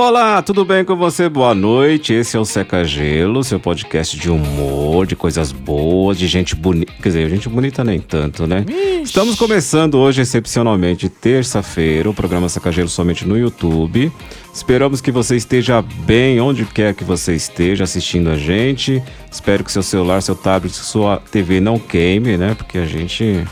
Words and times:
Olá, 0.00 0.40
tudo 0.40 0.64
bem 0.64 0.82
com 0.82 0.96
você? 0.96 1.28
Boa 1.28 1.54
noite. 1.54 2.14
Esse 2.14 2.34
é 2.34 2.40
o 2.40 2.44
Seca 2.46 2.82
Gelo, 2.86 3.44
seu 3.44 3.60
podcast 3.60 4.16
de 4.16 4.30
humor, 4.30 5.06
de 5.06 5.14
coisas 5.14 5.52
boas, 5.52 6.18
de 6.18 6.26
gente 6.26 6.56
bonita. 6.56 6.90
Quer 6.90 7.08
dizer, 7.10 7.28
gente 7.28 7.50
bonita 7.50 7.84
nem 7.84 8.00
tanto, 8.00 8.46
né? 8.46 8.64
Estamos 9.04 9.36
começando 9.36 9.98
hoje, 9.98 10.22
excepcionalmente, 10.22 11.10
terça-feira, 11.10 12.08
o 12.08 12.14
programa 12.14 12.48
Seca 12.48 12.72
Gelo 12.72 12.88
somente 12.88 13.28
no 13.28 13.36
YouTube. 13.36 14.10
Esperamos 14.54 15.02
que 15.02 15.12
você 15.12 15.36
esteja 15.36 15.82
bem, 15.82 16.40
onde 16.40 16.64
quer 16.64 16.94
que 16.94 17.04
você 17.04 17.34
esteja 17.34 17.84
assistindo 17.84 18.30
a 18.30 18.38
gente. 18.38 19.02
Espero 19.30 19.62
que 19.62 19.70
seu 19.70 19.82
celular, 19.82 20.22
seu 20.22 20.34
tablet, 20.34 20.74
sua 20.74 21.18
TV 21.30 21.60
não 21.60 21.78
queime, 21.78 22.38
né? 22.38 22.54
Porque 22.54 22.78
a 22.78 22.86
gente 22.86 23.46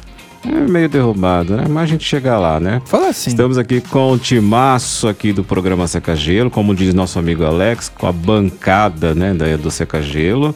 é 0.44 0.68
meio 0.68 0.88
derrubado, 0.88 1.56
né? 1.56 1.64
Mas 1.68 1.84
a 1.84 1.86
gente 1.86 2.04
chega 2.04 2.38
lá, 2.38 2.60
né? 2.60 2.80
Fala 2.84 3.08
assim. 3.08 3.30
Estamos 3.30 3.58
aqui 3.58 3.80
com 3.80 4.12
o 4.12 4.18
timaço 4.18 5.08
aqui 5.08 5.32
do 5.32 5.42
programa 5.42 5.86
Seca 5.86 6.14
Gelo, 6.14 6.50
como 6.50 6.74
diz 6.74 6.94
nosso 6.94 7.18
amigo 7.18 7.44
Alex, 7.44 7.88
com 7.88 8.06
a 8.06 8.12
bancada, 8.12 9.14
né, 9.14 9.34
do 9.56 9.70
Seca 9.70 10.00
Gelo. 10.00 10.54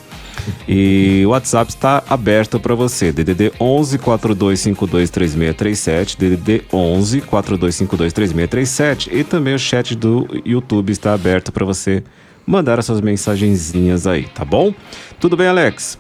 E 0.67 1.23
o 1.27 1.31
WhatsApp 1.31 1.71
está 1.71 2.03
aberto 2.09 2.59
para 2.59 2.75
você, 2.75 3.13
DDD 3.13 3.53
11 3.61 3.99
4252 3.99 5.11
3637, 5.11 6.19
DDD 6.19 6.65
11 6.73 7.21
4252 7.21 8.13
3637 8.13 9.11
e 9.13 9.25
também 9.25 9.55
o 9.55 9.59
chat 9.59 9.95
do 9.95 10.27
YouTube 10.45 10.91
está 10.91 11.15
aberto 11.15 11.53
para 11.53 11.65
você 11.65 12.03
mandar 12.47 12.79
as 12.79 12.87
suas 12.87 13.01
mensagenzinhas 13.01 14.07
aí, 14.07 14.25
tá 14.25 14.45
bom? 14.45 14.75
Tudo 15.21 15.37
bem, 15.37 15.47
Alex? 15.47 15.99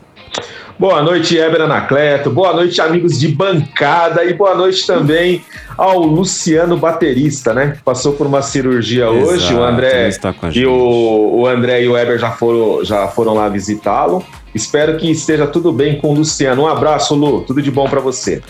Boa 0.83 1.00
noite, 1.00 1.38
Heber 1.38 1.61
Anacleto. 1.61 2.28
Boa 2.28 2.52
noite, 2.55 2.80
amigos 2.80 3.16
de 3.16 3.28
bancada. 3.28 4.25
E 4.25 4.34
boa 4.34 4.56
noite 4.56 4.84
também 4.84 5.44
ao 5.78 6.00
Luciano 6.00 6.77
Baterista, 6.77 7.55
né? 7.55 7.78
Passou 7.84 8.14
por 8.14 8.27
uma 8.27 8.42
cirurgia 8.42 9.08
hoje. 9.08 9.24
O 9.24 9.33
Exato, 9.33 9.62
André 9.62 10.00
ele 10.00 10.08
está 10.08 10.33
com 10.33 10.47
a 10.47 10.50
gente. 10.50 10.61
e 10.61 10.66
o, 10.66 11.34
o 11.36 11.47
André 11.47 11.84
e 11.84 11.89
o 11.89 11.97
Heber 11.97 12.19
já 12.19 12.33
foram, 12.33 12.84
já 12.84 13.06
foram 13.06 13.33
lá 13.33 13.48
visitá-lo. 13.48 14.24
Espero 14.52 14.97
que 14.97 15.08
esteja 15.08 15.47
tudo 15.47 15.72
bem 15.72 16.00
com 16.00 16.08
o 16.08 16.14
Luciano. 16.14 16.62
Um 16.62 16.66
abraço, 16.66 17.14
Lu. 17.14 17.42
Tudo 17.42 17.62
de 17.62 17.70
bom 17.70 17.89
pra 17.89 18.00
você. 18.00 18.42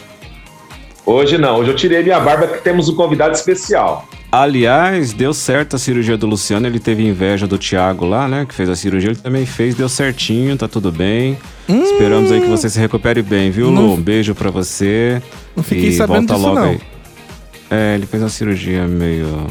Hoje 1.04 1.36
não, 1.36 1.58
hoje 1.58 1.70
eu 1.72 1.76
tirei 1.76 2.02
minha 2.02 2.18
barba 2.18 2.46
que 2.46 2.62
temos 2.62 2.88
um 2.88 2.96
convidado 2.96 3.34
especial. 3.34 4.08
Aliás, 4.34 5.12
deu 5.12 5.34
certo 5.34 5.76
a 5.76 5.78
cirurgia 5.78 6.16
do 6.16 6.26
Luciano, 6.26 6.66
ele 6.66 6.80
teve 6.80 7.06
inveja 7.06 7.46
do 7.46 7.58
Thiago 7.58 8.06
lá, 8.06 8.26
né? 8.26 8.46
Que 8.48 8.54
fez 8.54 8.66
a 8.70 8.74
cirurgia, 8.74 9.10
ele 9.10 9.18
também 9.18 9.44
fez, 9.44 9.74
deu 9.74 9.90
certinho, 9.90 10.56
tá 10.56 10.66
tudo 10.66 10.90
bem. 10.90 11.36
Esperamos 11.68 12.32
aí 12.32 12.40
que 12.40 12.46
você 12.46 12.70
se 12.70 12.78
recupere 12.80 13.20
bem, 13.20 13.50
viu, 13.50 13.70
Não- 13.70 13.88
Lu? 13.88 13.92
Um 13.92 14.00
beijo 14.00 14.34
pra 14.34 14.50
você. 14.50 15.20
Não 15.54 15.62
fiquei 15.62 15.90
e 15.90 15.92
sabendo 15.92 16.28
volta 16.28 16.34
disso, 16.34 16.46
logo 16.46 16.60
não. 16.60 16.70
aí. 16.70 16.80
É, 17.70 17.94
ele 17.96 18.06
fez 18.06 18.22
uma 18.22 18.30
cirurgia 18.30 18.86
meio 18.88 19.46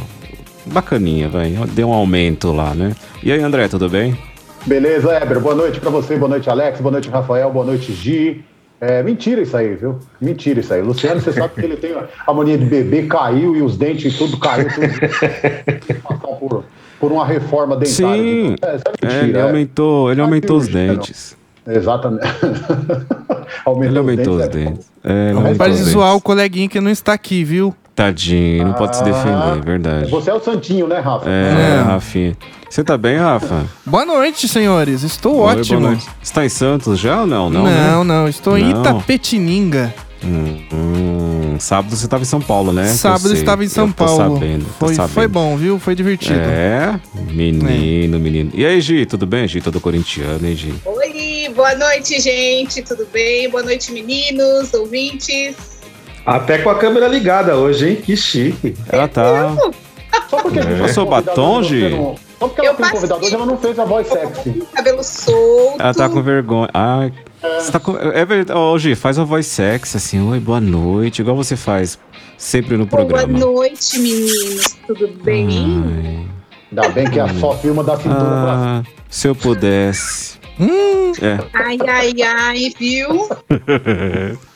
bacaninha, 0.65 1.29
vai. 1.29 1.51
Deu 1.73 1.87
um 1.89 1.93
aumento 1.93 2.51
lá, 2.51 2.73
né? 2.73 2.95
E 3.21 3.31
aí, 3.31 3.39
André, 3.39 3.67
tudo 3.67 3.87
bem? 3.87 4.17
Beleza, 4.65 5.15
Eber. 5.15 5.39
Boa 5.39 5.53
noite 5.53 5.79
pra 5.79 5.91
você, 5.91 6.15
boa 6.15 6.29
noite, 6.29 6.49
Alex, 6.49 6.81
boa 6.81 6.91
noite, 6.91 7.07
Rafael, 7.07 7.51
boa 7.51 7.65
noite, 7.65 7.93
Gi. 7.93 8.43
É, 8.81 9.03
mentira 9.03 9.41
isso 9.43 9.55
aí, 9.55 9.75
viu? 9.75 9.99
Mentira 10.19 10.59
isso 10.59 10.73
aí. 10.73 10.81
Luciano, 10.81 11.21
você 11.21 11.31
sabe 11.31 11.53
que 11.53 11.61
ele 11.61 11.77
tem 11.77 11.93
a 12.25 12.33
mania 12.33 12.57
de 12.57 12.65
beber, 12.65 13.07
caiu 13.07 13.55
e 13.55 13.61
os 13.61 13.77
dentes 13.77 14.11
e 14.11 14.17
tudo 14.17 14.37
caiu. 14.39 14.67
Tudo. 14.69 14.87
Passar 16.01 16.27
por, 16.37 16.63
por 16.99 17.11
uma 17.11 17.23
reforma 17.25 17.75
dentária. 17.77 18.23
Sim. 18.23 18.55
É, 18.59 18.75
isso 18.75 18.83
é 18.87 19.05
É, 19.05 19.05
mentira. 19.05 19.23
ele 19.27 19.37
é. 19.37 19.41
aumentou, 19.43 20.11
ele 20.11 20.19
Ah, 20.21 20.23
aumentou 20.23 20.57
os 20.57 20.67
dentes. 20.67 21.37
Exatamente. 21.67 22.25
aumentou 23.65 23.89
Ele 23.91 23.97
aumentou 23.99 24.35
os 24.37 24.41
é 24.43 24.47
dentes. 24.47 24.91
É, 25.03 25.29
ele 25.29 25.37
aumentou 25.37 25.67
os 25.67 25.73
de 25.73 25.77
dentes. 25.77 25.93
zoar 25.93 26.15
o 26.15 26.21
coleguinha 26.21 26.67
que 26.67 26.81
não 26.81 26.89
está 26.89 27.13
aqui, 27.13 27.43
viu? 27.43 27.75
Tadinho, 27.95 28.65
não 28.67 28.73
pode 28.73 28.95
se 28.95 29.03
defender, 29.03 29.33
Ah, 29.33 29.57
é 29.57 29.65
verdade. 29.65 30.09
Você 30.11 30.29
é 30.29 30.33
o 30.33 30.39
Santinho, 30.41 30.87
né, 30.87 30.99
Rafa? 30.99 31.29
É, 31.29 31.77
É. 31.79 31.81
Rafinha. 31.83 32.37
Você 32.69 32.83
tá 32.85 32.97
bem, 32.97 33.17
Rafa? 33.17 33.65
Boa 33.85 34.05
noite, 34.05 34.47
senhores. 34.47 35.03
Estou 35.03 35.35
Oi, 35.41 35.55
ótimo. 35.57 35.79
boa 35.81 35.91
noite. 35.91 36.07
Você 36.23 36.33
tá 36.33 36.45
em 36.45 36.49
Santos 36.49 36.97
já 36.99 37.21
ou 37.21 37.27
não? 37.27 37.49
Não, 37.49 37.63
Não, 37.65 38.03
não, 38.03 38.23
né? 38.23 38.29
Estou 38.29 38.57
em 38.57 38.73
Não. 38.73 38.79
Itapetininga. 38.81 39.93
Hum, 40.23 40.59
hum, 40.71 41.55
sábado 41.59 41.95
você 41.95 42.07
tava 42.07 42.21
em 42.21 42.27
São 42.27 42.39
Paulo, 42.39 42.71
né? 42.71 42.85
Sábado 42.85 43.33
estava 43.33 43.63
em 43.65 43.67
São 43.67 43.87
Eu 43.87 43.93
tô 43.93 44.05
Paulo. 44.05 44.35
Sabendo, 44.35 44.65
tô 44.79 44.85
foi, 44.85 44.93
sabendo. 44.95 45.13
foi 45.13 45.27
bom, 45.27 45.57
viu? 45.57 45.79
Foi 45.79 45.95
divertido. 45.95 46.39
É, 46.39 46.99
menino, 47.31 48.19
menino. 48.19 48.51
E 48.53 48.63
aí, 48.63 48.79
Gi, 48.79 49.05
tudo 49.07 49.25
bem? 49.25 49.47
Gi, 49.47 49.61
todo 49.61 49.81
corintiano, 49.81 50.47
hein, 50.47 50.55
Gi? 50.55 50.75
Oi, 50.85 51.51
boa 51.55 51.73
noite, 51.75 52.21
gente. 52.21 52.83
Tudo 52.83 53.05
bem? 53.11 53.49
Boa 53.49 53.63
noite, 53.63 53.91
meninos, 53.91 54.71
ouvintes. 54.75 55.55
Até 56.25 56.59
com 56.59 56.69
a 56.69 56.75
câmera 56.75 57.07
ligada 57.07 57.55
hoje, 57.57 57.89
hein? 57.89 57.95
Que 57.95 58.15
chique. 58.15 58.75
Ela 58.89 59.07
tá. 59.07 59.55
Só 60.29 60.41
porque 60.41 60.59
É. 60.59 60.61
a 60.61 60.65
gente 60.65 60.81
Passou 60.81 61.05
batom, 61.05 61.63
Gi? 61.63 61.89
não- 61.89 62.15
Só 62.39 62.47
porque 62.47 62.61
ela 62.61 62.69
Eu 62.71 62.75
tem 62.75 62.85
um 62.85 62.89
passei. 62.89 62.95
convidado 62.95 63.25
hoje, 63.25 63.35
ela 63.35 63.45
não 63.45 63.57
fez 63.57 63.79
a 63.79 63.85
voz 63.85 64.07
sexy. 64.07 64.63
Cabelo 64.73 65.03
solto. 65.03 65.81
Ela 65.81 65.93
tá 65.93 66.09
com 66.09 66.21
vergonha. 66.21 66.69
Ai. 66.73 67.13
Você 67.59 67.71
tá 67.71 67.79
com... 67.79 67.97
É 67.97 68.23
verdade. 68.25 68.57
Ô, 68.59 68.77
Gi, 68.77 68.95
faz 68.95 69.17
uma 69.17 69.25
voz 69.25 69.45
sexy, 69.47 69.97
assim. 69.97 70.29
Oi, 70.29 70.39
boa 70.39 70.59
noite. 70.61 71.21
Igual 71.21 71.35
você 71.35 71.55
faz 71.55 71.97
sempre 72.37 72.77
no 72.77 72.85
Boa 72.85 73.05
programa. 73.05 73.37
noite, 73.39 73.99
meninos. 73.99 74.75
Tudo 74.87 75.07
bem? 75.23 75.47
Ai. 75.49 76.25
Ainda 76.71 76.89
bem 76.89 77.09
que 77.09 77.19
é 77.19 77.27
só 77.39 77.53
filma 77.57 77.83
da 77.83 77.97
cintura 77.97 78.15
pra 78.19 78.53
Ah, 78.55 78.83
se 79.09 79.27
eu 79.27 79.35
pudesse. 79.35 80.39
Hum, 80.59 81.11
É. 81.21 81.39
Ai, 81.53 81.77
ai, 81.87 82.13
ai, 82.23 82.71
viu? 82.79 83.27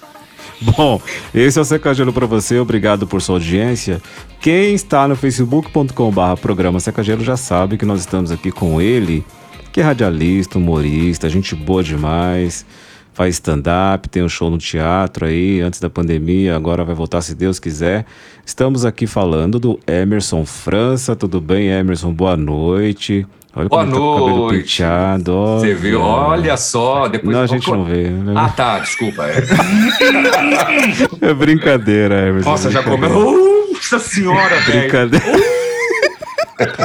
Bom, 0.75 0.99
esse 1.33 1.59
é 1.59 1.61
o 1.61 1.65
Secagelo 1.65 2.11
para 2.11 2.25
você, 2.25 2.57
obrigado 2.59 3.05
por 3.05 3.21
sua 3.21 3.35
audiência. 3.35 4.01
Quem 4.41 4.73
está 4.73 5.07
no 5.07 5.15
facebook.com.br 5.15 6.41
programa 6.41 6.79
Secagelo 6.79 7.23
já 7.23 7.37
sabe 7.37 7.77
que 7.77 7.85
nós 7.85 7.99
estamos 7.99 8.31
aqui 8.31 8.51
com 8.51 8.81
ele, 8.81 9.23
que 9.71 9.79
é 9.79 9.83
radialista, 9.83 10.57
humorista, 10.57 11.29
gente 11.29 11.53
boa 11.53 11.83
demais, 11.83 12.65
faz 13.13 13.35
stand-up, 13.35 14.09
tem 14.09 14.23
um 14.23 14.29
show 14.29 14.49
no 14.49 14.57
teatro 14.57 15.25
aí, 15.25 15.61
antes 15.61 15.79
da 15.79 15.89
pandemia, 15.89 16.55
agora 16.55 16.83
vai 16.83 16.95
voltar 16.95 17.21
se 17.21 17.35
Deus 17.35 17.59
quiser. 17.59 18.05
Estamos 18.43 18.85
aqui 18.85 19.05
falando 19.05 19.59
do 19.59 19.79
Emerson 19.85 20.45
França, 20.45 21.15
tudo 21.15 21.39
bem, 21.39 21.67
Emerson? 21.67 22.11
Boa 22.11 22.35
noite. 22.35 23.25
Olha 23.55 23.69
Boa 23.69 23.85
tá 23.85 23.91
com 23.91 23.97
noite. 24.29 24.57
penteado. 24.63 25.59
Você 25.59 25.73
viu? 25.73 26.01
Olha 26.01 26.57
só, 26.57 27.07
depois. 27.07 27.33
Não, 27.35 27.43
a 27.43 27.47
gente 27.47 27.71
não 27.71 27.85
vê. 27.85 28.09
né? 28.09 28.33
Ah, 28.35 28.49
tá, 28.49 28.79
desculpa. 28.79 29.25
é. 29.27 29.35
É 31.21 31.33
brincadeira, 31.33 32.27
Emerson. 32.27 32.49
Nossa, 32.49 32.69
já 32.71 32.81
brincadeira. 32.81 33.13
comeu. 33.15 33.67
Nossa 33.73 33.99
senhora, 33.99 34.55
velho. 34.61 34.81
Brincadeira. 34.81 35.25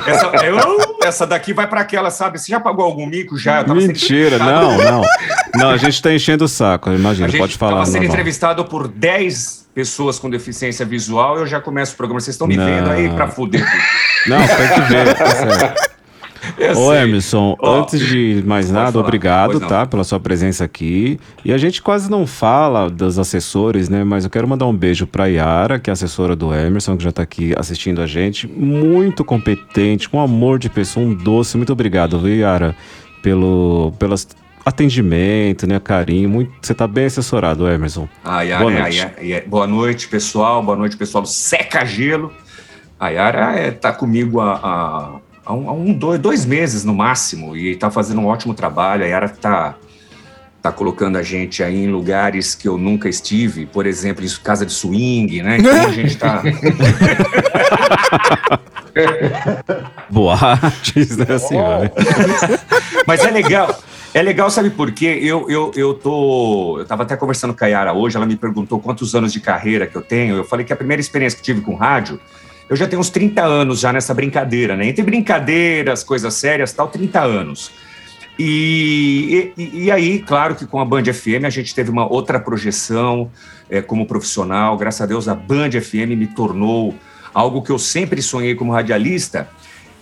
Essa, 0.04 0.26
eu- 0.44 0.58
essa 1.04 1.24
daqui 1.24 1.52
vai 1.52 1.64
pra 1.64 1.80
aquela, 1.82 2.10
sabe? 2.10 2.40
Você 2.40 2.50
já 2.50 2.58
pagou 2.58 2.84
algum 2.84 3.06
mico 3.06 3.38
já? 3.38 3.60
Eu 3.60 3.64
tava 3.66 3.80
sendo 3.80 3.88
Mentira, 3.92 4.36
não, 4.38 4.76
não. 4.76 5.02
Não, 5.54 5.70
a 5.70 5.76
gente 5.76 6.00
tá 6.02 6.12
enchendo 6.12 6.44
o 6.44 6.48
saco, 6.48 6.90
imagina, 6.92 7.28
pode 7.36 7.56
falar. 7.56 7.72
tava 7.72 7.86
sendo 7.86 7.94
normal. 8.02 8.12
entrevistado 8.12 8.64
por 8.64 8.86
10 8.88 9.68
pessoas 9.74 10.18
com 10.18 10.28
deficiência 10.30 10.84
visual 10.86 11.38
eu 11.38 11.46
já 11.46 11.60
começo 11.60 11.94
o 11.94 11.96
programa. 11.96 12.20
Vocês 12.20 12.34
estão 12.34 12.46
me 12.48 12.56
Não. 12.56 12.64
vendo 12.66 12.90
aí 12.90 13.08
pra 13.10 13.28
fuder 13.28 13.64
tudo. 13.64 13.82
Não, 14.28 14.46
tem 14.46 14.68
que 14.74 14.80
ver, 14.82 15.14
tá 15.16 15.26
certo. 15.30 15.89
Eu 16.60 16.72
Ô, 16.78 16.90
sei. 16.92 17.02
Emerson, 17.04 17.56
Ó, 17.58 17.80
antes 17.80 17.98
de 17.98 18.42
mais 18.46 18.70
nada, 18.70 18.92
falar, 18.92 19.04
obrigado, 19.04 19.60
tá, 19.60 19.86
pela 19.86 20.04
sua 20.04 20.20
presença 20.20 20.62
aqui. 20.62 21.18
E 21.42 21.52
a 21.54 21.58
gente 21.58 21.80
quase 21.80 22.10
não 22.10 22.26
fala 22.26 22.90
dos 22.90 23.18
assessores, 23.18 23.88
né, 23.88 24.04
mas 24.04 24.24
eu 24.24 24.30
quero 24.30 24.46
mandar 24.46 24.66
um 24.66 24.76
beijo 24.76 25.06
pra 25.06 25.24
Yara, 25.26 25.78
que 25.78 25.88
é 25.88 25.92
assessora 25.92 26.36
do 26.36 26.54
Emerson, 26.54 26.98
que 26.98 27.04
já 27.04 27.10
tá 27.10 27.22
aqui 27.22 27.54
assistindo 27.56 28.02
a 28.02 28.06
gente. 28.06 28.46
Muito 28.46 29.24
competente, 29.24 30.06
com 30.08 30.20
amor 30.20 30.58
de 30.58 30.68
pessoa, 30.68 31.06
um 31.06 31.14
doce. 31.14 31.56
Muito 31.56 31.72
obrigado, 31.72 32.18
viu, 32.20 32.36
Yara, 32.36 32.76
pelo, 33.22 33.92
pelas 33.98 34.28
atendimento, 34.64 35.66
né, 35.66 35.80
carinho. 35.80 36.28
Muito, 36.28 36.52
você 36.60 36.74
tá 36.74 36.86
bem 36.86 37.06
assessorado, 37.06 37.66
Emerson. 37.66 38.06
A 38.22 38.42
Yara, 38.42 38.62
Boa 38.64 38.72
é- 38.76 38.80
noite. 38.82 39.00
é- 39.16 39.30
é- 39.32 39.40
boa 39.46 39.66
noite, 39.66 40.08
pessoal. 40.08 40.62
Boa 40.62 40.76
noite, 40.76 40.96
pessoal 40.96 41.22
do 41.22 41.28
Seca 41.28 41.84
Gelo. 41.86 42.30
A 42.98 43.08
Yara 43.08 43.54
é, 43.58 43.70
tá 43.70 43.92
comigo 43.92 44.40
há, 44.40 45.20
há- 45.50 45.54
um, 45.54 45.68
há 45.68 45.72
um- 45.72 45.92
dois, 45.92 46.18
dois 46.20 46.44
meses 46.46 46.84
no 46.84 46.94
máximo 46.94 47.56
e 47.56 47.76
tá 47.76 47.90
fazendo 47.90 48.20
um 48.20 48.26
ótimo 48.26 48.54
trabalho. 48.54 49.04
A 49.04 49.06
Yara 49.06 49.28
tá, 49.28 49.74
tá 50.62 50.70
colocando 50.72 51.16
a 51.18 51.22
gente 51.22 51.62
aí 51.62 51.84
em 51.84 51.88
lugares 51.88 52.54
que 52.54 52.68
eu 52.68 52.78
nunca 52.78 53.08
estive, 53.08 53.66
por 53.66 53.86
exemplo, 53.86 54.24
em 54.24 54.28
casa 54.42 54.64
de 54.64 54.72
swing, 54.72 55.42
né? 55.42 55.58
Então 55.58 55.86
a 55.86 55.92
gente 55.92 56.16
tá. 56.16 56.42
Boates, 60.10 61.16
né, 61.16 61.38
senhora? 61.38 61.92
Mas 63.06 63.20
é 63.24 63.30
legal. 63.30 63.78
É 64.12 64.22
legal, 64.22 64.50
sabe 64.50 64.70
por 64.70 64.90
quê? 64.90 65.20
Eu, 65.22 65.48
eu, 65.48 65.70
eu 65.76 65.94
tô. 65.94 66.78
Eu 66.80 66.84
tava 66.84 67.04
até 67.04 67.16
conversando 67.16 67.54
com 67.54 67.64
a 67.64 67.68
Yara 67.68 67.92
hoje, 67.92 68.16
ela 68.16 68.26
me 68.26 68.34
perguntou 68.36 68.80
quantos 68.80 69.14
anos 69.14 69.32
de 69.32 69.38
carreira 69.38 69.86
que 69.86 69.94
eu 69.96 70.02
tenho. 70.02 70.34
Eu 70.36 70.44
falei 70.44 70.66
que 70.66 70.72
a 70.72 70.76
primeira 70.76 71.00
experiência 71.00 71.36
que 71.36 71.44
tive 71.44 71.60
com 71.60 71.76
rádio, 71.76 72.18
eu 72.70 72.76
já 72.76 72.86
tenho 72.86 73.00
uns 73.00 73.10
30 73.10 73.42
anos 73.42 73.80
já 73.80 73.92
nessa 73.92 74.14
brincadeira, 74.14 74.76
né? 74.76 74.86
Entre 74.86 75.02
brincadeiras, 75.02 76.04
coisas 76.04 76.32
sérias 76.34 76.72
tal, 76.72 76.86
30 76.86 77.20
anos. 77.20 77.72
E, 78.38 79.52
e, 79.58 79.84
e 79.84 79.90
aí, 79.90 80.20
claro 80.20 80.54
que 80.54 80.64
com 80.64 80.78
a 80.80 80.84
Band 80.84 81.02
FM 81.12 81.44
a 81.44 81.50
gente 81.50 81.74
teve 81.74 81.90
uma 81.90 82.10
outra 82.10 82.38
projeção 82.38 83.28
é, 83.68 83.82
como 83.82 84.06
profissional. 84.06 84.78
Graças 84.78 85.00
a 85.00 85.06
Deus, 85.06 85.26
a 85.26 85.34
Band 85.34 85.72
FM 85.72 86.16
me 86.16 86.28
tornou 86.28 86.94
algo 87.34 87.60
que 87.60 87.72
eu 87.72 87.78
sempre 87.78 88.22
sonhei 88.22 88.54
como 88.54 88.70
radialista. 88.70 89.48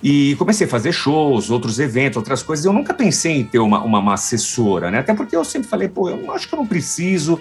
E 0.03 0.37
comecei 0.37 0.67
a 0.67 0.71
fazer 0.71 0.93
shows, 0.93 1.51
outros 1.51 1.81
eventos, 1.81 2.19
outras 2.19 2.43
coisas. 2.43 2.67
Eu 2.67 2.73
nunca 2.75 2.93
pensei 2.93 3.39
em 3.39 3.45
ter 3.45 3.61
uma, 3.61 3.83
uma, 3.83 3.99
uma 3.99 4.15
assessora, 4.15 4.91
né? 4.91 4.99
Até 4.99 5.15
porque 5.15 5.35
eu 5.35 5.45
sempre 5.45 5.69
falei, 5.69 5.89
pô, 5.89 6.11
eu 6.11 6.31
acho 6.33 6.47
que 6.47 6.55
eu 6.55 6.59
não 6.59 6.67
preciso. 6.67 7.41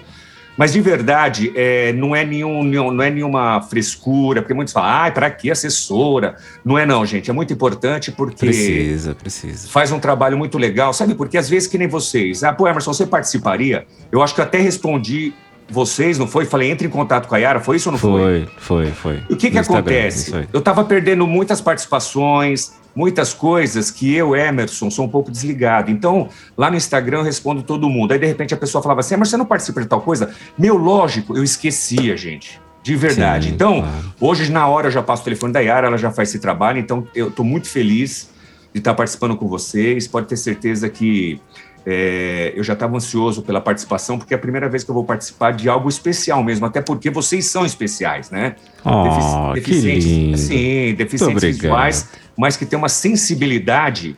Mas 0.58 0.72
de 0.72 0.80
verdade, 0.80 1.52
é, 1.54 1.92
não, 1.92 2.16
é 2.16 2.24
nenhum, 2.24 2.64
não 2.64 3.00
é 3.00 3.10
nenhuma 3.10 3.62
frescura, 3.62 4.42
porque 4.42 4.52
muitos 4.52 4.74
falam, 4.74 5.06
ah, 5.06 5.10
para 5.10 5.30
que 5.30 5.52
assessora? 5.52 6.36
Não 6.64 6.76
é 6.76 6.84
não, 6.84 7.06
gente, 7.06 7.30
é 7.30 7.32
muito 7.32 7.52
importante 7.52 8.10
porque... 8.10 8.46
Precisa, 8.46 9.14
precisa. 9.14 9.68
Faz 9.68 9.92
um 9.92 10.00
trabalho 10.00 10.36
muito 10.36 10.58
legal, 10.58 10.92
sabe? 10.92 11.14
Porque 11.14 11.38
às 11.38 11.48
vezes 11.48 11.68
que 11.68 11.78
nem 11.78 11.86
vocês, 11.86 12.42
ah, 12.42 12.52
pô, 12.52 12.66
Emerson, 12.66 12.92
você 12.92 13.06
participaria? 13.06 13.86
Eu 14.10 14.20
acho 14.20 14.34
que 14.34 14.40
eu 14.40 14.44
até 14.44 14.58
respondi 14.58 15.32
vocês, 15.70 16.18
não 16.18 16.26
foi? 16.26 16.44
Falei, 16.44 16.70
entre 16.70 16.86
em 16.86 16.90
contato 16.90 17.28
com 17.28 17.34
a 17.34 17.38
Yara, 17.38 17.60
foi 17.60 17.76
isso 17.76 17.88
ou 17.88 17.92
não 17.92 17.98
foi? 17.98 18.48
Foi, 18.56 18.86
foi, 18.86 18.92
foi. 18.92 19.22
E 19.28 19.34
o 19.34 19.36
que 19.36 19.46
No 19.46 19.52
que 19.52 19.58
Instagram, 19.58 19.78
acontece? 19.78 20.48
Eu 20.52 20.60
tava 20.60 20.82
perdendo 20.84 21.26
muitas 21.26 21.60
participações, 21.60 22.72
muitas 22.98 23.32
coisas 23.32 23.92
que 23.92 24.12
eu, 24.12 24.34
Emerson, 24.34 24.90
sou 24.90 25.04
um 25.04 25.08
pouco 25.08 25.30
desligado. 25.30 25.88
Então, 25.88 26.28
lá 26.56 26.68
no 26.68 26.76
Instagram 26.76 27.18
eu 27.18 27.22
respondo 27.22 27.62
todo 27.62 27.88
mundo. 27.88 28.10
Aí, 28.10 28.18
de 28.18 28.26
repente, 28.26 28.52
a 28.52 28.56
pessoa 28.56 28.82
falava 28.82 28.98
assim, 28.98 29.14
Emerson, 29.14 29.30
você 29.30 29.36
não 29.36 29.46
participa 29.46 29.80
de 29.80 29.86
tal 29.86 30.00
coisa? 30.00 30.30
Meu, 30.58 30.76
lógico, 30.76 31.36
eu 31.36 31.44
esquecia, 31.44 32.16
gente. 32.16 32.60
De 32.82 32.96
verdade. 32.96 33.46
Sim, 33.46 33.54
então, 33.54 33.82
claro. 33.82 34.14
hoje, 34.20 34.50
na 34.50 34.66
hora, 34.66 34.88
eu 34.88 34.90
já 34.90 35.00
passo 35.00 35.22
o 35.22 35.24
telefone 35.24 35.52
da 35.52 35.60
Yara, 35.60 35.86
ela 35.86 35.96
já 35.96 36.10
faz 36.10 36.30
esse 36.30 36.40
trabalho. 36.40 36.80
Então, 36.80 37.06
eu 37.14 37.30
tô 37.30 37.44
muito 37.44 37.68
feliz 37.68 38.30
de 38.72 38.80
estar 38.80 38.94
participando 38.94 39.36
com 39.36 39.46
vocês. 39.46 40.08
Pode 40.08 40.26
ter 40.26 40.36
certeza 40.36 40.88
que 40.88 41.40
é, 41.86 42.52
eu 42.56 42.64
já 42.64 42.72
estava 42.72 42.96
ansioso 42.96 43.42
pela 43.42 43.60
participação, 43.60 44.18
porque 44.18 44.34
é 44.34 44.36
a 44.36 44.40
primeira 44.40 44.68
vez 44.68 44.84
que 44.84 44.90
eu 44.90 44.94
vou 44.94 45.04
participar 45.04 45.52
de 45.52 45.68
algo 45.68 45.88
especial 45.88 46.42
mesmo, 46.42 46.66
até 46.66 46.80
porque 46.80 47.10
vocês 47.10 47.46
são 47.46 47.64
especiais, 47.64 48.30
né? 48.30 48.56
Oh, 48.84 49.54
que 49.54 49.72
lindo. 49.72 50.36
Sim, 50.36 50.94
deficientes 50.94 51.42
visuais, 51.42 52.08
mas 52.38 52.56
que 52.56 52.64
tem 52.64 52.78
uma 52.78 52.88
sensibilidade 52.88 54.16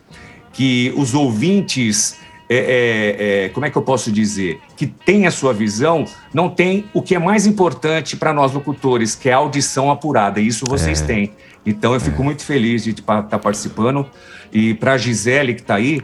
que 0.53 0.93
os 0.95 1.15
ouvintes, 1.15 2.17
é, 2.47 2.55
é, 2.55 3.45
é, 3.45 3.49
como 3.49 3.65
é 3.65 3.69
que 3.71 3.77
eu 3.77 3.81
posso 3.81 4.11
dizer? 4.11 4.59
Que 4.77 4.85
tem 4.85 5.25
a 5.25 5.31
sua 5.31 5.53
visão, 5.53 6.05
não 6.31 6.47
tem 6.49 6.85
o 6.93 7.01
que 7.01 7.15
é 7.15 7.19
mais 7.19 7.47
importante 7.47 8.15
para 8.15 8.31
nós 8.31 8.51
locutores, 8.53 9.15
que 9.15 9.27
é 9.27 9.33
a 9.33 9.37
audição 9.37 9.89
apurada, 9.89 10.39
e 10.39 10.45
isso 10.45 10.65
vocês 10.67 11.01
É. 11.01 11.05
têm. 11.05 11.31
Então 11.65 11.93
eu 11.93 11.99
fico 11.99 12.23
muito 12.23 12.43
feliz 12.45 12.83
de 12.83 12.91
estar 12.91 13.23
participando. 13.39 14.05
E 14.53 14.73
para 14.75 14.93
a 14.93 14.97
Gisele, 14.97 15.55
que 15.55 15.61
está 15.61 15.75
aí, 15.75 16.01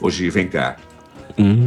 hoje 0.00 0.30
vem 0.30 0.46
cá. 0.46 0.76
Hum, 1.38 1.66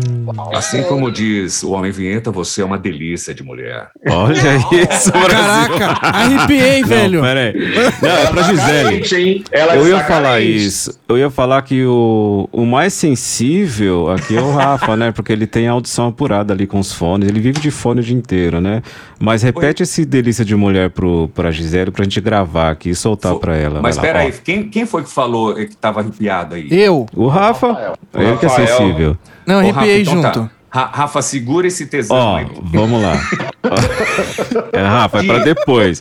Assim 0.54 0.84
como 0.84 1.10
diz 1.12 1.64
o 1.64 1.72
Homem 1.72 1.92
Vinheta, 1.92 2.30
você 2.32 2.62
é 2.62 2.66
uma 2.66 2.78
delícia 2.78 3.34
de 3.34 3.44
mulher. 3.44 3.90
olha 4.10 4.58
isso, 4.72 5.12
Brasil. 5.12 5.78
Caraca, 5.78 6.08
arrepiei, 6.08 6.84
velho. 6.84 7.22
pera 7.22 7.40
aí. 7.40 7.54
Não, 8.02 8.10
é 8.10 8.26
pra 8.28 8.44
Gisele. 8.44 9.16
Hein? 9.32 9.44
Ela 9.52 9.76
Eu 9.76 9.86
é 9.86 9.90
ia 9.90 10.04
falar 10.04 10.42
isso. 10.42 11.00
Eu 11.08 11.18
ia 11.18 11.30
falar 11.30 11.62
que 11.62 11.86
o, 11.86 12.50
o 12.52 12.66
mais 12.66 12.94
sensível 12.94 14.12
aqui 14.12 14.36
é 14.36 14.42
o 14.42 14.52
Rafa, 14.52 14.96
né? 14.96 15.12
Porque 15.12 15.32
ele 15.32 15.48
tem 15.48 15.68
a 15.68 15.72
audição 15.72 16.08
apurada 16.08 16.54
ali 16.54 16.68
com 16.68 16.80
os 16.80 16.94
fones. 16.94 17.28
Ele 17.30 17.40
vive 17.40 17.60
de 17.60 17.72
fone 17.72 18.02
o 18.02 18.04
dia 18.04 18.16
inteiro, 18.16 18.60
né? 18.60 18.82
Mas 19.20 19.42
repete 19.44 19.84
esse 19.84 20.06
delícia 20.06 20.44
de 20.44 20.56
mulher 20.56 20.90
pro, 20.90 21.30
pra 21.34 21.52
Gisele 21.52 21.92
pra 21.92 22.04
gente 22.04 22.20
gravar 22.20 22.72
aqui 22.72 22.90
e 22.90 22.96
soltar 22.96 23.36
pra 23.36 23.56
ela. 23.56 23.82
Mas 23.82 23.96
Vai 23.96 24.06
lá, 24.06 24.12
espera 24.12 24.20
aí, 24.26 24.34
ó. 24.38 24.42
quem, 24.44 24.70
quem 24.70 24.86
foi 24.86 25.04
que 25.04 25.10
falou 25.10 25.54
que 25.56 25.62
estava 25.62 26.02
arrepiado 26.02 26.56
aí? 26.56 26.68
Eu. 26.72 27.06
O 27.16 27.28
Rafa, 27.28 27.68
Rafael. 27.68 27.94
ele 28.16 28.38
que 28.38 28.46
é 28.46 28.50
sensível. 28.50 29.18
Não, 29.46 29.61
arrepiei 29.62 30.04
Rafa, 30.04 30.18
então 30.20 30.34
junto. 30.34 30.50
tá. 30.50 30.56
Ra- 30.70 30.92
Rafa, 30.94 31.22
segura 31.22 31.68
esse 31.68 31.86
tesão 31.86 32.16
Ó, 32.18 32.38
aí. 32.38 32.48
vamos 32.64 33.02
lá. 33.02 33.14
é, 34.74 34.82
Rafa, 34.82 35.20
é 35.20 35.24
pra 35.24 35.40
depois. 35.40 36.00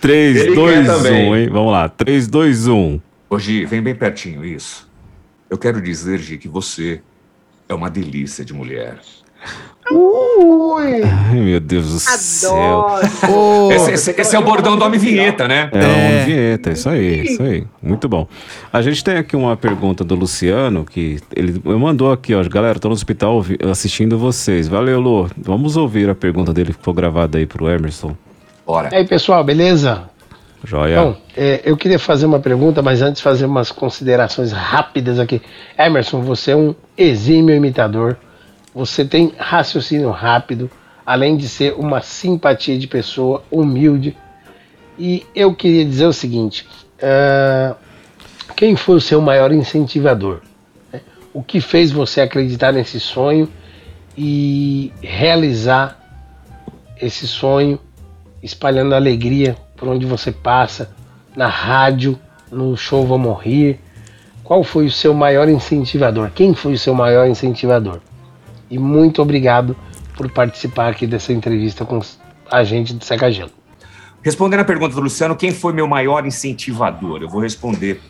3, 0.00 0.36
Ele 0.36 0.54
2, 0.54 0.86
quer 0.86 0.92
1, 0.92 0.96
também. 0.96 1.34
hein? 1.34 1.48
Vamos 1.50 1.72
lá. 1.72 1.84
um. 1.86 1.88
3, 1.90 2.26
2, 2.26 2.66
1. 2.68 3.00
Ô, 3.28 3.38
Gi, 3.38 3.64
vem 3.66 3.82
bem 3.82 3.94
pertinho, 3.94 4.44
isso. 4.44 4.88
Eu 5.50 5.58
quero 5.58 5.80
dizer, 5.82 6.18
Gi, 6.18 6.38
que 6.38 6.48
você 6.48 7.02
é 7.68 7.74
uma 7.74 7.90
delícia 7.90 8.44
de 8.44 8.54
mulher. 8.54 8.98
Ai, 9.92 11.36
meu 11.40 11.58
Deus 11.60 11.92
do 11.92 11.98
céu. 11.98 12.86
Adoro. 12.86 13.08
Ô, 13.32 13.72
Esse, 13.72 13.90
esse- 13.92 14.20
esse 14.20 14.36
é 14.36 14.38
o 14.38 14.42
bordão 14.42 14.76
do 14.76 14.84
Homem 14.84 14.98
Vinheta, 15.00 15.48
né? 15.48 15.68
É, 15.72 15.78
uma 16.18 16.24
vinheta, 16.24 16.70
isso 16.70 16.88
aí, 16.88 17.24
isso 17.24 17.42
aí. 17.42 17.64
Muito 17.82 18.08
bom. 18.08 18.26
A 18.72 18.80
gente 18.82 19.02
tem 19.02 19.16
aqui 19.16 19.34
uma 19.34 19.56
pergunta 19.56 20.04
do 20.04 20.14
Luciano, 20.14 20.84
que 20.84 21.18
ele 21.34 21.60
mandou 21.64 22.12
aqui, 22.12 22.34
ó. 22.34 22.42
Galera, 22.44 22.78
tô 22.78 22.88
no 22.88 22.94
hospital 22.94 23.44
assistindo 23.70 24.16
vocês. 24.18 24.68
Valeu, 24.68 25.00
Lu. 25.00 25.28
Vamos 25.36 25.76
ouvir 25.76 26.08
a 26.08 26.14
pergunta 26.14 26.52
dele 26.52 26.68
que 26.72 26.78
ficou 26.78 26.94
gravada 26.94 27.38
aí 27.38 27.46
pro 27.46 27.68
Emerson. 27.68 28.14
Bora. 28.66 28.90
E 28.92 28.96
aí, 28.96 29.06
pessoal, 29.06 29.42
beleza? 29.42 30.02
Joia. 30.62 31.00
Bom, 31.02 31.16
é, 31.36 31.62
eu 31.64 31.76
queria 31.76 31.98
fazer 31.98 32.26
uma 32.26 32.38
pergunta, 32.38 32.82
mas 32.82 33.00
antes 33.02 33.20
fazer 33.22 33.46
umas 33.46 33.72
considerações 33.72 34.52
rápidas 34.52 35.18
aqui. 35.18 35.40
Emerson, 35.78 36.20
você 36.20 36.50
é 36.52 36.56
um 36.56 36.74
exímio 36.96 37.54
imitador, 37.56 38.16
você 38.74 39.04
tem 39.04 39.32
raciocínio 39.36 40.10
rápido, 40.10 40.70
além 41.04 41.36
de 41.36 41.48
ser 41.48 41.74
uma 41.74 42.00
simpatia 42.00 42.78
de 42.78 42.86
pessoa, 42.86 43.42
humilde. 43.50 44.16
E 44.98 45.26
eu 45.34 45.54
queria 45.54 45.84
dizer 45.84 46.06
o 46.06 46.12
seguinte: 46.12 46.66
ah, 47.02 47.74
quem 48.56 48.76
foi 48.76 48.96
o 48.96 49.00
seu 49.00 49.20
maior 49.20 49.52
incentivador? 49.52 50.40
O 51.32 51.42
que 51.42 51.60
fez 51.60 51.90
você 51.90 52.20
acreditar 52.20 52.72
nesse 52.72 52.98
sonho 52.98 53.48
e 54.16 54.92
realizar 55.00 55.98
esse 57.00 57.26
sonho, 57.26 57.78
espalhando 58.42 58.94
alegria 58.94 59.56
por 59.76 59.88
onde 59.88 60.04
você 60.04 60.30
passa, 60.30 60.90
na 61.34 61.46
rádio, 61.46 62.18
no 62.50 62.76
show 62.76 63.06
Vamos 63.06 63.40
Rir. 63.42 63.78
Qual 64.42 64.64
foi 64.64 64.86
o 64.86 64.90
seu 64.90 65.14
maior 65.14 65.48
incentivador? 65.48 66.30
Quem 66.34 66.52
foi 66.52 66.72
o 66.72 66.78
seu 66.78 66.92
maior 66.92 67.28
incentivador? 67.28 68.00
E 68.70 68.78
muito 68.78 69.20
obrigado 69.20 69.76
por 70.16 70.30
participar 70.30 70.90
aqui 70.90 71.06
dessa 71.06 71.32
entrevista 71.32 71.84
com 71.84 72.00
a 72.50 72.62
gente 72.62 72.94
do 72.94 73.04
Seca 73.04 73.30
Gelo. 73.30 73.50
Respondendo 74.22 74.60
a 74.60 74.64
pergunta 74.64 74.94
do 74.94 75.00
Luciano, 75.00 75.34
quem 75.34 75.50
foi 75.50 75.72
meu 75.72 75.88
maior 75.88 76.26
incentivador? 76.26 77.22
Eu 77.22 77.28
vou 77.28 77.40
responder. 77.40 78.00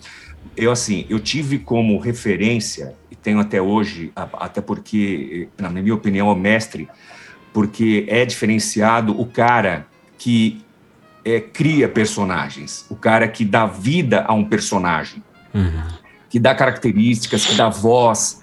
Eu, 0.57 0.73
assim, 0.73 1.07
eu 1.09 1.21
tive 1.21 1.59
como 1.59 1.99
referência, 1.99 2.95
e 3.11 3.15
tenho 3.15 3.39
até 3.39 3.63
hoje, 3.63 4.13
até 4.17 4.61
porque, 4.61 5.49
na 5.59 5.71
minha 5.71 5.95
opinião, 5.95 6.29
é 6.29 6.33
o 6.33 6.37
mestre, 6.37 6.89
porque 7.53 8.05
é 8.09 8.25
diferenciado 8.25 9.19
o 9.19 9.25
cara 9.25 9.87
que 10.19 10.65
eh, 11.25 11.41
cria 11.41 11.89
personagens, 11.89 12.87
o 12.91 12.97
cara 12.97 13.29
que 13.29 13.45
dá 13.45 13.67
vida 13.67 14.25
a 14.27 14.35
um 14.35 14.45
personagem, 14.45 15.23
que 16.29 16.39
dá 16.39 16.55
características, 16.55 17.47
que 17.47 17.55
dá 17.55 17.69
voz, 17.69 18.40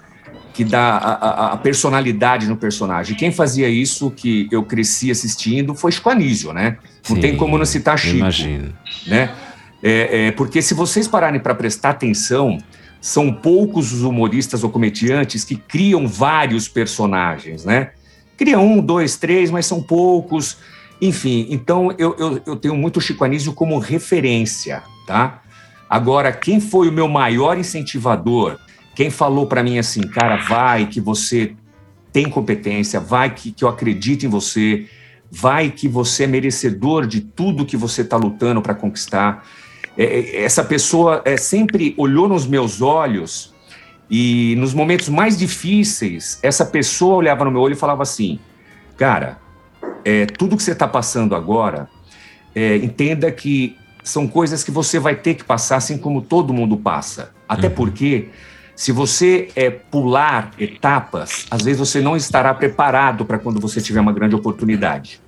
que 0.58 0.64
dá 0.64 0.96
a, 0.96 1.12
a- 1.12 1.52
a 1.52 1.56
personalidade 1.56 2.48
no 2.48 2.56
personagem. 2.56 3.16
Quem 3.16 3.30
fazia 3.30 3.68
isso, 3.68 4.10
que 4.10 4.48
eu 4.50 4.64
cresci 4.64 5.08
assistindo, 5.08 5.72
foi 5.72 5.92
Chico 5.92 6.10
Anísio, 6.10 6.52
né? 6.52 6.78
Não 7.08 7.14
Sim, 7.14 7.22
tem 7.22 7.36
como 7.36 7.56
não 7.56 7.64
citar 7.64 7.96
Chico 7.96 8.16
Imagino. 8.16 8.74
né? 9.06 9.30
É, 9.80 10.26
é, 10.26 10.30
porque 10.32 10.60
se 10.60 10.74
vocês 10.74 11.06
pararem 11.06 11.38
para 11.38 11.54
prestar 11.54 11.90
atenção, 11.90 12.58
são 13.00 13.32
poucos 13.32 13.92
os 13.92 14.02
humoristas 14.02 14.64
ou 14.64 14.70
comediantes 14.70 15.44
que 15.44 15.54
criam 15.54 16.08
vários 16.08 16.66
personagens, 16.66 17.64
né? 17.64 17.90
Criam 18.36 18.66
um, 18.66 18.80
dois, 18.80 19.16
três, 19.16 19.52
mas 19.52 19.64
são 19.64 19.80
poucos. 19.80 20.56
Enfim, 21.00 21.46
então 21.50 21.94
eu, 21.96 22.16
eu, 22.18 22.42
eu 22.44 22.56
tenho 22.56 22.74
muito 22.76 23.00
Chico 23.00 23.22
Anísio 23.24 23.52
como 23.52 23.78
referência, 23.78 24.82
tá? 25.06 25.40
Agora, 25.88 26.32
quem 26.32 26.60
foi 26.60 26.88
o 26.88 26.92
meu 26.92 27.06
maior 27.06 27.56
incentivador? 27.56 28.58
Quem 28.98 29.10
falou 29.10 29.46
para 29.46 29.62
mim 29.62 29.78
assim, 29.78 30.00
cara, 30.00 30.38
vai 30.38 30.86
que 30.86 31.00
você 31.00 31.54
tem 32.12 32.28
competência, 32.28 32.98
vai 32.98 33.32
que, 33.32 33.52
que 33.52 33.62
eu 33.62 33.68
acredito 33.68 34.26
em 34.26 34.28
você, 34.28 34.88
vai 35.30 35.70
que 35.70 35.86
você 35.86 36.24
é 36.24 36.26
merecedor 36.26 37.06
de 37.06 37.20
tudo 37.20 37.64
que 37.64 37.76
você 37.76 38.02
está 38.02 38.16
lutando 38.16 38.60
para 38.60 38.74
conquistar. 38.74 39.46
É, 39.96 40.02
é, 40.02 40.42
essa 40.42 40.64
pessoa 40.64 41.22
é, 41.24 41.36
sempre 41.36 41.94
olhou 41.96 42.28
nos 42.28 42.44
meus 42.44 42.82
olhos 42.82 43.54
e 44.10 44.56
nos 44.58 44.74
momentos 44.74 45.08
mais 45.08 45.38
difíceis, 45.38 46.40
essa 46.42 46.66
pessoa 46.66 47.14
olhava 47.14 47.44
no 47.44 47.52
meu 47.52 47.60
olho 47.60 47.74
e 47.74 47.76
falava 47.76 48.02
assim, 48.02 48.40
cara, 48.96 49.38
é, 50.04 50.26
tudo 50.26 50.56
que 50.56 50.62
você 50.64 50.72
está 50.72 50.88
passando 50.88 51.36
agora, 51.36 51.88
é, 52.52 52.74
entenda 52.78 53.30
que 53.30 53.76
são 54.02 54.26
coisas 54.26 54.64
que 54.64 54.72
você 54.72 54.98
vai 54.98 55.14
ter 55.14 55.34
que 55.34 55.44
passar 55.44 55.76
assim 55.76 55.96
como 55.96 56.20
todo 56.20 56.52
mundo 56.52 56.76
passa. 56.76 57.32
Até 57.48 57.68
porque, 57.68 58.30
se 58.78 58.92
você 58.92 59.48
é, 59.56 59.70
pular 59.70 60.52
etapas, 60.56 61.46
às 61.50 61.62
vezes 61.62 61.80
você 61.80 62.00
não 62.00 62.16
estará 62.16 62.54
preparado 62.54 63.24
para 63.24 63.36
quando 63.36 63.58
você 63.58 63.80
tiver 63.80 63.98
uma 63.98 64.12
grande 64.12 64.36
oportunidade. 64.36 65.20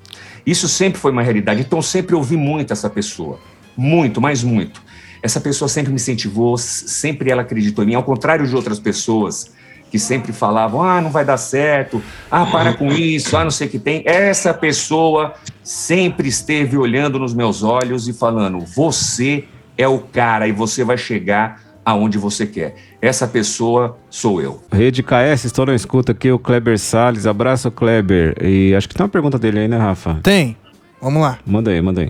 Isso 0.47 0.69
sempre 0.69 1.00
foi 1.00 1.11
uma 1.11 1.21
realidade. 1.21 1.61
Então, 1.61 1.83
sempre 1.83 2.14
ouvi 2.14 2.37
muito 2.37 2.73
essa 2.73 2.88
pessoa. 2.88 3.40
Muito, 3.76 4.21
mas 4.21 4.45
muito. 4.45 4.80
Essa 5.21 5.40
pessoa 5.40 5.69
sempre 5.69 5.90
me 5.90 5.97
incentivou, 5.97 6.57
sempre 6.57 7.28
ela 7.28 7.42
acreditou 7.42 7.83
em 7.83 7.88
mim, 7.88 7.95
ao 7.95 8.04
contrário 8.04 8.47
de 8.47 8.54
outras 8.54 8.78
pessoas 8.78 9.50
que 9.90 9.99
sempre 9.99 10.33
falavam: 10.33 10.80
ah, 10.80 11.00
não 11.00 11.11
vai 11.11 11.25
dar 11.25 11.37
certo, 11.37 12.00
ah, 12.30 12.47
para 12.47 12.75
com 12.75 12.92
isso, 12.92 13.37
ah, 13.37 13.42
não 13.42 13.50
sei 13.50 13.66
o 13.66 13.71
que 13.71 13.80
tem. 13.80 14.04
Essa 14.07 14.54
pessoa 14.54 15.35
sempre 15.64 16.28
esteve 16.28 16.78
olhando 16.78 17.19
nos 17.19 17.35
meus 17.35 17.64
olhos 17.64 18.07
e 18.07 18.12
falando: 18.12 18.61
você 18.61 19.42
é 19.76 19.88
o 19.88 19.99
cara 19.99 20.47
e 20.47 20.52
você 20.52 20.85
vai 20.85 20.97
chegar 20.97 21.69
aonde 21.90 22.18
você 22.18 22.47
quer. 22.47 22.75
Essa 23.00 23.26
pessoa 23.26 23.99
sou 24.09 24.40
eu. 24.40 24.62
Rede 24.73 25.02
KS, 25.02 25.44
estou 25.44 25.66
na 25.66 25.75
escuta 25.75 26.12
aqui, 26.12 26.30
o 26.30 26.38
Kleber 26.38 26.78
Salles. 26.78 27.26
Abraço, 27.26 27.70
Kleber. 27.70 28.37
E 28.42 28.75
acho 28.75 28.88
que 28.88 28.94
tem 28.94 29.04
uma 29.04 29.11
pergunta 29.11 29.38
dele 29.38 29.61
aí, 29.61 29.68
né, 29.68 29.76
Rafa? 29.76 30.20
Tem. 30.23 30.56
Vamos 31.00 31.23
lá. 31.23 31.38
Manda 31.47 31.70
aí, 31.70 31.80
manda 31.80 32.02
aí. 32.02 32.09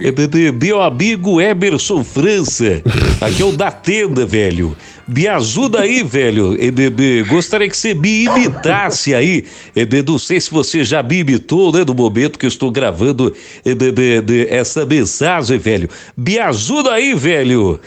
É, 0.00 0.52
meu 0.52 0.82
amigo 0.82 1.40
Emerson 1.40 2.04
França. 2.04 2.82
Aqui 3.22 3.40
é 3.40 3.44
o 3.44 3.52
da 3.52 3.70
tenda, 3.70 4.26
velho. 4.26 4.76
Me 5.08 5.26
ajuda 5.26 5.80
aí, 5.80 6.02
velho. 6.02 6.56
Bebê, 6.72 7.22
gostaria 7.22 7.66
que 7.68 7.76
você 7.76 7.94
me 7.94 8.24
imitasse 8.24 9.14
aí. 9.14 9.44
Bebê, 9.74 10.02
não 10.06 10.18
sei 10.18 10.38
se 10.38 10.50
você 10.50 10.84
já 10.84 11.02
me 11.02 11.20
imitou, 11.20 11.72
né? 11.72 11.82
No 11.86 11.94
momento 11.94 12.38
que 12.38 12.44
eu 12.44 12.48
estou 12.48 12.70
gravando 12.70 13.34
de- 13.64 14.46
essa 14.50 14.84
mensagem, 14.84 15.58
velho. 15.58 15.88
Me 16.14 16.38
ajuda 16.38 16.92
aí, 16.92 17.14
velho. 17.14 17.80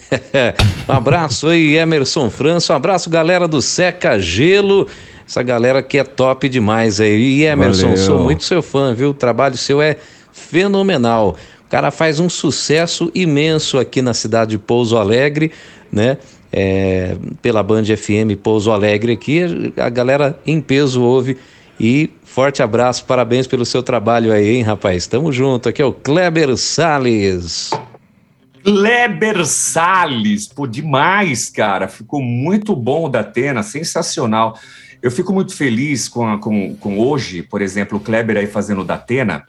um 0.90 0.92
abraço 0.92 1.48
aí, 1.48 1.78
Emerson 1.78 2.30
França. 2.32 2.74
Um 2.74 2.76
abraço, 2.78 3.10
galera 3.10 3.48
do 3.48 3.62
Seca 3.62 4.20
Gelo. 4.20 4.88
Essa 5.28 5.44
galera 5.44 5.84
que 5.84 6.00
é 6.00 6.04
top 6.04 6.50
demais 6.50 7.00
aí. 7.00 7.22
E 7.22 7.44
Emerson, 7.44 7.90
Valeu. 7.90 7.98
sou 8.04 8.20
muito 8.24 8.44
seu 8.44 8.64
fã, 8.64 8.94
viu? 8.96 9.12
O 9.12 9.14
trabalho 9.14 9.56
seu 9.58 9.80
é 9.82 9.96
fenomenal. 10.34 11.38
O 11.68 11.70
cara 11.70 11.92
faz 11.92 12.20
um 12.20 12.28
sucesso 12.28 13.12
imenso 13.14 13.78
aqui 13.78 14.02
na 14.02 14.14
cidade 14.14 14.52
de 14.52 14.58
Pouso 14.58 14.98
Alegre, 14.98 15.52
né? 15.92 16.18
É, 16.54 17.16
pela 17.42 17.64
Band 17.64 17.84
FM 17.86 18.36
Pouso 18.42 18.72
Alegre 18.72 19.14
aqui, 19.14 19.74
a 19.78 19.90
galera 19.90 20.38
em 20.46 20.60
peso 20.60 21.02
ouve. 21.02 21.38
E 21.80 22.12
forte 22.24 22.62
abraço, 22.62 23.06
parabéns 23.06 23.48
pelo 23.48 23.66
seu 23.66 23.82
trabalho 23.82 24.32
aí, 24.32 24.58
hein, 24.58 24.62
rapaz? 24.62 25.08
Tamo 25.08 25.32
junto. 25.32 25.70
Aqui 25.70 25.82
é 25.82 25.86
o 25.86 25.94
Kleber 25.94 26.56
Salles. 26.58 27.72
Kleber 28.64 29.46
Salles, 29.46 30.48
pô, 30.48 30.68
demais, 30.68 31.50
cara. 31.50 31.88
Ficou 31.88 32.22
muito 32.22 32.76
bom 32.76 33.06
o 33.06 33.10
da 33.10 33.22
Atena, 33.22 33.64
sensacional. 33.64 34.60
Eu 35.02 35.10
fico 35.10 35.34
muito 35.34 35.56
feliz 35.56 36.08
com, 36.08 36.28
a- 36.28 36.38
com, 36.38 36.76
com 36.76 37.00
hoje, 37.00 37.42
por 37.42 37.62
exemplo, 37.62 37.98
o 37.98 38.02
Kleber 38.02 38.38
aí 38.38 38.46
fazendo 38.46 38.82
o 38.82 38.86
da 38.86 38.96
Atena. 38.96 39.44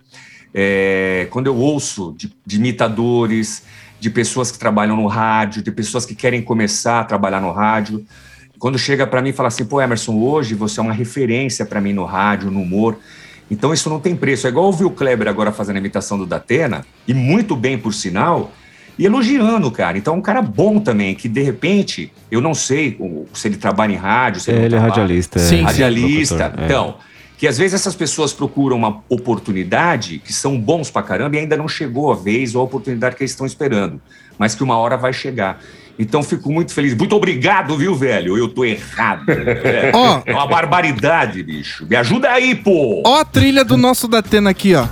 É, 0.55 1.27
quando 1.31 1.47
eu 1.49 1.57
ouço 1.57 2.15
de, 2.17 2.33
de 2.47 2.57
imitadores, 2.57 3.65
de 4.03 4.11
pessoas 4.11 4.51
que 4.51 4.59
trabalham 4.59 4.97
no 4.97 5.07
rádio, 5.07 5.63
de 5.63 5.71
pessoas 5.71 6.05
que 6.05 6.13
querem 6.13 6.43
começar 6.43 6.99
a 6.99 7.05
trabalhar 7.05 7.41
no 7.41 7.53
rádio, 7.53 8.05
quando 8.59 8.77
chega 8.77 9.07
para 9.07 9.23
mim 9.23 9.29
e 9.29 9.33
fala 9.33 9.47
assim, 9.47 9.65
pô, 9.65 9.81
Emerson, 9.81 10.17
hoje 10.17 10.57
você 10.57 10.81
é 10.81 10.83
uma 10.83 10.93
referência 10.93 11.65
para 11.65 11.81
mim 11.81 11.93
no 11.93 12.05
rádio, 12.05 12.51
no 12.51 12.63
humor. 12.63 12.99
Então 13.49 13.73
isso 13.73 13.89
não 13.89 14.01
tem 14.01 14.17
preço. 14.17 14.49
É 14.49 14.51
igual 14.51 14.67
ouvir 14.67 14.85
o 14.85 14.91
Kleber 14.91 15.29
agora 15.29 15.53
fazendo 15.53 15.77
a 15.77 15.79
imitação 15.79 16.19
do 16.19 16.27
Datena, 16.27 16.85
e 17.07 17.15
muito 17.15 17.55
bem 17.55 17.79
por 17.79 17.95
sinal, 17.95 18.51
e 18.99 19.07
elogiando, 19.07 19.71
cara. 19.71 19.97
Então 19.97 20.15
é 20.15 20.17
um 20.17 20.21
cara 20.21 20.43
bom 20.43 20.81
também, 20.81 21.15
que 21.15 21.29
de 21.29 21.41
repente, 21.41 22.13
eu 22.29 22.41
não 22.41 22.55
sei 22.55 22.99
se 23.33 23.47
ele 23.47 23.57
trabalha 23.57 23.93
em 23.93 23.97
rádio, 23.97 24.41
se 24.41 24.51
ele, 24.51 24.59
não 24.59 24.67
Ele 24.67 24.75
é 24.75 24.79
radialista. 24.79 25.39
é. 25.39 25.43
Sim, 25.43 25.59
sim. 25.59 25.63
Radialista. 25.63 26.45
Locutor, 26.47 26.65
é. 26.65 26.69
Que 27.43 27.49
às 27.49 27.59
vezes 27.59 27.75
essas 27.75 27.97
pessoas 27.97 28.33
procuram 28.33 28.77
uma 28.77 29.03
oportunidade 29.09 30.21
que 30.21 30.33
são 30.33 30.57
bons 30.57 30.93
pra 30.93 31.03
caramba 31.03 31.35
e 31.35 31.41
ainda 31.41 31.57
não 31.57 31.67
chegou 31.67 32.13
a 32.13 32.15
vez 32.15 32.55
ou 32.55 32.61
a 32.61 32.65
oportunidade 32.65 33.17
que 33.17 33.23
eles 33.25 33.33
estão 33.33 33.45
esperando, 33.45 34.01
mas 34.39 34.55
que 34.55 34.63
uma 34.63 34.77
hora 34.77 34.97
vai 34.97 35.13
chegar. 35.13 35.61
Então, 35.99 36.23
fico 36.23 36.53
muito 36.53 36.73
feliz. 36.73 36.95
Muito 36.95 37.17
obrigado, 37.17 37.77
viu, 37.77 37.97
velho? 37.97 38.39
Eu 38.39 38.49
tô 38.49 38.65
errado. 38.65 39.25
É, 39.65 39.91
Ó. 39.93 40.23
é 40.25 40.33
uma 40.33 40.47
barbaridade, 40.47 41.43
bicho. 41.43 41.85
Me 41.85 41.97
ajuda 41.97 42.31
aí, 42.31 42.55
pô! 42.55 43.03
Ó 43.05 43.19
a 43.19 43.25
trilha 43.25 43.65
do 43.65 43.77
nosso 43.77 44.07
Datena 44.07 44.51
aqui, 44.51 44.77
ó. 44.77 44.87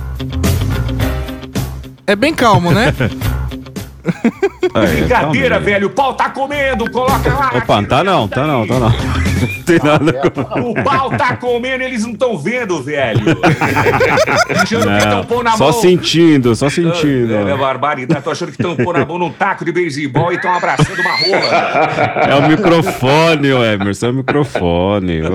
É 2.05 2.17
bem 2.17 2.33
calmo, 2.33 2.73
né? 2.73 2.93
Aí, 4.73 4.87
Brincadeira, 5.01 5.49
calma 5.55 5.67
aí. 5.67 5.73
velho. 5.73 5.87
O 5.87 5.89
pau 5.89 6.13
tá 6.13 6.29
comendo. 6.29 6.89
Coloca 6.91 7.29
lá. 7.33 7.51
Opa, 7.55 7.83
tá 7.83 8.03
não, 8.03 8.27
tá 8.27 8.45
não, 8.47 8.65
tá 8.67 8.75
não. 8.79 8.89
Não 8.89 9.63
tem 9.65 9.79
nada 9.83 10.13
com... 10.29 10.71
O 10.71 10.83
pau 10.83 11.09
tá 11.11 11.35
comendo, 11.35 11.83
eles 11.83 12.03
não 12.03 12.11
estão 12.11 12.37
vendo, 12.37 12.81
velho. 12.83 13.19
Achando 14.55 14.85
que 15.21 15.27
pondo 15.27 15.43
na 15.43 15.51
Só 15.51 15.71
mão. 15.71 15.73
sentindo, 15.73 16.55
só 16.55 16.69
sentindo. 16.69 17.33
É, 17.33 17.51
é 17.51 17.57
barbaridade. 17.57 18.23
Tô 18.23 18.31
achando 18.31 18.51
que 18.51 18.61
estão 18.61 18.75
pondo 18.75 18.97
a 18.97 19.05
mão 19.05 19.17
num 19.17 19.31
taco 19.31 19.65
de 19.65 19.71
beisebol 19.71 20.31
e 20.31 20.35
estão 20.35 20.53
abraçando 20.53 20.99
uma 20.99 21.11
rola. 21.15 22.27
É 22.29 22.35
o 22.35 22.47
microfone, 22.47 23.51
ô 23.53 23.63
Emerson, 23.65 24.05
é 24.07 24.09
o 24.09 24.13
microfone. 24.13 25.21
ô. 25.23 25.31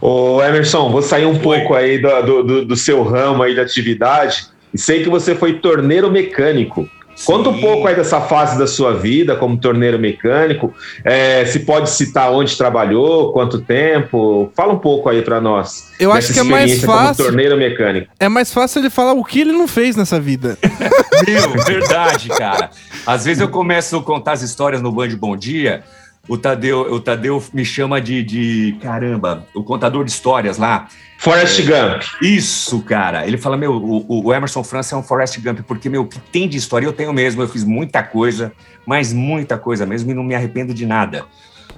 Ô, 0.00 0.42
Emerson, 0.42 0.90
vou 0.90 1.02
sair 1.02 1.26
um 1.26 1.38
pouco 1.38 1.74
aí 1.74 1.98
do, 1.98 2.22
do, 2.22 2.42
do- 2.42 2.64
do 2.64 2.76
seu 2.76 3.02
ramo 3.02 3.42
aí 3.42 3.54
de 3.54 3.60
atividade. 3.60 4.46
E 4.72 4.78
sei 4.78 5.02
que 5.02 5.08
você 5.10 5.34
foi 5.34 5.54
torneiro 5.54 6.10
mecânico. 6.10 6.88
Conta 7.24 7.50
um 7.50 7.60
pouco 7.60 7.86
aí 7.86 7.94
dessa 7.94 8.20
fase 8.20 8.58
da 8.58 8.66
sua 8.66 8.94
vida 8.94 9.36
como 9.36 9.56
torneiro 9.56 9.98
mecânico. 9.98 10.72
É, 11.04 11.44
se 11.44 11.60
pode 11.60 11.90
citar 11.90 12.32
onde 12.32 12.56
trabalhou, 12.56 13.32
quanto 13.32 13.60
tempo. 13.60 14.50
Fala 14.56 14.72
um 14.72 14.78
pouco 14.78 15.08
aí 15.08 15.22
pra 15.22 15.40
nós. 15.40 15.90
Eu 15.98 16.12
acho 16.12 16.32
que 16.32 16.38
é 16.38 16.42
mais 16.42 16.70
experiência 16.70 16.86
como 16.86 16.98
fácil. 16.98 17.24
torneiro 17.24 17.56
mecânico. 17.56 18.12
É 18.18 18.28
mais 18.28 18.52
fácil 18.52 18.80
ele 18.80 18.90
falar 18.90 19.12
o 19.12 19.24
que 19.24 19.40
ele 19.40 19.52
não 19.52 19.66
fez 19.66 19.96
nessa 19.96 20.20
vida. 20.20 20.56
Meu, 21.26 21.64
verdade, 21.64 22.28
cara. 22.28 22.70
Às 23.06 23.24
vezes 23.24 23.40
eu 23.40 23.48
começo 23.48 23.96
a 23.96 24.02
contar 24.02 24.32
as 24.32 24.42
histórias 24.42 24.80
no 24.80 24.92
Band 24.92 25.10
Bom 25.16 25.36
Dia. 25.36 25.82
O 26.28 26.36
Tadeu, 26.36 26.80
o 26.92 27.00
Tadeu 27.00 27.42
me 27.54 27.64
chama 27.64 28.00
de, 28.00 28.22
de. 28.22 28.76
Caramba, 28.82 29.46
o 29.54 29.64
contador 29.64 30.04
de 30.04 30.10
histórias 30.10 30.58
lá. 30.58 30.88
Forrest 31.18 31.62
Gump. 31.62 32.02
Isso, 32.22 32.80
cara. 32.82 33.26
Ele 33.26 33.38
fala, 33.38 33.56
meu, 33.56 33.72
o, 33.72 34.26
o 34.26 34.32
Emerson 34.32 34.62
França 34.62 34.94
é 34.94 34.98
um 34.98 35.02
Forrest 35.02 35.40
Gump, 35.40 35.60
porque, 35.66 35.88
meu, 35.88 36.02
o 36.02 36.06
que 36.06 36.20
tem 36.20 36.48
de 36.48 36.56
história 36.56 36.86
eu 36.86 36.92
tenho 36.92 37.12
mesmo. 37.12 37.42
Eu 37.42 37.48
fiz 37.48 37.64
muita 37.64 38.02
coisa, 38.02 38.52
mas 38.86 39.12
muita 39.12 39.58
coisa 39.58 39.84
mesmo, 39.84 40.10
e 40.10 40.14
não 40.14 40.22
me 40.22 40.34
arrependo 40.34 40.72
de 40.72 40.86
nada. 40.86 41.24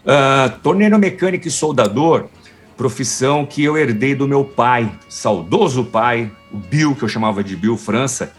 Ah, 0.07 0.53
torneiro 0.63 0.99
mecânico 0.99 1.47
e 1.47 1.51
soldador, 1.51 2.27
profissão 2.77 3.45
que 3.45 3.63
eu 3.63 3.77
herdei 3.77 4.15
do 4.15 4.27
meu 4.27 4.45
pai, 4.45 4.91
saudoso 5.09 5.85
pai, 5.85 6.31
o 6.53 6.57
Bill, 6.57 6.95
que 6.95 7.03
eu 7.03 7.09
chamava 7.09 7.45
de 7.45 7.57
Bill 7.57 7.77
França. 7.77 8.33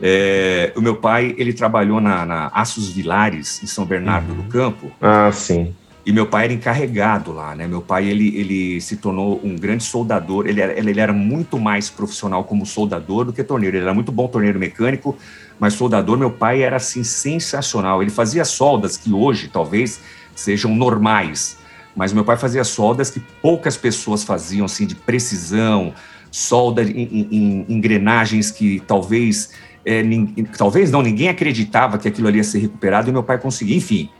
É, 0.00 0.72
o 0.76 0.80
meu 0.80 0.96
pai, 0.96 1.34
ele 1.38 1.52
trabalhou 1.52 2.00
na, 2.00 2.26
na 2.26 2.46
Aços 2.48 2.88
Vilares, 2.90 3.62
em 3.62 3.66
São 3.66 3.84
Bernardo 3.86 4.34
do 4.34 4.42
Campo, 4.44 4.90
Ah, 5.00 5.30
sim. 5.32 5.74
e 6.04 6.12
meu 6.12 6.26
pai 6.26 6.44
era 6.44 6.52
encarregado 6.52 7.32
lá, 7.32 7.54
né? 7.54 7.66
Meu 7.66 7.80
pai, 7.80 8.06
ele, 8.06 8.36
ele 8.36 8.80
se 8.80 8.96
tornou 8.98 9.40
um 9.42 9.56
grande 9.56 9.84
soldador. 9.84 10.46
Ele 10.46 10.60
era, 10.60 10.78
ele 10.78 11.00
era 11.00 11.12
muito 11.12 11.58
mais 11.58 11.88
profissional 11.88 12.44
como 12.44 12.66
soldador 12.66 13.24
do 13.24 13.32
que 13.32 13.42
torneiro. 13.42 13.76
Ele 13.76 13.84
era 13.84 13.94
muito 13.94 14.12
bom 14.12 14.28
torneiro 14.28 14.58
mecânico, 14.58 15.16
mas 15.58 15.72
soldador, 15.74 16.18
meu 16.18 16.30
pai 16.30 16.62
era, 16.62 16.76
assim, 16.76 17.02
sensacional. 17.02 18.02
Ele 18.02 18.10
fazia 18.10 18.44
soldas 18.44 18.96
que 18.98 19.12
hoje, 19.12 19.48
talvez, 19.48 20.00
sejam 20.34 20.74
normais. 20.74 21.56
Mas 21.96 22.12
meu 22.12 22.22
pai 22.24 22.36
fazia 22.36 22.62
soldas 22.64 23.08
que 23.10 23.20
poucas 23.40 23.78
pessoas 23.78 24.22
faziam, 24.22 24.66
assim, 24.66 24.86
de 24.86 24.94
precisão, 24.94 25.94
solda 26.30 26.82
em, 26.82 26.90
em- 26.90 27.28
em 27.30 27.66
engrenagens 27.74 28.50
que 28.50 28.80
talvez... 28.86 29.50
é, 29.86 30.02
nin- 30.02 30.34
talvez 30.58 30.90
não, 30.90 31.00
ninguém 31.00 31.28
acreditava 31.28 31.96
que 31.96 32.08
aquilo 32.08 32.26
ali 32.28 32.38
ia 32.38 32.44
ser 32.44 32.58
recuperado 32.58 33.08
e 33.08 33.12
meu 33.12 33.22
pai 33.22 33.38
conseguia. 33.38 33.76
Enfim, 33.76 34.10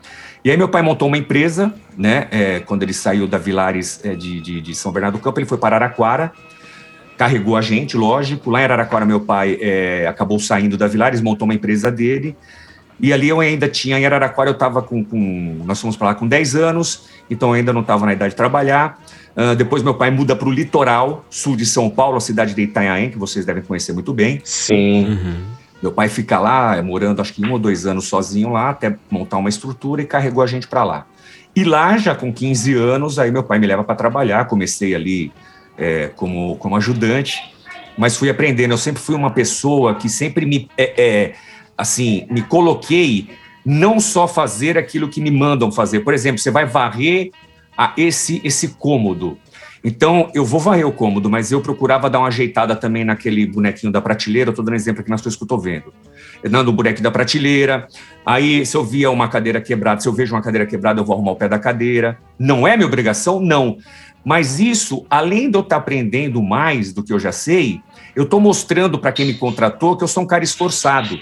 e 0.44 0.50
aí 0.50 0.56
meu 0.56 0.68
pai 0.68 0.80
montou 0.80 1.08
uma 1.08 1.18
empresa, 1.18 1.74
né? 1.98 2.28
é, 2.30 2.60
quando 2.60 2.84
ele 2.84 2.92
saiu 2.94 3.26
da 3.26 3.36
Vilares 3.36 4.00
é, 4.04 4.14
de, 4.14 4.40
de, 4.40 4.60
de 4.60 4.74
São 4.74 4.92
Bernardo 4.92 5.18
do 5.18 5.20
Campo, 5.20 5.40
ele 5.40 5.46
foi 5.46 5.58
para 5.58 5.74
Araraquara, 5.76 6.32
carregou 7.18 7.56
a 7.56 7.60
gente, 7.60 7.96
lógico. 7.96 8.50
Lá 8.50 8.60
em 8.60 8.64
Araraquara, 8.64 9.04
meu 9.04 9.20
pai 9.20 9.58
é, 9.60 10.06
acabou 10.06 10.38
saindo 10.38 10.76
da 10.76 10.86
Vilares, 10.86 11.20
montou 11.20 11.46
uma 11.46 11.54
empresa 11.54 11.90
dele. 11.90 12.36
E 13.00 13.12
ali 13.12 13.28
eu 13.28 13.40
ainda 13.40 13.68
tinha, 13.68 13.98
em 13.98 14.06
Araraquara 14.06 14.48
eu 14.48 14.54
estava 14.54 14.80
com, 14.80 15.04
com- 15.04 15.62
Nós 15.66 15.80
fomos 15.80 15.96
para 15.96 16.08
lá 16.08 16.14
com 16.14 16.26
10 16.26 16.54
anos, 16.54 17.08
então 17.28 17.48
eu 17.50 17.54
ainda 17.54 17.72
não 17.72 17.80
estava 17.82 18.06
na 18.06 18.12
idade 18.12 18.30
de 18.30 18.36
trabalhar. 18.36 18.98
Ah, 19.36 19.52
depois 19.54 19.82
meu 19.82 19.92
pai 19.94 20.10
muda 20.10 20.34
para 20.34 20.48
o 20.48 20.50
litoral 20.50 21.22
sul 21.28 21.56
de 21.56 21.66
São 21.66 21.90
Paulo, 21.90 22.16
a 22.16 22.20
cidade 22.20 22.54
de 22.54 22.62
Itanhaém, 22.62 23.10
que 23.10 23.18
vocês 23.18 23.44
devem 23.44 23.62
conhecer 23.62 23.92
muito 23.92 24.14
bem. 24.14 24.40
Sim. 24.44 25.18
Meu 25.86 25.92
pai 25.92 26.08
fica 26.08 26.40
lá, 26.40 26.74
é, 26.74 26.82
morando 26.82 27.22
acho 27.22 27.32
que 27.32 27.46
um 27.46 27.52
ou 27.52 27.60
dois 27.60 27.86
anos 27.86 28.08
sozinho 28.08 28.50
lá, 28.50 28.70
até 28.70 28.96
montar 29.08 29.36
uma 29.36 29.48
estrutura 29.48 30.02
e 30.02 30.04
carregou 30.04 30.42
a 30.42 30.46
gente 30.48 30.66
para 30.66 30.82
lá. 30.82 31.06
E 31.54 31.62
lá, 31.62 31.96
já 31.96 32.12
com 32.12 32.32
15 32.32 32.74
anos, 32.74 33.20
aí 33.20 33.30
meu 33.30 33.44
pai 33.44 33.60
me 33.60 33.68
leva 33.68 33.84
para 33.84 33.94
trabalhar. 33.94 34.46
Comecei 34.46 34.96
ali 34.96 35.30
é, 35.78 36.08
como, 36.16 36.56
como 36.56 36.74
ajudante, 36.74 37.40
mas 37.96 38.16
fui 38.16 38.28
aprendendo. 38.28 38.72
Eu 38.72 38.78
sempre 38.78 39.00
fui 39.00 39.14
uma 39.14 39.30
pessoa 39.30 39.94
que 39.94 40.08
sempre 40.08 40.44
me. 40.44 40.68
é, 40.76 40.94
é, 41.00 41.34
assim, 41.78 42.26
me 42.28 42.42
coloquei 42.42 43.28
não 43.64 44.00
só 44.00 44.26
fazer 44.26 44.76
aquilo 44.76 45.08
que 45.08 45.20
me 45.20 45.30
mandam 45.30 45.70
fazer. 45.70 46.00
Por 46.00 46.12
exemplo, 46.12 46.40
você 46.40 46.50
vai 46.50 46.66
varrer 46.66 47.30
a 47.78 47.92
esse, 47.96 48.40
esse 48.42 48.70
cômodo. 48.70 49.38
Então, 49.88 50.32
eu 50.34 50.44
vou 50.44 50.58
varrer 50.58 50.84
o 50.84 50.90
cômodo, 50.90 51.30
mas 51.30 51.52
eu 51.52 51.60
procurava 51.60 52.10
dar 52.10 52.18
uma 52.18 52.26
ajeitada 52.26 52.74
também 52.74 53.04
naquele 53.04 53.46
bonequinho 53.46 53.92
da 53.92 54.00
prateleira. 54.00 54.50
Estou 54.50 54.64
dando 54.64 54.74
exemplo 54.74 55.00
aqui 55.00 55.08
nas 55.08 55.22
coisas 55.22 55.38
que 55.38 55.44
eu 55.44 55.46
estou 55.46 55.60
vendo. 55.60 55.94
Dando 56.42 56.70
o 56.70 56.72
bonequinho 56.72 57.04
da 57.04 57.10
prateleira. 57.12 57.86
Aí, 58.26 58.66
se 58.66 58.76
eu 58.76 58.82
via 58.82 59.12
uma 59.12 59.28
cadeira 59.28 59.60
quebrada, 59.60 60.00
se 60.00 60.08
eu 60.08 60.12
vejo 60.12 60.34
uma 60.34 60.42
cadeira 60.42 60.66
quebrada, 60.66 61.00
eu 61.00 61.04
vou 61.04 61.14
arrumar 61.14 61.30
o 61.30 61.36
pé 61.36 61.48
da 61.48 61.56
cadeira. 61.56 62.18
Não 62.36 62.66
é 62.66 62.76
minha 62.76 62.88
obrigação? 62.88 63.38
Não. 63.38 63.78
Mas 64.24 64.58
isso, 64.58 65.06
além 65.08 65.48
de 65.48 65.56
eu 65.56 65.60
estar 65.60 65.76
aprendendo 65.76 66.42
mais 66.42 66.92
do 66.92 67.04
que 67.04 67.12
eu 67.12 67.20
já 67.20 67.30
sei, 67.30 67.80
eu 68.16 68.24
estou 68.24 68.40
mostrando 68.40 68.98
para 68.98 69.12
quem 69.12 69.24
me 69.24 69.34
contratou 69.34 69.96
que 69.96 70.02
eu 70.02 70.08
sou 70.08 70.24
um 70.24 70.26
cara 70.26 70.42
esforçado. 70.42 71.16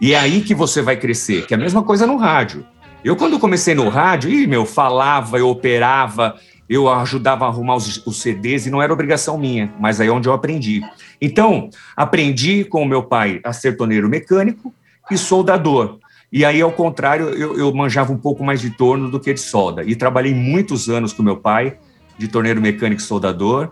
E 0.00 0.14
é 0.14 0.18
aí 0.18 0.40
que 0.40 0.52
você 0.52 0.82
vai 0.82 0.96
crescer, 0.96 1.46
que 1.46 1.54
é 1.54 1.56
a 1.56 1.60
mesma 1.60 1.84
coisa 1.84 2.08
no 2.08 2.16
rádio. 2.16 2.66
Eu, 3.04 3.14
quando 3.14 3.38
comecei 3.38 3.76
no 3.76 3.88
rádio, 3.88 4.28
ih, 4.28 4.48
meu, 4.48 4.66
falava, 4.66 5.38
eu 5.38 5.48
operava, 5.48 6.34
eu 6.68 6.88
ajudava 6.88 7.46
a 7.46 7.48
arrumar 7.48 7.76
os, 7.76 8.04
os, 8.06 8.20
CDs 8.20 8.66
e 8.66 8.70
não 8.70 8.82
era 8.82 8.92
obrigação 8.92 9.38
minha, 9.38 9.72
mas 9.80 10.00
aí 10.00 10.08
é 10.08 10.10
onde 10.10 10.28
eu 10.28 10.32
aprendi. 10.32 10.82
Então, 11.20 11.70
aprendi 11.96 12.64
com 12.64 12.82
o 12.82 12.86
meu 12.86 13.02
pai 13.02 13.40
a 13.42 13.52
ser 13.52 13.76
torneiro 13.76 14.08
mecânico 14.08 14.72
e 15.10 15.16
soldador. 15.16 15.98
E 16.30 16.44
aí, 16.44 16.60
ao 16.60 16.70
contrário, 16.70 17.30
eu, 17.30 17.58
eu 17.58 17.72
manjava 17.72 18.12
um 18.12 18.18
pouco 18.18 18.44
mais 18.44 18.60
de 18.60 18.70
torno 18.70 19.10
do 19.10 19.18
que 19.18 19.32
de 19.32 19.40
solda. 19.40 19.82
E 19.82 19.96
trabalhei 19.96 20.34
muitos 20.34 20.88
anos 20.90 21.12
com 21.12 21.22
meu 21.22 21.38
pai, 21.38 21.78
de 22.18 22.28
torneiro 22.28 22.60
mecânico 22.60 23.00
e 23.00 23.04
soldador. 23.04 23.70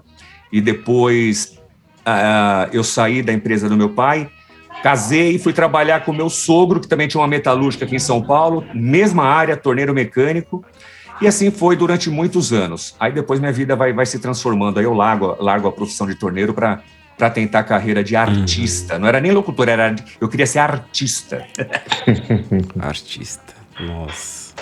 E 0.51 0.61
depois 0.61 1.59
uh, 2.07 2.71
eu 2.73 2.83
saí 2.83 3.23
da 3.23 3.33
empresa 3.33 3.69
do 3.69 3.77
meu 3.77 3.91
pai, 3.91 4.31
casei 4.83 5.35
e 5.35 5.39
fui 5.39 5.53
trabalhar 5.53 6.05
com 6.05 6.13
meu 6.13 6.31
sogro, 6.31 6.81
que 6.81 6.89
também 6.89 7.09
tinha 7.09 7.21
uma 7.21 7.29
metalúrgica 7.29 7.85
aqui 7.85 7.97
em 7.97 7.99
São 7.99 8.23
Paulo, 8.23 8.65
mesma 8.75 9.25
área, 9.25 9.57
torneiro 9.57 9.93
mecânico. 9.93 10.65
E 11.21 11.27
assim 11.27 11.51
foi 11.51 11.77
durante 11.77 12.11
muitos 12.11 12.53
anos. 12.53 12.95
Aí 13.01 13.13
depois 13.13 13.41
minha 13.41 13.53
vida 13.53 13.75
vai, 13.75 13.93
vai 13.93 14.07
se 14.07 14.19
transformando. 14.19 14.79
Aí 14.79 14.85
eu 14.85 14.93
largo, 14.93 15.37
largo 15.41 15.69
a 15.69 15.73
profissão 15.73 16.07
de 16.07 16.15
torneiro 16.15 16.53
para 16.53 16.83
para 17.17 17.31
tentar 17.31 17.61
a 17.61 17.65
carreira 17.65 18.05
de 18.05 18.15
artista. 18.15 18.95
Uhum. 18.95 19.01
Não 19.01 19.09
era 19.09 19.21
nem 19.21 19.33
locutor, 19.33 19.69
era 19.69 19.95
eu 20.21 20.29
queria 20.29 20.47
ser 20.47 20.59
artista. 20.59 21.47
artista. 22.79 23.55
Nossa. 23.81 24.55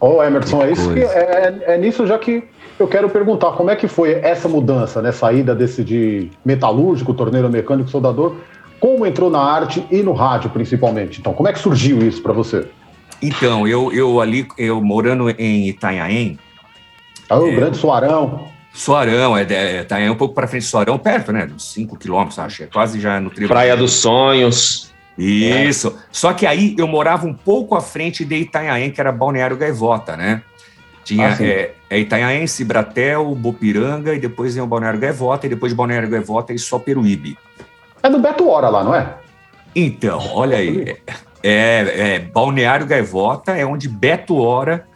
Ô, 0.00 0.16
oh, 0.16 0.22
Emerson, 0.22 0.58
que 0.58 0.64
é, 0.64 0.72
isso 0.72 0.92
que 0.92 1.00
é, 1.00 1.62
é, 1.66 1.78
nisso 1.78 2.06
já 2.06 2.18
que 2.18 2.44
eu 2.78 2.88
quero 2.88 3.08
perguntar 3.08 3.52
como 3.52 3.70
é 3.70 3.76
que 3.76 3.86
foi 3.86 4.14
essa 4.14 4.48
mudança, 4.48 5.00
né? 5.00 5.12
Saída 5.12 5.54
desse 5.54 5.84
de 5.84 6.30
metalúrgico, 6.44 7.14
torneiro 7.14 7.48
mecânico, 7.48 7.88
soldador. 7.88 8.36
Como 8.80 9.06
entrou 9.06 9.30
na 9.30 9.40
arte 9.40 9.86
e 9.90 10.02
no 10.02 10.12
rádio, 10.12 10.50
principalmente? 10.50 11.20
Então, 11.20 11.32
como 11.32 11.48
é 11.48 11.52
que 11.52 11.58
surgiu 11.58 12.06
isso 12.06 12.20
para 12.22 12.32
você? 12.32 12.66
Então, 13.22 13.66
eu, 13.66 13.92
eu 13.92 14.20
ali, 14.20 14.46
eu 14.58 14.80
morando 14.80 15.30
em 15.30 15.68
Itanhaém. 15.68 16.38
Ah, 17.28 17.38
o 17.38 17.48
é, 17.48 17.54
grande 17.54 17.78
Soarão. 17.78 18.48
Soarão, 18.72 19.36
é, 19.36 19.42
é, 19.42 19.80
Itanhaém 19.80 20.10
um 20.10 20.16
pouco 20.16 20.34
para 20.34 20.46
frente 20.46 20.62
de 20.62 20.68
Soarão, 20.68 20.98
perto, 20.98 21.32
né? 21.32 21.48
Uns 21.54 21.72
5 21.72 21.96
quilômetros, 21.96 22.38
acho. 22.38 22.64
É 22.64 22.66
quase 22.66 23.00
já 23.00 23.20
no 23.20 23.30
trilho. 23.30 23.48
Praia 23.48 23.76
dos 23.76 23.92
Sonhos. 23.92 24.92
Isso. 25.16 25.88
É. 25.88 26.04
Só 26.10 26.32
que 26.32 26.46
aí 26.46 26.74
eu 26.76 26.88
morava 26.88 27.26
um 27.26 27.34
pouco 27.34 27.76
à 27.76 27.80
frente 27.80 28.24
de 28.24 28.34
Itanhaém, 28.36 28.90
que 28.90 29.00
era 29.00 29.12
Balneário 29.12 29.56
Gaivota, 29.56 30.16
né? 30.16 30.42
Tinha 31.04 31.28
ah, 31.28 31.42
é, 31.42 31.72
é 31.90 31.98
Itanhaém, 31.98 32.46
Cibratel, 32.46 33.34
Bopiranga, 33.34 34.14
e 34.14 34.18
depois 34.18 34.54
vem 34.54 34.64
o 34.64 34.66
Balneário 34.66 34.98
Gaivota, 34.98 35.46
e 35.46 35.50
depois 35.50 35.70
de 35.70 35.76
Balneário 35.76 36.08
Gaivota 36.08 36.52
e 36.52 36.58
só 36.58 36.78
Peruíbe. 36.78 37.38
É 38.02 38.08
do 38.08 38.18
Beto 38.18 38.48
Hora 38.48 38.68
lá, 38.68 38.82
não 38.82 38.94
é? 38.94 39.14
Então, 39.76 40.18
olha 40.34 40.56
aí. 40.56 40.96
É, 41.46 42.14
é, 42.14 42.18
Balneário 42.20 42.86
Gaivota 42.86 43.52
é 43.52 43.66
onde 43.66 43.86
Beto 43.86 44.36
Hora 44.36 44.86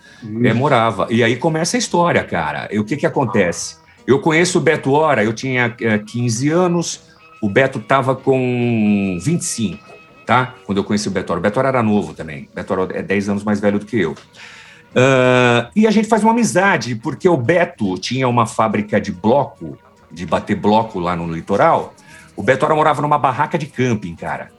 é, 0.42 0.54
morava. 0.54 1.06
E 1.10 1.22
aí 1.22 1.36
começa 1.36 1.76
a 1.76 1.78
história, 1.78 2.24
cara. 2.24 2.66
E 2.72 2.78
o 2.78 2.84
que 2.84 2.96
que 2.96 3.04
acontece? 3.04 3.76
Eu 4.06 4.18
conheço 4.18 4.56
o 4.56 4.60
Beto 4.62 4.92
Hora, 4.92 5.22
eu 5.22 5.34
tinha 5.34 5.76
é, 5.78 5.98
15 5.98 6.48
anos, 6.48 7.02
o 7.42 7.50
Beto 7.50 7.78
estava 7.78 8.16
com 8.16 9.18
25, 9.22 9.84
tá? 10.24 10.54
Quando 10.64 10.78
eu 10.78 10.84
conheci 10.84 11.06
o 11.06 11.10
Beto 11.10 11.32
Hora. 11.32 11.38
O 11.38 11.42
Beto 11.42 11.58
Hora 11.58 11.68
era 11.68 11.82
novo 11.82 12.14
também. 12.14 12.48
O 12.50 12.54
Beto 12.54 12.72
Hora 12.72 12.98
é 12.98 13.02
10 13.02 13.28
anos 13.28 13.44
mais 13.44 13.60
velho 13.60 13.78
do 13.78 13.84
que 13.84 14.00
eu. 14.00 14.12
Uh, 14.12 15.68
e 15.76 15.86
a 15.86 15.90
gente 15.90 16.08
faz 16.08 16.22
uma 16.22 16.32
amizade, 16.32 16.94
porque 16.94 17.28
o 17.28 17.36
Beto 17.36 17.98
tinha 17.98 18.26
uma 18.26 18.46
fábrica 18.46 18.98
de 18.98 19.12
bloco, 19.12 19.76
de 20.10 20.24
bater 20.24 20.56
bloco 20.56 20.98
lá 20.98 21.14
no 21.14 21.30
litoral. 21.30 21.92
O 22.34 22.42
Beto 22.42 22.64
Hora 22.64 22.74
morava 22.74 23.02
numa 23.02 23.18
barraca 23.18 23.58
de 23.58 23.66
camping, 23.66 24.16
cara. 24.16 24.50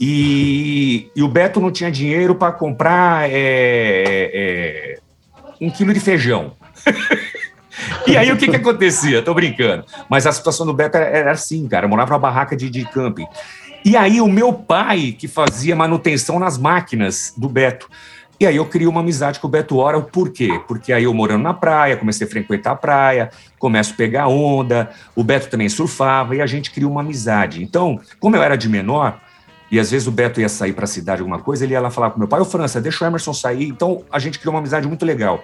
E, 0.00 1.10
e 1.14 1.22
o 1.22 1.28
Beto 1.28 1.60
não 1.60 1.70
tinha 1.70 1.90
dinheiro 1.90 2.34
para 2.34 2.52
comprar 2.52 3.30
é, 3.30 3.34
é, 3.34 4.98
um 5.60 5.70
quilo 5.70 5.92
de 5.92 6.00
feijão. 6.00 6.52
e 8.06 8.16
aí 8.16 8.30
o 8.30 8.36
que, 8.36 8.48
que 8.48 8.56
acontecia? 8.56 9.22
Tô 9.22 9.32
brincando. 9.32 9.84
Mas 10.08 10.26
a 10.26 10.32
situação 10.32 10.66
do 10.66 10.74
Beto 10.74 10.96
era, 10.96 11.06
era 11.06 11.30
assim, 11.32 11.66
cara. 11.68 11.86
morava 11.86 12.10
numa 12.10 12.18
barraca 12.18 12.56
de, 12.56 12.68
de 12.68 12.84
camping. 12.84 13.26
E 13.84 13.96
aí 13.96 14.20
o 14.20 14.28
meu 14.28 14.52
pai 14.52 15.14
que 15.16 15.28
fazia 15.28 15.76
manutenção 15.76 16.38
nas 16.38 16.58
máquinas 16.58 17.32
do 17.36 17.48
Beto. 17.48 17.88
E 18.40 18.46
aí 18.46 18.56
eu 18.56 18.66
criei 18.66 18.88
uma 18.88 19.00
amizade 19.00 19.38
com 19.38 19.46
o 19.46 19.50
Beto 19.50 19.76
Hora. 19.76 20.00
Por 20.00 20.30
quê? 20.30 20.60
Porque 20.66 20.92
aí 20.92 21.04
eu 21.04 21.14
morando 21.14 21.42
na 21.42 21.54
praia, 21.54 21.96
comecei 21.96 22.26
a 22.26 22.30
frequentar 22.30 22.72
a 22.72 22.76
praia, 22.76 23.30
começo 23.58 23.92
a 23.92 23.96
pegar 23.96 24.26
onda, 24.26 24.90
o 25.14 25.22
Beto 25.22 25.48
também 25.48 25.68
surfava 25.68 26.34
e 26.34 26.40
a 26.40 26.46
gente 26.46 26.70
criou 26.72 26.90
uma 26.90 27.00
amizade. 27.00 27.62
Então, 27.62 28.00
como 28.18 28.34
eu 28.34 28.42
era 28.42 28.56
de 28.56 28.68
menor, 28.68 29.20
e 29.74 29.80
às 29.80 29.90
vezes 29.90 30.06
o 30.06 30.12
Beto 30.12 30.40
ia 30.40 30.48
sair 30.48 30.72
para 30.72 30.84
a 30.84 30.86
cidade 30.86 31.20
alguma 31.20 31.40
coisa, 31.40 31.64
ele 31.64 31.72
ia 31.72 31.80
lá 31.80 31.90
falar 31.90 32.12
com 32.12 32.18
meu 32.20 32.28
pai, 32.28 32.38
ô 32.38 32.44
França, 32.44 32.80
deixa 32.80 33.04
o 33.04 33.08
Emerson 33.08 33.34
sair. 33.34 33.66
Então 33.66 34.04
a 34.08 34.20
gente 34.20 34.38
criou 34.38 34.54
uma 34.54 34.60
amizade 34.60 34.86
muito 34.86 35.04
legal. 35.04 35.42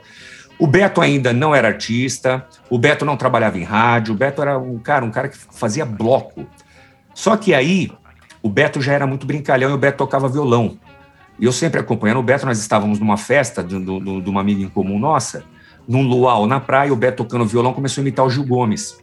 O 0.56 0.68
Beto 0.68 1.00
ainda 1.00 1.32
não 1.32 1.52
era 1.52 1.66
artista, 1.66 2.46
o 2.70 2.78
Beto 2.78 3.04
não 3.04 3.16
trabalhava 3.16 3.58
em 3.58 3.64
rádio, 3.64 4.14
o 4.14 4.16
Beto 4.16 4.40
era 4.40 4.56
um 4.56 4.78
cara, 4.78 5.04
um 5.04 5.10
cara 5.10 5.28
que 5.28 5.36
fazia 5.36 5.84
bloco. 5.84 6.46
Só 7.12 7.36
que 7.36 7.52
aí 7.52 7.90
o 8.40 8.48
Beto 8.48 8.80
já 8.80 8.92
era 8.92 9.04
muito 9.04 9.26
brincalhão 9.26 9.72
e 9.72 9.74
o 9.74 9.78
Beto 9.78 9.98
tocava 9.98 10.28
violão. 10.28 10.78
E 11.36 11.44
eu 11.44 11.50
sempre 11.50 11.80
acompanhando 11.80 12.20
o 12.20 12.22
Beto, 12.22 12.46
nós 12.46 12.60
estávamos 12.60 13.00
numa 13.00 13.16
festa 13.16 13.64
de, 13.64 13.80
de, 13.80 14.20
de 14.20 14.30
uma 14.30 14.40
amiga 14.40 14.62
em 14.62 14.68
comum 14.68 14.96
nossa, 14.96 15.42
num 15.88 16.02
luau 16.02 16.46
na 16.46 16.60
praia, 16.60 16.92
o 16.92 16.96
Beto 16.96 17.24
tocando 17.24 17.44
violão 17.44 17.72
começou 17.72 18.00
a 18.00 18.02
imitar 18.02 18.24
o 18.24 18.30
Gil 18.30 18.46
Gomes. 18.46 18.96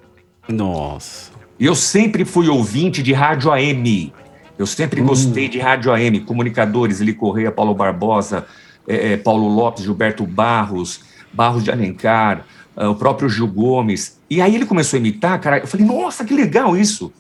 Nossa. 0.48 1.32
E 1.60 1.66
eu 1.66 1.76
sempre 1.76 2.24
fui 2.24 2.48
ouvinte 2.48 3.04
de 3.04 3.12
rádio 3.12 3.52
AM. 3.52 4.14
Eu 4.58 4.66
sempre 4.66 5.02
hum. 5.02 5.06
gostei 5.06 5.48
de 5.48 5.60
rádio 5.60 5.92
AM, 5.92 6.20
comunicadores, 6.22 7.00
Eli 7.00 7.14
Correia, 7.14 7.52
Paulo 7.52 7.74
Barbosa, 7.74 8.46
é, 8.88 9.14
é, 9.14 9.18
Paulo 9.18 9.48
Lopes, 9.48 9.84
Gilberto 9.84 10.26
Barros, 10.26 11.02
Barros 11.32 11.64
de 11.64 11.72
Alencar, 11.72 12.46
uh, 12.76 12.90
o 12.90 12.96
próprio 12.96 13.30
Gil 13.30 13.48
Gomes. 13.48 14.20
E 14.30 14.42
aí 14.42 14.56
ele 14.56 14.66
começou 14.66 14.98
a 14.98 15.00
imitar, 15.00 15.40
cara, 15.40 15.60
eu 15.60 15.68
falei, 15.68 15.86
nossa, 15.86 16.24
que 16.26 16.34
legal 16.34 16.76
isso. 16.76 17.14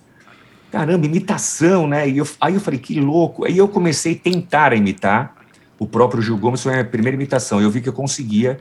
Caramba, 0.72 1.06
imitação, 1.06 1.88
né? 1.88 2.10
E 2.10 2.18
eu, 2.18 2.28
aí 2.42 2.56
eu 2.56 2.60
falei, 2.60 2.80
que 2.80 3.00
louco. 3.00 3.46
Aí 3.46 3.58
eu 3.58 3.68
comecei 3.68 4.14
a 4.14 4.18
tentar 4.18 4.74
imitar 4.74 5.36
o 5.80 5.88
próprio 5.88 6.22
Gil 6.22 6.38
Gomes, 6.38 6.62
foi 6.62 6.72
a 6.74 6.76
minha 6.76 6.86
primeira 6.86 7.16
imitação. 7.16 7.62
Eu 7.62 7.70
vi 7.70 7.82
que 7.82 7.90
eu 7.90 7.94
conseguia. 7.94 8.60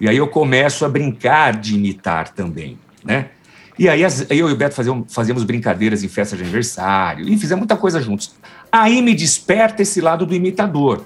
E 0.00 0.08
aí 0.08 0.16
eu 0.16 0.28
começo 0.28 0.84
a 0.84 0.88
brincar 0.88 1.56
de 1.56 1.74
imitar 1.74 2.28
também, 2.28 2.78
né? 3.04 3.30
E 3.78 3.88
aí 3.88 4.02
eu 4.30 4.48
e 4.48 4.52
o 4.52 4.56
Beto 4.56 4.74
fazíamos, 5.08 5.44
brincadeiras 5.44 6.02
em 6.02 6.08
festa 6.08 6.36
de 6.36 6.42
aniversário, 6.42 7.28
e 7.28 7.38
fizemos 7.38 7.60
muita 7.60 7.76
coisa 7.76 8.02
juntos. 8.02 8.34
Aí 8.72 9.00
me 9.00 9.14
desperta 9.14 9.82
esse 9.82 10.00
lado 10.00 10.26
do 10.26 10.34
imitador, 10.34 11.04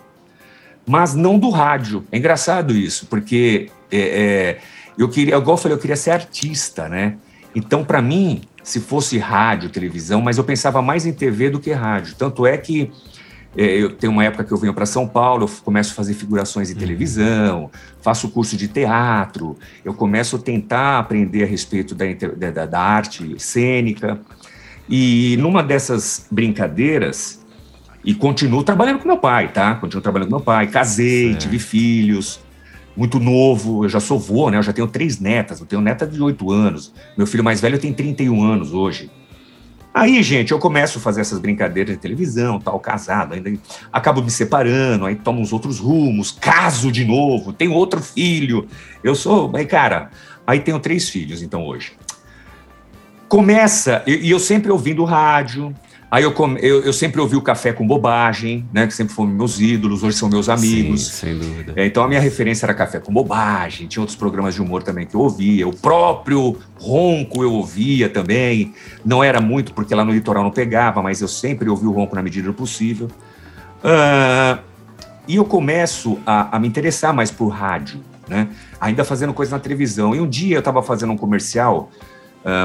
mas 0.86 1.14
não 1.14 1.38
do 1.38 1.50
rádio. 1.50 2.06
É 2.10 2.16
engraçado 2.16 2.74
isso, 2.74 3.06
porque 3.06 3.70
é, 3.90 3.98
é, 3.98 4.58
eu 4.96 5.08
queria, 5.08 5.36
igual 5.36 5.56
eu 5.56 5.60
falei, 5.60 5.76
eu 5.76 5.80
queria 5.80 5.96
ser 5.96 6.12
artista, 6.12 6.88
né? 6.88 7.16
Então, 7.54 7.84
para 7.84 8.00
mim, 8.00 8.40
se 8.62 8.80
fosse 8.80 9.18
rádio, 9.18 9.68
televisão, 9.68 10.22
mas 10.22 10.38
eu 10.38 10.44
pensava 10.44 10.80
mais 10.80 11.04
em 11.04 11.12
TV 11.12 11.50
do 11.50 11.60
que 11.60 11.72
rádio. 11.72 12.14
Tanto 12.16 12.46
é 12.46 12.56
que 12.56 12.90
eu 13.56 13.90
tenho 13.90 14.12
uma 14.12 14.24
época 14.24 14.44
que 14.44 14.52
eu 14.52 14.56
venho 14.56 14.72
para 14.72 14.86
São 14.86 15.06
Paulo, 15.06 15.44
eu 15.44 15.48
começo 15.62 15.92
a 15.92 15.94
fazer 15.94 16.14
figurações 16.14 16.70
em 16.70 16.72
uhum. 16.72 16.78
televisão, 16.78 17.70
faço 18.00 18.30
curso 18.30 18.56
de 18.56 18.68
teatro, 18.68 19.56
eu 19.84 19.92
começo 19.92 20.36
a 20.36 20.38
tentar 20.38 20.98
aprender 20.98 21.42
a 21.44 21.46
respeito 21.46 21.94
da, 21.94 22.06
da, 22.50 22.66
da 22.66 22.80
arte 22.80 23.34
cênica. 23.38 24.20
E 24.88 25.36
numa 25.38 25.62
dessas 25.62 26.26
brincadeiras, 26.30 27.44
e 28.04 28.14
continuo 28.14 28.64
trabalhando 28.64 28.98
com 28.98 29.06
meu 29.06 29.18
pai, 29.18 29.52
tá? 29.52 29.74
Continuo 29.76 30.02
trabalhando 30.02 30.30
com 30.30 30.36
meu 30.36 30.44
pai, 30.44 30.66
casei, 30.66 31.34
tive 31.34 31.58
filhos, 31.58 32.40
muito 32.96 33.20
novo, 33.20 33.84
eu 33.84 33.88
já 33.88 34.00
sou 34.00 34.18
vô, 34.18 34.50
né? 34.50 34.58
Eu 34.58 34.62
já 34.62 34.72
tenho 34.72 34.88
três 34.88 35.20
netas, 35.20 35.60
eu 35.60 35.66
tenho 35.66 35.80
neta 35.80 36.06
de 36.06 36.20
oito 36.22 36.50
anos, 36.50 36.92
meu 37.16 37.26
filho 37.26 37.44
mais 37.44 37.60
velho 37.60 37.78
tem 37.78 37.92
31 37.92 38.42
anos 38.42 38.72
hoje. 38.72 39.10
Aí, 39.94 40.22
gente, 40.22 40.52
eu 40.52 40.58
começo 40.58 40.98
a 40.98 41.00
fazer 41.02 41.20
essas 41.20 41.38
brincadeiras 41.38 41.94
de 41.94 42.00
televisão, 42.00 42.58
tal, 42.58 42.80
casado, 42.80 43.34
ainda 43.34 43.52
acabo 43.92 44.22
me 44.22 44.30
separando, 44.30 45.04
aí 45.04 45.14
tomo 45.14 45.40
uns 45.40 45.52
outros 45.52 45.78
rumos, 45.78 46.30
caso 46.30 46.90
de 46.90 47.04
novo, 47.04 47.52
tenho 47.52 47.72
outro 47.72 48.00
filho. 48.00 48.66
Eu 49.04 49.14
sou, 49.14 49.54
aí, 49.54 49.66
cara, 49.66 50.10
aí 50.46 50.60
tenho 50.60 50.80
três 50.80 51.10
filhos, 51.10 51.42
então, 51.42 51.66
hoje. 51.66 51.92
Começa, 53.28 54.02
e 54.06 54.30
eu 54.30 54.38
sempre 54.38 54.70
ouvindo 54.72 55.04
rádio, 55.04 55.74
Aí 56.12 56.24
eu, 56.24 56.32
come, 56.32 56.60
eu, 56.62 56.82
eu 56.82 56.92
sempre 56.92 57.22
ouvi 57.22 57.36
o 57.36 57.40
Café 57.40 57.72
com 57.72 57.86
Bobagem, 57.86 58.68
né? 58.70 58.86
Que 58.86 58.92
sempre 58.92 59.14
foram 59.14 59.30
meus 59.30 59.58
ídolos, 59.58 60.02
hoje 60.02 60.18
são 60.18 60.28
meus 60.28 60.50
amigos. 60.50 61.06
Sim, 61.06 61.12
sem 61.14 61.38
dúvida. 61.38 61.72
É, 61.74 61.86
então 61.86 62.04
a 62.04 62.06
minha 62.06 62.20
referência 62.20 62.66
era 62.66 62.74
Café 62.74 63.00
com 63.00 63.10
Bobagem, 63.10 63.86
tinha 63.86 64.02
outros 64.02 64.14
programas 64.14 64.54
de 64.54 64.60
humor 64.60 64.82
também 64.82 65.06
que 65.06 65.14
eu 65.14 65.20
ouvia, 65.20 65.66
o 65.66 65.74
próprio 65.74 66.58
Ronco 66.78 67.42
eu 67.42 67.54
ouvia 67.54 68.10
também, 68.10 68.74
não 69.02 69.24
era 69.24 69.40
muito 69.40 69.72
porque 69.72 69.94
lá 69.94 70.04
no 70.04 70.12
litoral 70.12 70.44
não 70.44 70.50
pegava, 70.50 71.00
mas 71.00 71.22
eu 71.22 71.28
sempre 71.28 71.70
ouvi 71.70 71.86
o 71.86 71.92
Ronco 71.92 72.14
na 72.14 72.22
medida 72.22 72.46
do 72.48 72.52
possível. 72.52 73.08
Ah, 73.82 74.58
e 75.26 75.36
eu 75.36 75.46
começo 75.46 76.18
a, 76.26 76.54
a 76.54 76.60
me 76.60 76.68
interessar 76.68 77.14
mais 77.14 77.30
por 77.30 77.48
rádio, 77.48 78.00
né? 78.28 78.48
Ainda 78.78 79.02
fazendo 79.02 79.32
coisa 79.32 79.52
na 79.52 79.58
televisão. 79.58 80.14
E 80.14 80.20
um 80.20 80.28
dia 80.28 80.56
eu 80.56 80.58
estava 80.58 80.82
fazendo 80.82 81.14
um 81.14 81.16
comercial 81.16 81.90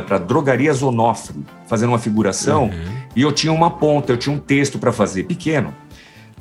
para 0.08 0.18
Drogaria 0.18 0.74
Zonofre, 0.74 1.44
fazendo 1.68 1.90
uma 1.90 2.00
figuração, 2.00 2.70
e 3.16 3.22
eu 3.22 3.32
tinha 3.32 3.54
uma 3.54 3.70
ponta, 3.70 4.12
eu 4.12 4.18
tinha 4.18 4.36
um 4.36 4.40
texto 4.40 4.80
para 4.80 4.92
fazer, 4.92 5.24
pequeno. 5.24 5.74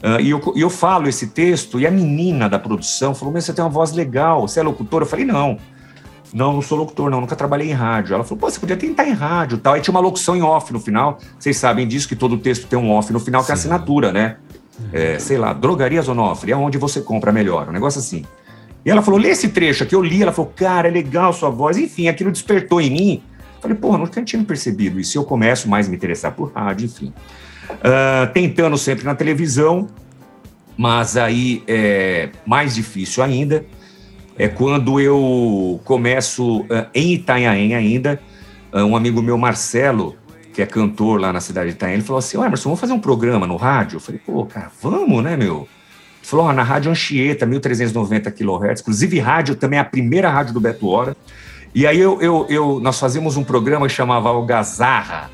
Ah, 0.03 0.21
e, 0.21 0.31
eu, 0.31 0.41
e 0.55 0.61
eu 0.61 0.71
falo 0.71 1.09
esse 1.09 1.29
texto, 1.29 1.81
e 1.81 1.87
a 1.87 1.91
menina 1.91 2.49
da 2.49 2.59
produção 2.59 3.15
falou: 3.15 3.33
Mas 3.33 3.45
você 3.45 3.53
tem 3.53 3.65
uma 3.65 3.71
voz 3.71 3.93
legal, 3.93 4.47
você 4.47 4.61
é 4.61 4.63
locutor? 4.63 5.03
Eu 5.03 5.07
falei: 5.07 5.25
Não, 5.25 5.59
não, 6.33 6.53
não 6.53 6.63
sou 6.63 6.79
locutor, 6.79 7.11
não, 7.11 7.21
nunca 7.21 7.35
trabalhei 7.35 7.71
em 7.71 7.73
rádio. 7.73 8.15
Ela 8.15 8.25
falou: 8.25 8.39
Pô, 8.39 8.51
você 8.51 8.61
podia 8.61 8.77
tentar 8.77 9.07
em 9.07 9.13
rádio 9.13 9.59
tal. 9.59 9.75
Aí 9.75 9.81
tinha 9.81 9.93
uma 9.93 10.01
locução 10.01 10.37
em 10.37 10.43
off 10.43 10.73
no 10.73 10.81
final. 10.81 11.19
Vocês 11.39 11.57
sabem 11.57 11.89
disso, 11.89 12.09
que 12.09 12.17
todo 12.17 12.37
texto 12.39 12.67
tem 12.67 12.79
um 12.79 12.91
off 12.91 13.13
no 13.13 13.21
final, 13.21 13.43
que 13.45 13.51
é 13.51 13.55
assinatura, 13.55 14.13
né? 14.13 14.37
É, 14.93 15.19
sei 15.19 15.39
lá, 15.39 15.55
Drogaria 15.55 16.03
Zonofre, 16.03 16.53
é 16.53 16.57
onde 16.57 16.77
você 16.77 17.01
compra 17.01 17.33
melhor, 17.33 17.69
um 17.69 17.73
negócio 17.73 17.99
assim. 17.99 18.25
E 18.87 18.91
ela 18.91 19.03
falou: 19.03 19.19
lê 19.19 19.31
esse 19.31 19.49
trecho 19.49 19.83
aqui. 19.83 19.97
Eu 19.97 20.03
li, 20.03 20.23
ela 20.23 20.33
falou: 20.33 20.53
cara, 20.55 20.87
é 20.87 20.91
legal 20.91 21.33
sua 21.33 21.51
voz. 21.51 21.77
Enfim, 21.77 22.07
aquilo 22.07 22.31
despertou 22.31 22.81
em 22.81 22.89
mim. 22.89 23.23
Falei: 23.61 23.77
porra, 23.77 23.99
nunca 23.99 24.23
tinha 24.23 24.43
percebido 24.45 25.01
isso. 25.01 25.19
Eu 25.19 25.25
começo 25.25 25.69
mais 25.69 25.89
a 25.89 25.91
me 25.91 25.97
interessar 25.97 26.31
por 26.31 26.53
rádio, 26.53 26.87
enfim. 26.87 27.13
Ah, 27.83 28.31
tentando 28.33 28.79
sempre 28.79 29.05
na 29.05 29.17
televisão, 29.17 29.89
mas 30.77 31.17
aí 31.17 31.65
é 31.67 32.31
mais 32.47 32.77
difícil 32.77 33.25
ainda. 33.25 33.67
É 34.39 34.47
quando 34.47 35.01
eu 35.01 35.81
começo 35.85 36.65
ah, 36.71 36.87
em 36.95 37.15
Itanhaém 37.15 37.75
ainda. 37.75 38.21
ah, 38.73 38.85
um 38.85 38.95
amigo 38.95 39.21
meu, 39.21 39.37
Marcelo, 39.37 40.15
que 40.53 40.63
é 40.63 40.67
cantor 40.67 41.21
lá 41.21 41.33
na 41.33 41.41
cidade 41.41 41.71
de 41.71 41.75
Itanhaém, 41.75 41.97
ele 41.97 42.05
falou 42.05 42.21
assim: 42.21 42.37
Emerson, 42.37 42.69
vamos 42.69 42.79
fazer 42.79 42.93
um 42.93 43.01
programa 43.01 43.49
no 43.49 43.57
rádio? 43.57 43.97
Eu 43.97 44.01
falei: 44.01 44.21
pô, 44.25 44.47
cara, 44.47 44.71
vamos, 44.81 45.25
né, 45.25 45.37
meu? 45.37 45.67
Falou: 46.27 46.47
ó, 46.47 46.53
na 46.53 46.65
Rádio 46.65 46.91
Anchieta, 46.91 47.47
1390 47.47 48.31
kHz. 48.33 48.81
Inclusive, 48.81 49.21
rádio 49.21 49.55
também 49.55 49.79
é 49.79 49.83
a 49.83 49.85
primeira 49.85 50.29
rádio 50.29 50.53
do 50.53 50.61
Beto 50.61 50.89
Hora. 50.89 51.17
E 51.73 51.87
aí 51.87 52.01
eu, 52.01 52.21
eu, 52.21 52.47
eu- 52.49 52.81
nós 52.81 52.99
fazíamos 52.99 53.37
um 53.37 53.45
programa 53.45 53.87
que 53.87 53.93
chamava 53.93 54.29
Algazarra. 54.29 55.31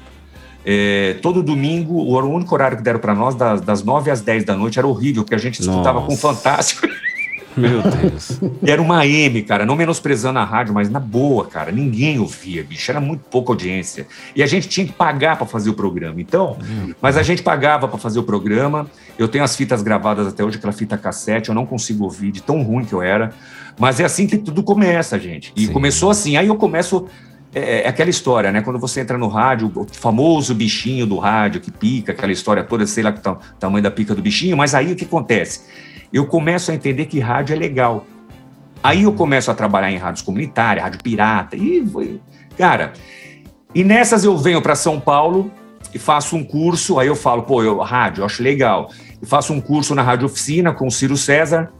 É, 0.64 1.16
todo 1.22 1.42
domingo, 1.42 1.94
o 1.94 2.16
único 2.28 2.55
horário 2.55 2.76
que 2.76 2.83
deram 2.83 3.00
para 3.00 3.14
nós, 3.14 3.35
das, 3.35 3.61
das 3.62 3.83
9 3.83 4.11
às 4.11 4.20
10 4.20 4.44
da 4.44 4.55
noite, 4.55 4.78
era 4.78 4.87
horrível, 4.87 5.22
porque 5.24 5.35
a 5.35 5.38
gente 5.38 5.64
Nossa. 5.64 6.07
com 6.07 6.12
o 6.12 6.16
Fantástico. 6.16 6.87
Meu 7.56 7.82
Deus. 7.82 8.40
Era 8.66 8.80
uma 8.80 9.06
M, 9.06 9.42
cara, 9.42 9.66
não 9.66 9.76
menosprezando 9.76 10.38
a 10.38 10.44
rádio, 10.44 10.72
mas 10.72 10.88
na 10.88 11.00
boa, 11.00 11.46
cara, 11.46 11.70
ninguém 11.70 12.18
ouvia, 12.18 12.64
bicho, 12.64 12.90
era 12.90 13.00
muito 13.00 13.24
pouca 13.30 13.52
audiência. 13.52 14.06
E 14.34 14.42
a 14.42 14.46
gente 14.46 14.68
tinha 14.68 14.86
que 14.86 14.92
pagar 14.92 15.36
para 15.36 15.46
fazer 15.46 15.70
o 15.70 15.74
programa. 15.74 16.20
Então, 16.20 16.56
mas 17.00 17.16
a 17.16 17.22
gente 17.22 17.42
pagava 17.42 17.86
para 17.86 17.98
fazer 17.98 18.18
o 18.18 18.22
programa. 18.22 18.86
Eu 19.18 19.28
tenho 19.28 19.44
as 19.44 19.54
fitas 19.54 19.82
gravadas 19.82 20.26
até 20.26 20.44
hoje, 20.44 20.56
aquela 20.56 20.72
fita 20.72 20.96
cassete, 20.96 21.48
eu 21.48 21.54
não 21.54 21.66
consigo 21.66 22.04
ouvir 22.04 22.32
de 22.32 22.42
tão 22.42 22.62
ruim 22.62 22.84
que 22.84 22.92
eu 22.92 23.02
era. 23.02 23.32
Mas 23.78 24.00
é 24.00 24.04
assim 24.04 24.26
que 24.26 24.38
tudo 24.38 24.62
começa, 24.62 25.18
gente. 25.18 25.52
E 25.56 25.66
Sim. 25.66 25.72
começou 25.72 26.10
assim. 26.10 26.36
Aí 26.36 26.48
eu 26.48 26.56
começo. 26.56 27.06
É, 27.54 27.82
é 27.82 27.88
aquela 27.88 28.08
história, 28.08 28.50
né? 28.50 28.62
Quando 28.62 28.78
você 28.78 29.00
entra 29.00 29.18
no 29.18 29.28
rádio, 29.28 29.70
o 29.74 29.86
famoso 29.92 30.54
bichinho 30.54 31.06
do 31.06 31.18
rádio 31.18 31.60
que 31.60 31.70
pica, 31.70 32.12
aquela 32.12 32.32
história 32.32 32.64
toda, 32.64 32.86
sei 32.86 33.04
lá 33.04 33.10
o 33.10 33.58
tamanho 33.58 33.82
da 33.82 33.90
pica 33.90 34.14
do 34.14 34.22
bichinho, 34.22 34.56
mas 34.56 34.74
aí 34.74 34.92
o 34.92 34.96
que 34.96 35.04
acontece? 35.04 35.60
Eu 36.12 36.27
começo 36.27 36.70
a 36.70 36.75
entender 36.75 37.07
que 37.07 37.18
rádio 37.18 37.55
é 37.55 37.59
legal. 37.59 38.07
Aí 38.83 39.05
eu 39.05 39.12
começo 39.12 39.51
a 39.51 39.55
trabalhar 39.55 39.90
em 39.90 39.96
rádios 39.96 40.22
comunitárias, 40.22 40.85
rádio 40.85 41.01
pirata, 41.03 41.57
e 41.57 42.20
cara. 42.57 42.92
E 43.75 43.83
nessas 43.85 44.25
eu 44.25 44.37
venho 44.37 44.61
para 44.61 44.75
São 44.75 45.01
Paulo 45.01 45.51
e 45.94 45.98
faço 45.98 46.37
um 46.37 46.44
curso. 46.44 46.98
Aí 46.98 47.07
eu 47.07 47.16
falo, 47.16 47.42
pô, 47.42 47.62
eu 47.62 47.79
rádio, 47.79 48.22
eu 48.22 48.27
acho 48.27 48.42
legal. 48.42 48.90
E 49.22 49.27
faço 49.27 49.53
um 49.53 49.61
curso 49.61 49.94
na 49.94 50.03
Rádio 50.03 50.27
Oficina 50.27 50.72
com 50.72 50.87
o 50.87 50.90
Ciro 50.90 51.16
César. 51.16 51.72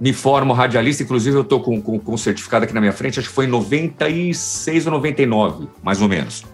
Me 0.00 0.12
formo 0.12 0.52
radialista, 0.52 1.04
inclusive 1.04 1.36
eu 1.36 1.44
tô 1.44 1.60
com, 1.60 1.80
com, 1.80 1.96
com 1.96 2.16
certificado 2.16 2.64
aqui 2.64 2.74
na 2.74 2.80
minha 2.80 2.92
frente, 2.92 3.20
acho 3.20 3.28
que 3.28 3.34
foi 3.34 3.44
em 3.44 3.48
96 3.48 4.86
ou 4.86 4.92
99, 4.92 5.68
mais 5.80 6.02
ou 6.02 6.08
menos. 6.08 6.44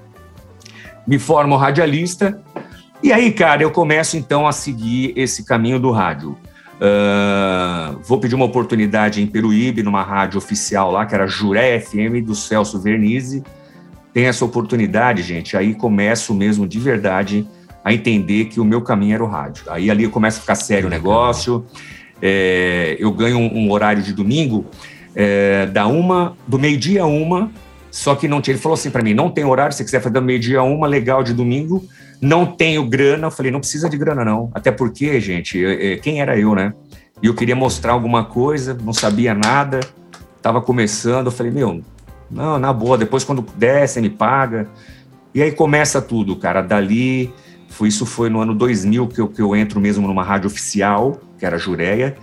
Me 1.07 1.19
formo 1.19 1.57
radialista. 1.57 2.43
E 3.03 3.11
aí, 3.11 3.33
cara, 3.33 3.63
eu 3.63 3.71
começo 3.71 4.19
então 4.19 4.47
a 4.47 4.53
seguir 4.53 5.15
esse 5.17 5.45
caminho 5.45 5.81
do 5.81 5.91
rádio. 5.91 6.37
Ah, 6.81 7.97
vou 8.03 8.19
pedir 8.19 8.35
uma 8.35 8.45
oportunidade 8.45 9.23
em 9.23 9.27
Peruíbe, 9.27 9.83
numa 9.83 10.03
rádio 10.03 10.39
oficial 10.39 10.91
lá, 10.91 11.05
que 11.07 11.15
era 11.15 11.27
Juré 11.27 11.81
FM, 11.81 12.25
do 12.25 12.35
Celso 12.35 12.81
Vernizzi. 12.81 13.43
Tem 14.13 14.27
essa 14.27 14.45
oportunidade, 14.45 15.23
gente. 15.23 15.57
Aí 15.57 15.75
começo 15.75 16.35
mesmo 16.35 16.67
de 16.67 16.79
verdade 16.79 17.47
a 17.85 17.93
entender 17.93 18.47
que 18.47 18.61
o 18.61 18.65
meu 18.65 18.83
caminho 18.83 19.15
era 19.15 19.25
o 19.25 19.27
rádio. 19.27 19.65
Aí 19.69 19.91
ali 19.91 20.09
começa 20.09 20.39
a 20.39 20.41
ficar 20.41 20.55
sério 20.55 20.87
o 20.87 20.91
negócio. 20.91 21.65
É, 22.21 22.97
eu 22.99 23.13
ganho 23.13 23.39
um, 23.39 23.67
um 23.67 23.71
horário 23.71 24.03
de 24.03 24.13
domingo 24.13 24.67
é, 25.15 25.67
da 25.67 25.87
uma, 25.87 26.37
do 26.47 26.59
meio-dia 26.59 27.03
a 27.03 27.07
uma, 27.07 27.51
só 27.91 28.15
que 28.15 28.29
não 28.29 28.41
tinha. 28.41 28.55
Ele 28.55 28.63
falou 28.63 28.75
assim 28.75 28.91
para 28.91 29.03
mim: 29.03 29.15
não 29.15 29.31
tem 29.31 29.45
horário, 29.45 29.73
se 29.73 29.79
você 29.79 29.85
quiser 29.85 30.01
fazer 30.01 30.15
do 30.15 30.23
meio-dia 30.23 30.61
a 30.61 30.63
uma, 30.63 30.87
legal 30.87 31.23
de 31.23 31.33
domingo. 31.33 31.85
Não 32.21 32.45
tenho 32.47 32.85
grana. 32.89 33.27
Eu 33.27 33.31
falei: 33.31 33.51
não 33.53 33.61
precisa 33.61 33.89
de 33.89 33.97
grana, 33.97 34.25
não. 34.25 34.51
Até 34.55 34.71
porque, 34.71 35.21
gente, 35.21 35.59
eu- 35.59 35.71
é, 35.71 35.97
quem 35.97 36.21
era 36.21 36.39
eu, 36.39 36.55
né? 36.55 36.73
E 37.23 37.27
eu 37.27 37.35
queria 37.35 37.57
mostrar 37.57 37.93
alguma 37.93 38.25
coisa, 38.25 38.77
não 38.83 38.93
sabia 38.93 39.35
nada, 39.35 39.81
tava 40.43 40.61
começando. 40.61 41.27
Eu 41.27 41.33
falei: 41.33 41.53
meu, 41.53 41.83
não, 42.31 42.59
na 42.59 42.73
boa, 42.73 42.99
depois 42.99 43.25
quando 43.25 43.43
puder, 43.43 43.87
você 43.87 44.01
me 44.01 44.11
paga. 44.11 44.69
E 45.35 45.43
aí 45.43 45.53
começa 45.53 46.01
tudo, 46.01 46.35
cara. 46.37 46.63
Dali, 46.63 47.33
foi, 47.69 47.89
isso 47.89 48.05
foi 48.07 48.29
no 48.31 48.41
ano 48.41 48.55
2000 48.55 49.07
que 49.09 49.21
eu, 49.21 49.29
que 49.29 49.41
eu 49.43 49.55
entro 49.55 49.79
mesmo 49.81 50.07
numa 50.09 50.23
rádio 50.25 50.47
oficial, 50.49 51.21
que 51.39 51.45
era 51.47 51.57
a 51.57 51.59
Jureia. 51.59 52.17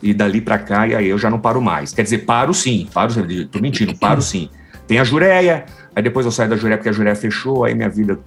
E 0.00 0.14
dali 0.14 0.40
pra 0.40 0.58
cá, 0.58 0.86
e 0.86 0.94
aí 0.94 1.08
eu 1.08 1.18
já 1.18 1.28
não 1.28 1.40
paro 1.40 1.60
mais. 1.60 1.92
Quer 1.92 2.02
dizer, 2.02 2.18
paro 2.18 2.54
sim, 2.54 2.88
paro, 2.94 3.12
tô 3.50 3.58
mentindo, 3.60 3.96
paro 3.98 4.22
sim. 4.22 4.48
Tem 4.86 5.00
a 5.00 5.04
Jureia, 5.04 5.66
aí 5.94 6.00
depois 6.02 6.24
eu 6.24 6.30
saio 6.30 6.48
da 6.48 6.54
Jureia 6.56 6.78
porque 6.78 6.88
a 6.88 6.92
Jureia 6.92 7.16
fechou, 7.16 7.64
aí 7.64 7.74
minha 7.74 7.88
vida 7.88 8.18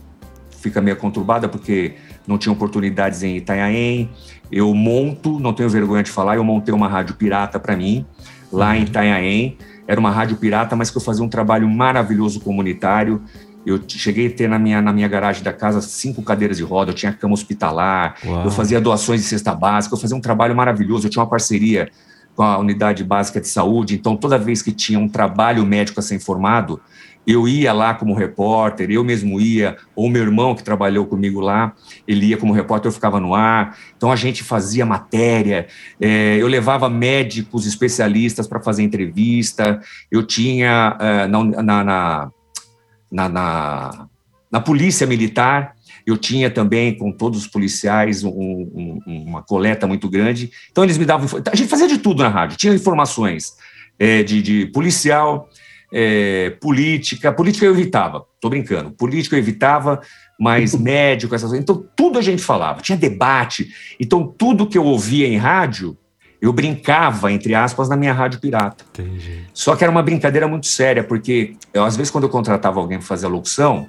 fica 0.62 0.82
meio 0.82 0.96
conturbada 0.96 1.50
porque 1.50 1.96
não 2.28 2.38
tinha 2.38 2.54
oportunidades 2.54 3.24
em 3.24 3.38
Itanhaém. 3.38 4.10
Eu 4.52 4.74
monto, 4.74 5.40
não 5.40 5.54
tenho 5.54 5.70
vergonha 5.70 6.04
de 6.04 6.12
falar, 6.12 6.36
eu 6.36 6.44
montei 6.44 6.74
uma 6.74 6.88
rádio 6.88 7.16
pirata 7.16 7.60
para 7.60 7.76
mim, 7.76 8.06
lá 8.52 8.76
em 8.78 8.84
Itanhaém. 8.84 9.58
Era 9.88 10.00
uma 10.00 10.12
rádio 10.12 10.38
pirata, 10.38 10.76
mas 10.76 10.90
que 10.90 10.98
eu 10.98 11.02
fazia 11.02 11.24
um 11.24 11.30
trabalho 11.30 11.68
maravilhoso 11.70 12.40
comunitário. 12.40 13.22
Eu 13.66 13.80
cheguei 13.88 14.28
a 14.28 14.30
ter 14.32 14.48
na 14.48 14.58
minha, 14.58 14.82
na 14.82 14.92
minha 14.92 15.08
garagem 15.08 15.44
da 15.44 15.54
casa 15.54 15.82
cinco 15.82 16.22
cadeiras 16.22 16.58
de 16.58 16.64
roda, 16.64 16.92
eu 16.92 16.96
tinha 16.96 17.14
cama 17.14 17.34
hospitalar, 17.34 18.16
Uau. 18.26 18.46
eu 18.46 18.52
fazia 18.52 18.82
doações 18.82 19.22
de 19.22 19.28
cesta 19.28 19.54
básica, 19.54 19.96
eu 19.96 20.00
fazia 20.00 20.18
um 20.18 20.22
trabalho 20.22 20.56
maravilhoso, 20.56 21.06
eu 21.06 21.12
tinha 21.12 21.22
uma 21.22 21.30
parceria 21.30 21.90
com 22.36 22.44
a 22.44 22.58
unidade 22.58 23.04
básica 23.04 23.40
de 23.40 23.48
saúde, 23.48 23.96
então 23.96 24.16
toda 24.16 24.38
vez 24.38 24.62
que 24.62 24.72
tinha 24.72 24.98
um 24.98 25.08
trabalho 25.08 25.66
médico 25.66 26.00
a 26.00 26.04
ser 26.04 26.16
informado, 26.16 26.80
eu 27.26 27.48
ia 27.48 27.72
lá 27.72 27.94
como 27.94 28.14
repórter, 28.14 28.90
eu 28.90 29.04
mesmo 29.04 29.40
ia, 29.40 29.78
ou 29.96 30.10
meu 30.10 30.24
irmão 30.24 30.56
que 30.56 30.64
trabalhou 30.64 31.06
comigo 31.06 31.40
lá, 31.40 31.74
ele 32.08 32.28
ia 32.28 32.38
como 32.38 32.54
repórter, 32.54 32.90
eu 32.90 32.94
ficava 32.94 33.20
no 33.20 33.36
ar. 33.36 33.78
Então 33.96 34.12
a 34.12 34.16
gente 34.16 34.44
fazia 34.44 34.86
matéria, 34.86 35.68
eh, 36.00 36.38
eu 36.40 36.48
levava 36.48 36.90
médicos 36.90 37.68
especialistas 37.68 38.48
para 38.48 38.60
fazer 38.60 38.84
entrevista, 38.84 39.80
eu 40.12 40.24
tinha 40.24 40.98
eh, 41.00 41.28
na, 41.28 41.44
na, 41.44 41.84
na, 41.84 43.30
na, 43.30 44.08
na, 44.52 44.62
polícia 44.62 45.06
militar, 45.06 45.76
eu 46.06 46.18
tinha 46.18 46.50
também 46.50 46.98
com 46.98 47.12
todos 47.12 47.42
os 47.42 47.48
policiais 47.48 48.24
um- 48.24 48.32
um- 48.32 49.00
uma 49.06 49.44
coleta 49.44 49.86
muito 49.86 50.10
grande. 50.10 50.50
Então 50.72 50.84
eles 50.84 50.98
me 50.98 51.06
davam. 51.06 51.28
A 51.52 51.56
gente 51.56 51.70
fazia 51.70 51.88
de 51.88 52.00
tudo 52.00 52.24
na 52.24 52.30
rádio, 52.30 52.58
tinha 52.58 52.74
informações 52.74 53.54
eh, 54.00 54.24
de, 54.24 54.42
de 54.42 54.66
policial, 54.68 55.48
eh, 55.92 56.56
política. 56.62 57.32
Política 57.32 57.66
eu 57.66 57.72
evitava, 57.72 58.26
tô 58.40 58.50
brincando. 58.50 58.92
Política 58.92 59.36
eu 59.36 59.40
evitava, 59.40 60.02
mas 60.40 60.74
médico, 60.80 61.36
essas 61.36 61.50
coisas. 61.50 61.64
Então 61.64 61.86
tudo 61.96 62.20
a 62.20 62.22
gente 62.22 62.42
falava, 62.42 62.82
tinha 62.82 62.98
debate. 62.98 63.70
Então 64.00 64.26
tudo 64.26 64.68
que 64.68 64.78
eu 64.78 64.86
ouvia 64.86 65.28
em 65.28 65.38
rádio, 65.38 65.98
eu 66.42 66.52
brincava, 66.52 67.32
entre 67.32 67.54
aspas, 67.54 67.88
na 67.88 67.96
minha 67.96 68.14
rádio 68.14 68.40
pirata. 68.40 68.84
Entendi. 68.90 69.46
Só 69.54 69.76
que 69.76 69.84
era 69.84 69.92
uma 69.92 70.02
brincadeira 70.02 70.48
muito 70.48 70.66
séria, 70.66 71.04
porque 71.04 71.56
eu, 71.74 71.84
às 71.84 71.96
vezes 71.96 72.10
quando 72.10 72.24
eu 72.24 72.30
contratava 72.30 72.80
alguém 72.80 72.98
para 72.98 73.08
fazer 73.08 73.28
a 73.28 73.30
locução, 73.30 73.88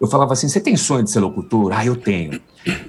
eu 0.00 0.06
falava 0.06 0.32
assim: 0.32 0.48
você 0.48 0.60
tem 0.60 0.76
sonho 0.76 1.02
de 1.02 1.10
ser 1.10 1.20
locutor? 1.20 1.72
Ah, 1.72 1.84
eu 1.84 1.96
tenho. 1.96 2.40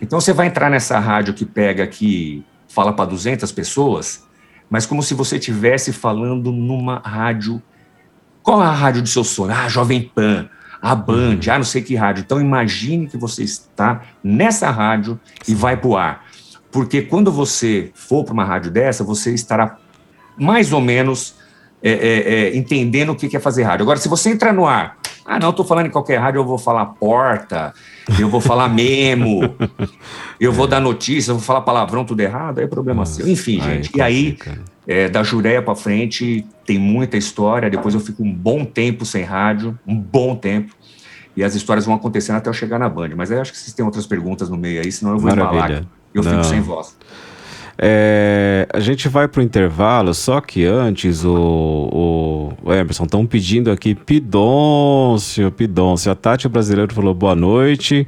Então 0.01 0.19
você 0.19 0.33
vai 0.33 0.47
entrar 0.47 0.69
nessa 0.69 0.99
rádio 0.99 1.33
que 1.33 1.45
pega 1.45 1.87
que 1.87 2.43
fala 2.67 2.93
para 2.93 3.05
200 3.05 3.51
pessoas, 3.51 4.23
mas 4.69 4.85
como 4.85 5.01
se 5.01 5.13
você 5.13 5.37
estivesse 5.37 5.91
falando 5.91 6.51
numa 6.51 6.99
rádio. 6.99 7.61
Qual 8.45 8.61
é 8.61 8.65
a 8.67 8.71
rádio 8.71 9.01
do 9.01 9.09
seu 9.09 9.23
sonho? 9.23 9.51
Ah, 9.51 9.67
Jovem 9.67 10.03
Pan. 10.13 10.47
a 10.79 10.93
Band, 10.93 11.39
ah, 11.51 11.57
não 11.57 11.65
sei 11.65 11.81
que 11.81 11.95
rádio. 11.95 12.21
Então 12.21 12.39
imagine 12.39 13.07
que 13.07 13.17
você 13.17 13.41
está 13.41 14.03
nessa 14.23 14.69
rádio 14.69 15.19
e 15.47 15.55
vai 15.55 15.75
pro 15.75 15.97
ar. 15.97 16.23
Porque 16.71 17.01
quando 17.01 17.31
você 17.31 17.91
for 17.95 18.23
para 18.23 18.33
uma 18.33 18.45
rádio 18.45 18.69
dessa, 18.69 19.03
você 19.03 19.33
estará 19.33 19.77
mais 20.37 20.71
ou 20.71 20.79
menos 20.79 21.33
é, 21.81 21.91
é, 21.91 22.33
é, 22.33 22.55
entendendo 22.55 23.13
o 23.13 23.15
que 23.15 23.27
que 23.27 23.35
é 23.35 23.39
fazer 23.39 23.63
rádio. 23.63 23.81
Agora, 23.81 23.97
se 23.97 24.07
você 24.07 24.29
entrar 24.29 24.53
no 24.53 24.67
ar, 24.67 24.95
ah, 25.25 25.39
não, 25.39 25.49
estou 25.49 25.65
falando 25.65 25.87
em 25.87 25.89
qualquer 25.89 26.17
rádio, 26.17 26.39
eu 26.39 26.45
vou 26.45 26.57
falar 26.57 26.85
porta, 26.85 27.73
eu 28.19 28.29
vou 28.29 28.39
falar 28.39 28.69
memo, 28.69 29.41
eu 30.39 30.53
vou 30.53 30.67
dar 30.67 30.79
notícia, 30.79 31.31
eu 31.31 31.35
vou 31.35 31.43
falar 31.43 31.61
palavrão 31.61 32.05
tudo 32.05 32.19
errado, 32.19 32.59
aí 32.59 32.65
é 32.65 32.67
problema 32.67 33.05
seu. 33.07 33.27
Enfim, 33.27 33.59
aí 33.61 33.75
gente. 33.75 33.97
E 33.97 34.01
aí, 34.01 34.37
é, 34.87 35.09
da 35.09 35.23
Jureia 35.23 35.61
para 35.63 35.75
frente, 35.75 36.45
tem 36.63 36.77
muita 36.77 37.17
história. 37.17 37.69
Depois 37.69 37.95
eu 37.95 37.99
fico 37.99 38.23
um 38.23 38.31
bom 38.31 38.63
tempo 38.63 39.03
sem 39.03 39.23
rádio, 39.23 39.77
um 39.87 39.99
bom 39.99 40.35
tempo. 40.35 40.75
E 41.35 41.43
as 41.43 41.55
histórias 41.55 41.85
vão 41.85 41.95
acontecendo 41.95 42.35
até 42.37 42.49
eu 42.49 42.53
chegar 42.53 42.79
na 42.79 42.87
Band. 42.87 43.09
Mas 43.17 43.31
eu 43.31 43.41
acho 43.41 43.51
que 43.51 43.57
vocês 43.57 43.73
têm 43.73 43.83
outras 43.83 44.05
perguntas 44.05 44.47
no 44.47 44.55
meio 44.55 44.81
aí, 44.81 44.91
senão 44.91 45.13
eu 45.13 45.19
vou 45.19 45.29
Maravilha. 45.29 45.57
embalar. 45.59 45.85
Eu 46.13 46.23
Não. 46.23 46.31
fico 46.31 46.43
sem 46.45 46.61
voz. 46.61 46.95
É, 47.77 48.67
a 48.73 48.79
gente 48.79 49.09
vai 49.09 49.27
pro 49.27 49.41
intervalo, 49.41 50.13
só 50.13 50.39
que 50.39 50.65
antes 50.65 51.25
o, 51.25 51.33
o, 51.33 52.53
o 52.63 52.73
Emerson 52.73 53.03
estão 53.03 53.25
pedindo 53.25 53.69
aqui 53.69 53.93
Pidôncio, 53.93 55.51
Pidôncio. 55.51 56.11
A 56.11 56.15
Tati 56.15 56.47
brasileiro 56.47 56.93
falou 56.93 57.13
boa 57.13 57.35
noite. 57.35 58.07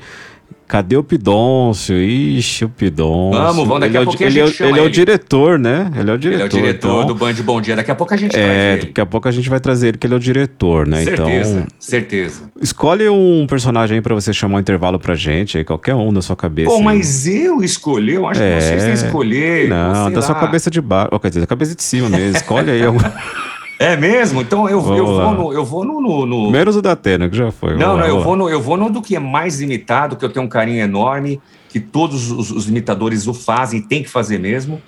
Cadê 0.67 0.97
o 0.97 1.03
Pidôncio? 1.03 1.95
Ixi, 1.95 2.65
o 2.65 2.69
Pidôncio. 2.69 3.41
Vamos, 3.41 3.65
vamos, 3.67 3.79
daqui 3.79 3.91
ele 3.91 3.97
a 3.97 3.99
é 3.99 4.03
o- 4.03 4.05
pouquinho 4.05 4.27
a 4.27 4.31
ele, 4.31 4.39
é 4.39 4.43
o- 4.43 4.47
gente 4.47 4.57
chama 4.57 4.69
ele 4.71 4.79
é 4.79 4.81
o 4.81 4.85
ele. 4.85 4.91
diretor, 4.93 5.57
né? 5.57 5.91
Ele 5.97 6.11
é 6.11 6.13
o 6.13 6.17
diretor. 6.17 6.33
Ele 6.35 6.43
é 6.43 6.45
o 6.45 6.49
diretor 6.49 6.87
então- 7.03 7.05
do 7.07 7.15
Band 7.15 7.33
Bom 7.43 7.61
Dia. 7.61 7.75
Daqui 7.77 7.89
a 7.91 7.95
pouco 7.95 8.13
a 8.13 8.17
gente 8.17 8.35
É, 8.35 8.43
traz 8.43 8.73
ele. 8.77 8.85
daqui 8.87 8.99
a 9.01 9.05
pouco 9.05 9.27
a 9.29 9.31
gente 9.31 9.49
vai 9.49 9.59
trazer 9.61 9.87
ele, 9.87 9.97
que 9.97 10.05
ele 10.05 10.13
é 10.13 10.17
o 10.17 10.19
diretor, 10.19 10.85
né? 10.85 11.03
Certeza, 11.05 11.49
Então, 11.59 11.67
certeza. 11.79 12.41
escolhe 12.61 13.07
um 13.07 13.47
personagem 13.49 13.95
aí 13.95 14.01
pra 14.01 14.13
você 14.13 14.33
chamar 14.33 14.57
um 14.57 14.59
intervalo 14.59 14.99
pra 14.99 15.15
gente, 15.15 15.57
aí, 15.57 15.63
qualquer 15.63 15.95
um 15.95 16.11
da 16.11 16.21
sua 16.21 16.35
cabeça. 16.35 16.69
Pô, 16.69 16.77
aí. 16.77 16.83
mas 16.83 17.25
eu 17.25 17.63
escolhi, 17.63 18.15
eu 18.15 18.27
acho 18.27 18.41
que 18.41 18.61
vocês 18.61 18.83
têm 18.83 18.91
que 18.91 18.97
escolher. 19.05 19.69
Não, 19.69 20.11
da 20.11 20.21
sua 20.21 20.35
lá. 20.35 20.41
cabeça 20.41 20.69
de 20.69 20.81
baixo. 20.81 21.17
Quer 21.19 21.29
dizer, 21.29 21.39
da 21.39 21.47
cabeça 21.47 21.75
de 21.75 21.83
cima 21.83 22.09
mesmo. 22.09 22.35
Escolhe 22.35 22.71
aí. 22.71 22.83
algum- 22.83 22.99
É 23.79 23.95
mesmo? 23.95 24.41
Então 24.41 24.67
eu, 24.67 24.79
eu 24.95 25.05
vou 25.05 25.33
no. 25.33 25.53
Eu 25.53 25.63
vou 25.65 25.85
no, 25.85 26.01
no- 26.01 26.25
no- 26.25 26.51
Menos 26.51 26.75
o 26.75 26.81
da 26.81 26.93
Atena, 26.93 27.29
que 27.29 27.37
já 27.37 27.51
foi. 27.51 27.75
Não, 27.77 27.93
lá, 27.95 28.01
não, 28.01 28.07
eu 28.07 28.21
vou, 28.23 28.35
no, 28.35 28.49
eu 28.49 28.61
vou 28.61 28.75
no 28.75 28.89
do 28.89 29.01
que 29.01 29.15
é 29.15 29.19
mais 29.19 29.61
imitado, 29.61 30.15
que 30.15 30.25
eu 30.25 30.29
tenho 30.29 30.45
um 30.45 30.49
carinho 30.49 30.81
enorme, 30.81 31.39
que 31.69 31.79
todos 31.79 32.31
os, 32.31 32.49
os 32.51 32.67
imitadores 32.67 33.27
o 33.27 33.33
fazem, 33.33 33.81
tem 33.81 34.01
que 34.01 34.09
fazer 34.09 34.39
mesmo, 34.39 34.81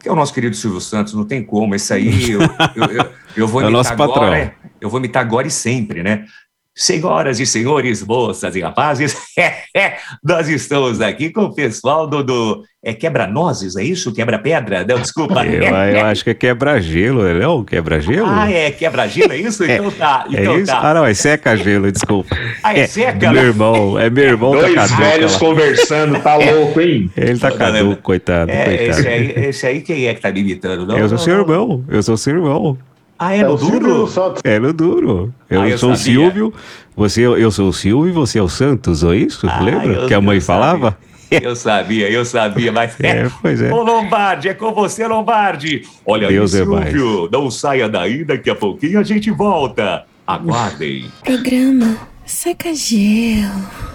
que 0.00 0.08
é 0.08 0.12
o 0.12 0.16
nosso 0.16 0.32
querido 0.32 0.56
Silvio 0.56 0.80
Santos, 0.80 1.12
não 1.12 1.24
tem 1.24 1.42
como. 1.44 1.74
Esse 1.74 1.92
aí 1.92 2.30
eu, 2.30 2.40
eu, 2.74 2.84
eu, 2.90 3.06
eu 3.36 3.46
vou 3.48 3.60
É 3.62 3.68
imitar 3.68 3.96
patrão. 3.96 4.14
agora. 4.24 4.54
Eu 4.80 4.88
vou 4.88 4.98
imitar 4.98 5.22
agora 5.22 5.46
e 5.46 5.50
sempre, 5.50 6.02
né? 6.02 6.24
Senhoras 6.74 7.38
e 7.38 7.44
senhores, 7.44 8.02
moças 8.02 8.56
e 8.56 8.60
rapazes, 8.60 9.14
nós 10.24 10.48
estamos 10.48 11.02
aqui 11.02 11.28
com 11.30 11.42
o 11.44 11.54
pessoal 11.54 12.06
do. 12.06 12.22
do 12.24 12.62
é 12.84 12.92
quebra-nozes, 12.92 13.76
é 13.76 13.84
isso? 13.84 14.12
Quebra-pedra? 14.12 14.84
Não, 14.88 14.98
desculpa. 14.98 15.44
Eu, 15.46 15.62
eu 15.62 16.04
acho 16.06 16.24
que 16.24 16.30
é 16.30 16.34
quebra-gelo, 16.34 17.28
ele 17.28 17.44
é 17.44 17.46
o 17.46 17.62
quebra-gelo? 17.62 18.26
Ah, 18.26 18.50
é 18.50 18.70
quebra-gelo, 18.72 19.32
é 19.32 19.36
isso? 19.36 19.64
Então 19.64 19.90
tá. 19.92 20.24
É 20.32 20.40
Então 20.40 20.58
isso? 20.58 20.72
tá. 20.72 20.80
Ah, 20.90 20.94
não, 20.94 21.04
é 21.06 21.14
seca-gelo, 21.14 21.92
desculpa. 21.92 22.34
Ah, 22.62 22.76
é 22.76 22.86
seca? 22.86 23.30
Meu 23.30 23.42
irmão, 23.44 23.98
é 23.98 24.08
meu 24.10 24.24
irmão 24.24 24.52
Dois 24.52 24.74
tá 24.74 24.80
caduco. 24.88 25.00
velhos 25.00 25.32
lá. 25.34 25.38
conversando, 25.38 26.20
tá 26.20 26.34
louco, 26.36 26.80
hein? 26.80 27.10
Ele 27.16 27.38
tá 27.38 27.52
caduco, 27.52 28.02
coitado, 28.02 28.50
É, 28.50 28.64
coitado. 28.64 28.90
esse 28.98 29.08
aí, 29.08 29.32
esse 29.36 29.66
aí 29.66 29.80
quem 29.82 30.06
é 30.08 30.14
que 30.14 30.20
tá 30.20 30.32
me 30.32 30.40
imitando? 30.40 30.84
Não, 30.86 30.98
eu 30.98 31.08
sou 31.08 31.18
não, 31.18 31.24
seu 31.24 31.34
não. 31.34 31.40
irmão, 31.42 31.84
eu 31.88 32.02
sou 32.02 32.16
seu 32.16 32.34
irmão. 32.34 32.76
Ah, 33.24 33.34
é 33.36 33.44
no 33.44 33.56
duro? 33.56 34.08
É 34.42 34.58
no 34.58 34.72
duro. 34.72 35.34
Eu, 35.48 35.62
Ah, 35.62 35.68
eu 35.68 35.78
sou 35.78 35.92
o 35.92 35.96
sabia. 35.96 36.14
Silvio, 36.14 36.52
você, 36.96 37.20
eu 37.24 37.50
sou 37.50 37.68
o 37.68 37.72
Silvio 37.72 38.08
e 38.08 38.12
você 38.12 38.38
é 38.38 38.42
o 38.42 38.48
Santos, 38.48 39.02
ou 39.02 39.14
isso? 39.14 39.46
Ah, 39.48 39.60
Lembra? 39.62 39.92
eu- 39.92 40.06
que 40.08 40.14
a 40.14 40.20
mãe 40.20 40.40
falava? 40.40 40.96
Eu 41.30 41.56
sabia, 41.56 42.10
eu 42.10 42.26
sabia, 42.26 42.70
mas 42.70 42.94
É, 43.00 43.26
pois 43.40 43.58
é. 43.62 43.72
Ô 43.72 43.82
Lombardi, 43.82 44.50
é 44.50 44.54
com 44.54 44.70
você, 44.74 45.06
Lombardi. 45.06 45.80
Olha 46.04 46.28
Deus 46.28 46.54
é 46.54 46.60
aí, 46.60 46.66
mais. 46.66 46.90
Silvio, 46.90 47.26
não 47.32 47.50
saia 47.50 47.88
daí, 47.88 48.22
daqui 48.22 48.50
a 48.50 48.54
pouquinho 48.54 49.00
a 49.00 49.02
gente 49.02 49.30
volta. 49.30 50.04
Aguardem. 50.26 51.06
Programa 51.24 51.96
Seca 52.26 52.74
Gelo. 52.74 53.91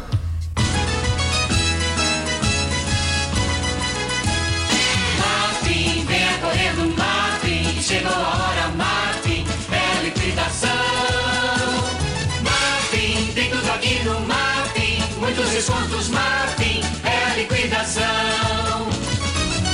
Descontos, 15.67 16.08
Martin. 16.08 16.80
É 17.03 17.39
liquidação. 17.41 18.06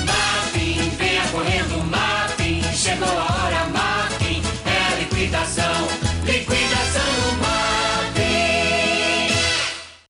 Martin, 0.08 0.89
venha 0.97 1.21
correndo, 1.32 1.84
Martin. 1.86 2.63
Chegou 2.73 3.08
a 3.08 3.12
hora, 3.13 3.67
Martin. 3.67 4.41
É 4.65 5.01
liquidação. 5.01 5.88
Liquidação 6.25 7.13
no 7.21 7.38
Martin. 7.43 8.25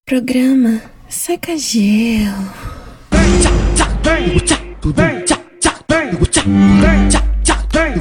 Programa 0.05 0.81
Seca 1.09 1.57
Gelo. 1.57 2.73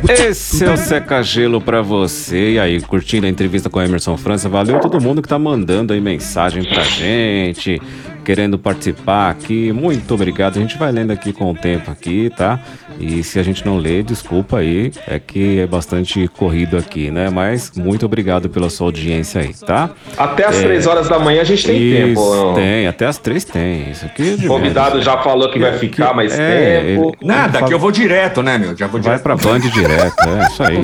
Esse 0.09 0.65
é 0.65 0.73
o 0.73 0.77
Seca 0.77 1.23
Gelo 1.23 1.61
pra 1.61 1.83
você. 1.83 2.53
E 2.53 2.59
aí, 2.59 2.81
curtindo 2.81 3.27
a 3.27 3.29
entrevista 3.29 3.69
com 3.69 3.79
o 3.79 3.83
Emerson 3.83 4.17
França. 4.17 4.49
Valeu 4.49 4.81
todo 4.81 5.01
mundo 5.01 5.23
que 5.23 5.29
tá 5.29 5.39
mandando 5.39 5.93
aí 5.93 6.01
mensagem 6.01 6.65
pra 6.65 6.83
gente, 6.83 7.81
querendo 8.25 8.59
participar 8.59 9.31
aqui. 9.31 9.73
Muito 9.73 10.13
obrigado. 10.15 10.57
A 10.59 10.61
gente 10.61 10.79
vai 10.79 10.91
lendo 10.93 11.11
aqui 11.11 11.33
com 11.33 11.51
o 11.51 11.55
tempo 11.55 11.91
aqui, 11.91 12.31
tá? 12.37 12.61
E 13.01 13.23
se 13.23 13.39
a 13.39 13.43
gente 13.43 13.65
não 13.67 13.79
lê, 13.79 14.03
desculpa 14.03 14.59
aí. 14.59 14.93
É 15.09 15.19
que 15.19 15.59
é 15.61 15.67
bastante 15.67 16.29
corrido 16.29 16.77
aqui, 16.77 17.11
né? 17.11 17.29
Mas 17.31 17.73
muito 17.77 18.07
obrigado 18.07 18.49
pela 18.49 18.69
sua 18.71 18.87
audiência 18.89 19.41
aí, 19.41 19.53
tá? 19.55 19.91
Até 20.17 20.47
às 20.47 20.57
É, 20.59 20.63
três 20.63 20.87
horas 20.87 21.09
da 21.09 21.19
manhã 21.19 21.41
a 21.41 21.45
gente 21.45 21.67
tem 21.67 21.77
isso, 21.77 22.07
tempo. 22.23 22.35
não? 22.37 22.55
Tem, 22.55 22.87
até 22.87 23.07
as 23.07 23.19
três 23.19 23.45
tem. 23.45 23.91
Isso 23.91 24.05
aqui 24.07 24.37
é 24.41 24.45
O 24.45 24.49
convidado 24.49 25.01
já 25.03 25.19
falou 25.19 25.51
que 25.51 25.59
vai 25.59 25.77
ficar 25.79 26.15
mais 26.15 26.39
É, 26.39 26.81
tempo. 26.83 27.17
ele- 27.21 27.27
Nada, 27.29 27.59
ele 27.59 27.67
que 27.69 27.75
eu 27.75 27.79
vou 27.79 27.91
direto, 27.91 28.43
né, 28.43 28.59
meu? 28.59 28.77
Já 28.77 28.87
vou 28.87 29.01
Vai 29.01 29.19
direto. 29.19 29.23
pra 29.23 29.37
Band 29.37 29.61
direto, 29.71 30.15
é 30.29 30.47
isso 30.49 30.63
aí. 30.63 30.83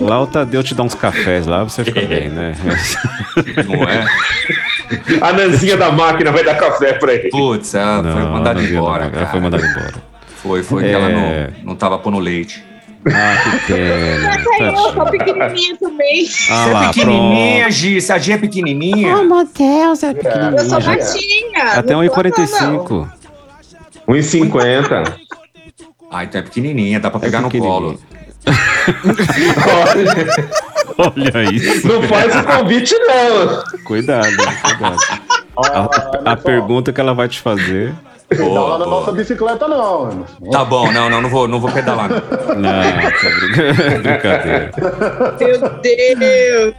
Lá 0.00 0.20
o 0.22 0.26
Tadeu 0.26 0.62
te 0.62 0.74
dá 0.74 0.82
uns 0.82 0.94
cafés 0.94 1.46
lá, 1.46 1.62
você 1.64 1.84
fica 1.84 2.00
bem, 2.06 2.28
né? 2.28 2.52
Não 3.66 3.84
é? 3.84 4.04
A 5.20 5.32
Nanzinha 5.32 5.76
da 5.76 5.90
máquina 5.92 6.32
vai 6.32 6.42
dar 6.44 6.56
café 6.56 6.94
pra 6.94 7.14
ele. 7.14 7.28
Putz, 7.30 7.74
ela 7.74 8.02
foi 8.02 8.22
Não, 8.22 8.32
mandada 8.32 8.60
não 8.60 8.66
viu, 8.68 8.78
embora. 8.78 9.08
não. 9.08 9.18
Ela 9.18 9.26
foi 9.30 9.40
mandada 9.40 9.66
embora. 9.66 9.94
Foi, 10.42 10.62
foi 10.62 10.82
que 10.84 10.88
É. 10.88 10.92
ela 10.92 11.08
não, 11.08 11.48
não 11.64 11.76
tava 11.76 11.98
pondo 11.98 12.18
leite. 12.18 12.64
Ah, 13.06 13.36
que 13.66 13.72
pena. 13.72 14.32
Até 14.34 14.68
eu 14.68 14.76
sou 14.76 15.06
pequenininha 15.06 15.76
também. 15.78 16.26
Ah 16.50 16.64
Você 16.64 16.70
lá, 16.72 16.84
é 16.84 16.88
pequenininha, 16.88 17.70
Gi. 17.70 18.00
Se 18.00 18.12
a 18.12 18.18
Gi 18.18 18.32
é 18.32 18.38
pequenininha. 18.38 19.16
Oh, 19.16 19.24
meu 19.24 19.48
Deus, 19.56 20.02
é 20.02 20.10
Eu 20.10 20.14
pequenininha. 20.16 20.64
sou 20.68 20.80
já. 20.80 20.94
baixinha. 20.96 21.62
Até 21.76 21.92
não 21.94 22.04
sou 22.06 22.16
não. 22.16 22.84
1,45. 22.84 23.08
1,50. 24.08 25.12
Ah, 26.12 26.24
então 26.24 26.40
é 26.40 26.44
pequenininha, 26.44 26.98
dá 27.00 27.10
pra 27.10 27.20
pegar 27.20 27.40
no 27.40 27.50
colo. 27.50 27.98
Olha 31.00 31.50
isso. 31.52 31.86
Não 31.88 32.02
faz 32.02 32.34
o 32.36 32.42
convite, 32.44 32.94
não. 32.98 33.80
Cuidado, 33.84 34.26
cuidado. 34.62 34.98
A, 36.24 36.32
a 36.32 36.36
pergunta 36.36 36.92
que 36.92 37.00
ela 37.00 37.14
vai 37.14 37.28
te 37.28 37.40
fazer. 37.40 37.92
Não 38.38 38.52
lá 38.68 38.78
na 38.78 38.86
nossa 38.86 39.10
bicicleta, 39.10 39.66
não. 39.66 40.24
Tá 40.52 40.64
bom, 40.64 40.90
não, 40.92 41.10
não, 41.10 41.20
não 41.20 41.28
vou, 41.28 41.48
não 41.48 41.58
vou 41.58 41.70
pedalar. 41.70 42.08
não. 42.08 42.18
Não, 42.56 43.10
tá 43.10 43.28
brin- 43.40 43.98
brincadeira. 44.02 44.70
Meu 45.40 46.14
Deus. 46.14 46.74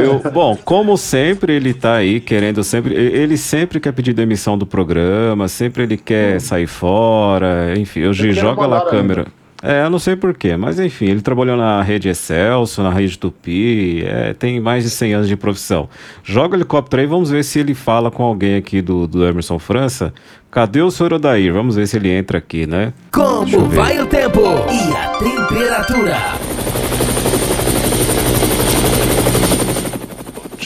Eu- 0.00 0.30
bom, 0.32 0.56
como 0.64 0.96
sempre, 0.98 1.52
ele 1.54 1.72
tá 1.72 1.94
aí 1.94 2.18
querendo 2.20 2.64
sempre. 2.64 2.92
Ele 2.92 3.36
sempre 3.36 3.78
quer 3.78 3.92
pedir 3.92 4.12
demissão 4.12 4.58
do 4.58 4.66
programa, 4.66 5.46
sempre 5.46 5.84
ele 5.84 5.96
quer 5.96 6.40
sair 6.40 6.66
fora, 6.66 7.72
enfim. 7.76 8.00
Ele 8.00 8.14
quer 8.16 8.32
joga 8.32 8.66
lá 8.66 8.78
a 8.78 8.86
câmera. 8.90 9.26
É, 9.62 9.84
eu 9.84 9.90
não 9.90 9.98
sei 9.98 10.16
porquê, 10.16 10.56
mas 10.56 10.80
enfim, 10.80 11.06
ele 11.06 11.20
trabalhou 11.20 11.54
na 11.54 11.82
rede 11.82 12.08
Excelso, 12.08 12.82
na 12.82 12.88
rede 12.88 13.18
Tupi, 13.18 14.02
é, 14.06 14.32
tem 14.32 14.58
mais 14.58 14.84
de 14.84 14.90
100 14.90 15.14
anos 15.14 15.28
de 15.28 15.36
profissão. 15.36 15.86
Joga 16.24 16.54
o 16.54 16.56
helicóptero 16.56 17.02
aí, 17.02 17.06
vamos 17.06 17.30
ver 17.30 17.44
se 17.44 17.58
ele 17.58 17.74
fala 17.74 18.10
com 18.10 18.22
alguém 18.22 18.56
aqui 18.56 18.80
do, 18.80 19.06
do 19.06 19.22
Emerson 19.26 19.58
França. 19.58 20.14
Cadê 20.50 20.80
o 20.80 20.90
senhor 20.90 21.12
Odair? 21.12 21.52
Vamos 21.52 21.76
ver 21.76 21.86
se 21.86 21.96
ele 21.98 22.10
entra 22.10 22.38
aqui, 22.38 22.66
né? 22.66 22.94
Como 23.12 23.68
vai 23.68 24.00
o 24.00 24.06
tempo 24.06 24.40
e 24.40 24.96
a 24.96 25.08
temperatura? 25.18 26.16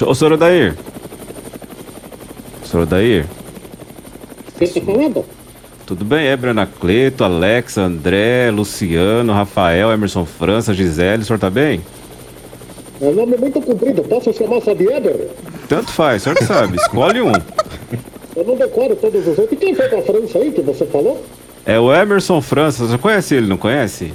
Ô, 0.06 0.14
senhor 0.14 0.32
Odair. 0.34 0.76
Senhor 2.64 2.84
Odair. 2.84 3.26
Você 4.56 4.80
tá 4.80 4.86
falando? 4.86 5.24
Tudo 5.86 6.04
bem? 6.04 6.26
É 6.28 6.38
Cleto, 6.80 7.24
Alex, 7.24 7.76
André, 7.76 8.50
Luciano, 8.50 9.32
Rafael, 9.32 9.92
Emerson 9.92 10.24
França, 10.24 10.72
Gisele, 10.72 11.22
o 11.22 11.26
senhor 11.26 11.38
tá 11.38 11.50
bem? 11.50 11.82
Meu 13.00 13.12
nome 13.12 13.34
é 13.34 13.38
muito 13.38 13.60
comprido, 13.60 14.02
posso 14.04 14.32
chamar 14.32 14.62
só 14.62 14.72
de 14.72 14.84
Eber? 14.90 15.28
Tanto 15.68 15.90
faz, 15.90 16.22
o 16.22 16.24
senhor 16.24 16.36
que 16.36 16.44
sabe. 16.44 16.76
Escolhe 16.76 17.20
um. 17.20 17.32
Eu 18.34 18.44
não 18.44 18.56
decoro 18.56 18.96
todos 18.96 19.20
os 19.26 19.38
outros. 19.38 19.52
E 19.52 19.56
quem 19.56 19.74
foi 19.74 19.88
da 19.88 20.00
França 20.00 20.38
aí 20.38 20.52
que 20.52 20.62
você 20.62 20.86
falou? 20.86 21.22
É 21.66 21.78
o 21.78 21.94
Emerson 21.94 22.40
França. 22.40 22.86
Você 22.86 22.98
conhece 22.98 23.34
ele, 23.34 23.46
não 23.46 23.56
conhece? 23.56 24.12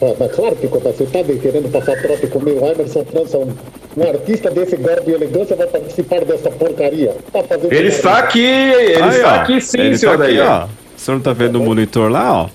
É, 0.00 0.14
mas 0.18 0.32
claro 0.32 0.56
que 0.56 0.68
quando 0.68 0.84
você 0.84 1.04
tá 1.06 1.22
bem 1.22 1.38
querendo 1.38 1.70
passar 1.70 2.00
trote 2.00 2.26
comigo, 2.26 2.64
o 2.64 2.68
Emerson 2.68 3.04
França, 3.04 3.38
um, 3.38 3.54
um 3.96 4.08
artista 4.08 4.50
desse 4.50 4.76
gordo 4.76 5.08
e 5.08 5.14
elegância, 5.14 5.54
vai 5.54 5.66
participar 5.66 6.24
dessa 6.24 6.50
porcaria. 6.50 7.14
Tá 7.32 7.44
Ele 7.70 7.88
está 7.88 8.18
aqui, 8.18 8.40
ele 8.40 9.02
Aí, 9.02 9.16
está 9.16 9.32
ó. 9.32 9.36
aqui 9.40 9.60
sim, 9.60 9.80
ele 9.80 9.98
senhor 9.98 10.18
tá 10.18 10.24
aqui, 10.24 10.36
Daí. 10.36 10.46
ó. 10.46 10.83
O 11.04 11.06
senhor 11.06 11.16
não 11.18 11.22
tá 11.22 11.34
vendo 11.34 11.56
o 11.60 11.62
monitor 11.62 12.10
lá, 12.10 12.32
ó? 12.32 12.48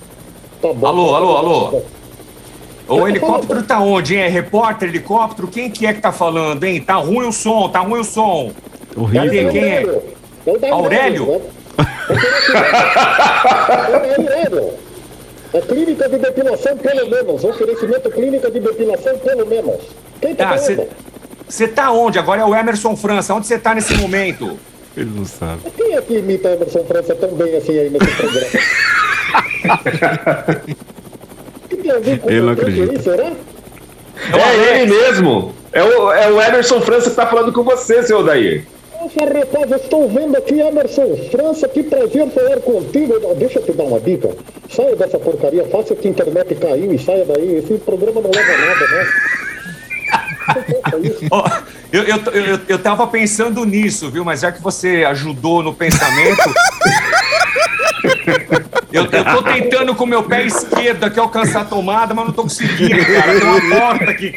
Tá 0.60 0.72
bom. 0.74 0.84
Alô, 0.84 1.14
alô, 1.14 1.36
alô. 1.36 1.82
O 2.88 3.06
helicóptero 3.06 3.62
tá 3.62 3.78
onde, 3.78 4.16
hein? 4.16 4.22
É 4.22 4.26
repórter, 4.28 4.88
helicóptero? 4.88 5.46
Quem 5.46 5.70
que 5.70 5.86
é 5.86 5.92
que 5.94 6.00
tá 6.00 6.10
falando, 6.10 6.64
hein? 6.64 6.82
Tá 6.82 6.94
ruim 6.94 7.28
o 7.28 7.32
som, 7.32 7.68
tá 7.68 7.78
ruim 7.78 8.00
o 8.00 8.04
som. 8.04 8.50
Horrível. 8.96 9.46
Cadê? 9.46 9.50
Quem 9.52 9.64
é? 9.64 10.02
O 10.46 10.58
da 10.58 10.72
Aurélio? 10.72 11.26
né? 11.26 11.40
É 13.86 13.90
o 13.90 13.94
Aurélio. 14.24 14.70
É 15.54 15.60
clínica 15.60 16.08
de 16.08 16.18
depilação, 16.18 16.76
pelo 16.76 17.08
menos. 17.08 17.44
Oferecimento 17.44 18.10
clínica 18.10 18.50
de 18.50 18.58
depilação, 18.58 19.16
pelo 19.18 19.46
menos. 19.46 19.76
Quem 20.20 20.34
tá 20.34 20.48
Tá, 20.48 20.58
falando? 20.58 20.88
você 21.48 21.68
tá 21.68 21.92
onde? 21.92 22.18
Agora 22.18 22.40
é 22.40 22.44
o 22.44 22.52
Emerson 22.52 22.96
França. 22.96 23.32
Onde 23.32 23.46
você 23.46 23.60
tá 23.60 23.76
nesse 23.76 23.94
momento? 23.94 24.58
Ele 25.00 25.12
não 25.16 25.24
sabe. 25.24 25.62
Quem 25.74 25.96
é 25.96 26.02
que 26.02 26.18
imita 26.18 26.50
Emerson 26.50 26.84
França 26.84 27.14
tão 27.14 27.30
bem 27.30 27.56
assim 27.56 27.78
aí 27.78 27.88
nesse 27.88 28.06
programa? 28.16 28.46
Ele 32.26 32.40
não 32.42 32.50
aí, 32.50 33.02
será? 33.02 33.32
É 34.32 34.82
ele 34.82 34.92
mesmo. 34.92 35.54
É 35.72 35.82
o, 35.82 36.12
é 36.12 36.30
o 36.30 36.42
Emerson 36.42 36.80
França 36.82 37.08
que 37.08 37.16
tá 37.16 37.26
falando 37.26 37.52
com 37.52 37.62
você, 37.62 38.02
seu 38.02 38.22
Daí. 38.22 38.62
Nossa, 39.00 39.24
rapaz, 39.24 39.70
eu 39.70 39.76
estou 39.78 40.08
vendo 40.08 40.36
aqui 40.36 40.60
Emerson 40.60 41.16
França, 41.30 41.66
que 41.66 41.82
prazer 41.82 42.28
falar 42.30 42.60
contigo. 42.60 43.14
Deixa 43.36 43.58
eu 43.58 43.62
te 43.62 43.72
dar 43.72 43.84
uma 43.84 43.98
dica. 43.98 44.28
Saia 44.68 44.94
dessa 44.94 45.18
porcaria, 45.18 45.64
faça 45.64 45.94
que 45.94 46.06
a 46.08 46.10
internet 46.10 46.54
caiu 46.56 46.92
e 46.92 46.98
saia 46.98 47.24
daí. 47.24 47.56
Esse 47.56 47.78
programa 47.78 48.20
não 48.20 48.30
leva 48.30 48.52
a 48.52 48.58
nada, 48.58 48.86
né? 48.86 49.06
Eu, 51.92 52.04
eu, 52.04 52.16
eu, 52.32 52.60
eu 52.68 52.78
tava 52.78 53.06
pensando 53.06 53.64
nisso, 53.64 54.10
viu? 54.10 54.24
Mas 54.24 54.40
já 54.40 54.52
que 54.52 54.62
você 54.62 55.04
ajudou 55.04 55.62
no 55.62 55.74
pensamento. 55.74 56.42
Eu, 58.92 59.04
eu 59.04 59.24
tô 59.24 59.42
tentando 59.42 59.94
com 59.94 60.02
o 60.02 60.06
meu 60.06 60.22
pé 60.24 60.44
esquerdo 60.44 61.04
aqui 61.04 61.20
alcançar 61.20 61.60
a 61.60 61.64
tomada, 61.64 62.12
mas 62.12 62.26
não 62.26 62.32
tô 62.32 62.42
conseguindo, 62.42 62.96
cara. 63.06 63.38
Tem 63.38 63.48
uma 63.48 63.78
porta 63.78 64.10
aqui. 64.10 64.34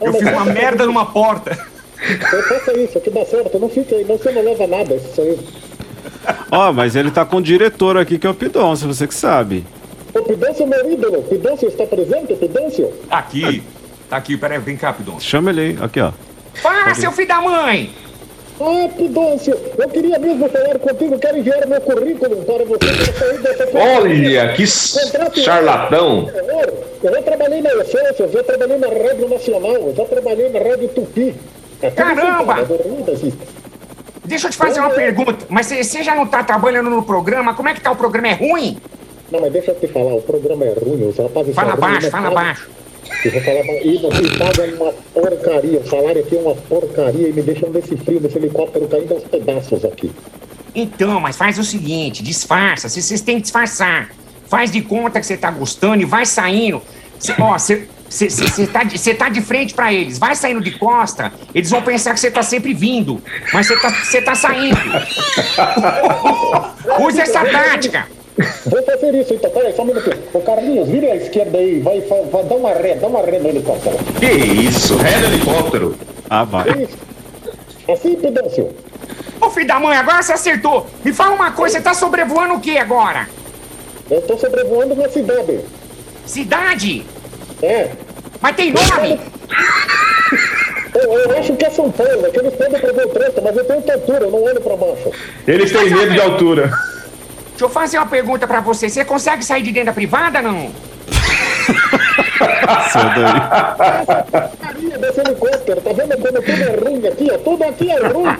Eu 0.00 0.12
fiz 0.12 0.28
uma 0.28 0.44
merda 0.44 0.86
numa 0.86 1.06
porta. 1.06 1.58
Então 2.02 2.42
faça 2.42 2.78
isso, 2.78 3.00
que 3.00 3.10
dá 3.10 3.24
certo. 3.24 3.58
Não 3.58 3.68
fique 3.68 3.94
aí, 3.94 4.04
não, 4.04 4.16
você 4.16 4.30
não 4.30 4.42
leva 4.42 4.66
nada. 4.66 4.94
Isso 4.94 5.20
aí. 5.20 5.38
Ó, 6.50 6.72
mas 6.72 6.94
ele 6.94 7.10
tá 7.10 7.24
com 7.24 7.36
o 7.38 7.42
diretor 7.42 7.96
aqui, 7.96 8.18
que 8.18 8.26
é 8.26 8.30
o 8.30 8.34
Pidoncio, 8.34 8.86
você 8.86 9.06
que 9.06 9.14
sabe. 9.14 9.64
O 10.14 10.22
Pidâncio 10.22 10.62
é 10.62 10.66
meu 10.66 10.92
ídolo. 10.92 11.22
Pidâncio 11.24 11.68
está 11.68 11.84
presente, 11.86 12.34
Pidâncio? 12.34 12.92
Tá 13.08 13.18
aqui. 13.18 13.62
Tá 14.08 14.16
aqui, 14.16 14.36
peraí, 14.36 14.58
vem 14.58 14.76
cá, 14.76 14.92
Pidon. 14.92 15.18
Chama 15.20 15.50
ele 15.50 15.60
aí, 15.60 15.78
aqui, 15.80 16.00
ó. 16.00 16.12
Fala, 16.54 16.94
seu 16.94 17.12
filho 17.12 17.28
da 17.28 17.40
mãe! 17.40 17.90
Ah, 18.58 18.88
Pidâncio, 18.96 19.54
eu 19.76 19.88
queria 19.90 20.18
mesmo 20.18 20.48
falar 20.48 20.78
contigo. 20.78 21.18
Quero 21.18 21.36
enviar 21.38 21.66
meu 21.66 21.80
currículo 21.82 22.36
para 22.44 22.64
você 22.64 22.78
para 22.78 23.12
sair 23.12 23.38
dessa 23.42 23.68
Olha, 23.76 24.52
que 24.54 24.64
Contrato- 25.02 25.40
charlatão. 25.40 26.30
Eu 27.02 27.12
já 27.12 27.22
trabalhei 27.22 27.60
na 27.60 27.70
Essência, 27.74 28.28
já 28.28 28.42
trabalhei 28.42 28.78
na 28.78 28.86
Rádio 28.86 29.28
Nacional, 29.28 29.92
já 29.94 30.04
trabalhei 30.06 30.48
na 30.48 30.58
Rádio 30.60 30.88
Tupi. 30.88 31.34
É 31.82 31.90
Caramba! 31.90 32.54
assim. 33.12 33.32
Deixa 34.24 34.46
eu 34.46 34.50
te 34.50 34.56
fazer 34.56 34.80
uma 34.80 34.90
pergunta. 34.90 35.44
Mas 35.50 35.66
você- 35.66 35.84
você 35.84 36.02
já 36.02 36.14
não 36.14 36.26
tá 36.26 36.42
trabalhando 36.42 36.88
no 36.88 37.02
programa? 37.02 37.52
Como 37.54 37.68
é 37.68 37.74
que 37.74 37.80
tá 37.82 37.90
o 37.90 37.96
programa? 37.96 38.28
É 38.28 38.32
ruim? 38.34 38.78
Não, 39.30 39.40
mas 39.40 39.52
deixa 39.52 39.72
eu 39.72 39.74
te 39.74 39.86
falar, 39.88 40.14
o 40.14 40.22
programa 40.22 40.64
é 40.64 40.72
ruim, 40.72 41.06
os 41.06 41.16
rapazes 41.18 41.54
Fala 41.54 41.76
baixo, 41.76 42.02
não 42.04 42.10
fala 42.10 42.30
baixo. 42.30 42.70
Eu 43.24 43.30
vou 43.32 43.40
falar 43.42 43.64
e 43.82 43.98
não 44.02 44.10
me 44.10 44.38
pagam 44.38 44.66
uma 44.74 44.92
porcaria, 45.14 45.80
o 45.80 45.88
salário 45.88 46.20
aqui 46.22 46.36
é 46.36 46.40
uma 46.40 46.54
porcaria 46.54 47.28
e 47.28 47.32
me 47.32 47.42
deixam 47.42 47.70
nesse 47.70 47.96
frio, 47.96 48.20
nesse 48.20 48.36
helicóptero 48.38 48.86
caindo 48.88 49.14
aos 49.14 49.24
pedaços 49.24 49.84
aqui. 49.84 50.10
Então, 50.74 51.18
mas 51.20 51.36
faz 51.36 51.58
o 51.58 51.64
seguinte, 51.64 52.22
disfarça. 52.22 52.88
Vocês 52.88 53.04
vocês 53.04 53.20
têm 53.22 53.36
que 53.36 53.42
disfarçar. 53.42 54.10
Faz 54.48 54.70
de 54.70 54.80
conta 54.82 55.18
que 55.20 55.26
você 55.26 55.36
tá 55.36 55.50
gostando 55.50 56.02
e 56.02 56.04
vai 56.04 56.24
saindo. 56.26 56.80
Cê- 57.18 57.34
ó, 57.40 57.58
você 57.58 57.86
tá, 58.72 58.84
de- 58.84 59.14
tá 59.14 59.28
de 59.28 59.40
frente 59.40 59.74
pra 59.74 59.92
eles, 59.92 60.18
vai 60.18 60.34
saindo 60.36 60.60
de 60.60 60.72
costa, 60.78 61.32
eles 61.54 61.70
vão 61.70 61.82
pensar 61.82 62.14
que 62.14 62.20
você 62.20 62.30
tá 62.30 62.42
sempre 62.42 62.72
vindo, 62.74 63.20
mas 63.52 63.66
você 63.66 63.76
tá, 63.80 63.90
cê 64.04 64.22
tá 64.22 64.34
saindo. 64.34 64.76
Use 67.00 67.20
essa 67.20 67.44
tática. 67.44 68.06
Vou 68.66 68.82
fazer 68.82 69.14
isso 69.14 69.32
então, 69.34 69.50
peraí, 69.50 69.72
só 69.74 69.82
um 69.82 69.86
minutinho. 69.86 70.18
Ô 70.34 70.40
Carlinhos, 70.40 70.88
vira 70.88 71.12
à 71.12 71.16
esquerda 71.16 71.56
aí, 71.56 71.80
vai, 71.80 72.00
vai, 72.00 72.22
vai 72.24 72.44
dar 72.44 72.54
uma 72.54 72.72
ré, 72.72 72.94
dá 72.96 73.06
uma 73.06 73.22
ré 73.22 73.38
no 73.38 73.48
helicóptero. 73.48 73.96
Que 74.18 74.26
isso? 74.26 74.96
Ré 74.96 75.18
do 75.18 75.26
helicóptero. 75.26 75.96
Ah, 76.28 76.44
vai. 76.44 76.68
Isso. 76.82 76.98
Assim, 77.90 78.14
Pidâncio. 78.16 78.74
Ô 79.40 79.50
filho 79.50 79.66
da 79.66 79.80
mãe, 79.80 79.96
agora 79.96 80.22
você 80.22 80.32
acertou. 80.32 80.86
Me 81.04 81.12
fala 81.12 81.34
uma 81.34 81.52
coisa, 81.52 81.78
você 81.78 81.82
tá 81.82 81.94
sobrevoando 81.94 82.54
o 82.54 82.60
que 82.60 82.76
agora? 82.76 83.26
Eu 84.10 84.20
tô 84.22 84.36
sobrevoando 84.36 84.94
uma 84.94 85.08
cidade. 85.08 85.60
Cidade? 86.26 87.06
É. 87.62 87.90
Mas 88.40 88.56
tem 88.56 88.72
nome? 88.72 89.20
Eu, 90.94 91.12
eu 91.12 91.38
acho 91.38 91.54
que 91.56 91.64
é 91.64 91.70
São 91.70 91.90
Paulo, 91.90 92.26
é 92.26 92.30
que 92.30 92.38
eles 92.38 92.54
podem 92.54 92.80
prever 92.80 93.06
o 93.06 93.08
trânsito, 93.10 93.42
mas 93.42 93.56
eu 93.56 93.64
tenho 93.64 93.92
altura, 93.92 94.24
eu 94.24 94.30
não 94.30 94.42
olho 94.42 94.60
pra 94.60 94.76
baixo. 94.76 95.10
Ele 95.46 95.68
tem 95.68 95.90
medo 95.90 96.12
de 96.12 96.20
altura. 96.20 96.95
Deixa 97.56 97.64
eu 97.64 97.70
fazer 97.70 97.96
uma 97.96 98.04
pergunta 98.04 98.46
pra 98.46 98.60
você. 98.60 98.86
Você 98.86 99.02
consegue 99.02 99.42
sair 99.42 99.62
de 99.62 99.72
dentro 99.72 99.86
da 99.86 99.92
privada, 99.94 100.42
não? 100.42 100.70
Seu 102.92 103.00
Daí. 103.00 104.50
Carinha 104.60 104.98
desse 104.98 105.20
helicóptero, 105.20 105.80
tá 105.80 105.90
vendo 105.94 106.18
como 106.18 106.42
tudo 106.42 106.62
é 106.62 106.76
ruim 106.76 107.06
aqui, 107.06 107.30
ó? 107.32 107.38
Tudo 107.38 107.64
aqui 107.64 107.90
é 107.90 108.08
ruim. 108.08 108.36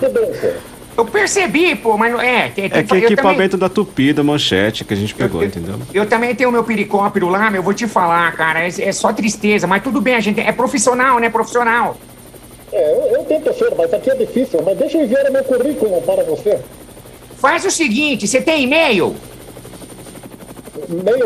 Eu 0.95 1.03
percebi, 1.05 1.75
pô, 1.75 1.97
mas 1.97 2.13
não 2.13 2.21
é. 2.21 2.49
Tem, 2.49 2.65
É 2.65 2.69
que 2.69 2.77
é 2.77 2.81
eu, 2.81 2.85
também, 2.87 3.03
equipamento 3.05 3.57
da 3.57 3.67
Tupi, 3.67 4.13
da 4.13 4.23
manchete, 4.23 4.85
que 4.85 4.93
a 4.93 4.97
gente 4.97 5.15
pegou, 5.15 5.43
entendeu? 5.43 5.79
eu 5.95 6.05
também 6.05 6.35
tenho 6.35 6.51
meu 6.51 6.63
pericóptero 6.63 7.27
lá, 7.27 7.49
meu. 7.49 7.63
Vou 7.63 7.73
te 7.73 7.87
falar, 7.87 8.31
cara. 8.33 8.67
É, 8.67 8.67
é 8.67 8.91
só 8.91 9.11
tristeza, 9.11 9.65
mas 9.65 9.81
tudo 9.81 9.99
bem, 9.99 10.13
a 10.13 10.19
gente 10.19 10.39
é 10.39 10.51
profissional, 10.51 11.17
né? 11.17 11.27
Profissional. 11.27 11.97
É, 12.71 12.91
eu, 12.91 13.17
eu 13.17 13.23
tento 13.23 13.51
ser, 13.55 13.73
mas 13.75 13.91
aqui 13.91 14.11
é 14.11 14.15
difícil. 14.15 14.61
Mas 14.63 14.77
deixa 14.77 14.99
eu 14.99 15.05
enviar 15.05 15.27
meu 15.31 15.43
currículo 15.43 15.99
para 16.03 16.23
você. 16.23 16.59
Faz 17.39 17.65
o 17.65 17.71
seguinte: 17.71 18.27
você 18.27 18.41
tem 18.41 18.63
e-mail? 18.63 19.15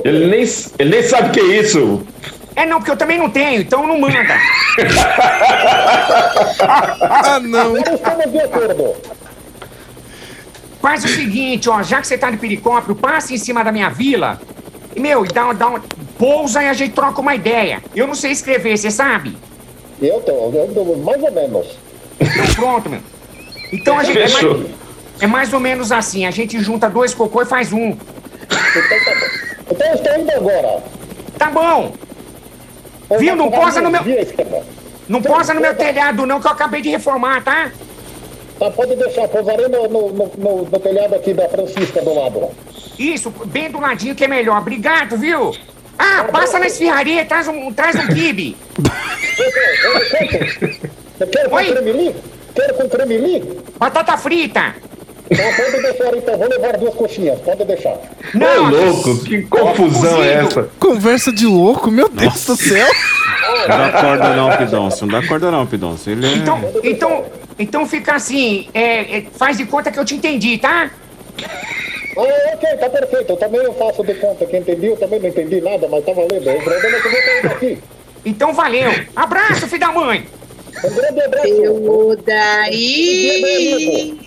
Ele 0.04 0.26
nem, 0.28 0.44
ele 0.80 0.90
nem 0.90 1.04
sabe 1.04 1.30
o 1.30 1.32
que 1.32 1.40
é 1.40 1.60
isso. 1.62 2.02
É 2.56 2.66
não, 2.66 2.78
porque 2.80 2.92
eu 2.92 2.98
também 2.98 3.18
não 3.18 3.30
tenho, 3.30 3.62
então 3.62 3.86
não 3.88 4.00
manda. 4.00 4.18
Ah, 6.62 7.40
não. 7.40 7.76
Agora 7.76 7.94
estamos 7.96 8.32
de 8.32 8.40
acordo. 8.40 8.96
Faz 10.82 11.04
o 11.04 11.08
seguinte, 11.08 11.70
ó, 11.70 11.84
já 11.84 12.02
que 12.02 12.08
você 12.08 12.18
tá 12.18 12.32
de 12.32 12.38
pericóptero, 12.38 12.96
passa 12.96 13.34
em 13.34 13.38
cima 13.38 13.64
da 13.64 13.72
minha 13.72 13.90
vila. 13.90 14.40
E, 14.96 15.00
meu, 15.00 15.24
e 15.26 15.28
dá, 15.30 15.48
um- 15.50 15.54
dá 15.56 15.68
um. 15.70 15.80
Pousa 16.18 16.64
e 16.64 16.68
a 16.68 16.74
gente 16.74 16.94
troca 16.94 17.22
uma 17.22 17.36
ideia. 17.36 17.82
Eu 17.96 18.08
não 18.08 18.16
sei 18.16 18.32
escrever, 18.32 18.78
você 18.78 18.90
sabe? 18.92 19.38
Eu 20.02 20.20
tô, 20.22 20.32
eu 20.54 20.72
tô 20.74 20.84
mais 20.98 21.22
ou 21.22 21.32
menos. 21.32 21.68
Então 22.20 22.46
pronto, 22.56 22.90
meu. 22.90 23.00
Então 23.72 23.98
a 24.00 24.04
gente. 24.04 24.20
É 24.20 24.28
Fechou. 24.28 24.58
mais, 24.58 24.72
é 25.22 25.28
mais 25.28 25.54
ou 25.54 25.60
menos 25.60 25.92
assim: 25.92 26.26
a 26.26 26.32
gente 26.32 26.60
junta 26.60 26.90
dois 26.90 27.14
cocô 27.14 27.42
e 27.42 27.46
faz 27.46 27.72
um. 27.72 27.90
Então 27.92 29.04
tá. 29.06 29.30
Então 29.72 29.88
eu 29.88 29.96
estou 29.96 30.20
indo 30.20 30.32
agora. 30.32 30.84
Tá 31.38 31.50
bom! 31.50 31.94
Viu? 33.20 33.36
Não 33.36 33.50
posa 33.52 33.82
no 33.82 33.90
meu. 33.90 34.02
Não 35.08 35.22
posa 35.22 35.54
no 35.54 35.60
meu 35.62 35.76
telhado, 35.76 36.26
não, 36.26 36.40
que 36.40 36.48
eu 36.48 36.52
acabei 36.52 36.82
de 36.82 36.90
reformar, 36.90 37.44
tá? 37.44 37.72
Tá, 38.58 38.70
pode 38.72 38.96
deixar, 38.96 39.28
pousarei 39.28 39.68
no, 39.68 39.90
no, 39.90 40.10
no, 40.10 40.62
no- 40.66 40.80
telhado 40.80 41.16
aqui 41.16 41.34
da 41.34 41.50
Francisca 41.50 42.02
do 42.02 42.14
lado. 42.14 42.50
Isso, 42.98 43.30
bem 43.48 43.70
do 43.72 43.80
ladinho 43.80 44.14
que 44.16 44.24
é 44.24 44.28
melhor. 44.28 44.60
Obrigado, 44.60 45.18
viu? 45.18 45.52
Ah, 45.98 46.26
passa 46.32 46.60
na 46.60 46.68
esfirraria 46.68 47.22
e 47.24 47.26
traz 47.26 47.48
um, 47.48 47.74
traz 47.74 47.96
um 47.96 48.08
kibe. 48.08 48.56
Você 51.18 51.26
quer 51.28 51.50
com 51.50 51.56
Oi? 51.56 51.66
cremili? 51.72 52.16
Quer 52.56 52.74
com 52.74 52.90
cremili? 52.90 53.60
Batata 53.78 54.18
frita. 54.18 54.76
Tá, 55.36 55.44
pode 55.56 55.82
deixar 55.82 56.18
então, 56.18 56.38
vou 56.38 56.50
levar 56.50 56.78
duas 56.78 56.94
coxinhas, 56.94 57.40
pode 57.40 57.64
deixar. 57.64 57.94
Ô, 57.94 58.70
louco, 58.70 59.24
que 59.24 59.44
confusão 59.44 60.22
é 60.22 60.34
essa? 60.34 60.70
Conversa 60.78 61.32
de 61.32 61.46
louco, 61.46 61.90
meu 61.90 62.10
Deus 62.10 62.46
do 62.46 62.58
céu. 62.58 62.88
Não 63.62 63.78
dá 63.78 63.92
corda 63.92 64.36
não, 64.36 64.58
Pidoncio. 64.58 65.08
Não 65.08 65.22
dá 65.22 65.28
corda 65.28 65.52
não, 65.52 65.66
Pidoncio. 65.66 66.12
Ele 66.12 66.26
é... 66.26 66.34
Então, 66.34 66.60
então, 66.84 67.26
então 67.58 67.88
fica 67.88 68.16
assim, 68.16 68.68
é, 68.74 69.20
é, 69.20 69.26
faz 69.38 69.58
de 69.58 69.66
conta 69.66 69.90
que 69.90 70.00
eu 70.00 70.04
te 70.04 70.16
entendi, 70.16 70.58
tá? 70.58 70.92
Ah, 72.18 72.54
ok, 72.54 72.78
tá 72.78 72.90
perfeito. 72.90 73.32
Eu 73.32 73.38
também 73.38 73.62
eu 73.62 73.74
faço 73.74 74.04
de 74.04 74.16
conta 74.16 74.46
que 74.46 74.58
entendi, 74.58 74.88
eu 74.88 74.98
também 74.98 75.22
não 75.22 75.30
entendi 75.30 75.62
nada, 75.62 75.88
mas 75.88 76.04
tá 76.04 76.12
valendo. 76.12 76.50
O 76.50 76.62
problema 76.62 76.98
é 76.98 77.02
que 77.02 77.08
eu 77.08 77.12
vou 77.12 77.22
sair 77.22 77.42
daqui. 77.44 77.80
Então 78.26 78.54
valeu. 78.54 78.92
Abraço, 79.16 79.66
filho 79.68 79.80
da 79.80 79.94
mãe. 79.94 80.26
Um 80.84 80.94
grande 80.94 81.22
abraço. 81.22 81.48
Eu 81.48 82.18
daí. 82.26 84.20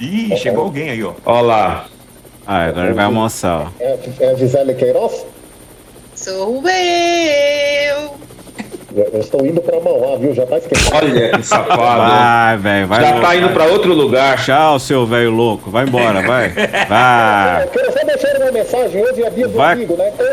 Ih, 0.00 0.36
chegou 0.36 0.64
alguém 0.64 0.90
aí, 0.90 1.04
ó. 1.04 1.12
Ó 1.24 1.40
lá. 1.40 1.86
Ah, 2.46 2.66
agora 2.66 2.86
ele 2.86 2.94
vai 2.94 3.04
almoçar, 3.06 3.66
ó. 3.66 3.68
É, 3.80 3.98
é 4.20 4.30
a 4.30 4.34
Gisele 4.34 4.74
Queiroz? 4.74 5.24
Sou 6.14 6.62
eu. 6.68 8.14
Eu 8.96 9.10
eu 9.12 9.20
estou 9.20 9.44
indo 9.44 9.60
pra 9.60 9.80
Mauá, 9.80 10.16
viu? 10.16 10.32
Já 10.32 10.46
tá 10.46 10.58
esquecendo. 10.58 10.96
Olha 10.96 11.30
que 11.30 11.42
safado. 11.42 11.76
Vai, 11.76 12.56
velho, 12.58 12.86
vai. 12.86 13.00
Já 13.00 13.10
louco, 13.10 13.26
tá 13.26 13.36
indo 13.36 13.46
vai. 13.46 13.54
pra 13.54 13.64
outro 13.64 13.92
lugar. 13.92 14.44
Tchau, 14.44 14.78
seu 14.78 15.04
velho 15.04 15.30
louco. 15.30 15.68
Vai 15.70 15.84
embora, 15.84 16.22
vai. 16.22 16.50
Vai. 16.88 17.64
Eu 17.64 17.68
quero 17.68 17.92
só 17.92 18.04
deixar 18.04 18.40
uma 18.40 18.52
mensagem. 18.52 19.02
Hoje 19.02 19.22
é 19.22 19.30
dia 19.30 19.48
do 19.48 19.56
Vai. 19.56 19.72
amigo, 19.72 19.96
né? 19.96 20.12
Então, 20.14 20.26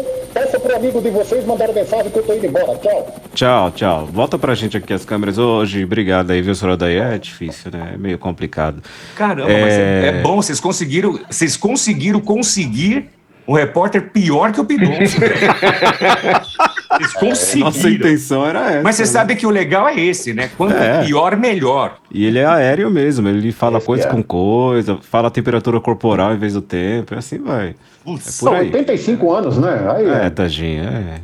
peça 0.51 0.59
pro 0.59 0.75
amigo 0.75 1.01
de 1.01 1.09
vocês 1.09 1.45
mandar 1.45 1.71
mensagem 1.71 2.11
que 2.11 2.19
eu 2.19 2.23
tô 2.23 2.33
indo 2.33 2.45
embora. 2.45 2.77
Tchau. 2.77 3.15
Tchau, 3.33 3.71
tchau. 3.71 4.05
Volta 4.07 4.37
pra 4.37 4.53
gente 4.53 4.75
aqui 4.75 4.91
as 4.91 5.05
câmeras 5.05 5.37
hoje. 5.37 5.83
Obrigado 5.85 6.31
aí, 6.31 6.41
viu, 6.41 6.53
senhora 6.53 6.75
daí? 6.75 6.97
É 6.97 7.17
difícil, 7.17 7.71
né? 7.71 7.91
É 7.93 7.97
meio 7.97 8.17
complicado. 8.17 8.83
Caramba, 9.15 9.47
mas 9.47 9.73
é, 9.73 10.07
é 10.07 10.21
bom, 10.21 10.35
vocês 10.35 10.59
conseguiram, 10.59 11.19
vocês 11.29 11.55
conseguiram 11.55 12.19
conseguir 12.19 13.09
um 13.47 13.53
repórter 13.53 14.09
pior 14.11 14.51
que 14.51 14.61
o 14.61 14.65
Pidoncio. 14.65 15.19
velho. 15.19 15.35
Vocês 16.91 17.13
conseguiram. 17.13 17.67
Nossa 17.67 17.89
intenção 17.89 18.45
era 18.45 18.71
essa. 18.71 18.83
Mas 18.83 18.95
você 18.95 19.03
né? 19.03 19.07
sabe 19.07 19.35
que 19.35 19.47
o 19.47 19.49
legal 19.49 19.87
é 19.87 19.97
esse, 19.99 20.33
né? 20.33 20.49
Quanto 20.57 20.75
É. 20.75 21.03
pior, 21.05 21.37
melhor. 21.37 21.97
E 22.11 22.25
ele 22.25 22.37
é 22.37 22.45
aéreo 22.45 22.89
mesmo, 22.91 23.29
ele 23.29 23.51
fala 23.53 23.79
coisa 23.79 24.07
é. 24.07 24.07
com 24.07 24.21
coisa, 24.21 24.97
fala 25.01 25.29
a 25.29 25.31
temperatura 25.31 25.79
corporal 25.79 26.33
em 26.33 26.37
vez 26.37 26.53
do 26.53 26.61
tempo, 26.61 27.13
e 27.13 27.17
assim 27.17 27.39
vai. 27.39 27.69
É 27.69 27.75
por 28.03 28.21
São 28.21 28.53
aí. 28.53 28.67
85 28.67 29.31
anos, 29.31 29.57
né? 29.57 29.87
Aí, 29.95 30.05
É, 30.25 30.29
tadinho, 30.29 30.83
é. 30.83 31.21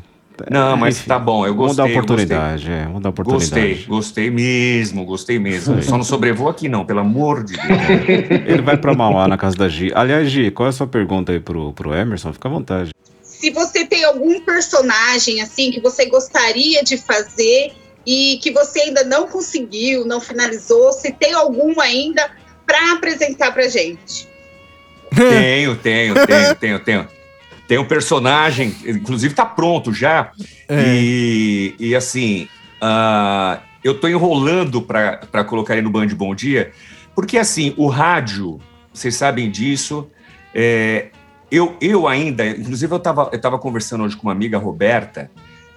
Não, 0.49 0.77
mas 0.77 0.97
Enfim, 0.99 1.07
tá 1.09 1.17
bom, 1.19 1.45
eu 1.45 1.53
Vamos 1.55 1.75
gostei. 1.75 1.85
dar 1.85 1.91
eu 1.91 1.95
oportunidade, 2.03 2.71
é, 2.71 2.83
vamos 2.85 3.01
dar 3.01 3.11
Gostei, 3.11 3.23
oportunidade. 3.33 3.85
gostei, 3.85 3.85
gostei 3.87 4.29
mesmo, 4.29 5.05
gostei 5.05 5.39
mesmo. 5.39 5.81
Só 5.83 5.97
não 5.97 6.03
sobrevoo 6.03 6.47
aqui 6.49 6.69
não, 6.69 6.85
pelo 6.85 6.99
amor 6.99 7.43
de 7.43 7.53
Deus. 7.53 7.67
Ele 8.47 8.61
vai 8.61 8.77
pra 8.77 8.93
Mauá 8.93 9.27
na 9.27 9.37
casa 9.37 9.55
da 9.55 9.67
Gi. 9.67 9.91
Aliás, 9.95 10.29
Gi, 10.29 10.51
qual 10.51 10.67
é 10.67 10.69
a 10.69 10.73
sua 10.73 10.87
pergunta 10.87 11.31
aí 11.31 11.39
pro, 11.39 11.73
pro 11.73 11.93
Emerson? 11.93 12.31
Fica 12.33 12.47
à 12.47 12.51
vontade. 12.51 12.91
Se 13.21 13.49
você 13.51 13.85
tem 13.85 14.03
algum 14.03 14.39
personagem 14.41 15.41
assim 15.41 15.71
que 15.71 15.79
você 15.79 16.05
gostaria 16.07 16.83
de 16.83 16.97
fazer 16.97 17.73
e 18.05 18.39
que 18.41 18.51
você 18.51 18.81
ainda 18.81 19.03
não 19.03 19.27
conseguiu, 19.27 20.05
não 20.05 20.19
finalizou, 20.19 20.91
se 20.93 21.11
tem 21.11 21.33
algum 21.33 21.79
ainda 21.79 22.29
para 22.65 22.93
apresentar 22.93 23.51
pra 23.53 23.67
gente. 23.67 24.27
Tenho, 25.15 25.75
tenho, 25.77 26.13
tenho, 26.25 26.55
tenho, 26.55 26.79
tenho. 26.79 27.07
Tem 27.67 27.77
um 27.77 27.85
personagem, 27.85 28.75
inclusive 28.85 29.33
tá 29.33 29.45
pronto 29.45 29.93
já. 29.93 30.31
E, 30.69 31.75
e 31.79 31.95
assim, 31.95 32.47
ah, 32.81 33.59
eu 33.83 33.99
tô 33.99 34.07
enrolando 34.07 34.81
para 34.81 35.43
colocar 35.43 35.73
ele 35.73 35.81
no 35.81 35.89
Band 35.89 36.07
Bom 36.07 36.33
Dia, 36.33 36.71
porque 37.15 37.37
assim, 37.37 37.73
o 37.77 37.87
rádio, 37.87 38.59
vocês 38.93 39.15
sabem 39.15 39.49
disso. 39.51 40.09
é, 40.53 41.07
eu, 41.51 41.77
eu 41.79 42.07
ainda, 42.07 42.45
inclusive 42.45 42.93
eu 42.93 42.99
tava, 42.99 43.29
eu 43.31 43.39
tava 43.39 43.57
conversando 43.57 44.03
hoje 44.03 44.15
com 44.15 44.23
uma 44.23 44.33
amiga, 44.33 44.57
Roberta, 44.57 45.31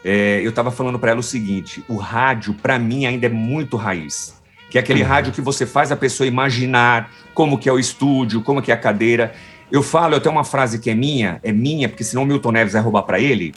é, 0.04 0.40
eu 0.42 0.52
tava 0.52 0.70
falando 0.70 0.98
para 0.98 1.12
ela 1.12 1.20
o 1.20 1.24
seguinte: 1.24 1.84
o 1.88 1.96
rádio, 1.96 2.54
para 2.54 2.78
mim, 2.78 3.06
ainda 3.06 3.26
é 3.26 3.28
muito 3.28 3.76
raiz. 3.76 4.38
Que 4.68 4.78
é 4.78 4.80
aquele 4.80 5.02
rádio 5.02 5.32
que 5.32 5.40
você 5.40 5.66
faz 5.66 5.90
a 5.90 5.96
pessoa 5.96 6.28
imaginar 6.28 7.10
como 7.34 7.58
que 7.58 7.68
é 7.68 7.72
o 7.72 7.78
estúdio, 7.78 8.40
como 8.40 8.62
que 8.62 8.70
é 8.70 8.74
a 8.74 8.76
cadeira. 8.76 9.34
Eu 9.70 9.82
falo, 9.82 10.14
eu 10.14 10.20
tenho 10.20 10.34
uma 10.34 10.44
frase 10.44 10.78
que 10.78 10.90
é 10.90 10.94
minha, 10.94 11.38
é 11.42 11.52
minha, 11.52 11.88
porque 11.88 12.02
senão 12.02 12.24
o 12.24 12.26
Milton 12.26 12.52
Neves 12.52 12.72
vai 12.72 12.82
roubar 12.82 13.02
para 13.02 13.20
ele, 13.20 13.54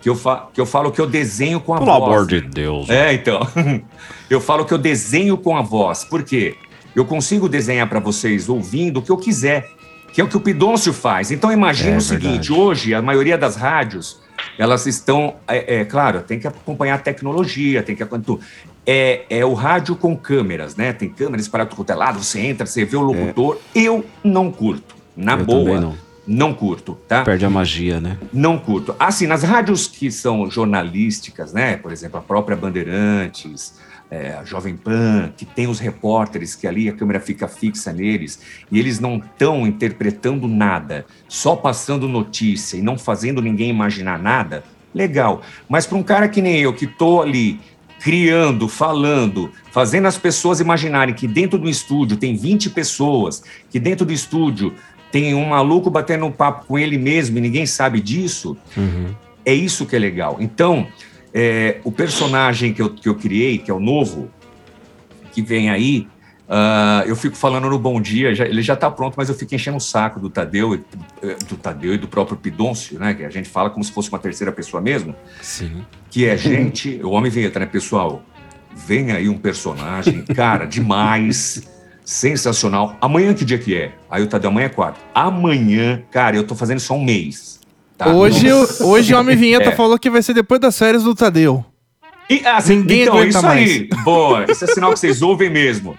que 0.00 0.08
eu, 0.08 0.14
fa 0.14 0.48
que 0.52 0.60
eu 0.60 0.66
falo 0.66 0.92
que 0.92 1.00
eu 1.00 1.06
desenho 1.06 1.60
com 1.60 1.74
a 1.74 1.78
Pelo 1.78 1.90
voz. 1.90 2.02
amor 2.02 2.26
de 2.26 2.40
Deus. 2.40 2.88
É, 2.88 3.12
então. 3.12 3.40
eu 4.30 4.40
falo 4.40 4.64
que 4.64 4.72
eu 4.72 4.78
desenho 4.78 5.36
com 5.36 5.56
a 5.56 5.62
voz. 5.62 6.04
Por 6.04 6.22
quê? 6.22 6.54
Eu 6.94 7.04
consigo 7.04 7.48
desenhar 7.48 7.88
para 7.88 7.98
vocês 7.98 8.48
ouvindo 8.48 8.98
o 8.98 9.02
que 9.02 9.10
eu 9.10 9.16
quiser, 9.16 9.68
que 10.12 10.20
é 10.20 10.24
o 10.24 10.28
que 10.28 10.36
o 10.36 10.40
Pidoncio 10.40 10.92
faz. 10.92 11.30
Então 11.30 11.50
imagina 11.50 11.94
É 11.94 11.98
o 11.98 12.00
seguinte, 12.00 12.52
hoje 12.52 12.94
a 12.94 13.02
maioria 13.02 13.36
das 13.36 13.56
rádios, 13.56 14.20
elas 14.58 14.86
estão, 14.86 15.36
é, 15.48 15.80
é, 15.80 15.84
claro, 15.84 16.22
tem 16.22 16.38
que 16.38 16.46
acompanhar 16.46 16.94
a 16.94 16.98
tecnologia, 16.98 17.82
tem 17.82 17.96
que 17.96 18.02
acompanhar 18.02 18.24
tudo. 18.24 18.40
É, 18.86 19.22
é 19.30 19.44
o 19.44 19.54
rádio 19.54 19.94
com 19.96 20.16
câmeras, 20.16 20.76
né? 20.76 20.92
Tem 20.92 21.08
câmeras 21.08 21.48
para 21.48 21.64
todo 21.64 21.88
é 21.88 21.94
lado, 21.94 22.22
você 22.22 22.40
entra, 22.40 22.66
você 22.66 22.84
vê 22.84 22.96
o 22.96 23.00
locutor. 23.00 23.58
Eu 23.74 24.04
não 24.24 24.50
curto, 24.50 24.94
na 25.16 25.34
Eu 25.34 25.44
boa. 25.44 25.80
não. 25.80 25.94
não 26.26 26.54
curto, 26.54 26.96
tá? 27.06 27.22
Perde 27.22 27.44
a 27.44 27.50
magia, 27.50 28.00
né? 28.00 28.18
Não 28.32 28.58
curto. 28.58 28.94
Assim, 28.98 29.26
nas 29.26 29.42
rádios 29.42 29.86
que 29.86 30.10
são 30.10 30.50
jornalísticas, 30.50 31.52
né? 31.52 31.76
Por 31.76 31.92
exemplo, 31.92 32.18
a 32.18 32.22
própria 32.22 32.56
Bandeirantes, 32.56 33.74
é, 34.10 34.34
a 34.34 34.44
Jovem 34.44 34.76
Pan, 34.76 35.32
que 35.36 35.46
tem 35.46 35.66
os 35.66 35.78
repórteres 35.78 36.54
que 36.54 36.66
ali 36.66 36.86
a 36.86 36.92
câmera 36.92 37.18
fica 37.18 37.48
fixa 37.48 37.92
neles 37.92 38.40
e 38.70 38.78
eles 38.78 39.00
não 39.00 39.16
estão 39.16 39.66
interpretando 39.66 40.46
nada, 40.46 41.06
só 41.26 41.56
passando 41.56 42.06
notícia 42.06 42.76
e 42.76 42.82
não 42.82 42.98
fazendo 42.98 43.40
ninguém 43.40 43.70
imaginar 43.70 44.18
nada, 44.18 44.64
legal. 44.94 45.40
Mas 45.66 45.86
para 45.86 45.96
um 45.96 46.02
cara 46.02 46.28
que 46.28 46.42
nem 46.42 46.60
eu, 46.60 46.74
que 46.74 46.86
tô 46.86 47.22
ali 47.22 47.58
criando, 48.02 48.68
falando, 48.68 49.52
fazendo 49.70 50.08
as 50.08 50.18
pessoas 50.18 50.58
imaginarem 50.58 51.14
que 51.14 51.28
dentro 51.28 51.56
do 51.56 51.68
estúdio 51.70 52.16
tem 52.16 52.36
20 52.36 52.70
pessoas, 52.70 53.44
que 53.70 53.78
dentro 53.78 54.04
do 54.04 54.12
estúdio 54.12 54.74
tem 55.12 55.34
um 55.34 55.44
maluco 55.50 55.88
batendo 55.90 56.24
um 56.26 56.32
papo 56.32 56.66
com 56.66 56.76
ele 56.78 56.98
mesmo 56.98 57.38
e 57.38 57.40
ninguém 57.40 57.66
sabe 57.66 58.00
disso, 58.00 58.56
é 59.44 59.54
isso 59.54 59.86
que 59.86 59.94
é 59.94 59.98
legal. 59.98 60.38
Então, 60.40 60.88
é, 61.32 61.78
o 61.84 61.92
personagem 61.92 62.72
que 62.72 62.82
eu, 62.82 62.90
que 62.90 63.08
eu 63.08 63.14
criei, 63.14 63.58
que 63.58 63.70
é 63.70 63.74
o 63.74 63.78
novo, 63.80 64.28
que 65.32 65.40
vem 65.42 65.70
aí, 65.70 66.08
ah, 66.48 67.04
eu 67.06 67.14
fico 67.16 67.36
falando 67.36 67.68
no 67.70 67.78
Bom 67.78 68.00
Dia, 68.00 68.34
já- 68.34 68.44
ele 68.46 68.60
já 68.62 68.74
está 68.74 68.90
pronto, 68.90 69.14
mas 69.16 69.28
eu 69.28 69.34
fico 69.34 69.54
enchendo 69.54 69.76
o 69.78 69.80
saco 69.80 70.18
do 70.20 70.28
Tadeu, 70.28 70.74
e- 70.74 70.82
eh, 71.22 71.36
do 71.48 71.56
Tadeu 71.56 71.94
e 71.94 71.98
do 71.98 72.06
próprio 72.08 72.36
Pidoncio, 72.36 72.98
né? 72.98 73.14
Que 73.14 73.24
a 73.24 73.30
gente 73.30 73.48
fala 73.48 73.70
como 73.70 73.82
se 73.84 73.92
fosse 73.92 74.08
uma 74.10 74.18
terceira 74.18 74.52
pessoa 74.52 74.80
mesmo. 74.82 75.14
Sim. 75.40 75.82
Que 76.10 76.26
é 76.26 76.36
gente, 76.36 77.00
o 77.02 77.10
homem 77.10 77.30
vinheta, 77.30 77.58
né, 77.58 77.64
pessoal? 77.66 78.22
Vem 78.74 79.12
aí 79.12 79.28
um 79.28 79.38
personagem, 79.38 80.22
cara, 80.34 80.66
demais, 80.66 81.66
sensacional. 82.04 82.96
Amanhã 83.00 83.32
que 83.34 83.44
dia 83.44 83.58
que 83.58 83.74
é? 83.76 83.92
Aí 84.10 84.22
o 84.22 84.26
Tadeu, 84.26 84.50
amanhã 84.50 84.66
é 84.66 84.68
quarto. 84.68 84.98
Amanhã, 85.14 86.02
cara, 86.10 86.36
eu 86.36 86.44
tô 86.44 86.54
fazendo 86.54 86.80
só 86.80 86.94
um 86.94 87.04
mês. 87.04 87.60
tá? 87.96 88.08
Hoje, 88.08 88.48
Nossa. 88.48 88.84
hoje 88.84 89.14
o 89.14 89.18
Homem 89.18 89.36
Vinheta 89.36 89.70
É. 89.70 89.76
falou 89.76 89.98
que 89.98 90.10
vai 90.10 90.22
ser 90.22 90.34
depois 90.34 90.60
das 90.60 90.78
férias 90.78 91.04
do 91.04 91.14
Tadeu. 91.14 91.64
E, 92.30 92.40
ah, 92.46 92.60
sim, 92.60 92.76
Ninguém 92.76 93.02
então, 93.02 93.22
isso 93.24 93.42
mais. 93.42 93.70
aí. 93.70 93.88
Boa, 94.04 94.46
isso 94.50 94.64
é 94.64 94.68
sinal 94.68 94.92
que 94.92 94.98
vocês 94.98 95.20
ouvem 95.20 95.50
mesmo. 95.50 95.96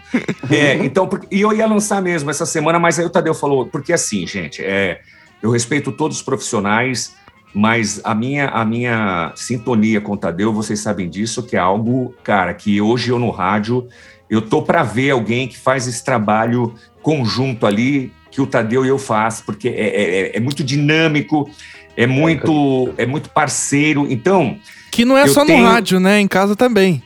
É, 0.49 0.73
então, 0.83 1.05
porque- 1.07 1.27
e 1.29 1.41
eu 1.41 1.53
ia 1.53 1.67
lançar 1.67 2.01
mesmo 2.01 2.29
essa 2.31 2.45
semana, 2.45 2.79
mas 2.79 2.97
aí 2.97 3.05
o 3.05 3.09
Tadeu 3.09 3.33
falou, 3.35 3.67
porque 3.67 3.93
assim, 3.93 4.25
gente, 4.25 4.63
é, 4.63 5.01
eu 5.43 5.51
respeito 5.51 5.91
todos 5.91 6.17
os 6.17 6.23
profissionais, 6.23 7.13
mas 7.53 8.01
a 8.03 8.15
minha, 8.15 8.47
a 8.47 8.65
minha 8.65 9.31
sintonia 9.35 10.01
com 10.01 10.13
o 10.13 10.17
Tadeu, 10.17 10.51
vocês 10.51 10.79
sabem 10.79 11.07
disso, 11.07 11.43
que 11.43 11.55
é 11.55 11.59
algo, 11.59 12.15
cara, 12.23 12.51
que 12.53 12.81
hoje 12.81 13.11
eu 13.11 13.19
no 13.19 13.29
rádio, 13.29 13.87
eu 14.33 14.41
tô 14.41 14.61
para 14.61 14.83
ver 14.83 15.11
alguém 15.11 15.47
que 15.47 15.57
faz 15.57 15.87
esse 15.87 16.03
trabalho 16.03 16.73
conjunto 17.01 17.65
ali, 17.65 18.11
que 18.31 18.41
o 18.41 18.47
Tadeu 18.47 18.85
e 18.85 18.89
eu 18.89 18.97
faz, 18.97 19.41
porque 19.41 19.67
é, 19.69 19.71
é- 19.71 20.19
é- 20.31 20.37
é 20.37 20.39
muito 20.39 20.63
dinâmico, 20.63 21.49
é 21.95 22.07
muito, 22.07 22.93
é 22.97 23.05
muito 23.05 23.29
parceiro. 23.29 24.07
Então. 24.09 24.57
Que 24.91 25.05
não 25.05 25.17
é 25.17 25.27
só 25.27 25.45
tenho- 25.45 25.63
no 25.63 25.69
rádio, 25.69 25.99
né? 25.99 26.19
Em 26.19 26.27
casa 26.27 26.55
também. 26.55 27.01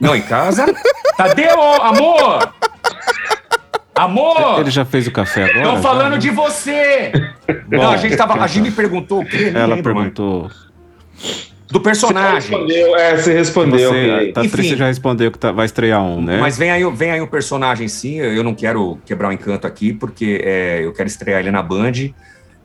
não, 0.00 0.14
em 0.16 0.22
casa? 0.22 0.66
Tadeu, 1.16 1.60
amor! 1.82 2.52
Amor! 3.94 4.58
Ele 4.60 4.70
já 4.72 4.84
fez 4.84 5.06
o 5.06 5.12
café 5.12 5.44
agora? 5.44 5.58
Estão 5.58 5.76
já, 5.76 5.82
falando 5.82 6.12
né? 6.14 6.18
de 6.18 6.30
você! 6.30 7.12
Bom, 7.68 7.76
não, 7.76 7.90
a 7.92 7.96
gente 7.96 8.16
tava. 8.16 8.32
A 8.32 8.36
então. 8.36 8.48
Jimmy 8.48 8.70
perguntou 8.72 9.20
o 9.20 9.24
quê? 9.24 9.52
Ela 9.54 9.76
lembro, 9.76 9.94
mano. 9.94 10.10
perguntou. 10.10 10.50
Do 11.74 11.80
personagem. 11.80 12.50
respondeu, 12.56 12.96
é, 12.96 13.16
você 13.16 13.32
respondeu. 13.34 13.90
Você, 13.92 14.32
tá 14.32 14.40
Enfim. 14.44 14.50
triste 14.56 14.76
já 14.76 14.86
respondeu 14.86 15.32
que 15.32 15.38
tá- 15.38 15.50
vai 15.50 15.66
estrear 15.66 16.00
um, 16.02 16.22
né? 16.22 16.38
Mas 16.40 16.56
vem 16.56 16.70
aí, 16.70 16.84
vem 16.92 17.10
aí 17.10 17.20
um 17.20 17.26
personagem, 17.26 17.88
sim. 17.88 18.20
Eu 18.20 18.44
não 18.44 18.54
quero 18.54 18.96
quebrar 19.04 19.28
o 19.28 19.32
encanto 19.32 19.66
aqui, 19.66 19.92
porque 19.92 20.40
é, 20.44 20.80
eu 20.84 20.92
quero 20.92 21.08
estrear 21.08 21.40
ele 21.40 21.50
na 21.50 21.60
Band. 21.60 21.90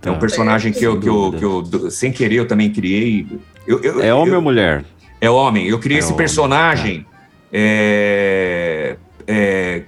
É 0.06 0.10
um 0.12 0.14
Tá. 0.14 0.20
personagem 0.20 0.72
que 0.72 0.84
eu, 0.84 1.00
que, 1.00 1.10
eu, 1.10 1.34
que 1.36 1.44
eu, 1.44 1.62
do- 1.64 1.90
sem 1.90 2.12
querer, 2.12 2.36
eu 2.36 2.48
também 2.48 2.70
criei. 2.72 3.26
Eu- 3.66 3.82
eu- 3.82 4.00
É 4.04 4.14
homem 4.14 4.30
eu- 4.30 4.36
ou 4.36 4.42
mulher? 4.44 4.86
É 5.20 5.28
homem. 5.30 5.68
Eu 5.68 5.80
criei 5.80 5.98
É 5.98 6.00
esse 6.00 6.10
homem, 6.10 6.18
personagem 6.18 7.06
é, 7.52 8.96
é, 9.28 9.82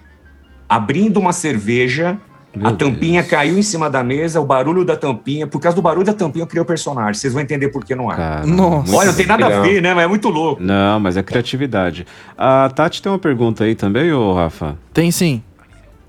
abrindo 0.67 1.19
uma 1.19 1.31
cerveja. 1.31 2.17
Meu 2.53 2.67
a 2.67 2.73
tampinha 2.73 3.23
caiu 3.23 3.57
em 3.57 3.61
cima 3.61 3.89
da 3.89 4.03
mesa, 4.03 4.41
o 4.41 4.45
barulho 4.45 4.83
da 4.83 4.97
tampinha. 4.97 5.47
Por 5.47 5.59
causa 5.61 5.75
do 5.75 5.81
barulho 5.81 6.05
da 6.05 6.13
tampinha, 6.13 6.43
eu 6.43 6.47
criei 6.47 6.61
o 6.61 6.65
personagem. 6.65 7.13
Vocês 7.13 7.31
vão 7.31 7.41
entender 7.41 7.69
por 7.69 7.85
que 7.85 7.95
não 7.95 8.11
é. 8.11 8.15
Cara, 8.15 8.45
Nossa. 8.45 8.93
Olha, 8.93 9.07
não 9.07 9.15
tem 9.15 9.25
nada 9.25 9.45
a 9.45 9.61
ver, 9.61 9.81
né? 9.81 9.93
Mas 9.93 10.03
é 10.03 10.07
muito 10.07 10.27
louco. 10.27 10.61
Não, 10.61 10.99
mas 10.99 11.15
é 11.15 11.23
criatividade. 11.23 12.05
A 12.37 12.69
Tati 12.75 13.01
tem 13.01 13.09
uma 13.11 13.19
pergunta 13.19 13.63
aí 13.63 13.73
também, 13.73 14.11
ô 14.11 14.33
Rafa? 14.33 14.77
Tem 14.93 15.11
sim. 15.11 15.41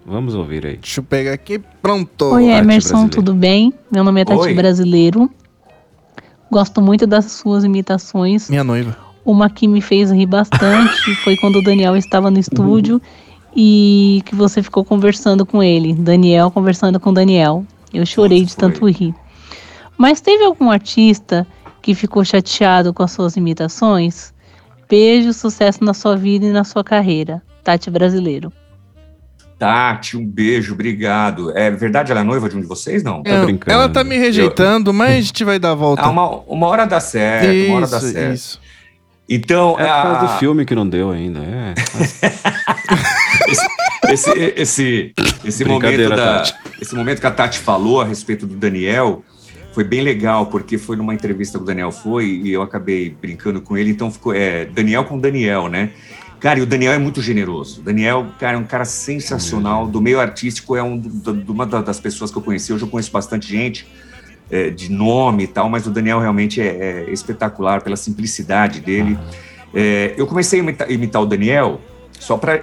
Vamos 0.05 0.35
ouvir 0.35 0.67
aí. 0.67 0.77
Deixa 0.79 0.99
eu 0.99 1.05
pegar 1.05 1.33
aqui. 1.33 1.61
Pronto. 1.81 2.25
Oi, 2.35 2.47
Emerson, 2.51 3.07
tudo 3.07 3.35
bem? 3.35 3.73
Meu 3.89 4.03
nome 4.03 4.23
é 4.23 4.25
Tati 4.25 4.41
Oi. 4.41 4.55
Brasileiro. 4.55 5.31
Gosto 6.51 6.83
muito 6.83 7.07
das 7.07 7.27
suas 7.27 7.63
imitações. 7.63 8.51
Minha 8.51 8.65
noiva. 8.65 8.97
uma 9.25 9.49
que 9.49 9.69
me 9.69 9.81
fez 9.81 10.11
rir 10.11 10.27
bastante 10.27 11.15
foi 11.23 11.37
quando 11.37 11.61
o 11.61 11.63
Daniel 11.63 11.97
estava 11.97 12.33
no 12.33 12.39
estúdio 12.39 13.01
e 13.55 14.23
que 14.25 14.35
você 14.35 14.63
ficou 14.63 14.85
conversando 14.85 15.45
com 15.47 15.63
ele. 15.63 15.93
Daniel 15.95 16.51
conversando 16.51 16.99
com 16.99 17.11
o 17.11 17.15
Daniel. 17.15 17.65
Eu 17.93 18.07
chorei 18.07 18.45
de 18.45 18.57
tanto 18.57 18.89
rir. 18.89 19.15
Mas 19.99 20.21
teve 20.21 20.45
algum 20.45 20.71
artista 20.71 21.47
que 21.83 21.95
ficou 21.95 22.25
chateado 22.25 22.93
com 22.95 23.03
as 23.03 23.13
suas 23.13 23.37
imitações? 23.37 24.33
Beijo, 24.89 25.33
sucesso 25.33 25.85
na 25.85 25.95
sua 25.95 26.17
vida 26.17 26.47
e 26.47 26.51
na 26.51 26.65
sua 26.65 26.83
carreira. 26.83 27.43
Tati 27.63 27.91
Brasileiro. 27.91 28.53
Tati, 29.59 30.17
um 30.17 30.27
beijo, 30.27 30.75
obrigado. 30.75 31.57
É 31.57 31.71
verdade, 31.71 32.11
ela 32.11 32.21
é 32.23 32.25
noiva 32.25 32.49
de 32.49 32.57
um 32.57 32.61
de 32.61 32.67
vocês? 32.67 33.03
Não? 33.05 33.23
É, 33.25 33.73
ela 33.73 33.89
tá 33.89 34.03
me 34.03 34.19
rejeitando, 34.19 34.93
mas 34.93 35.11
a 35.17 35.21
gente 35.21 35.45
vai 35.45 35.59
dar 35.59 35.71
a 35.71 35.75
volta. 35.75 36.03
Ah, 36.03 36.11
uma, 36.11 36.29
uma 36.49 36.67
hora 36.67 36.85
dá 36.85 36.99
certo, 36.99 37.69
uma 37.69 37.77
hora 37.77 37.87
dá 37.87 37.99
Isso, 37.99 38.09
certo. 38.13 38.35
isso. 38.35 38.61
Então, 39.29 39.77
É 39.79 39.85
por 39.85 40.03
causa 40.03 40.19
a- 40.19 40.25
do 40.25 40.39
filme 40.41 40.65
que 40.67 40.75
não 40.75 40.87
deu 40.89 41.11
ainda. 41.11 41.39
É. 41.41 41.75
esse, 44.09 44.31
esse, 44.57 45.13
esse, 45.45 45.65
momento 45.65 45.81
Brincadeira, 45.83 46.17
da, 46.17 46.39
Tati. 46.39 46.55
esse 46.81 46.95
momento 46.95 47.21
que 47.21 47.27
a 47.27 47.31
Tati 47.31 47.59
falou 47.59 48.01
a 48.01 48.05
respeito 48.05 48.47
do 48.47 48.55
Daniel 48.57 49.23
foi 49.73 49.85
bem 49.85 50.03
legal, 50.03 50.47
porque 50.47 50.77
foi 50.77 50.97
numa 50.97 51.15
entrevista 51.15 51.59
que 51.59 51.65
o 51.65 51.67
Daniel 51.67 51.91
foi 51.91 52.27
e 52.27 52.53
eu 52.53 52.61
acabei 52.63 53.09
brincando 53.11 53.61
com 53.61 53.77
ele, 53.77 53.91
então 53.91 54.11
ficou 54.11 54.35
é, 54.35 54.67
Daniel 54.67 55.05
com 55.05 55.19
Daniel, 55.19 55.69
né? 55.69 55.91
Cara, 56.41 56.59
e 56.59 56.63
o 56.63 56.67
Daniel 56.67 56.93
é 56.93 56.99
muito 56.99 57.23
generoso. 57.23 57.81
O 57.81 57.85
Daniel, 57.85 58.27
cara, 58.41 58.57
é 58.57 58.59
um 58.59 58.65
cara 58.65 58.85
sensacional. 58.85 59.87
Do 59.87 60.01
meio 60.01 60.19
artístico, 60.19 60.75
é 60.77 60.83
um, 60.83 60.99
do- 60.99 61.53
uma 61.53 61.65
da- 61.65 61.81
das 61.81 62.01
pessoas 62.01 62.33
que 62.33 62.37
eu 62.37 62.43
conheci. 62.43 62.73
Hoje 62.73 62.83
eu 62.83 62.89
conheço 62.89 63.13
bastante 63.13 63.49
gente 63.49 63.87
é, 64.51 64.69
de 64.69 64.91
nome 64.91 65.45
e 65.45 65.47
tal, 65.47 65.69
mas 65.71 65.87
o 65.87 65.91
Daniel 65.91 66.19
realmente 66.19 66.61
é, 66.61 67.05
é 67.07 67.11
espetacular 67.13 67.81
pela 67.81 67.97
simplicidade 67.97 68.81
dele. 68.81 69.17
É, 69.73 70.15
eu 70.17 70.27
comecei 70.27 70.59
a 70.59 70.63
imitar, 70.65 70.91
imitar 70.91 71.23
o 71.23 71.27
Daniel 71.27 71.81
só 72.23 72.37
para 72.37 72.61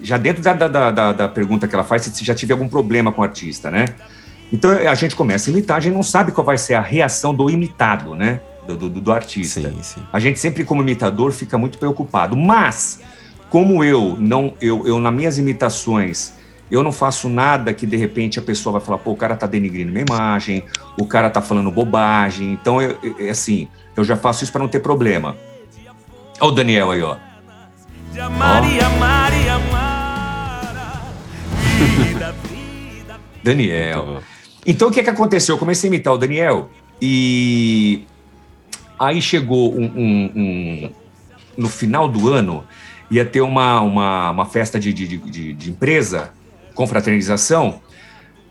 já 0.00 0.16
dentro 0.16 0.40
da, 0.40 0.52
da, 0.52 0.90
da, 0.92 1.12
da 1.12 1.28
pergunta 1.28 1.66
que 1.66 1.74
ela 1.74 1.82
faz, 1.82 2.02
se 2.02 2.24
já 2.24 2.32
tive 2.32 2.52
algum 2.52 2.68
problema 2.68 3.10
com 3.10 3.20
o 3.22 3.24
artista, 3.24 3.68
né? 3.68 3.86
Então 4.52 4.70
a 4.70 4.94
gente 4.94 5.16
começa 5.16 5.50
a 5.50 5.52
imitar, 5.52 5.76
a 5.78 5.80
gente 5.80 5.94
não 5.94 6.02
sabe 6.02 6.30
qual 6.30 6.44
vai 6.44 6.56
ser 6.56 6.74
a 6.74 6.80
reação 6.80 7.34
do 7.34 7.50
imitado, 7.50 8.14
né? 8.14 8.40
Do, 8.68 8.76
do, 8.76 8.88
do 9.00 9.12
artista. 9.12 9.60
A 10.12 10.20
gente 10.20 10.38
sempre, 10.38 10.64
como 10.64 10.80
imitador, 10.80 11.32
fica 11.32 11.58
muito 11.58 11.76
preocupado. 11.76 12.36
Mas, 12.36 13.00
como 13.48 13.82
eu 13.82 14.16
não, 14.16 14.54
eu, 14.60 14.86
eu 14.86 15.00
nas 15.00 15.12
minhas 15.12 15.38
imitações, 15.38 16.34
eu 16.70 16.80
não 16.84 16.92
faço 16.92 17.28
nada 17.28 17.74
que 17.74 17.84
de 17.84 17.96
repente 17.96 18.38
a 18.38 18.42
pessoa 18.42 18.74
vai 18.74 18.80
falar, 18.80 18.98
pô, 18.98 19.10
o 19.10 19.16
cara 19.16 19.34
tá 19.34 19.46
denigrindo 19.48 19.90
minha 19.90 20.04
imagem, 20.08 20.62
o 20.96 21.04
cara 21.04 21.28
tá 21.30 21.42
falando 21.42 21.68
bobagem. 21.68 22.52
Então, 22.52 22.80
eu, 22.80 22.96
eu- 23.02 23.16
é 23.26 23.30
assim, 23.30 23.66
eu 23.96 24.04
já 24.04 24.16
faço 24.16 24.44
isso 24.44 24.52
para 24.52 24.60
não 24.60 24.68
ter 24.68 24.78
problema. 24.78 25.36
Olha 26.40 26.52
o 26.52 26.54
Daniel 26.54 26.92
aí, 26.92 27.02
ó. 27.02 27.16
Maria, 28.14 28.88
Maria, 28.98 29.58
Daniel. 33.42 34.20
Então 34.66 34.88
o 34.88 34.90
que, 34.90 35.02
que 35.02 35.10
aconteceu? 35.10 35.54
Eu 35.54 35.58
comecei 35.58 35.88
a 35.88 35.92
imitar 35.92 36.12
o 36.12 36.18
Daniel 36.18 36.68
e 37.00 38.04
aí 38.98 39.22
chegou 39.22 39.74
um, 39.74 39.84
um- 39.84 40.32
um- 40.36 40.90
no 41.56 41.68
final 41.68 42.08
do 42.08 42.28
ano 42.28 42.64
ia 43.10 43.24
ter 43.24 43.40
uma, 43.40 43.80
uma, 43.80 44.30
uma 44.30 44.46
festa 44.46 44.78
de, 44.78 44.92
de, 44.92 45.06
de- 45.06 45.16
de- 45.18 45.52
de 45.54 45.70
empresa, 45.70 46.30
confraternização, 46.74 47.80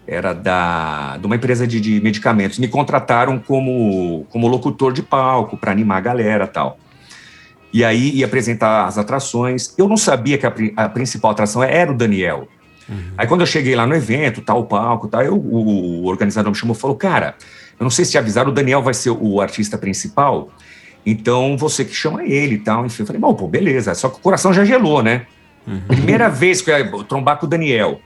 era 0.08 0.34
da, 0.34 1.18
de 1.18 1.26
uma 1.26 1.36
empresa 1.36 1.68
de, 1.68 1.80
de 1.80 2.02
medicamentos. 2.02 2.58
Me 2.60 2.68
contrataram 2.68 3.38
como, 3.40 4.26
como 4.30 4.48
locutor 4.48 4.92
de 4.92 5.04
palco 5.04 5.56
para 5.56 5.72
animar 5.72 5.98
a 5.98 6.02
galera 6.02 6.48
tal. 6.48 6.80
E 7.72 7.84
aí 7.84 8.16
ia 8.16 8.26
apresentar 8.26 8.86
as 8.86 8.98
atrações. 8.98 9.74
Eu 9.78 9.88
não 9.88 9.98
sabia 9.98 10.38
que 10.38 10.46
a, 10.46 10.54
a 10.76 10.90
principal 10.90 11.32
atração 11.32 11.64
era 11.64 11.92
o 11.92 11.96
Daniel. 11.96 12.48
Aí 13.18 13.28
quando 13.28 13.42
eu 13.42 13.48
cheguei 13.48 13.76
lá 13.76 13.86
no 13.86 13.96
evento, 13.96 14.42
tal, 14.42 14.62
o 14.62 14.66
palco, 14.66 15.08
tal, 15.08 15.22
eu, 15.22 15.36
o, 15.36 16.02
o 16.02 16.06
organizador 16.06 16.52
me 16.52 16.58
chamou 16.58 16.76
e 16.76 16.80
falou, 16.80 16.96
cara, 16.96 17.36
eu 17.80 17.84
não 17.84 17.92
sei 17.92 18.04
se 18.04 18.12
te 18.12 18.18
avisaram, 18.18 18.50
o 18.50 18.54
Daniel 18.54 18.82
vai 18.82 18.94
ser 18.94 19.12
o 19.12 19.40
artista 19.40 19.78
principal, 19.78 20.50
então 21.06 21.56
você 21.56 21.86
que 21.86 21.94
chama 21.94 22.24
ele 22.24 22.56
e 22.56 22.60
tal. 22.60 22.86
Enfim, 22.86 23.04
eu 23.04 23.08
falei, 23.08 23.22
bom, 23.22 23.34
pô, 23.34 23.48
beleza. 23.48 23.94
Só 23.94 24.10
que 24.10 24.18
o 24.18 24.22
coração 24.22 24.52
já 24.52 24.66
gelou, 24.66 25.04
né? 25.04 25.28
Primeira 25.88 26.30
vez 26.30 26.62
que 26.62 26.72
eu 26.72 26.78
ia 26.78 27.04
trombar 27.04 27.38
com 27.38 27.46
o 27.46 27.50
Daniel. 27.50 28.02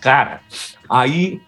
Cara, 0.00 0.40
aí, 0.88 1.40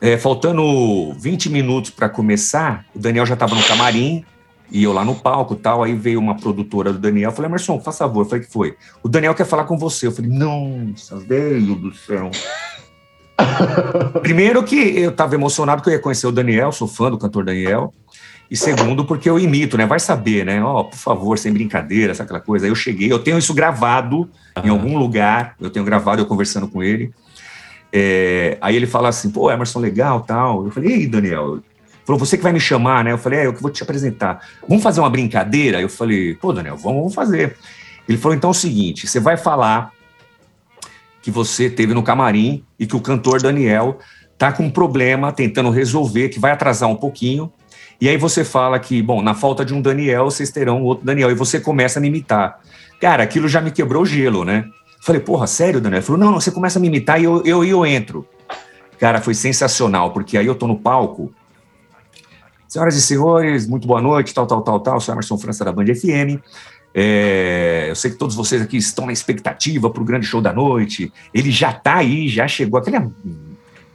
é, 0.00 0.16
faltando 0.16 1.12
20 1.14 1.50
minutos 1.50 1.90
para 1.90 2.08
começar, 2.08 2.84
o 2.94 2.98
Daniel 2.98 3.26
já 3.26 3.34
estava 3.34 3.54
no 3.54 3.62
camarim 3.62 4.24
e 4.70 4.82
eu 4.82 4.92
lá 4.92 5.04
no 5.04 5.14
palco 5.14 5.54
tal. 5.54 5.82
Aí 5.82 5.94
veio 5.94 6.18
uma 6.18 6.36
produtora 6.36 6.92
do 6.92 6.98
Daniel. 6.98 7.30
Eu 7.30 7.34
falei, 7.34 7.48
Emerson, 7.50 7.80
faz 7.80 7.98
favor. 7.98 8.22
Eu 8.22 8.28
falei, 8.28 8.44
que 8.44 8.52
foi? 8.52 8.76
O 9.02 9.08
Daniel 9.08 9.34
quer 9.34 9.46
falar 9.46 9.64
com 9.64 9.78
você. 9.78 10.06
Eu 10.06 10.12
falei, 10.12 10.30
nossa, 10.30 11.16
velho 11.16 11.74
do 11.74 11.94
céu. 11.94 12.30
Primeiro 14.22 14.62
que 14.64 14.76
eu 14.98 15.10
estava 15.10 15.34
emocionado 15.34 15.82
que 15.82 15.88
eu 15.88 15.92
ia 15.92 15.98
conhecer 15.98 16.26
o 16.26 16.32
Daniel, 16.32 16.72
sou 16.72 16.88
fã 16.88 17.10
do 17.10 17.18
cantor 17.18 17.44
Daniel. 17.44 17.92
E 18.50 18.56
segundo, 18.56 19.04
porque 19.04 19.28
eu 19.28 19.38
imito, 19.38 19.76
né? 19.76 19.84
Vai 19.84 20.00
saber, 20.00 20.44
né? 20.44 20.62
Ó, 20.62 20.84
por 20.84 20.96
favor, 20.96 21.38
sem 21.38 21.52
brincadeira, 21.52 22.14
sabe 22.14 22.28
aquela 22.28 22.40
coisa. 22.40 22.64
Aí 22.64 22.70
eu 22.70 22.74
cheguei, 22.74 23.12
eu 23.12 23.18
tenho 23.18 23.38
isso 23.38 23.52
gravado 23.52 24.28
em 24.64 24.70
algum 24.70 24.96
lugar, 24.96 25.54
eu 25.60 25.68
tenho 25.68 25.84
gravado 25.84 26.22
eu 26.22 26.26
conversando 26.26 26.66
com 26.66 26.82
ele. 26.82 27.12
É, 27.92 28.56
aí 28.60 28.74
ele 28.74 28.86
fala 28.86 29.10
assim, 29.10 29.30
pô, 29.30 29.50
Emerson, 29.50 29.80
legal, 29.80 30.22
tal. 30.22 30.64
Eu 30.64 30.70
falei, 30.70 30.90
e 30.90 30.94
aí, 30.94 31.06
Daniel? 31.06 31.58
Falou, 32.08 32.18
você 32.18 32.38
que 32.38 32.42
vai 32.42 32.54
me 32.54 32.58
chamar, 32.58 33.04
né? 33.04 33.12
Eu 33.12 33.18
falei, 33.18 33.40
é, 33.40 33.46
eu 33.46 33.52
que 33.52 33.60
vou 33.60 33.70
te 33.70 33.82
apresentar. 33.82 34.40
Vamos 34.66 34.82
fazer 34.82 34.98
uma 34.98 35.10
brincadeira? 35.10 35.78
Eu 35.78 35.90
falei, 35.90 36.34
pô, 36.36 36.54
Daniel, 36.54 36.74
vamos, 36.74 37.00
vamos 37.00 37.14
fazer. 37.14 37.54
Ele 38.08 38.16
falou, 38.16 38.34
então 38.34 38.48
é 38.48 38.50
o 38.52 38.54
seguinte, 38.54 39.06
você 39.06 39.20
vai 39.20 39.36
falar 39.36 39.92
que 41.20 41.30
você 41.30 41.68
teve 41.68 41.92
no 41.92 42.02
camarim 42.02 42.64
e 42.78 42.86
que 42.86 42.96
o 42.96 43.00
cantor 43.02 43.42
Daniel 43.42 43.98
tá 44.38 44.50
com 44.50 44.62
um 44.62 44.70
problema 44.70 45.32
tentando 45.32 45.68
resolver, 45.68 46.30
que 46.30 46.40
vai 46.40 46.50
atrasar 46.50 46.88
um 46.88 46.96
pouquinho. 46.96 47.52
E 48.00 48.08
aí 48.08 48.16
você 48.16 48.42
fala 48.42 48.78
que, 48.78 49.02
bom, 49.02 49.20
na 49.20 49.34
falta 49.34 49.62
de 49.62 49.74
um 49.74 49.82
Daniel, 49.82 50.24
vocês 50.24 50.50
terão 50.50 50.82
outro 50.84 51.04
Daniel. 51.04 51.30
E 51.30 51.34
você 51.34 51.60
começa 51.60 51.98
a 51.98 52.00
me 52.00 52.08
imitar. 52.08 52.58
Cara, 52.98 53.22
aquilo 53.22 53.46
já 53.46 53.60
me 53.60 53.70
quebrou 53.70 54.04
o 54.04 54.06
gelo, 54.06 54.46
né? 54.46 54.64
Falei, 55.02 55.20
porra, 55.20 55.46
sério, 55.46 55.78
Daniel? 55.78 55.98
Ele 55.98 56.06
falou, 56.06 56.18
não, 56.18 56.30
não, 56.30 56.40
você 56.40 56.50
começa 56.50 56.78
a 56.78 56.80
me 56.80 56.88
imitar 56.88 57.20
e 57.20 57.24
eu, 57.24 57.42
eu, 57.44 57.62
eu 57.62 57.84
entro. 57.84 58.26
Cara, 58.98 59.20
foi 59.20 59.34
sensacional, 59.34 60.10
porque 60.10 60.38
aí 60.38 60.46
eu 60.46 60.54
tô 60.54 60.66
no 60.66 60.78
palco. 60.78 61.34
Senhoras 62.68 62.96
e 62.96 63.00
senhores, 63.00 63.66
muito 63.66 63.88
boa 63.88 64.02
noite, 64.02 64.34
tal, 64.34 64.46
tal, 64.46 64.60
tal, 64.60 64.78
tal. 64.78 65.00
Sou 65.00 65.14
Emerson 65.14 65.38
França 65.38 65.64
da 65.64 65.72
Band 65.72 65.86
FM. 65.86 66.38
É, 66.94 67.86
eu 67.88 67.94
sei 67.94 68.10
que 68.10 68.18
todos 68.18 68.36
vocês 68.36 68.60
aqui 68.60 68.76
estão 68.76 69.06
na 69.06 69.12
expectativa 69.12 69.88
para 69.88 70.02
o 70.02 70.04
grande 70.04 70.26
show 70.26 70.42
da 70.42 70.52
noite. 70.52 71.10
Ele 71.32 71.50
já 71.50 71.72
tá 71.72 71.96
aí, 71.96 72.28
já 72.28 72.46
chegou. 72.46 72.78
Aquela 72.78 73.10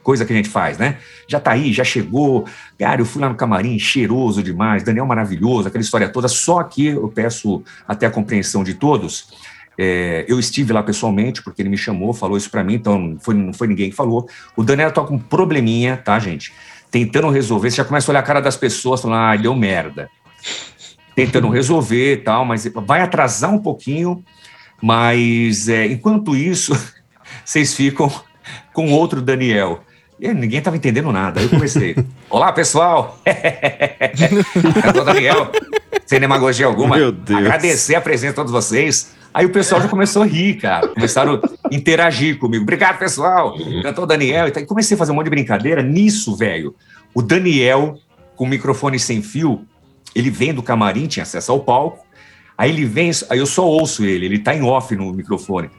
coisa 0.01 0.25
que 0.25 0.33
a 0.33 0.35
gente 0.35 0.49
faz, 0.49 0.79
né? 0.79 0.97
Já 1.27 1.39
tá 1.39 1.51
aí, 1.51 1.71
já 1.71 1.83
chegou. 1.83 2.45
Cara, 2.79 2.99
eu 2.99 3.05
fui 3.05 3.21
lá 3.21 3.29
no 3.29 3.35
camarim, 3.35 3.77
cheiroso 3.77 4.41
demais, 4.41 4.81
Daniel 4.81 5.05
maravilhoso, 5.05 5.67
aquela 5.67 5.83
história 5.83 6.09
toda. 6.09 6.27
Só 6.27 6.63
que 6.63 6.87
eu 6.87 7.07
peço 7.09 7.63
até 7.87 8.07
a 8.07 8.09
compreensão 8.09 8.63
de 8.63 8.73
todos. 8.73 9.27
É, 9.77 10.25
eu 10.27 10.39
estive 10.39 10.73
lá 10.73 10.81
pessoalmente, 10.81 11.43
porque 11.43 11.61
ele 11.61 11.69
me 11.69 11.77
chamou, 11.77 12.11
falou 12.11 12.37
isso 12.37 12.49
para 12.49 12.63
mim, 12.63 12.75
então 12.75 12.97
não 12.97 13.19
foi, 13.19 13.35
não 13.35 13.53
foi 13.53 13.67
ninguém 13.67 13.91
que 13.91 13.95
falou. 13.95 14.27
O 14.55 14.63
Daniel 14.63 14.91
tá 14.91 15.03
com 15.03 15.13
um 15.13 15.19
probleminha, 15.19 15.95
tá, 15.95 16.17
gente? 16.17 16.51
Tentando 16.93 17.27
resolver. 17.31 17.71
Você 17.71 17.77
já 17.77 17.83
começa 17.83 18.09
a 18.09 18.11
olhar 18.11 18.19
a 18.19 18.23
cara 18.23 18.39
das 18.39 18.55
pessoas, 18.55 19.01
falando, 19.01 19.19
ah, 19.19 19.35
deu 19.35 19.55
merda. 19.55 20.11
Tentando 21.15 21.49
resolver 21.49 22.13
e 22.13 22.17
tal, 22.17 22.45
mas 22.45 22.71
vai 22.85 23.01
atrasar 23.01 23.51
um 23.51 23.57
pouquinho. 23.57 24.23
Mas 24.79 25.67
é, 25.67 25.87
enquanto 25.87 26.35
isso, 26.35 26.71
vocês 27.43 27.73
ficam 27.73 28.11
com 28.73 28.91
outro 28.91 29.23
Daniel. 29.23 29.83
E 30.19 30.31
ninguém 30.35 30.59
estava 30.59 30.77
entendendo 30.77 31.11
nada. 31.11 31.39
Aí 31.39 31.47
eu 31.47 31.49
comecei. 31.49 31.95
Olá, 32.29 32.51
pessoal! 32.51 33.19
Eu 33.25 34.93
sou 34.93 35.01
o 35.01 35.05
Daniel. 35.05 35.51
Sem 36.05 36.19
demagogia 36.19 36.67
alguma. 36.67 36.95
Meu 36.95 37.11
Deus. 37.11 37.39
Agradecer 37.39 37.95
a 37.95 38.01
presença 38.01 38.33
de 38.33 38.35
todos 38.35 38.51
vocês. 38.51 39.15
Aí 39.33 39.45
o 39.45 39.49
pessoal 39.49 39.81
já 39.81 39.87
começou 39.87 40.21
a 40.21 40.25
rir, 40.25 40.55
cara. 40.55 40.87
Começaram 40.89 41.41
a 41.41 41.75
interagir 41.75 42.37
comigo. 42.37 42.63
Obrigado, 42.63 42.99
pessoal. 42.99 43.55
Cantou 43.81 44.03
o 44.03 44.07
Daniel. 44.07 44.47
E 44.47 44.65
comecei 44.65 44.95
a 44.95 44.97
fazer 44.97 45.11
um 45.11 45.15
monte 45.15 45.25
de 45.25 45.31
brincadeira. 45.31 45.81
Nisso, 45.81 46.35
velho, 46.35 46.75
o 47.15 47.21
Daniel, 47.21 47.97
com 48.35 48.43
o 48.43 48.47
microfone 48.47 48.99
sem 48.99 49.23
fio, 49.23 49.65
ele 50.13 50.29
vem 50.29 50.53
do 50.53 50.61
camarim, 50.61 51.07
tinha 51.07 51.23
acesso 51.23 51.51
ao 51.51 51.61
palco. 51.61 52.05
Aí 52.55 52.69
ele 52.69 52.85
vem, 52.85 53.09
aí 53.29 53.39
eu 53.39 53.47
só 53.47 53.65
ouço 53.65 54.05
ele, 54.05 54.27
ele 54.27 54.37
tá 54.37 54.53
em 54.53 54.61
off 54.61 54.95
no 54.95 55.11
microfone. 55.11 55.71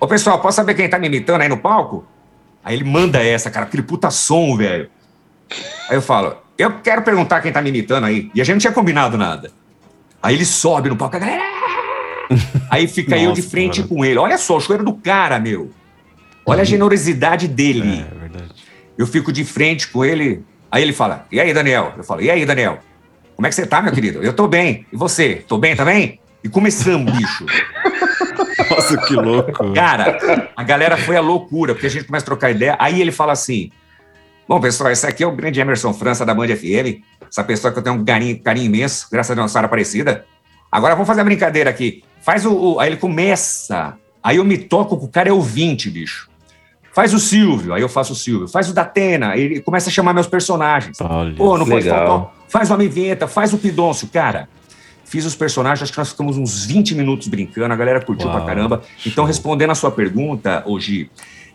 Ô, 0.00 0.06
pessoal, 0.06 0.40
posso 0.40 0.56
saber 0.56 0.74
quem 0.74 0.88
tá 0.88 0.98
me 0.98 1.06
imitando 1.06 1.42
aí 1.42 1.48
no 1.48 1.58
palco? 1.58 2.06
Aí 2.64 2.74
ele 2.74 2.84
manda 2.84 3.22
essa, 3.22 3.50
cara, 3.50 3.66
aquele 3.66 3.82
puta 3.82 4.10
som, 4.10 4.56
velho. 4.56 4.88
Aí 5.90 5.96
eu 5.96 6.02
falo, 6.02 6.36
eu 6.56 6.80
quero 6.80 7.02
perguntar 7.02 7.42
quem 7.42 7.52
tá 7.52 7.60
me 7.60 7.68
imitando 7.68 8.04
aí. 8.04 8.30
E 8.34 8.40
a 8.40 8.44
gente 8.44 8.54
não 8.54 8.60
tinha 8.60 8.72
combinado 8.72 9.18
nada. 9.18 9.50
Aí 10.22 10.34
ele 10.34 10.46
sobe 10.46 10.88
no 10.88 10.96
palco, 10.96 11.16
a 11.16 11.18
galera. 11.18 11.57
Aí 12.70 12.86
fica 12.86 13.16
eu 13.16 13.32
de 13.32 13.40
Nossa, 13.40 13.50
frente 13.50 13.82
com 13.82 14.04
ele. 14.04 14.18
Olha 14.18 14.38
só, 14.38 14.56
o 14.56 14.60
choeiro 14.60 14.84
do 14.84 14.94
cara, 14.94 15.38
meu. 15.38 15.70
Olha 16.44 16.62
a 16.62 16.64
generosidade 16.64 17.46
dele. 17.46 18.04
É 18.10 18.18
verdade. 18.18 18.54
Eu 18.96 19.06
fico 19.06 19.32
de 19.32 19.44
frente 19.44 19.88
com 19.88 20.04
ele. 20.04 20.42
Aí 20.70 20.82
ele 20.82 20.92
fala, 20.92 21.26
e 21.30 21.40
aí, 21.40 21.52
Daniel? 21.52 21.94
Eu 21.96 22.04
falo, 22.04 22.20
e 22.20 22.30
aí, 22.30 22.44
Daniel? 22.44 22.78
Como 23.36 23.46
é 23.46 23.50
que 23.50 23.54
você 23.54 23.66
tá, 23.66 23.80
meu 23.80 23.92
querido? 23.92 24.22
Eu 24.22 24.32
tô 24.32 24.48
bem. 24.48 24.86
E 24.92 24.96
você? 24.96 25.44
Tô 25.46 25.58
bem 25.58 25.76
também? 25.76 26.20
E 26.42 26.48
começamos, 26.48 27.12
bicho. 27.12 27.46
Nossa, 28.70 28.96
que 28.98 29.14
louco. 29.14 29.72
Cara, 29.72 30.50
a 30.56 30.64
galera 30.64 30.96
foi 30.96 31.16
a 31.16 31.20
loucura, 31.20 31.74
porque 31.74 31.86
a 31.86 31.90
gente 31.90 32.04
começa 32.04 32.24
a 32.24 32.26
trocar 32.26 32.50
ideia. 32.50 32.76
Aí 32.78 33.00
ele 33.00 33.12
fala 33.12 33.32
assim: 33.32 33.70
Bom, 34.48 34.60
pessoal, 34.60 34.90
esse 34.90 35.06
aqui 35.06 35.22
é 35.22 35.26
o 35.26 35.32
grande 35.32 35.60
Emerson 35.60 35.92
França 35.92 36.24
da 36.24 36.34
Band 36.34 36.48
FM. 36.48 37.02
Essa 37.30 37.44
pessoa 37.44 37.72
que 37.72 37.78
eu 37.78 37.82
tenho 37.82 37.96
um 37.96 38.04
carinho, 38.04 38.42
carinho 38.42 38.66
imenso, 38.66 39.06
graças 39.10 39.30
a 39.30 39.34
Deus, 39.34 39.52
Sara 39.52 39.66
Aparecida. 39.66 40.24
Agora 40.72 40.94
vamos 40.94 41.06
fazer 41.06 41.20
a 41.20 41.24
brincadeira 41.24 41.68
aqui. 41.68 42.02
Faz 42.20 42.44
o, 42.44 42.52
o- 42.74 42.80
Aí 42.80 42.90
ele 42.90 42.96
começa. 42.96 43.94
Aí 44.22 44.36
eu 44.36 44.44
me 44.44 44.58
toco 44.58 44.98
que 44.98 45.04
o 45.04 45.08
cara 45.08 45.28
é 45.28 45.32
ouvinte, 45.32 45.88
bicho. 45.90 46.28
Faz 46.92 47.14
o 47.14 47.18
Silvio, 47.18 47.72
aí 47.74 47.80
eu 47.82 47.88
faço 47.88 48.12
o 48.12 48.16
Silvio. 48.16 48.48
Faz 48.48 48.68
o 48.68 48.74
Datena, 48.74 49.36
ele 49.36 49.60
começa 49.60 49.88
a 49.88 49.92
chamar 49.92 50.12
meus 50.12 50.26
personagens. 50.26 50.98
Pô, 51.36 51.56
não 51.56 51.64
pode 51.64 51.84
Legal. 51.84 52.06
faltar. 52.06 52.34
Faz 52.48 52.70
o 52.70 52.74
Homem 52.74 52.88
Vinheta, 52.88 53.28
faz 53.28 53.52
o 53.52 53.58
Pidôncio. 53.58 54.08
Cara, 54.08 54.48
fiz 55.04 55.24
os 55.24 55.36
personagens, 55.36 55.82
acho 55.84 55.92
que 55.92 55.98
nós 55.98 56.10
ficamos 56.10 56.36
uns 56.36 56.64
20 56.64 56.96
minutos 56.96 57.28
brincando, 57.28 57.72
a 57.72 57.76
galera 57.76 58.00
curtiu 58.00 58.26
Uau, 58.28 58.36
pra 58.36 58.46
caramba. 58.46 58.82
Então, 59.06 59.24
respondendo 59.24 59.70
a 59.70 59.74
sua 59.76 59.92
pergunta, 59.92 60.64
hoje, 60.66 61.08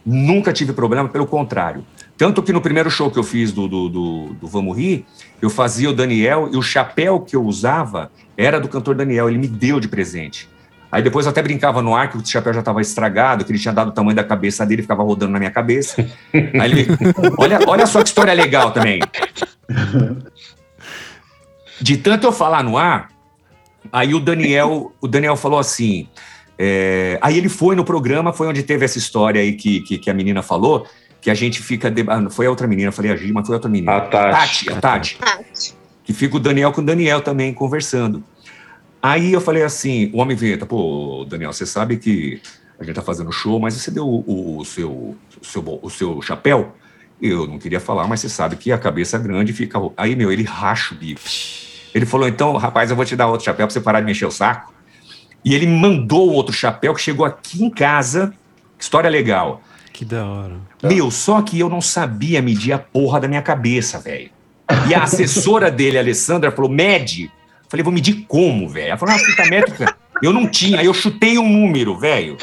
nunca 0.06 0.54
tive 0.54 0.72
problema, 0.72 1.10
pelo 1.10 1.28
contrário. 1.28 1.86
Tanto 2.18 2.42
que 2.42 2.54
no 2.54 2.62
primeiro 2.62 2.90
show 2.90 3.12
que 3.12 3.20
eu 3.20 3.24
fiz 3.24 3.52
do, 3.52 3.68
do, 3.68 3.90
do, 3.90 4.34
do 4.36 4.48
Vamos 4.48 4.78
Rir, 4.78 5.06
eu 5.42 5.50
fazia 5.50 5.90
o 5.90 5.94
Daniel 5.94 6.48
e 6.54 6.56
o 6.56 6.62
chapéu 6.62 7.20
que 7.20 7.36
eu 7.36 7.44
usava 7.44 8.10
era 8.38 8.62
do 8.62 8.70
cantor 8.70 8.96
Daniel, 8.96 9.28
ele 9.30 9.40
me 9.40 9.48
deu 9.48 9.80
de 9.80 9.90
presente. 9.90 10.48
Aí 10.94 11.02
depois 11.02 11.26
eu 11.26 11.32
até 11.32 11.42
brincava 11.42 11.82
no 11.82 11.96
ar 11.96 12.08
que 12.08 12.18
o 12.18 12.24
chapéu 12.24 12.54
já 12.54 12.60
estava 12.60 12.80
estragado, 12.80 13.44
que 13.44 13.52
ele 13.52 13.58
tinha 13.58 13.74
dado 13.74 13.88
o 13.88 13.92
tamanho 13.92 14.16
da 14.16 14.24
cabeça 14.24 14.64
dele, 14.64 14.84
ficava 14.84 15.02
rodando 15.02 15.32
na 15.32 15.40
minha 15.40 15.50
cabeça. 15.50 16.08
Aí 16.32 16.72
ele, 16.72 16.88
olha, 17.40 17.60
olha 17.66 17.88
só 17.88 18.04
que 18.04 18.10
história 18.10 18.32
legal 18.32 18.70
também. 18.72 19.00
De 21.82 21.98
tanto 21.98 22.28
eu 22.28 22.32
falar 22.32 22.64
no 22.64 22.78
ar, 22.78 23.10
aí 23.92 24.14
o 24.14 24.20
Daniel, 24.20 24.94
o 25.02 25.08
Daniel 25.08 25.36
falou 25.36 25.58
assim. 25.60 26.08
é, 26.60 27.18
aí 27.22 27.38
ele 27.40 27.50
foi 27.50 27.76
no 27.76 27.84
programa, 27.84 28.32
foi 28.32 28.48
onde 28.48 28.62
teve 28.64 28.86
essa 28.86 29.00
história 29.00 29.42
aí 29.42 29.54
que, 29.54 29.82
que, 29.82 29.98
que 29.98 30.10
a 30.10 30.14
menina 30.14 30.44
falou, 30.44 30.86
que 31.20 31.32
a 31.32 31.34
gente 31.34 31.60
fica. 31.62 31.90
de- 31.90 32.06
ah, 32.08 32.30
foi 32.30 32.46
a 32.46 32.50
outra 32.50 32.68
menina, 32.68 32.90
eu 32.90 32.94
falei 32.94 33.12
a 33.12 33.16
Gi, 33.16 33.32
mas 33.34 33.48
foi 33.48 33.56
a 33.56 33.58
outra 33.58 33.70
menina. 33.70 33.94
A 33.96 34.02
Tati. 34.02 34.72
a 34.72 34.76
Tati. 34.80 35.18
Que 36.04 36.14
fica 36.14 36.36
o 36.38 36.40
Daniel 36.40 36.72
com 36.72 36.82
o 36.82 36.86
Daniel 36.86 37.22
também 37.22 37.52
conversando. 37.54 38.24
Aí 39.04 39.34
eu 39.34 39.42
falei 39.42 39.64
assim: 39.64 40.10
o 40.14 40.20
homem 40.20 40.36
vinheta, 40.38 40.66
pô, 40.66 41.26
Daniel, 41.30 41.52
você 41.52 41.66
sabe 41.66 41.98
que 41.98 42.42
a 42.80 42.84
gente 42.86 42.96
tá 42.96 43.02
fazendo 43.02 43.32
show, 43.34 43.60
mas 43.60 43.74
você 43.74 43.92
deu 43.92 44.08
o, 44.08 44.60
o- 44.60 44.66
seu, 44.66 44.90
o, 44.90 45.18
seu, 45.46 45.80
o 45.82 45.90
seu 45.90 46.22
chapéu? 46.22 46.74
Eu 47.22 47.46
não 47.46 47.58
queria 47.60 47.80
falar, 47.80 48.08
mas 48.08 48.22
você 48.22 48.30
sabe 48.30 48.56
que 48.56 48.72
a 48.72 48.78
cabeça 48.78 49.18
grande 49.18 49.52
fica. 49.54 49.78
Aí, 49.98 50.16
meu, 50.16 50.32
ele 50.32 50.44
racha 50.44 50.94
o 50.96 50.98
bico. 50.98 51.22
Ele 51.94 52.06
falou: 52.06 52.28
então, 52.28 52.56
rapaz, 52.56 52.90
eu 52.90 52.96
vou 52.96 53.04
te 53.06 53.16
dar 53.16 53.28
outro 53.28 53.44
chapéu 53.46 53.68
pra 53.68 53.74
você 53.74 53.82
parar 53.82 54.00
de 54.00 54.06
mexer 54.06 54.26
o 54.26 54.32
saco. 54.32 54.74
E 55.44 55.54
ele 55.54 55.68
mandou 55.68 56.32
outro 56.32 56.54
chapéu 56.56 56.94
que 56.94 57.02
chegou 57.02 57.26
aqui 57.26 57.64
em 57.64 57.70
casa. 57.70 58.34
História 58.80 59.10
legal. 59.10 59.62
Que 59.92 60.06
da 60.06 60.26
hora. 60.26 60.56
Meu, 60.82 61.12
só 61.12 61.42
que 61.42 61.60
eu 61.60 61.70
não 61.70 61.82
sabia 61.82 62.42
medir 62.42 62.72
a 62.72 62.80
porra 62.80 63.20
da 63.20 63.28
minha 63.28 63.42
cabeça, 63.42 64.00
velho. 64.00 64.30
E 64.90 64.96
a 64.96 65.04
assessora 65.04 65.70
dele, 65.70 65.98
a 65.98 66.02
Alessandra, 66.02 66.52
falou: 66.52 66.72
mede. 66.72 67.30
Falei, 67.74 67.84
vou 67.84 67.92
medir 67.92 68.26
como, 68.28 68.70
velho? 68.70 68.90
Ela 68.90 68.98
falou: 68.98 69.16
ah, 69.16 69.18
fita 69.18 69.46
métrica. 69.48 69.96
Eu 70.22 70.32
não 70.32 70.48
tinha, 70.48 70.80
aí 70.80 70.86
eu 70.86 70.94
chutei 70.94 71.40
um 71.40 71.50
número, 71.50 71.98
velho. 71.98 72.38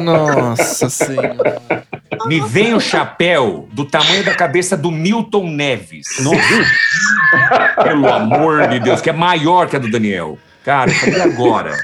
Nossa 0.00 0.88
senhora. 0.88 1.60
Me 2.24 2.40
vem 2.40 2.72
o 2.72 2.80
chapéu 2.80 3.68
do 3.70 3.84
tamanho 3.84 4.24
da 4.24 4.34
cabeça 4.34 4.78
do 4.78 4.90
Milton 4.90 5.50
Neves. 5.50 6.06
Pelo 7.82 8.10
amor 8.10 8.66
de 8.68 8.80
Deus, 8.80 9.02
que 9.02 9.10
é 9.10 9.12
maior 9.12 9.68
que 9.68 9.76
a 9.76 9.78
do 9.78 9.90
Daniel. 9.90 10.38
Cara, 10.64 10.90
"E 10.90 11.20
agora. 11.20 11.76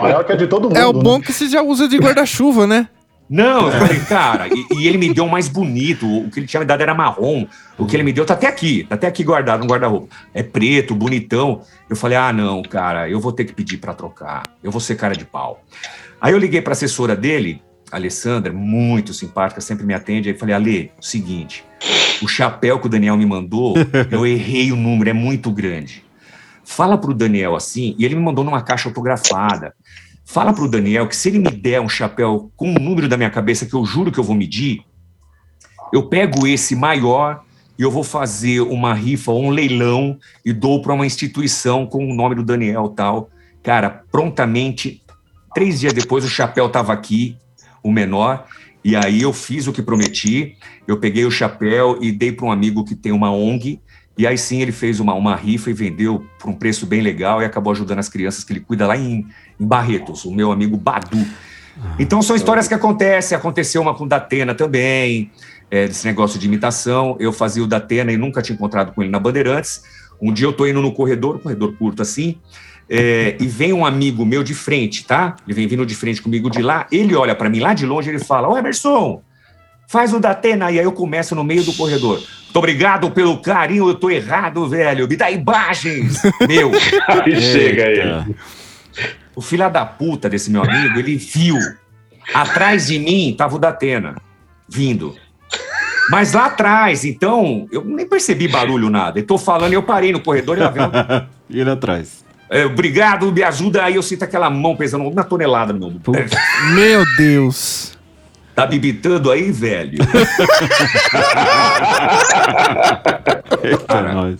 Maior 0.00 0.24
que 0.24 0.32
a 0.32 0.36
de 0.36 0.46
todo 0.46 0.68
mundo. 0.68 0.78
É 0.78 0.86
o 0.86 0.92
né? 0.94 1.02
bom 1.02 1.20
que 1.20 1.34
você 1.34 1.46
já 1.48 1.60
usa 1.60 1.86
de 1.86 1.98
guarda-chuva, 1.98 2.66
né? 2.66 2.88
Não, 3.28 3.66
eu 3.66 3.72
falei, 3.72 4.00
cara, 4.00 4.48
e, 4.48 4.66
e 4.78 4.86
ele 4.86 4.98
me 4.98 5.12
deu 5.12 5.24
um 5.24 5.28
mais 5.28 5.48
bonito. 5.48 6.06
O 6.06 6.30
que 6.30 6.40
ele 6.40 6.46
tinha 6.46 6.60
me 6.60 6.66
dado 6.66 6.82
era 6.82 6.94
marrom. 6.94 7.46
O 7.78 7.86
que 7.86 7.96
ele 7.96 8.02
me 8.02 8.12
deu 8.12 8.24
tá 8.24 8.34
até 8.34 8.46
aqui, 8.46 8.84
tá 8.84 8.94
até 8.94 9.06
aqui 9.06 9.24
guardado 9.24 9.60
no 9.60 9.66
guarda-roupa. 9.66 10.14
É 10.32 10.42
preto, 10.42 10.94
bonitão. 10.94 11.62
Eu 11.88 11.96
falei, 11.96 12.18
ah, 12.18 12.32
não, 12.32 12.62
cara, 12.62 13.08
eu 13.08 13.18
vou 13.18 13.32
ter 13.32 13.44
que 13.44 13.54
pedir 13.54 13.78
pra 13.78 13.94
trocar. 13.94 14.42
Eu 14.62 14.70
vou 14.70 14.80
ser 14.80 14.96
cara 14.96 15.14
de 15.14 15.24
pau. 15.24 15.64
Aí 16.20 16.32
eu 16.32 16.38
liguei 16.38 16.60
pra 16.60 16.72
assessora 16.72 17.16
dele, 17.16 17.62
Alessandra, 17.90 18.52
muito 18.52 19.12
simpática, 19.14 19.60
sempre 19.60 19.86
me 19.86 19.94
atende. 19.94 20.28
Aí 20.28 20.36
falei, 20.36 20.54
Ale, 20.54 20.92
seguinte, 21.00 21.64
o 22.22 22.28
chapéu 22.28 22.78
que 22.78 22.86
o 22.86 22.90
Daniel 22.90 23.16
me 23.16 23.26
mandou, 23.26 23.74
eu 24.10 24.26
errei 24.26 24.70
o 24.72 24.76
número, 24.76 25.10
é 25.10 25.12
muito 25.12 25.50
grande. 25.50 26.04
Fala 26.64 26.96
pro 26.96 27.12
Daniel 27.12 27.54
assim, 27.54 27.94
e 27.98 28.04
ele 28.04 28.14
me 28.14 28.22
mandou 28.22 28.44
numa 28.44 28.62
caixa 28.62 28.88
autografada. 28.88 29.74
Fala 30.24 30.52
pro 30.52 30.68
Daniel 30.68 31.06
que 31.06 31.16
se 31.16 31.28
ele 31.28 31.38
me 31.38 31.50
der 31.50 31.80
um 31.80 31.88
chapéu 31.88 32.50
com 32.56 32.70
o 32.70 32.78
número 32.78 33.08
da 33.08 33.16
minha 33.16 33.30
cabeça, 33.30 33.66
que 33.66 33.74
eu 33.74 33.84
juro 33.84 34.10
que 34.10 34.18
eu 34.18 34.24
vou 34.24 34.34
medir, 34.34 34.82
eu 35.92 36.08
pego 36.08 36.46
esse 36.46 36.74
maior 36.74 37.44
e 37.78 37.82
eu 37.82 37.90
vou 37.90 38.02
fazer 38.02 38.60
uma 38.60 38.94
rifa 38.94 39.30
ou 39.30 39.44
um 39.44 39.50
leilão 39.50 40.18
e 40.44 40.52
dou 40.52 40.80
para 40.80 40.94
uma 40.94 41.06
instituição 41.06 41.86
com 41.86 42.04
o 42.04 42.14
nome 42.14 42.34
do 42.34 42.42
Daniel 42.42 42.88
tal. 42.88 43.30
Cara, 43.62 44.04
prontamente, 44.10 45.02
três 45.54 45.80
dias 45.80 45.92
depois, 45.92 46.24
o 46.24 46.28
chapéu 46.28 46.66
estava 46.66 46.92
aqui, 46.92 47.36
o 47.82 47.92
menor, 47.92 48.46
e 48.84 48.94
aí 48.94 49.22
eu 49.22 49.32
fiz 49.32 49.66
o 49.66 49.72
que 49.72 49.82
prometi. 49.82 50.56
Eu 50.86 50.98
peguei 50.98 51.24
o 51.24 51.30
chapéu 51.30 51.98
e 52.00 52.12
dei 52.12 52.30
para 52.30 52.46
um 52.46 52.52
amigo 52.52 52.84
que 52.84 52.94
tem 52.94 53.12
uma 53.12 53.30
ONG. 53.30 53.80
E 54.16 54.26
aí 54.26 54.38
sim 54.38 54.60
ele 54.62 54.72
fez 54.72 55.00
uma, 55.00 55.14
uma 55.14 55.34
rifa 55.34 55.70
e 55.70 55.72
vendeu 55.72 56.24
por 56.38 56.48
um 56.48 56.54
preço 56.54 56.86
bem 56.86 57.00
legal 57.00 57.42
e 57.42 57.44
acabou 57.44 57.72
ajudando 57.72 57.98
as 57.98 58.08
crianças 58.08 58.44
que 58.44 58.52
ele 58.52 58.60
cuida 58.60 58.86
lá 58.86 58.96
em, 58.96 59.26
em 59.58 59.66
Barretos, 59.66 60.24
o 60.24 60.32
meu 60.32 60.52
amigo 60.52 60.76
Badu. 60.76 61.26
Então 61.98 62.22
são 62.22 62.36
histórias 62.36 62.68
que 62.68 62.74
acontecem. 62.74 63.36
Aconteceu 63.36 63.82
uma 63.82 63.94
com 63.94 64.04
o 64.04 64.08
Datena 64.08 64.54
também, 64.54 65.30
é, 65.70 65.88
desse 65.88 66.06
negócio 66.06 66.38
de 66.38 66.46
imitação. 66.46 67.16
Eu 67.18 67.32
fazia 67.32 67.62
o 67.62 67.66
Datena 67.66 68.12
e 68.12 68.16
nunca 68.16 68.40
tinha 68.40 68.54
encontrado 68.54 68.92
com 68.92 69.02
ele 69.02 69.10
na 69.10 69.18
Bandeirantes. 69.18 69.82
Um 70.20 70.32
dia 70.32 70.46
eu 70.46 70.52
tô 70.52 70.66
indo 70.66 70.80
no 70.80 70.92
corredor, 70.92 71.40
corredor 71.40 71.74
curto 71.76 72.00
assim, 72.00 72.38
é, 72.88 73.36
e 73.40 73.46
vem 73.46 73.72
um 73.72 73.84
amigo 73.84 74.24
meu 74.24 74.44
de 74.44 74.54
frente, 74.54 75.04
tá? 75.04 75.36
Ele 75.46 75.54
vem 75.54 75.66
vindo 75.66 75.84
de 75.84 75.94
frente 75.94 76.22
comigo 76.22 76.50
de 76.50 76.62
lá. 76.62 76.86
Ele 76.92 77.14
olha 77.14 77.34
para 77.34 77.48
mim 77.48 77.60
lá 77.60 77.74
de 77.74 77.84
longe 77.86 78.08
e 78.08 78.12
ele 78.12 78.24
fala: 78.24 78.48
Ô 78.48 78.56
Emerson, 78.56 79.22
faz 79.88 80.12
o 80.12 80.20
Datena. 80.20 80.70
E 80.70 80.78
aí 80.78 80.84
eu 80.84 80.92
começo 80.92 81.34
no 81.34 81.44
meio 81.44 81.64
do 81.64 81.72
corredor. 81.74 82.16
Muito 82.18 82.56
obrigado 82.56 83.10
pelo 83.10 83.38
carinho, 83.38 83.88
eu 83.88 83.94
tô 83.94 84.10
errado, 84.10 84.68
velho. 84.68 85.08
Me 85.08 85.16
dá 85.16 85.30
imagens. 85.30 86.22
Meu. 86.48 86.70
Aí 87.08 87.40
chega 87.40 87.82
ele. 87.82 88.36
O 89.34 89.40
filho 89.40 89.68
da 89.68 89.84
puta 89.84 90.28
desse 90.28 90.50
meu 90.50 90.62
amigo, 90.62 90.98
ele 90.98 91.16
viu. 91.16 91.58
Atrás 92.32 92.86
de 92.86 92.98
mim 92.98 93.34
tava 93.36 93.56
o 93.56 93.58
Datena, 93.58 94.14
vindo. 94.68 95.16
Mas 96.10 96.32
lá 96.32 96.46
atrás, 96.46 97.04
então, 97.04 97.66
eu 97.72 97.84
nem 97.84 98.06
percebi 98.06 98.46
barulho, 98.46 98.90
nada. 98.90 99.18
Eu 99.18 99.26
tô 99.26 99.38
falando, 99.38 99.72
eu 99.72 99.82
parei 99.82 100.12
no 100.12 100.20
corredor 100.20 100.56
e 100.56 100.60
lá 100.60 100.70
vem. 100.70 100.84
E 101.50 101.60
ele 101.60 101.70
atrás. 101.70 102.24
É, 102.48 102.64
obrigado, 102.64 103.30
me 103.30 103.42
ajuda. 103.42 103.84
Aí 103.84 103.96
eu 103.96 104.02
sinto 104.02 104.22
aquela 104.22 104.48
mão 104.48 104.74
pesando 104.74 105.06
uma 105.06 105.22
tonelada 105.22 105.74
no 105.74 105.90
meu. 105.90 106.00
Meu 106.74 107.04
Deus. 107.18 107.98
Tá 108.54 108.66
bibitando 108.66 109.30
aí, 109.30 109.50
velho? 109.50 109.98
Eita, 113.62 114.02
nós. 114.02 114.38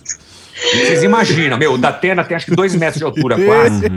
Vocês 0.55 1.03
imaginam, 1.03 1.57
meu, 1.57 1.73
o 1.73 1.77
Datena 1.77 2.23
tem 2.23 2.37
acho 2.37 2.45
que 2.45 2.55
dois 2.55 2.73
metros 2.75 2.99
de 2.99 3.03
altura 3.03 3.35
quase. 3.37 3.89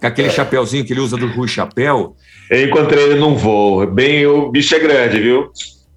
Com 0.00 0.06
aquele 0.06 0.30
chapéuzinho 0.30 0.84
que 0.84 0.94
ele 0.94 1.00
usa 1.00 1.16
do 1.16 1.26
Rui 1.26 1.46
Chapéu. 1.46 2.16
Eu 2.50 2.66
encontrei 2.66 3.04
ele 3.04 3.20
num 3.20 3.34
voo. 3.36 3.86
Bem, 3.86 4.26
o 4.26 4.50
bicho 4.50 4.74
é 4.74 4.78
grande, 4.78 5.20
viu? 5.20 5.50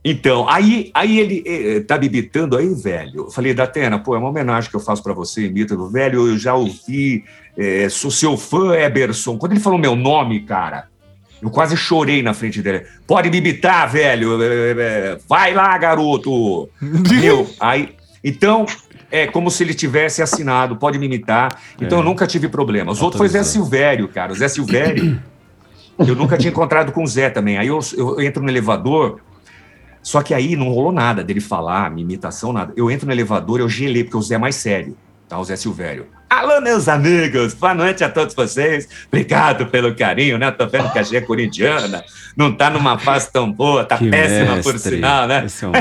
Então, 0.05 0.49
aí, 0.49 0.91
aí 0.93 1.17
ele 1.17 1.43
eh, 1.47 1.79
tá 1.79 1.97
bibitando 1.97 2.57
aí, 2.57 2.67
velho. 2.73 3.21
Eu 3.21 3.31
falei, 3.31 3.53
Datena, 3.53 3.97
pô, 3.97 4.13
é 4.13 4.19
uma 4.19 4.27
homenagem 4.27 4.69
que 4.69 4.75
eu 4.75 4.81
faço 4.81 5.01
pra 5.01 5.13
você, 5.13 5.45
imita 5.45 5.77
do 5.77 5.89
velho, 5.89 6.27
eu 6.27 6.37
já 6.37 6.53
ouvi, 6.53 7.23
eh, 7.57 7.87
sou 7.89 8.11
seu 8.11 8.35
fã, 8.35 8.75
Eberson. 8.75 9.37
Quando 9.37 9.53
ele 9.53 9.61
falou 9.61 9.79
meu 9.79 9.95
nome, 9.95 10.41
cara, 10.41 10.89
eu 11.43 11.49
quase 11.49 11.75
chorei 11.75 12.23
na 12.23 12.33
frente 12.33 12.61
dele. 12.61 12.85
Pode 13.05 13.29
bibitar, 13.29 13.91
velho, 13.91 14.41
eh, 14.41 14.75
eh, 14.77 15.17
vai 15.27 15.53
lá, 15.53 15.77
garoto. 15.77 16.69
Meu, 16.81 17.49
aí, 17.59 17.89
então, 18.23 18.65
é 19.11 19.27
como 19.27 19.51
se 19.51 19.61
ele 19.61 19.73
tivesse 19.73 20.21
assinado, 20.21 20.77
pode 20.77 20.97
me 20.97 21.05
imitar. 21.05 21.59
Então, 21.79 21.97
É. 21.97 22.01
eu 22.01 22.05
nunca 22.05 22.25
tive 22.25 22.47
problema. 22.47 22.91
Os 22.93 23.01
outros 23.01 23.17
foi 23.17 23.27
Zé 23.27 23.43
Silvério, 23.43 24.07
cara. 24.07 24.31
O 24.31 24.35
Zé 24.35 24.47
Silvério, 24.47 25.19
eu 25.99 26.15
nunca 26.15 26.37
tinha 26.37 26.49
encontrado 26.49 26.93
com 26.93 27.03
o 27.03 27.07
Zé 27.07 27.29
também. 27.29 27.57
Aí 27.57 27.67
eu, 27.67 27.79
eu 27.97 28.21
entro 28.21 28.41
no 28.41 28.49
elevador, 28.49 29.19
só 30.01 30.21
que 30.21 30.33
aí 30.33 30.55
não 30.55 30.69
rolou 30.69 30.93
nada 30.93 31.23
dele 31.23 31.41
falar, 31.41 31.91
minha 31.91 32.03
imitação, 32.05 32.53
nada. 32.53 32.71
Eu 32.77 32.89
entro 32.89 33.05
no 33.05 33.11
elevador, 33.11 33.59
eu 33.59 33.67
gelei, 33.67 34.05
porque 34.05 34.17
o 34.17 34.21
Zé 34.21 34.35
é 34.35 34.37
mais 34.37 34.55
sério, 34.55 34.95
tá? 35.33 35.39
O 35.39 35.43
Zé 35.43 35.55
Silvério. 35.55 36.05
Alô, 36.29 36.59
meus 36.61 36.87
amigos, 36.87 37.53
boa 37.53 37.73
noite 37.75 38.03
a 38.03 38.09
todos 38.09 38.33
vocês. 38.33 38.87
Obrigado 39.07 39.67
pelo 39.67 39.93
carinho, 39.95 40.37
né? 40.37 40.49
Tô 40.51 40.65
vendo 40.67 40.91
que 40.91 40.97
a 40.99 41.03
G 41.03 41.17
é 41.17 41.21
corintiana, 41.21 42.03
não 42.35 42.51
tá 42.51 42.69
numa 42.71 42.97
fase 42.97 43.31
tão 43.31 43.51
boa, 43.51 43.83
tá 43.85 43.97
Que 43.97 44.09
péssima 44.09 44.57
por 44.63 44.73
mestre. 44.73 44.95
sinal, 44.95 45.27
né? 45.27 45.43
Esse 45.45 45.63
é 45.65 45.67
um. 45.67 45.71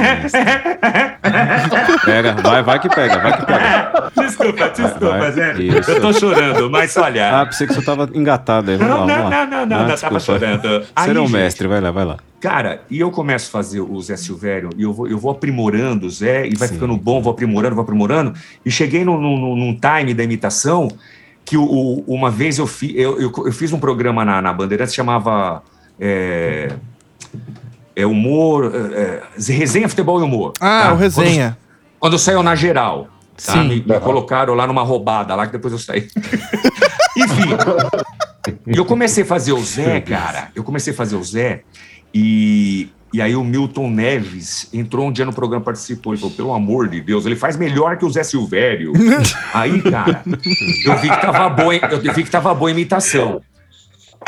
Pega, 2.05 2.33
vai, 2.43 2.63
vai 2.63 2.79
que 2.79 2.89
pega, 2.89 3.19
vai 3.19 3.39
que 3.39 3.47
pega. 3.47 3.93
Desculpa, 4.17 4.69
desculpa, 4.69 5.19
Vai, 5.19 5.33
gente. 5.33 5.79
isso. 5.79 5.91
Eu 5.91 6.01
tô 6.01 6.13
chorando, 6.13 6.71
mas 6.71 6.97
olha. 6.97 7.41
Ah, 7.41 7.47
pensei 7.47 7.67
que 7.67 7.75
você 7.75 7.83
tava 7.83 8.09
engatado 8.15 8.71
aí. 8.71 8.77
Vamos 8.77 8.95
Não, 8.95 9.07
lá, 9.07 9.07
não, 9.07 9.25
lá. 9.25 9.31
não, 9.31 9.47
não, 9.47 9.67
não, 9.67 9.77
Ah, 9.85 9.89
não, 9.89 9.97
tava 9.97 10.21
chorando. 10.21 10.87
É 10.97 11.21
um 11.21 11.29
mestre, 11.29 11.67
vai 11.67 11.81
lá, 11.81 11.91
vai 11.91 12.05
lá. 12.05 12.17
Cara, 12.43 12.83
e 12.91 12.99
eu 12.99 13.09
começo 13.13 13.47
a 13.49 13.53
fazer 13.53 13.81
o 13.81 14.03
Zé 14.03 14.17
Silvério, 14.17 14.71
e 14.77 14.83
eu 14.83 14.93
vou, 14.93 15.07
eu 15.07 15.17
vou 15.17 15.31
aprimorando 15.31 16.07
o 16.07 16.11
Zé, 16.11 16.45
e 16.49 16.57
vai 16.57 16.67
ficando 16.67 16.97
bom, 16.97 17.23
vou 17.23 17.33
aprimorando, 17.33 17.77
vou 17.77 17.85
aprimorando, 17.85 18.35
e 18.67 18.71
cheguei 18.71 19.05
num, 19.05 19.17
num, 19.21 19.55
num 19.55 19.79
time 19.79 20.13
da 20.13 20.25
imitação 20.25 20.89
que 21.45 21.57
o, 21.57 21.63
o- 21.63 22.05
uma 22.09 22.33
vez 22.33 22.59
eu, 22.59 22.67
fi, 22.67 22.99
eu, 22.99 23.21
eu, 23.21 23.33
eu 23.47 23.53
fiz 23.53 23.73
um 23.73 23.79
programa 23.79 24.25
na, 24.25 24.43
na 24.43 24.53
Bandeirantes 24.53 24.93
chamava 24.93 25.63
é, 26.01 26.73
é 27.95 28.05
Humor, 28.05 28.73
é, 28.75 29.01
é, 29.01 29.23
Resenha, 29.53 29.89
Futebol 29.89 30.19
e 30.19 30.25
Humor. 30.25 30.53
Ah, 30.61 30.87
tá? 30.87 30.93
o 30.95 30.97
resenha. 30.97 31.57
Quando, 32.01 32.13
quando 32.15 32.19
saiu 32.19 32.43
na 32.43 32.57
geral, 32.57 33.07
tá? 33.47 33.53
Sim. 33.53 33.69
Me, 33.69 33.85
me 33.87 34.01
colocaram 34.01 34.55
lá 34.55 34.67
numa 34.67 34.83
roubada, 34.83 35.33
lá 35.37 35.47
que 35.47 35.53
depois 35.53 35.73
eu 35.73 35.79
saí. 35.79 36.09
Enfim, 37.17 37.51
e 38.67 38.77
eu 38.77 38.85
comecei 38.85 39.23
a 39.23 39.27
fazer 39.27 39.53
o 39.53 39.61
Zé, 39.63 40.01
cara. 40.01 40.49
Eu 40.57 40.65
comecei 40.65 40.93
a 40.93 40.97
fazer 40.97 41.15
o 41.15 41.23
Zé 41.23 41.63
e, 42.15 42.89
e 43.13 43.21
aí 43.21 43.35
o 43.35 43.45
Milton 43.45 43.91
Neves 43.91 44.69
entrou 44.73 45.07
um 45.07 45.13
dia 45.13 45.25
no 45.25 45.33
programa, 45.33 45.65
participou. 45.65 46.13
Ele 46.13 46.21
falou, 46.21 46.35
pelo 46.35 46.53
amor 46.53 46.89
de 46.89 47.01
Deus, 47.01 47.27
ele 47.27 47.37
faz 47.37 47.57
melhor 47.57 47.97
que 47.97 48.05
o 48.05 48.11
Zé 48.11 48.23
Silvério. 48.23 48.93
aí, 49.53 49.81
cara, 49.83 50.23
eu 50.27 50.97
vi 50.99 51.11
que 51.11 51.21
tava 51.21 51.49
boa, 51.49 51.75
eu 51.75 52.13
vi 52.13 52.25
que 52.25 52.31
tava 52.31 52.55
boa 52.55 52.71
a 52.71 52.73
imitação. 52.73 53.41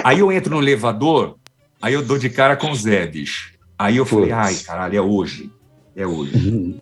Aí 0.02 0.18
eu 0.18 0.32
entro 0.32 0.54
no 0.54 0.62
elevador, 0.62 1.36
aí 1.80 1.94
eu 1.94 2.02
dou 2.02 2.18
de 2.18 2.28
cara 2.28 2.56
com 2.56 2.70
o 2.70 2.74
Zé, 2.74 3.06
bicho. 3.06 3.52
Aí 3.78 3.96
eu 3.96 4.06
falei, 4.06 4.32
ai, 4.32 4.54
caralho, 4.54 4.96
é 4.96 5.00
hoje. 5.00 5.50
É 5.96 6.06
hoje. 6.06 6.80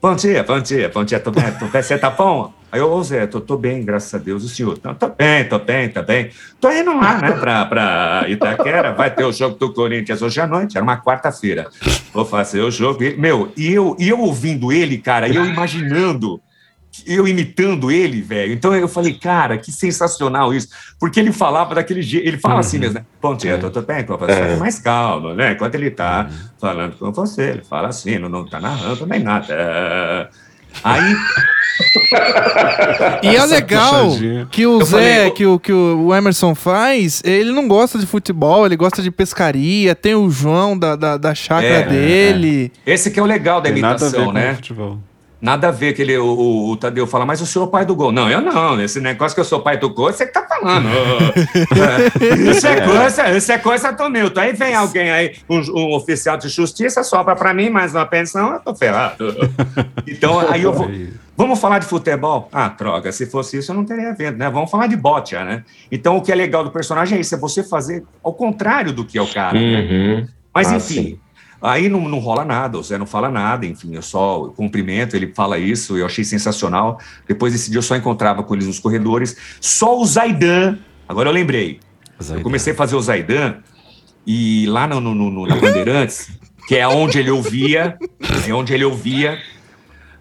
Bom 0.00 0.14
dia, 0.14 0.42
bom 0.42 0.60
dia, 0.60 0.88
bom 0.88 1.04
dia, 1.04 1.18
tô 1.18 1.32
tô 1.32 1.40
você 1.66 1.98
tá 1.98 2.10
bom? 2.10 2.52
Aí 2.70 2.80
eu, 2.80 2.90
ô 2.92 3.02
Zé, 3.02 3.26
tô, 3.26 3.40
tô 3.40 3.56
bem, 3.56 3.82
graças 3.82 4.12
a 4.14 4.18
Deus, 4.18 4.44
o 4.44 4.48
senhor? 4.48 4.78
Não, 4.84 4.94
tô 4.94 5.08
bem, 5.08 5.44
tô 5.48 5.58
bem, 5.58 5.88
tá 5.88 6.02
bem. 6.02 6.30
Tô 6.60 6.70
indo 6.70 6.94
lá, 6.94 7.18
né, 7.18 7.32
pra, 7.32 7.64
pra 7.64 8.24
Itaquera, 8.28 8.92
vai 8.92 9.10
ter 9.10 9.24
o 9.24 9.32
jogo 9.32 9.56
do 9.56 9.72
Corinthians 9.72 10.20
hoje 10.20 10.38
à 10.40 10.46
noite, 10.46 10.76
era 10.76 10.84
uma 10.84 11.00
quarta-feira. 11.00 11.68
Vou 12.12 12.26
fazer 12.26 12.60
o 12.60 12.70
jogo. 12.70 13.02
E, 13.02 13.16
meu, 13.16 13.50
e 13.56 13.72
eu, 13.72 13.96
e 13.98 14.08
eu 14.10 14.20
ouvindo 14.20 14.70
ele, 14.70 14.98
cara, 14.98 15.28
e 15.28 15.34
eu 15.34 15.46
imaginando, 15.46 16.40
eu 17.06 17.26
imitando 17.26 17.90
ele, 17.90 18.20
velho. 18.20 18.52
Então 18.52 18.74
eu 18.74 18.88
falei, 18.88 19.14
cara, 19.14 19.56
que 19.56 19.72
sensacional 19.72 20.52
isso. 20.52 20.68
Porque 21.00 21.18
ele 21.18 21.32
falava 21.32 21.74
daquele 21.74 22.02
jeito, 22.02 22.26
ele 22.26 22.38
fala 22.38 22.60
assim 22.60 22.78
mesmo, 22.78 22.94
né? 22.96 23.06
Bom 23.22 23.34
dia, 23.34 23.56
tô, 23.56 23.70
tô 23.70 23.80
bem, 23.80 24.04
tô 24.04 24.18
É. 24.26 24.56
mais 24.56 24.78
calmo, 24.78 25.32
né? 25.32 25.52
Enquanto 25.52 25.74
ele 25.74 25.90
tá 25.90 26.28
falando 26.60 26.96
com 26.98 27.10
você, 27.12 27.50
ele 27.50 27.64
fala 27.64 27.88
assim, 27.88 28.18
não, 28.18 28.28
não 28.28 28.44
tá 28.44 28.60
narrando 28.60 29.06
nem 29.06 29.20
nada. 29.20 29.46
É. 29.50 30.28
Aí. 30.84 31.16
E 33.22 33.34
é 33.36 33.44
legal 33.46 34.10
que 34.50 34.66
o 34.66 34.80
Eu 34.80 34.84
Zé, 34.84 35.14
falei, 35.16 35.30
que, 35.32 35.46
o, 35.46 35.58
que 35.58 35.72
o 35.72 36.14
Emerson 36.14 36.54
faz, 36.54 37.22
ele 37.24 37.52
não 37.52 37.66
gosta 37.68 37.98
de 37.98 38.06
futebol, 38.06 38.64
ele 38.66 38.76
gosta 38.76 39.02
de 39.02 39.10
pescaria, 39.10 39.94
tem 39.94 40.14
o 40.14 40.30
João 40.30 40.78
da, 40.78 40.96
da, 40.96 41.16
da 41.16 41.34
chácara 41.34 41.68
É, 41.68 41.82
dele. 41.86 42.72
Esse 42.86 43.10
que 43.10 43.18
é 43.18 43.22
o 43.22 43.26
legal 43.26 43.60
da 43.60 43.68
imitação, 43.68 44.32
né? 44.32 44.58
Nada 45.40 45.68
a 45.68 45.70
ver 45.70 45.92
que 45.92 46.02
ele, 46.02 46.18
o, 46.18 46.26
o, 46.26 46.70
o 46.70 46.76
Tadeu 46.76 47.06
fala, 47.06 47.24
mas 47.24 47.40
o 47.40 47.46
senhor 47.46 47.64
é 47.64 47.68
o 47.68 47.70
pai 47.70 47.86
do 47.86 47.94
gol. 47.94 48.10
Não, 48.10 48.28
eu 48.28 48.40
não. 48.40 48.80
Esse 48.80 49.00
negócio 49.00 49.36
que 49.36 49.40
eu 49.40 49.44
sou 49.44 49.60
pai 49.60 49.76
do 49.76 49.88
gol, 49.88 50.12
você 50.12 50.26
que 50.26 50.32
tá 50.32 50.42
falando. 50.42 50.88
É, 51.78 52.50
isso 52.50 52.66
é 52.66 52.80
coisa, 52.80 53.36
isso 53.36 53.52
é 53.52 53.58
coisa 53.58 53.92
do 53.92 54.10
Milton. 54.10 54.40
Aí 54.40 54.52
vem 54.52 54.74
alguém 54.74 55.10
aí, 55.10 55.36
um, 55.48 55.60
um 55.74 55.94
oficial 55.94 56.36
de 56.36 56.48
justiça, 56.48 57.04
sobra 57.04 57.36
pra 57.36 57.54
mim 57.54 57.70
mais 57.70 57.94
uma 57.94 58.04
pensão, 58.04 58.52
eu 58.54 58.60
tô 58.60 58.74
ferrado. 58.74 59.34
Então, 60.06 60.40
aí 60.50 60.62
eu 60.62 60.72
vou. 60.72 60.90
Vamos 61.36 61.60
falar 61.60 61.78
de 61.78 61.86
futebol? 61.86 62.48
Ah, 62.52 62.68
droga, 62.68 63.12
se 63.12 63.26
fosse 63.26 63.58
isso 63.58 63.70
eu 63.70 63.76
não 63.76 63.84
teria 63.84 64.12
vendo, 64.12 64.38
né? 64.38 64.50
Vamos 64.50 64.70
falar 64.70 64.88
de 64.88 64.96
bote, 64.96 65.36
né? 65.36 65.62
Então, 65.90 66.16
o 66.16 66.22
que 66.22 66.32
é 66.32 66.34
legal 66.34 66.64
do 66.64 66.70
personagem 66.70 67.16
é 67.16 67.20
isso, 67.20 67.34
é 67.34 67.38
você 67.38 67.62
fazer 67.62 68.02
ao 68.24 68.34
contrário 68.34 68.92
do 68.92 69.04
que 69.04 69.16
é 69.16 69.22
o 69.22 69.26
cara, 69.26 69.58
né? 69.58 69.80
Uhum. 69.80 70.26
Mas, 70.52 70.72
Ah, 70.72 70.76
enfim, 70.76 70.94
sim. 70.94 71.20
Aí 71.62 71.88
não, 71.88 72.08
não 72.08 72.18
rola 72.18 72.44
nada, 72.44 72.78
o 72.78 72.82
Zé 72.82 72.96
não 72.98 73.06
fala 73.06 73.28
nada, 73.30 73.66
enfim, 73.66 73.94
eu 73.94 74.02
só 74.02 74.48
cumprimento, 74.56 75.14
ele 75.16 75.32
fala 75.34 75.58
isso, 75.58 75.96
eu 75.96 76.06
achei 76.06 76.24
sensacional. 76.24 77.00
Depois 77.26 77.52
desse 77.52 77.70
dia 77.70 77.78
eu 77.78 77.82
só 77.82 77.96
encontrava 77.96 78.42
com 78.42 78.54
eles 78.54 78.66
nos 78.66 78.78
corredores. 78.78 79.36
Só 79.60 79.98
o 80.00 80.04
Zaidan, 80.06 80.78
agora 81.08 81.28
eu 81.28 81.32
lembrei. 81.32 81.80
Eu 82.38 82.42
comecei 82.42 82.72
a 82.72 82.76
fazer 82.76 82.96
o 82.96 83.00
Zaidan 83.00 83.56
e 84.26 84.66
lá 84.66 84.86
no, 84.86 85.00
no, 85.00 85.14
no, 85.14 85.30
no- 85.30 85.46
na 85.46 85.56
Bandeirantes, 85.56 86.30
que 86.66 86.76
é 86.76 86.86
onde 86.86 87.18
ele 87.18 87.30
ouvia, 87.30 87.96
é 88.46 88.52
onde 88.52 88.74
ele 88.74 88.84
ouvia. 88.84 89.38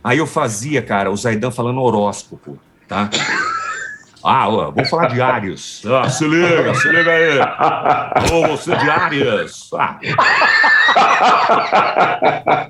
Aí 0.04 0.18
eu 0.20 0.28
fazia, 0.28 0.82
cara, 0.82 1.12
o 1.12 1.16
Zaidan 1.18 1.52
falando 1.52 1.82
horóscopo, 1.82 2.58
tá? 2.88 3.10
Ah, 4.24 4.50
ó, 4.50 4.72
vamos 4.72 4.90
falar 4.90 5.08
de 5.08 5.22
Áries. 5.22 5.84
Ah, 5.88 6.10
se 6.10 6.28
liga, 6.28 6.74
se 6.74 6.90
liga 6.90 7.12
aí. 7.12 7.40
Ô, 8.32 8.48
você 8.48 8.76
de 8.76 8.90
Áries. 8.90 9.70
Ah. 9.74 10.00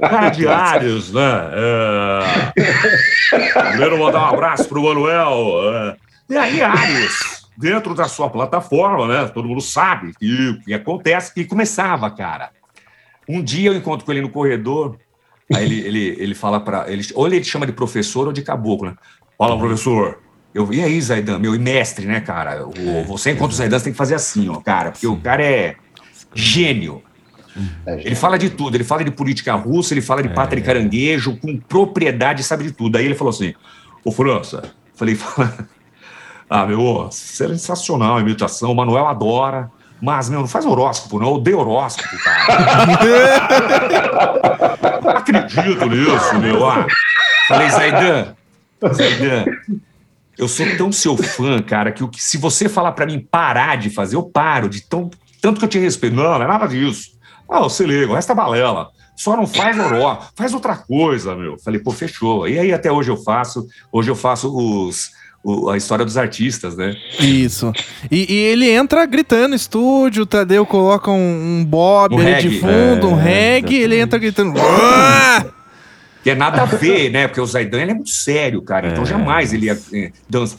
Cara 0.09 0.29
de 0.29 0.47
Áries, 0.47 1.11
né? 1.13 1.49
É... 1.53 2.51
Primeiro 3.69 3.99
mandar 3.99 4.21
um 4.21 4.33
abraço 4.35 4.67
pro 4.67 4.83
Manuel. 4.83 5.73
é. 5.73 5.95
E 6.29 6.37
aí, 6.37 6.61
Áries, 6.61 7.47
dentro 7.57 7.95
da 7.95 8.05
sua 8.05 8.29
plataforma, 8.29 9.07
né? 9.07 9.27
Todo 9.33 9.47
mundo 9.47 9.61
sabe 9.61 10.09
o 10.09 10.13
que 10.63 10.73
acontece. 10.73 11.31
E 11.35 11.45
começava, 11.45 12.09
cara. 12.11 12.49
Um 13.27 13.41
dia 13.41 13.69
eu 13.69 13.75
encontro 13.75 14.05
com 14.05 14.11
ele 14.11 14.21
no 14.21 14.29
corredor, 14.29 14.97
aí 15.53 15.65
ele, 15.65 15.79
ele, 15.79 16.15
ele 16.19 16.35
fala 16.35 16.59
para 16.59 16.89
ele, 16.91 17.05
ou 17.13 17.27
ele 17.27 17.43
chama 17.43 17.65
de 17.65 17.73
professor 17.73 18.27
ou 18.27 18.33
de 18.33 18.41
caboclo, 18.41 18.89
né? 18.89 18.95
Fala, 19.37 19.57
professor. 19.57 20.19
Eu, 20.57 20.73
e 20.73 20.83
aí, 20.83 20.99
Zaidan, 20.99 21.37
meu 21.37 21.53
e 21.53 21.59
mestre, 21.59 22.07
né, 22.07 22.19
cara? 22.19 22.65
O, 22.65 23.03
você 23.03 23.29
encontra 23.29 23.53
o 23.53 23.55
Zaidan, 23.55 23.77
você 23.77 23.83
tem 23.83 23.93
que 23.93 23.97
fazer 23.97 24.15
assim, 24.15 24.49
ó, 24.49 24.55
cara, 24.55 24.89
porque 24.89 25.05
o 25.05 25.15
cara 25.15 25.43
é 25.43 25.75
gênio. 26.33 27.03
Ele 27.85 28.15
fala 28.15 28.39
de 28.39 28.49
tudo, 28.49 28.75
ele 28.75 28.83
fala 28.83 29.03
de 29.03 29.11
política 29.11 29.53
russa, 29.53 29.93
ele 29.93 30.01
fala 30.01 30.23
de 30.23 30.29
pátria 30.29 30.59
e 30.59 30.63
caranguejo, 30.63 31.37
com 31.37 31.55
propriedade, 31.57 32.41
sabe 32.41 32.63
de 32.63 32.71
tudo. 32.71 32.97
Aí 32.97 33.05
ele 33.05 33.13
falou 33.13 33.29
assim: 33.29 33.53
Ô 34.03 34.11
França, 34.11 34.63
falei, 34.95 35.13
fala, 35.15 35.53
ah, 36.49 36.65
meu, 36.65 37.07
sensacional 37.11 38.17
a 38.17 38.21
imitação, 38.21 38.71
o 38.71 38.75
Manuel 38.75 39.05
adora, 39.05 39.69
mas, 40.01 40.27
meu, 40.27 40.39
não 40.39 40.47
faz 40.47 40.65
horóscopo, 40.65 41.19
não, 41.19 41.27
eu 41.27 41.33
odeio 41.35 41.59
horóscopo, 41.59 42.17
cara. 42.23 42.47
não 45.03 45.11
acredito 45.11 45.85
nisso, 45.85 46.39
meu. 46.39 46.67
Ah. 46.67 46.87
Falei, 47.47 47.69
Zaidan, 47.69 48.35
Zaidan, 48.91 49.45
eu 50.37 50.47
sou 50.47 50.65
tão 50.77 50.91
seu 50.91 51.15
fã, 51.17 51.61
cara, 51.61 51.91
que, 51.91 52.03
o 52.03 52.07
que 52.07 52.21
se 52.23 52.37
você 52.37 52.67
falar 52.69 52.91
pra 52.91 53.05
mim 53.05 53.19
parar 53.31 53.77
de 53.77 53.89
fazer, 53.89 54.15
eu 54.15 54.23
paro, 54.23 54.69
de 54.69 54.81
tão, 54.81 55.09
tanto 55.41 55.59
que 55.59 55.65
eu 55.65 55.69
te 55.69 55.79
respeito. 55.79 56.15
Não, 56.15 56.23
não 56.23 56.41
é 56.43 56.47
nada 56.47 56.67
disso. 56.67 57.11
Ah, 57.49 57.59
você 57.61 57.85
liga, 57.85 58.11
o 58.11 58.15
resto 58.15 58.31
é 58.31 58.35
balela. 58.35 58.89
Só 59.15 59.35
não 59.35 59.47
faz 59.47 59.77
oró, 59.79 60.19
faz 60.35 60.53
outra 60.53 60.75
coisa, 60.75 61.35
meu. 61.35 61.57
Falei, 61.57 61.79
pô, 61.79 61.91
fechou. 61.91 62.47
E 62.47 62.59
aí 62.59 62.71
até 62.71 62.91
hoje 62.91 63.09
eu 63.09 63.17
faço, 63.17 63.65
hoje 63.91 64.11
eu 64.11 64.15
faço 64.15 64.55
os, 64.55 65.09
o- 65.43 65.69
a 65.71 65.77
história 65.77 66.05
dos 66.05 66.17
artistas, 66.17 66.77
né? 66.77 66.95
Isso. 67.19 67.71
E, 68.11 68.31
e 68.31 68.35
ele 68.37 68.69
entra 68.69 69.03
gritando 69.07 69.49
no 69.49 69.55
estúdio, 69.55 70.21
o 70.21 70.25
Tadeu 70.27 70.67
coloca 70.67 71.09
um, 71.09 71.15
um 71.61 71.65
bob 71.65 72.13
Um 72.13 72.19
ali 72.19 72.31
reggae. 72.31 72.49
de 72.49 72.59
fundo, 72.59 73.07
um 73.07 73.19
É, 73.19 73.23
reggae, 73.23 73.75
ele 73.77 73.99
entra 73.99 74.19
gritando. 74.19 74.53
Que 76.27 76.31
é 76.31 76.35
nada 76.35 76.63
a 76.63 76.65
ver, 76.75 77.09
né? 77.09 77.25
Porque 77.25 77.39
o 77.39 77.45
Zaidan 77.45 77.79
ele 77.81 77.91
é 77.91 77.93
muito 77.93 78.09
sério, 78.09 78.61
cara. 78.61 78.89
Então 78.89 79.05
jamais 79.05 79.53
ele 79.53 79.67
ia 79.67 79.79
eh, 79.93 80.11
dança. 80.29 80.57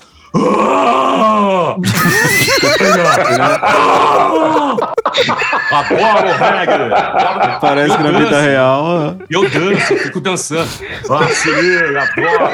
Adoro 5.71 6.29
o 6.29 6.33
reggae! 6.33 7.59
Parece 7.61 7.97
que 7.97 8.03
na 8.03 8.09
Eu 8.09 8.19
vida 8.19 8.31
danço. 8.31 8.43
real. 8.49 9.17
Eu 9.31 9.49
danço, 9.51 9.97
fico 9.99 10.21
dançando. 10.21 10.69
Ah, 11.11 11.29
se 11.29 11.51
liga, 11.51 12.03
adoro! 12.03 12.51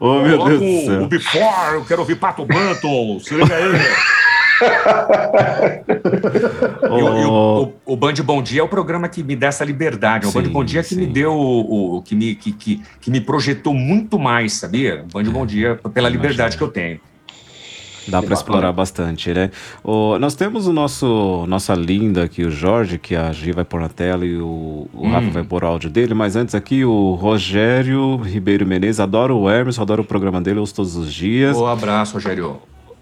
oh, 0.00 0.20
meu 0.20 0.44
Deus 0.44 0.60
do 0.60 0.66
o- 0.66 0.86
céu. 0.86 1.02
O 1.02 1.06
Before, 1.06 1.74
eu 1.74 1.84
quero 1.84 2.00
ouvir 2.00 2.16
Pato 2.16 2.44
Banton, 2.44 3.18
se 3.20 3.34
liga 3.34 3.54
aí. 3.54 3.72
O- 6.90 6.94
o, 6.94 7.62
o, 7.64 7.72
o 7.92 7.96
Band 7.96 8.14
Bom 8.24 8.42
Dia 8.42 8.60
é 8.60 8.64
o 8.64 8.68
programa 8.68 9.08
que 9.08 9.22
me 9.22 9.36
dá 9.36 9.48
essa 9.48 9.64
liberdade. 9.64 10.26
É 10.26 10.28
o 10.28 10.32
Band 10.32 10.44
Sim, 10.44 10.50
Bom 10.50 10.64
Dia 10.64 10.82
que 10.82 10.94
me 10.96 11.06
deu 11.06 11.32
o, 11.34 12.02
que, 12.02 12.14
me, 12.14 12.34
que, 12.34 12.52
que, 12.52 12.82
que 13.00 13.10
me 13.10 13.20
projetou 13.20 13.74
muito 13.74 14.18
mais, 14.18 14.54
sabia? 14.54 15.04
O 15.04 15.12
Band 15.12 15.30
Bom 15.30 15.46
Dia 15.46 15.78
pela 15.92 16.08
liberdade 16.08 16.56
que 16.56 16.62
eu 16.62 16.68
tenho. 16.68 17.00
Dá 18.06 18.18
bacana. 18.22 18.34
explorar 18.34 18.72
bastante, 18.72 19.34
né? 19.34 19.50
O, 19.84 20.18
nós 20.18 20.34
temos 20.34 20.66
o 20.66 20.72
nosso 20.72 21.44
nossa 21.46 21.74
linda 21.74 22.24
aqui, 22.24 22.42
o 22.42 22.50
Jorge, 22.50 22.96
que 22.96 23.14
a 23.14 23.30
Gi 23.32 23.52
vai 23.52 23.64
pôr 23.66 23.80
na 23.82 23.90
tela 23.90 24.24
e 24.24 24.34
o, 24.38 24.88
o 24.94 25.06
Hum. 25.06 25.10
Rafa 25.12 25.28
vai 25.30 25.42
pôr 25.44 25.62
o 25.62 25.66
áudio 25.66 25.90
dele, 25.90 26.14
mas 26.14 26.34
antes 26.34 26.54
aqui 26.54 26.86
o 26.86 27.12
Rogério 27.12 28.16
Ribeiro 28.16 28.66
Menezes, 28.66 28.98
adoro 28.98 29.36
o 29.36 29.50
Hermes, 29.50 29.78
adoro 29.78 30.00
o 30.02 30.06
programa 30.06 30.40
dele, 30.40 30.58
ouço 30.58 30.74
todos 30.74 30.96
os 30.96 31.12
dias. 31.12 31.54
Um 31.54 31.66
abraço, 31.66 32.14
Rogério. 32.14 32.56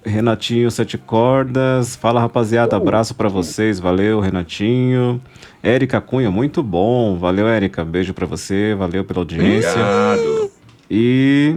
Renatinho 0.07 0.70
Sete 0.70 0.96
Cordas, 0.96 1.96
fala 1.96 2.20
rapaziada, 2.20 2.76
abraço 2.76 3.12
pra 3.12 3.28
vocês, 3.28 3.80
valeu 3.80 4.20
Renatinho. 4.20 5.20
Érica 5.61 6.00
Cunha, 6.00 6.30
muito 6.30 6.62
bom, 6.62 7.16
valeu 7.18 7.48
Érica, 7.48 7.84
beijo 7.84 8.14
pra 8.14 8.24
você, 8.24 8.72
valeu 8.74 9.04
pela 9.04 9.18
audiência. 9.20 9.68
Obrigado. 9.70 10.50
E 10.88 11.57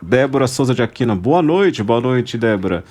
Débora 0.00 0.46
Souza 0.46 0.72
de 0.72 0.80
Aquino, 0.80 1.16
boa 1.16 1.42
noite, 1.42 1.82
boa 1.82 2.00
noite 2.00 2.38
Débora. 2.38 2.84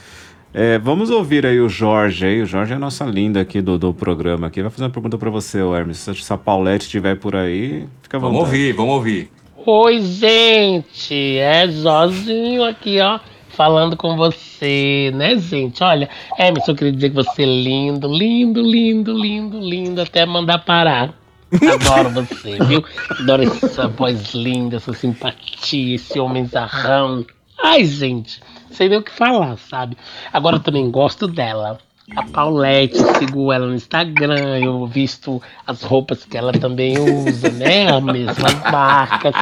É, 0.53 0.77
vamos 0.77 1.09
ouvir 1.09 1.45
aí 1.45 1.61
o 1.61 1.69
Jorge 1.69 2.25
aí, 2.25 2.41
o 2.41 2.45
Jorge 2.45 2.73
é 2.73 2.75
a 2.75 2.79
nossa 2.79 3.05
linda 3.05 3.39
aqui 3.39 3.61
do, 3.61 3.77
do 3.77 3.93
programa 3.93 4.47
aqui, 4.47 4.61
vai 4.61 4.69
fazer 4.69 4.83
uma 4.83 4.89
pergunta 4.89 5.17
pra 5.17 5.29
você, 5.29 5.59
Hermes, 5.59 5.99
se 5.99 6.33
a 6.33 6.37
Paulette 6.37 6.83
estiver 6.85 7.15
por 7.15 7.33
aí, 7.33 7.87
fica 8.01 8.17
à 8.17 8.19
Vamos 8.19 8.39
vontade. 8.39 8.55
ouvir, 8.57 8.73
vamos 8.73 8.93
ouvir. 8.93 9.31
Oi, 9.65 10.01
gente, 10.01 11.37
é 11.37 11.67
Jozinho 11.69 12.63
aqui, 12.63 12.99
ó, 12.99 13.19
falando 13.57 13.97
com 13.97 14.15
você, 14.15 15.11
né, 15.15 15.35
gente? 15.35 15.83
Olha, 15.83 16.07
Emerson, 16.37 16.71
eu 16.71 16.75
queria 16.75 16.93
dizer 16.93 17.09
que 17.09 17.15
você 17.15 17.41
é 17.41 17.45
lindo, 17.45 18.07
lindo, 18.07 18.61
lindo, 18.61 19.11
lindo, 19.11 19.59
lindo, 19.59 19.99
até 19.99 20.27
mandar 20.27 20.59
parar. 20.59 21.15
Adoro 21.51 22.11
você, 22.11 22.59
viu? 22.65 22.85
Adoro 23.19 23.41
essa 23.41 23.87
voz 23.87 24.35
linda, 24.35 24.75
essa 24.75 24.93
simpatia, 24.93 25.95
esse 25.95 26.19
homenzarrão. 26.19 27.25
Ai, 27.63 27.83
gente, 27.83 28.39
sei 28.69 28.89
nem 28.89 28.99
o 28.99 29.03
que 29.03 29.11
falar, 29.11 29.57
sabe? 29.57 29.97
Agora 30.31 30.57
eu 30.57 30.61
também 30.61 30.91
gosto 30.91 31.27
dela. 31.27 31.79
A 32.15 32.23
Paulette, 32.23 32.95
sigo 33.17 33.51
ela 33.51 33.65
no 33.65 33.73
Instagram, 33.73 34.59
eu 34.59 34.85
visto 34.85 35.41
as 35.65 35.81
roupas 35.81 36.23
que 36.23 36.37
ela 36.37 36.53
também 36.53 36.95
usa, 36.99 37.49
né? 37.49 37.91
As 37.91 38.03
mesmas 38.03 38.53
marcas. 38.71 39.35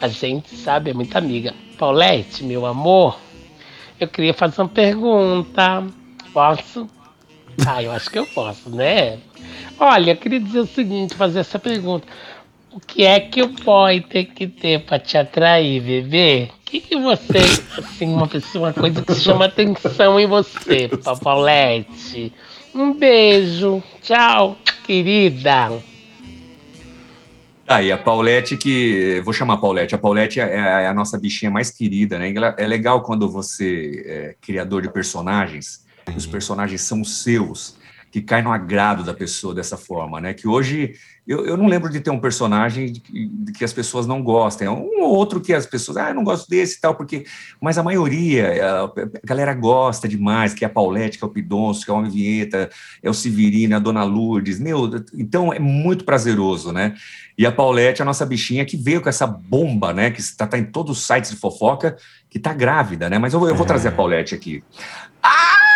A 0.00 0.08
gente 0.08 0.56
sabe, 0.56 0.90
é 0.90 0.94
muito 0.94 1.14
amiga. 1.16 1.52
Paulette, 1.78 2.42
meu 2.42 2.66
amor, 2.66 3.18
eu 4.00 4.08
queria 4.08 4.34
fazer 4.34 4.60
uma 4.60 4.68
pergunta. 4.68 5.84
Posso? 6.32 6.88
Ah, 7.66 7.82
eu 7.82 7.90
acho 7.90 8.10
que 8.10 8.18
eu 8.18 8.26
posso, 8.26 8.70
né? 8.70 9.18
Olha, 9.78 10.12
eu 10.12 10.16
queria 10.16 10.40
dizer 10.40 10.60
o 10.60 10.66
seguinte, 10.66 11.14
fazer 11.14 11.40
essa 11.40 11.58
pergunta. 11.58 12.06
O 12.70 12.80
que 12.80 13.04
é 13.04 13.18
que 13.18 13.42
o 13.42 13.48
boy 13.48 14.00
tem 14.00 14.24
que 14.24 14.46
ter 14.46 14.80
pra 14.80 14.98
te 14.98 15.18
atrair, 15.18 15.82
bebê? 15.82 16.48
O 16.52 16.70
que, 16.70 16.80
que 16.80 16.96
você, 16.96 17.38
assim, 17.76 18.06
uma 18.06 18.28
pessoa, 18.28 18.68
uma 18.68 18.74
coisa 18.74 19.02
que 19.02 19.14
chama 19.14 19.46
atenção 19.46 20.20
em 20.20 20.26
você, 20.26 20.88
Paulette? 21.22 22.32
Um 22.74 22.92
beijo. 22.92 23.82
Tchau, 24.02 24.56
querida. 24.84 25.72
Aí, 27.68 27.92
a 27.92 27.98
Paulette, 27.98 28.56
que. 28.56 29.20
Vou 29.22 29.34
chamar 29.34 29.54
a 29.54 29.58
Paulette. 29.58 29.94
A 29.94 29.98
Paulette 29.98 30.40
é, 30.40 30.54
é 30.54 30.86
a 30.86 30.94
nossa 30.94 31.18
bichinha 31.18 31.50
mais 31.50 31.70
querida, 31.70 32.18
né? 32.18 32.32
É 32.56 32.66
legal 32.66 33.02
quando 33.02 33.30
você 33.30 34.04
é 34.06 34.36
criador 34.40 34.80
de 34.80 34.90
personagens, 34.90 35.84
os 36.16 36.26
personagens 36.26 36.80
são 36.80 37.04
seus, 37.04 37.76
que 38.10 38.22
cai 38.22 38.40
no 38.40 38.50
agrado 38.50 39.04
da 39.04 39.12
pessoa 39.12 39.54
dessa 39.54 39.76
forma, 39.76 40.18
né? 40.18 40.32
Que 40.32 40.48
hoje 40.48 40.94
eu, 41.28 41.44
eu 41.44 41.56
não 41.58 41.66
lembro 41.66 41.90
de 41.90 42.00
ter 42.00 42.08
um 42.08 42.18
personagem 42.18 42.90
de 42.90 43.00
que, 43.00 43.26
de 43.26 43.52
que 43.52 43.62
as 43.62 43.72
pessoas 43.74 44.06
não 44.06 44.22
gostem. 44.22 44.66
É 44.66 44.70
um 44.70 45.02
ou 45.02 45.14
outro 45.14 45.42
que 45.42 45.52
as 45.52 45.66
pessoas, 45.66 45.98
ah, 45.98 46.08
eu 46.08 46.14
não 46.14 46.24
gosto 46.24 46.48
desse 46.48 46.78
e 46.78 46.80
tal, 46.80 46.94
porque. 46.94 47.26
Mas 47.60 47.76
a 47.76 47.82
maioria, 47.82 48.64
a, 48.64 48.84
a 48.84 48.90
galera 49.22 49.52
gosta 49.52 50.08
demais, 50.08 50.54
que 50.54 50.64
é 50.64 50.66
a 50.66 50.70
Paulette, 50.70 51.18
que 51.18 51.24
é 51.24 51.26
o 51.26 51.30
Pidonço, 51.30 51.84
que 51.84 51.90
é 51.90 51.94
o 51.94 51.98
Homem 51.98 52.10
Vinheta, 52.10 52.70
é 53.02 53.10
o 53.10 53.14
Severino, 53.14 53.74
é 53.74 53.76
a 53.76 53.78
Dona 53.78 54.04
Lourdes. 54.04 54.58
Meu, 54.58 54.90
então 55.12 55.52
é 55.52 55.58
muito 55.58 56.06
prazeroso, 56.06 56.72
né? 56.72 56.94
E 57.36 57.44
a 57.44 57.52
Paulette, 57.52 58.00
a 58.00 58.06
nossa 58.06 58.24
bichinha, 58.24 58.64
que 58.64 58.78
veio 58.78 59.02
com 59.02 59.10
essa 59.10 59.26
bomba, 59.26 59.92
né? 59.92 60.10
Que 60.10 60.20
está 60.20 60.46
tá 60.46 60.58
em 60.58 60.64
todos 60.64 60.96
os 60.96 61.06
sites 61.06 61.30
de 61.30 61.36
fofoca, 61.36 61.98
que 62.30 62.38
tá 62.38 62.54
grávida, 62.54 63.10
né? 63.10 63.18
Mas 63.18 63.34
eu, 63.34 63.46
eu 63.46 63.54
vou 63.54 63.66
trazer 63.66 63.88
a 63.88 63.92
Paulette 63.92 64.34
aqui. 64.34 64.64
Ai, 65.22 65.67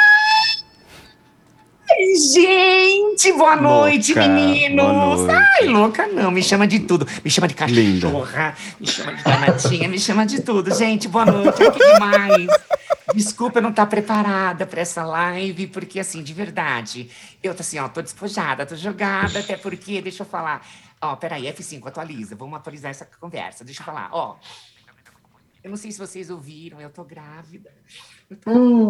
gente, 2.16 3.32
boa 3.32 3.57
noite, 3.57 4.14
Louca, 4.14 4.28
meninos. 4.28 4.84
boa 4.84 5.16
noite. 5.16 5.30
Ai, 5.61 5.66
louca 5.68 6.07
não, 6.07 6.30
me 6.30 6.42
chama 6.42 6.66
de 6.66 6.80
tudo. 6.80 7.07
Me 7.24 7.30
chama 7.30 7.48
de 7.48 7.55
Linda. 7.66 8.07
cachorra, 8.07 8.57
me 8.80 8.86
chama 8.86 9.12
de 9.14 9.22
danadinha, 9.24 9.88
me 9.88 9.98
chama 9.98 10.26
de 10.26 10.42
tudo. 10.42 10.74
Gente, 10.74 11.09
boa 11.09 11.24
noite, 11.26 11.62
ai, 11.62 11.70
que 11.70 11.78
demais. 11.92 12.46
Desculpa 13.14 13.59
eu 13.59 13.62
não 13.62 13.70
estar 13.70 13.86
preparada 13.86 14.66
para 14.66 14.80
essa 14.80 15.05
live, 15.05 15.66
porque 15.66 16.00
assim, 16.00 16.22
de 16.22 16.32
verdade, 16.32 17.11
eu 17.42 17.55
tô 17.55 17.61
assim, 17.61 17.78
ó, 17.78 17.88
tô 17.88 18.00
despojada, 18.00 18.64
tô 18.64 18.74
jogada, 18.76 19.40
até 19.40 19.57
porque, 19.57 20.00
deixa 20.00 20.22
eu 20.22 20.26
falar. 20.26 20.66
Ó, 21.00 21.16
peraí, 21.16 21.44
F5, 21.53 21.86
atualiza, 21.86 22.36
vamos 22.36 22.57
atualizar 22.57 22.90
essa 22.90 23.07
conversa. 23.20 23.64
Deixa 23.64 23.82
eu 23.82 23.84
falar, 23.86 24.09
ó. 24.12 24.36
Eu 25.62 25.70
não 25.70 25.76
sei 25.76 25.92
se 25.92 25.98
vocês 25.98 26.30
ouviram, 26.30 26.80
eu 26.80 26.90
tô 26.90 27.05
grávida. 27.05 27.70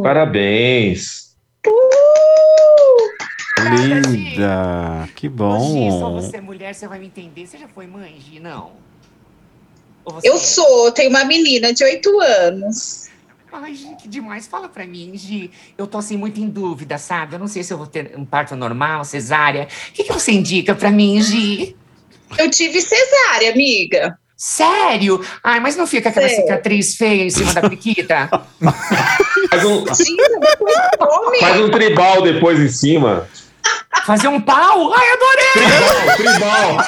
Parabéns. 0.02 1.31
Linda, 3.70 5.08
que 5.14 5.28
Gi, 5.28 5.32
só 5.32 6.10
bom. 6.10 6.20
você 6.20 6.36
é 6.36 6.40
mulher, 6.40 6.74
você 6.74 6.88
vai 6.88 6.98
me 6.98 7.06
entender. 7.06 7.46
Você 7.46 7.58
já 7.58 7.68
foi 7.68 7.86
mãe, 7.86 8.20
Gi? 8.20 8.40
Não. 8.40 8.72
Eu 10.24 10.34
é? 10.34 10.38
sou, 10.38 10.90
tenho 10.90 11.10
uma 11.10 11.24
menina 11.24 11.72
de 11.72 11.84
8 11.84 12.20
anos. 12.20 13.08
Ai, 13.52 13.74
Gi, 13.74 13.94
que 14.00 14.08
demais. 14.08 14.46
Fala 14.46 14.68
pra 14.68 14.86
mim, 14.86 15.12
Gi. 15.14 15.50
Eu 15.78 15.86
tô 15.86 15.98
assim 15.98 16.16
muito 16.16 16.40
em 16.40 16.48
dúvida, 16.48 16.98
sabe? 16.98 17.36
Eu 17.36 17.38
não 17.38 17.46
sei 17.46 17.62
se 17.62 17.72
eu 17.72 17.78
vou 17.78 17.86
ter 17.86 18.12
um 18.16 18.24
parto 18.24 18.56
normal, 18.56 19.04
cesárea. 19.04 19.68
O 19.88 19.92
que, 19.92 20.04
que 20.04 20.12
você 20.12 20.32
indica 20.32 20.74
pra 20.74 20.90
mim, 20.90 21.20
Gi? 21.22 21.76
Eu 22.38 22.50
tive 22.50 22.80
cesárea, 22.80 23.52
amiga. 23.52 24.18
Sério? 24.36 25.24
Ai, 25.44 25.60
mas 25.60 25.76
não 25.76 25.86
fica 25.86 26.08
aquela 26.08 26.28
Sério. 26.28 26.44
cicatriz 26.44 26.96
feia 26.96 27.22
em 27.24 27.30
cima 27.30 27.52
da 27.54 27.60
priquita? 27.60 28.28
Faz 29.50 29.64
um, 29.64 29.84
faz 31.40 31.60
um 31.60 31.70
tribal 31.70 32.22
depois 32.22 32.58
em 32.60 32.68
cima. 32.68 33.26
Fazer 34.06 34.28
um 34.28 34.40
pau? 34.40 34.92
Ai, 34.92 35.06
adorei! 35.12 36.16
Tribal! 36.16 36.78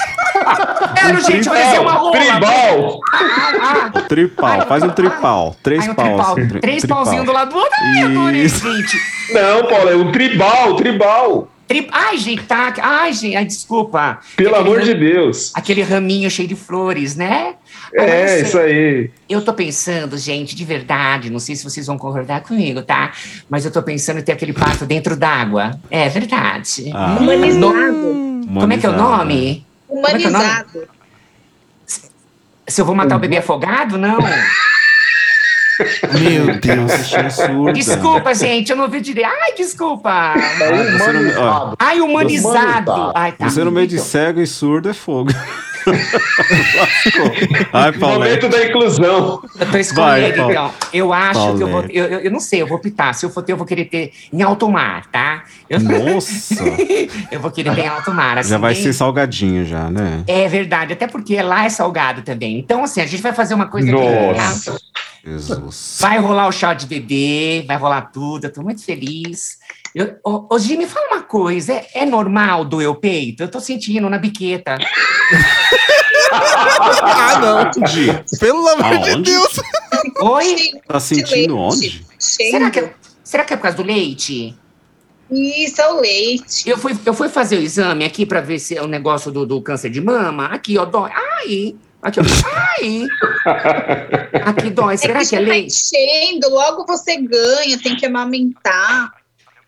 Quero, 0.94 1.20
gente, 1.20 1.46
eu 1.46 1.54
desenho 1.54 1.82
uma 1.82 1.92
rola. 1.92 2.12
Tribal! 2.18 3.00
Ah, 3.12 3.90
ah. 3.94 4.00
Tripal, 4.08 4.66
faz 4.66 4.82
um 4.82 4.90
tripal. 4.90 5.56
Três 5.62 5.84
Ai, 5.84 5.90
um 5.90 5.94
paus. 5.94 6.34
tri- 6.34 6.60
Três 6.60 6.78
tripal. 6.82 7.02
pauzinhos 7.04 7.24
do 7.26 7.32
lado 7.32 7.50
do 7.50 7.56
outro. 7.56 7.72
Ai, 7.80 8.02
adorei, 8.02 8.42
Isso. 8.42 8.60
gente. 8.72 8.96
Não, 9.32 9.66
Paulo, 9.68 9.90
é 9.90 9.96
um 9.96 10.10
tribal, 10.10 10.74
tribal. 10.76 11.48
Tri- 11.68 11.88
Ai, 11.92 12.18
gente, 12.18 12.42
tá. 12.42 12.74
Ai, 12.82 13.12
gente, 13.12 13.36
ai, 13.36 13.44
desculpa. 13.44 14.18
Pelo 14.36 14.50
Aquele 14.56 14.68
amor 14.68 14.80
de 14.82 14.94
Deus. 14.94 15.52
Aquele 15.54 15.82
raminho 15.82 16.30
cheio 16.30 16.48
de 16.48 16.56
flores, 16.56 17.14
né? 17.16 17.54
É, 17.92 18.40
isso 18.40 18.58
aí. 18.58 19.10
Eu 19.28 19.42
tô 19.42 19.52
pensando, 19.52 20.16
gente, 20.16 20.54
de 20.54 20.64
verdade, 20.64 21.30
não 21.30 21.38
sei 21.38 21.56
se 21.56 21.64
vocês 21.64 21.86
vão 21.86 21.98
concordar 21.98 22.42
comigo, 22.42 22.82
tá? 22.82 23.12
Mas 23.48 23.64
eu 23.64 23.70
tô 23.70 23.82
pensando 23.82 24.20
em 24.20 24.22
ter 24.22 24.32
aquele 24.32 24.52
pato 24.52 24.86
dentro 24.86 25.16
d'água. 25.16 25.78
É 25.90 26.08
verdade. 26.08 26.90
Ah. 26.94 27.16
Humanizado. 27.20 28.44
Como 28.46 28.72
é 28.72 28.78
que 28.78 28.86
é 28.86 28.88
o 28.88 28.92
Humanizado. 28.92 28.96
nome? 28.96 29.66
Como 29.88 30.06
é 30.06 30.12
é 30.12 30.18
o 30.18 30.28
nome? 30.28 30.34
Humanizado. 30.34 30.88
Se 32.66 32.80
eu 32.80 32.84
vou 32.84 32.94
matar 32.94 33.16
o 33.16 33.18
bebê 33.18 33.38
afogado, 33.38 33.98
não. 33.98 34.18
Meu 36.18 36.58
Deus, 36.60 36.92
achei 36.92 37.30
surda. 37.30 37.72
Desculpa, 37.72 38.34
gente, 38.34 38.70
eu 38.70 38.76
não 38.76 38.84
ouvi 38.84 39.00
direito. 39.00 39.28
Ai, 39.28 39.54
desculpa. 39.54 40.10
Ah, 40.10 40.34
ó, 41.38 41.74
Ai, 41.78 42.00
humanizado. 42.00 43.12
Ai, 43.14 43.32
tá. 43.32 43.48
Você 43.48 43.64
no 43.64 43.72
meio 43.72 43.86
de 43.86 43.98
cego 43.98 44.40
e 44.40 44.46
surdo 44.46 44.88
é 44.88 44.94
fogo. 44.94 45.32
Ai. 47.72 47.92
Momento 47.92 48.48
da 48.48 48.64
inclusão. 48.64 49.42
Eu 49.58 49.66
tô 49.66 49.72
Vai, 49.72 49.80
escolhendo, 49.80 50.36
Paulo. 50.36 50.50
então. 50.52 50.72
Eu 50.92 51.12
acho 51.12 51.56
que 51.56 51.62
eu 51.62 51.68
vou. 51.68 51.84
Eu, 51.88 52.04
eu, 52.06 52.20
eu 52.20 52.30
não 52.30 52.40
sei, 52.40 52.62
eu 52.62 52.66
vou 52.66 52.78
optar. 52.78 53.12
Se 53.14 53.26
eu 53.26 53.30
for 53.30 53.42
ter, 53.42 53.52
eu 53.52 53.56
vou 53.56 53.66
querer 53.66 53.84
ter 53.86 54.12
em 54.32 54.42
alto 54.42 54.70
mar, 54.70 55.06
tá? 55.06 55.44
Eu, 55.68 55.80
Nossa. 55.80 56.54
eu 57.30 57.40
vou 57.40 57.50
querer 57.50 57.74
ter 57.74 57.82
em 57.82 57.88
alto 57.88 58.12
mar. 58.12 58.38
Assim, 58.38 58.50
Já 58.50 58.58
vai 58.58 58.74
ser 58.74 58.92
salgadinho 58.92 59.64
já, 59.64 59.90
né? 59.90 60.22
É 60.26 60.48
verdade, 60.48 60.92
até 60.92 61.06
porque 61.06 61.40
lá 61.42 61.64
é 61.64 61.68
salgado 61.68 62.22
também. 62.22 62.58
Então, 62.58 62.84
assim, 62.84 63.00
a 63.00 63.06
gente 63.06 63.22
vai 63.22 63.32
fazer 63.32 63.54
uma 63.54 63.66
coisa 63.66 63.90
Nossa. 63.90 64.72
aqui. 64.72 64.80
Jesus. 65.24 65.98
Vai 66.00 66.18
rolar 66.18 66.48
o 66.48 66.52
chá 66.52 66.74
de 66.74 66.86
bebê, 66.86 67.64
vai 67.66 67.76
rolar 67.76 68.10
tudo, 68.12 68.44
eu 68.44 68.52
tô 68.52 68.62
muito 68.62 68.84
feliz. 68.84 69.58
Eu, 69.94 70.16
ô, 70.24 70.46
ô, 70.54 70.58
Gi, 70.58 70.76
me 70.76 70.86
fala 70.86 71.06
uma 71.14 71.22
coisa, 71.22 71.72
é, 71.72 71.86
é 71.94 72.06
normal 72.06 72.64
doer 72.64 72.90
o 72.90 72.94
peito? 72.94 73.42
Eu 73.42 73.48
tô 73.48 73.60
sentindo 73.60 74.08
na 74.10 74.18
biqueta. 74.18 74.76
Ah, 76.36 77.38
não. 77.38 77.86
Gi, 77.86 78.06
Pelo 78.40 78.66
amor 78.68 78.98
de 78.98 79.10
Aonde? 79.10 79.30
Deus. 79.30 79.60
Oi? 80.20 80.56
tá 80.86 80.98
sentindo 80.98 81.56
onde? 81.56 82.04
Será 82.18 82.70
que, 82.70 82.80
é- 82.80 82.94
será 83.22 83.44
que 83.44 83.52
é 83.54 83.56
por 83.56 83.62
causa 83.62 83.76
do 83.76 83.84
leite? 83.84 84.56
Isso, 85.30 85.80
é 85.80 85.88
o 85.92 86.00
leite. 86.00 86.68
Eu 86.68 86.76
fui, 86.76 86.98
eu 87.06 87.14
fui 87.14 87.28
fazer 87.28 87.56
o 87.56 87.60
exame 87.62 88.04
aqui 88.04 88.26
pra 88.26 88.40
ver 88.40 88.58
se 88.58 88.76
é 88.76 88.82
o 88.82 88.86
negócio 88.88 89.30
do, 89.30 89.46
do 89.46 89.62
câncer 89.62 89.90
de 89.90 90.00
mama. 90.00 90.46
Aqui, 90.46 90.76
ó, 90.76 90.84
dói. 90.84 91.10
Ai, 91.12 91.76
Aqui, 92.04 92.20
ó. 92.20 92.22
Ai! 92.78 93.06
Aqui 94.44 94.70
dói. 94.70 94.96
Será 94.98 95.24
que 95.24 95.34
é 95.34 95.38
tá 95.38 95.44
leite? 95.44 95.72
enchendo, 95.74 96.50
logo 96.50 96.84
você 96.86 97.16
ganha, 97.16 97.78
tem 97.82 97.96
que 97.96 98.04
amamentar. 98.06 99.10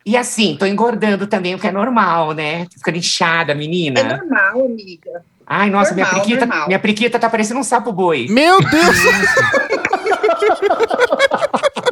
E 0.05 0.17
assim, 0.17 0.57
tô 0.57 0.67
engordando 0.67 1.27
também, 1.27 1.55
o 1.55 1.59
que 1.59 1.67
é 1.67 1.73
normal, 1.73 2.33
né? 2.33 2.67
Tô 2.67 2.79
ficando 2.79 2.99
inchada, 2.99 3.55
menina. 3.55 4.01
É 4.01 4.05
normal, 4.05 4.67
amiga. 4.67 5.25
Ai, 5.47 5.71
nossa, 5.71 5.95
minha 5.95 6.05
Normal, 6.07 6.23
priquita, 6.25 6.47
normal. 6.47 6.67
minha 6.67 6.79
priquita 6.79 7.19
tá 7.19 7.31
parecendo 7.31 7.61
um 7.61 7.65
sapo 7.65 7.93
boi. 7.93 8.27
Meu 8.29 8.59
Deus! 8.61 8.97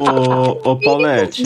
Ô, 0.01 0.71
ô 0.71 0.79
Paulette. 0.79 1.43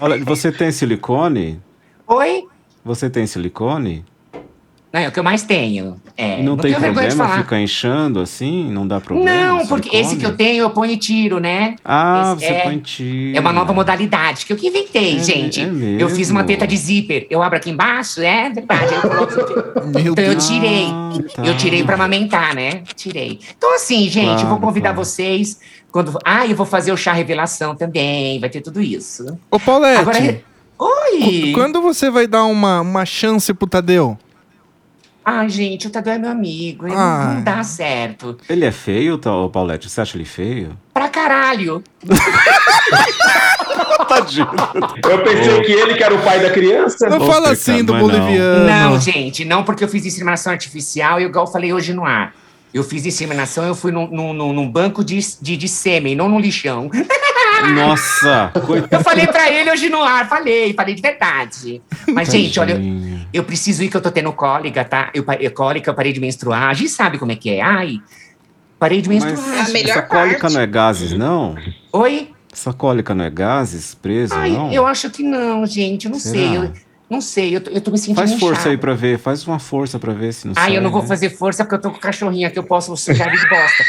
Olha, 0.00 0.22
você 0.24 0.52
tem 0.52 0.70
silicone? 0.70 1.60
Oi? 2.06 2.44
Você 2.84 3.10
tem 3.10 3.26
silicone? 3.26 4.04
Não, 4.96 5.02
é 5.02 5.08
o 5.08 5.12
que 5.12 5.18
eu 5.20 5.24
mais 5.24 5.42
tenho. 5.42 5.96
É, 6.16 6.42
não, 6.42 6.56
tem 6.56 6.72
problema 6.72 7.28
ficar 7.36 7.60
inchando 7.60 8.18
assim? 8.20 8.70
Não 8.72 8.88
dá 8.88 8.98
problema? 8.98 9.30
Não, 9.58 9.66
porque 9.66 9.94
esse 9.94 10.16
que 10.16 10.24
eu 10.24 10.34
tenho, 10.34 10.62
eu 10.62 10.70
ponho 10.70 10.92
e 10.92 10.96
tiro, 10.96 11.38
né? 11.38 11.76
Ah, 11.84 12.32
Esse 12.34 12.46
você 12.46 12.52
é, 12.54 12.60
põe 12.60 12.78
tiro. 12.78 13.36
É 13.36 13.40
uma 13.40 13.52
nova 13.52 13.74
modalidade 13.74 14.46
que 14.46 14.52
eu 14.54 14.56
que 14.56 14.68
inventei, 14.68 15.16
É, 15.16 15.22
gente. 15.22 15.60
é 15.60 15.68
eu 15.98 16.08
fiz 16.08 16.30
uma 16.30 16.44
teta 16.44 16.66
de 16.66 16.74
zíper. 16.78 17.26
Eu 17.28 17.42
abro 17.42 17.58
aqui 17.58 17.68
embaixo, 17.68 18.22
é 18.22 18.48
verdade. 18.48 18.94
Eu 18.94 19.02
então 20.12 20.24
eu 20.24 20.30
Deus. 20.32 20.48
tirei. 20.48 20.86
tá. 21.34 21.42
Eu 21.44 21.54
tirei 21.58 21.84
pra 21.84 21.94
amamentar, 21.96 22.54
né? 22.54 22.82
Tirei. 22.94 23.38
Então, 23.58 23.74
assim, 23.74 24.08
gente, 24.08 24.28
eu 24.28 24.36
vou 24.48 24.56
Claro, 24.56 24.60
convidar 24.62 24.94
claro. 24.94 25.04
vocês. 25.04 25.60
Quando... 25.92 26.18
Ah, 26.24 26.46
eu 26.46 26.56
vou 26.56 26.64
fazer 26.64 26.90
o 26.92 26.96
chá 26.96 27.12
revelação 27.12 27.74
também. 27.76 28.40
Vai 28.40 28.48
ter 28.48 28.62
tudo 28.62 28.80
isso. 28.80 29.38
Ô, 29.50 29.60
Paulette. 29.60 30.00
Agora, 30.00 30.40
Oi! 30.78 31.20
qu- 31.20 31.52
Quando 31.52 31.82
você 31.82 32.10
vai 32.10 32.26
dar 32.26 32.44
uma, 32.44 32.80
uma 32.80 33.04
chance 33.04 33.52
pro 33.52 33.66
Tadeu? 33.66 34.16
Ai, 35.28 35.48
gente, 35.48 35.88
o 35.88 35.90
Tadeu 35.90 36.12
é 36.12 36.18
meu 36.18 36.30
amigo. 36.30 36.86
ele 36.86 36.94
Ai. 36.96 37.34
Não 37.34 37.42
dá 37.42 37.60
certo. 37.64 38.38
Ele 38.48 38.64
é 38.64 38.70
feio, 38.70 39.18
tá, 39.18 39.30
Paulette? 39.52 39.90
Você 39.90 40.00
acha 40.00 40.16
ele 40.16 40.24
feio? 40.24 40.78
Pra 40.94 41.08
caralho. 41.08 41.82
Tadinho. 44.08 44.48
Eu 45.08 45.22
pensei 45.24 45.60
que 45.62 45.72
ele 45.72 45.94
que 45.94 46.02
era 46.04 46.14
o 46.14 46.22
pai 46.22 46.40
da 46.40 46.50
criança. 46.50 47.08
Não 47.08 47.18
Ô, 47.18 47.26
fala 47.26 47.50
assim 47.50 47.82
do 47.84 47.92
não. 47.92 48.00
boliviano. 48.00 48.66
Não, 48.66 49.00
gente, 49.00 49.44
não 49.44 49.64
porque 49.64 49.84
eu 49.84 49.88
fiz 49.88 50.04
inseminação 50.06 50.52
artificial 50.52 51.20
e 51.20 51.24
igual 51.24 51.46
eu 51.46 51.52
falei 51.52 51.72
hoje 51.72 51.92
no 51.92 52.04
ar. 52.04 52.34
Eu 52.72 52.84
fiz 52.84 53.04
inseminação, 53.06 53.64
eu 53.64 53.74
fui 53.74 53.90
num, 53.90 54.06
num, 54.06 54.32
num- 54.32 54.52
num 54.52 54.70
banco 54.70 55.02
de, 55.04 55.18
de, 55.40 55.56
de 55.56 55.68
sêmen, 55.68 56.14
não 56.14 56.28
num 56.28 56.38
lixão. 56.38 56.90
Nossa, 57.74 58.50
Eu 58.54 58.60
coitado. 58.62 59.04
falei 59.04 59.26
pra 59.26 59.50
ele 59.50 59.70
hoje 59.70 59.88
no 59.88 60.02
ar, 60.02 60.28
falei, 60.28 60.72
falei 60.74 60.94
de 60.94 61.02
verdade. 61.02 61.82
Mas, 62.08 62.28
gente, 62.30 62.58
olha, 62.60 62.72
eu, 62.74 63.18
eu 63.32 63.44
preciso 63.44 63.82
ir 63.82 63.88
que 63.88 63.96
eu 63.96 64.00
tô 64.00 64.10
tendo 64.10 64.32
cólica, 64.32 64.84
tá? 64.84 65.10
Eu, 65.14 65.24
eu 65.40 65.50
cólica, 65.50 65.90
eu 65.90 65.94
parei 65.94 66.12
de 66.12 66.20
menstruar. 66.20 66.64
A 66.68 66.74
gente 66.74 66.90
sabe 66.90 67.18
como 67.18 67.32
é 67.32 67.36
que 67.36 67.50
é. 67.50 67.60
Ai, 67.60 67.98
parei 68.78 69.00
de 69.00 69.08
menstruar. 69.08 69.36
Mas 69.36 69.70
A 69.70 69.72
melhor 69.72 69.90
essa 69.98 70.02
cólica 70.02 70.40
parte. 70.40 70.54
não 70.54 70.60
é 70.60 70.66
gases, 70.66 71.12
não? 71.12 71.56
Oi? 71.92 72.30
Essa 72.52 72.72
cólica 72.72 73.14
não 73.14 73.24
é 73.24 73.30
gases 73.30 73.94
preso, 73.94 74.34
Ai, 74.34 74.50
não? 74.50 74.72
eu 74.72 74.86
acho 74.86 75.10
que 75.10 75.22
não, 75.22 75.66
gente, 75.66 76.06
eu 76.06 76.10
não 76.10 76.18
Será? 76.18 76.34
sei. 76.34 76.56
Eu, 76.56 76.72
não 77.08 77.20
sei, 77.20 77.54
eu 77.56 77.60
tô, 77.60 77.70
eu 77.70 77.80
tô 77.80 77.90
me 77.90 77.98
sentindo 77.98 78.16
Faz 78.16 78.30
força 78.32 78.54
inchada. 78.60 78.70
aí 78.70 78.76
pra 78.76 78.94
ver, 78.94 79.18
faz 79.18 79.46
uma 79.46 79.58
força 79.58 79.98
pra 79.98 80.12
ver 80.12 80.32
se 80.32 80.46
não 80.46 80.54
Ai, 80.56 80.70
sai, 80.70 80.76
eu 80.76 80.82
não 80.82 80.90
vou 80.90 81.02
né? 81.02 81.08
fazer 81.08 81.30
força 81.30 81.64
porque 81.64 81.76
eu 81.76 81.80
tô 81.80 81.90
com 81.90 81.96
o 81.98 82.00
cachorrinho 82.00 82.48
aqui, 82.48 82.58
eu 82.58 82.64
posso 82.64 82.96
sujar 82.96 83.30
de 83.30 83.48
bosta. 83.48 83.84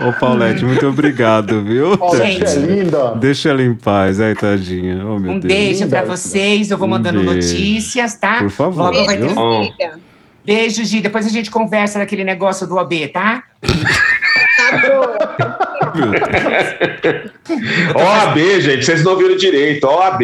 Ô, 0.00 0.12
Paulette, 0.12 0.64
muito 0.64 0.86
obrigado, 0.88 1.62
viu? 1.62 1.96
Paulette 1.96 2.42
é 2.42 2.46
Gente. 2.46 2.66
linda. 2.66 3.14
Deixa 3.14 3.50
ela 3.50 3.62
em 3.62 3.74
paz, 3.74 4.20
ai, 4.20 4.34
tadinha. 4.34 5.04
Oh, 5.06 5.18
meu 5.20 5.32
Um 5.32 5.38
Deus. 5.38 5.54
beijo 5.54 5.86
pra 5.88 6.02
vocês, 6.02 6.70
eu 6.70 6.76
vou 6.78 6.88
Um 6.88 6.90
mandando 6.90 7.20
beijo. 7.20 7.34
notícias, 7.54 8.14
tá? 8.16 8.38
Por 8.38 8.50
favor, 8.50 8.92
Logo 8.92 9.04
vai 9.04 9.16
ter... 9.16 9.30
Amiga, 9.30 10.00
Beijo, 10.44 10.84
Gi, 10.84 11.00
depois 11.00 11.24
a 11.26 11.30
gente 11.30 11.50
conversa 11.50 11.98
daquele 12.00 12.22
negócio 12.24 12.66
do 12.66 12.76
OB, 12.76 13.08
tá? 13.08 13.44
tá 13.62 14.78
bom. 14.82 15.63
Deus. 15.92 17.32
OAB, 17.94 18.60
gente, 18.60 18.84
vocês 18.84 19.04
não 19.04 19.16
viram 19.16 19.36
direito. 19.36 19.84
OAB. 19.86 20.22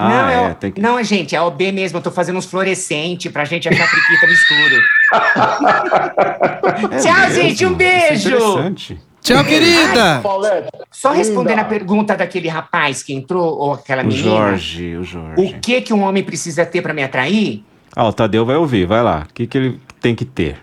Ah, 0.00 0.08
não, 0.08 0.28
é, 0.28 0.50
é, 0.50 0.54
tem 0.54 0.70
que... 0.70 0.80
não, 0.80 1.02
gente, 1.02 1.34
é 1.34 1.42
OB 1.42 1.72
mesmo, 1.72 1.98
eu 1.98 2.02
tô 2.02 2.12
fazendo 2.12 2.36
uns 2.38 2.46
fluorescentes 2.46 3.32
pra 3.32 3.44
gente 3.44 3.68
achar 3.68 3.88
priquita 3.90 4.26
mistura. 4.28 4.82
É 6.92 6.98
Tchau, 6.98 7.14
mesmo? 7.28 7.34
gente, 7.34 7.66
um 7.66 7.72
Isso 7.72 7.74
é 7.74 7.76
beijo. 7.76 8.28
interessante. 8.28 9.00
Tchau, 9.20 9.44
querida! 9.44 10.20
Paulette. 10.22 10.68
Só 10.92 11.10
respondendo 11.12 11.58
a 11.58 11.64
pergunta 11.64 12.16
daquele 12.16 12.48
rapaz 12.48 13.02
que 13.02 13.12
entrou, 13.12 13.58
ou 13.58 13.72
aquela 13.72 14.02
O 14.02 14.06
menina. 14.06 14.22
Jorge, 14.22 14.96
o 14.96 15.00
O 15.00 15.04
Jorge. 15.04 15.56
que 15.60 15.80
que 15.80 15.92
um 15.92 16.02
homem 16.02 16.22
precisa 16.22 16.64
ter 16.64 16.80
pra 16.80 16.94
me 16.94 17.02
atrair? 17.02 17.64
Ah, 17.96 18.06
o 18.06 18.12
Tadeu 18.12 18.46
vai 18.46 18.54
ouvir, 18.56 18.86
vai 18.86 19.02
lá. 19.02 19.26
O 19.28 19.34
que, 19.34 19.46
que 19.46 19.58
ele 19.58 19.80
tem 20.00 20.14
que 20.14 20.24
ter? 20.24 20.58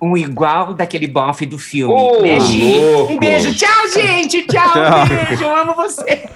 Um 0.00 0.16
igual 0.16 0.74
daquele 0.74 1.06
bofe 1.08 1.44
do 1.44 1.58
filme. 1.58 1.94
Gi? 2.40 2.78
louco. 2.80 3.12
Um 3.14 3.18
beijo. 3.18 3.52
Tchau, 3.54 3.88
gente. 3.92 4.46
Tchau. 4.46 4.72
Tchau. 4.72 5.02
Um 5.04 5.08
beijo. 5.26 5.44
Eu 5.44 5.56
amo 5.56 5.74
vocês. 5.74 6.30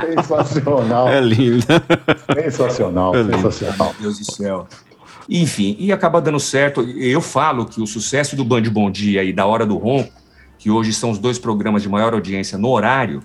Sensacional. 0.00 1.08
É 1.08 1.20
linda. 1.20 1.82
Sensacional, 2.42 3.14
É 3.14 3.22
lindo. 3.22 3.36
sensacional. 3.36 3.94
Meu 4.00 4.10
Deus 4.12 4.18
do 4.18 4.32
céu. 4.32 4.66
Enfim, 5.28 5.76
e 5.78 5.92
acaba 5.92 6.20
dando 6.20 6.40
certo. 6.40 6.82
Eu 6.82 7.20
falo 7.20 7.64
que 7.66 7.80
o 7.80 7.86
sucesso 7.86 8.36
do 8.36 8.44
Band 8.44 8.62
Bom 8.62 8.90
Dia 8.90 9.22
e 9.24 9.32
da 9.32 9.46
Hora 9.46 9.64
do 9.64 9.76
Ronco, 9.78 10.12
que 10.58 10.70
hoje 10.70 10.92
são 10.92 11.10
os 11.10 11.18
dois 11.18 11.38
programas 11.38 11.82
de 11.82 11.88
maior 11.88 12.12
audiência 12.12 12.58
no 12.58 12.68
horário, 12.68 13.22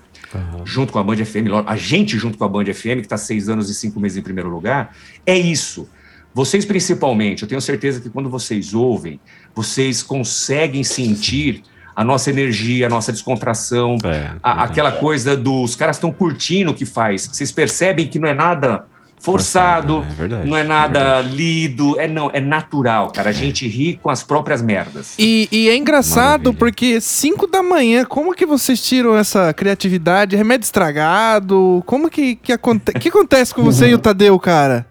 junto 0.64 0.92
com 0.92 0.98
a 0.98 1.02
Band 1.02 1.16
FM, 1.16 1.48
a 1.66 1.76
gente 1.76 2.16
junto 2.16 2.38
com 2.38 2.44
a 2.44 2.48
Band 2.48 2.64
FM, 2.66 2.96
que 2.96 3.00
está 3.00 3.16
seis 3.18 3.48
anos 3.48 3.68
e 3.68 3.74
cinco 3.74 3.98
meses 4.00 4.16
em 4.16 4.22
primeiro 4.22 4.48
lugar, 4.48 4.94
é 5.26 5.36
isso. 5.36 5.88
Vocês 6.34 6.64
principalmente, 6.64 7.42
eu 7.42 7.48
tenho 7.48 7.60
certeza 7.60 8.00
que 8.00 8.08
quando 8.08 8.30
vocês 8.30 8.72
ouvem, 8.74 9.18
vocês 9.54 10.02
conseguem 10.02 10.84
sentir 10.84 11.62
a 11.96 12.04
nossa 12.04 12.30
energia, 12.30 12.86
a 12.86 12.88
nossa 12.88 13.10
descontração, 13.12 13.96
É, 14.04 14.30
a- 14.42 14.62
aquela 14.64 14.92
coisa 14.92 15.36
dos 15.36 15.74
caras 15.74 15.96
estão 15.96 16.12
curtindo 16.12 16.70
o 16.70 16.74
que 16.74 16.86
faz. 16.86 17.26
Vocês 17.26 17.50
percebem 17.52 18.06
que 18.06 18.18
não 18.18 18.28
é 18.28 18.32
nada 18.34 18.84
forçado, 19.18 20.02
é 20.08 20.14
verdade, 20.14 20.48
não 20.48 20.56
é 20.56 20.60
é 20.60 20.64
nada 20.64 21.20
lido, 21.20 22.00
é 22.00 22.08
não, 22.08 22.30
é 22.32 22.40
natural, 22.40 23.10
cara. 23.12 23.28
A 23.28 23.32
gente 23.32 23.68
ri 23.68 23.98
com 24.02 24.08
as 24.08 24.22
próprias 24.22 24.62
merdas. 24.62 25.14
E, 25.18 25.46
e 25.52 25.68
é 25.68 25.76
engraçado 25.76 26.44
Maravilha. 26.44 26.54
porque 26.58 27.00
5 27.02 27.46
da 27.46 27.62
manhã, 27.62 28.04
como 28.06 28.34
que 28.34 28.46
vocês 28.46 28.80
tiram 28.82 29.14
essa 29.16 29.52
criatividade? 29.52 30.36
Remédio 30.36 30.64
estragado? 30.64 31.82
Como 31.84 32.08
que, 32.08 32.36
que, 32.36 32.52
aconte 32.52 32.92
que 32.94 33.08
acontece 33.10 33.54
com 33.54 33.62
você 33.62 33.88
e 33.90 33.94
o 33.94 33.98
Tadeu, 33.98 34.38
cara? 34.38 34.86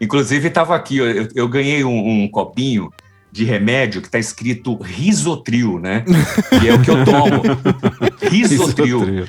Inclusive, 0.00 0.48
estava 0.48 0.74
aqui, 0.74 0.98
eu, 0.98 1.28
eu 1.34 1.48
ganhei 1.48 1.84
um, 1.84 2.24
um 2.24 2.28
copinho 2.28 2.90
de 3.32 3.44
remédio 3.44 4.00
que 4.00 4.08
está 4.08 4.18
escrito 4.18 4.76
risotril, 4.76 5.78
né? 5.78 6.04
Que 6.60 6.68
é 6.68 6.74
o 6.74 6.82
que 6.82 6.90
eu 6.90 7.04
tomo. 7.04 7.42
risotril. 8.30 9.00
Risotril. 9.00 9.26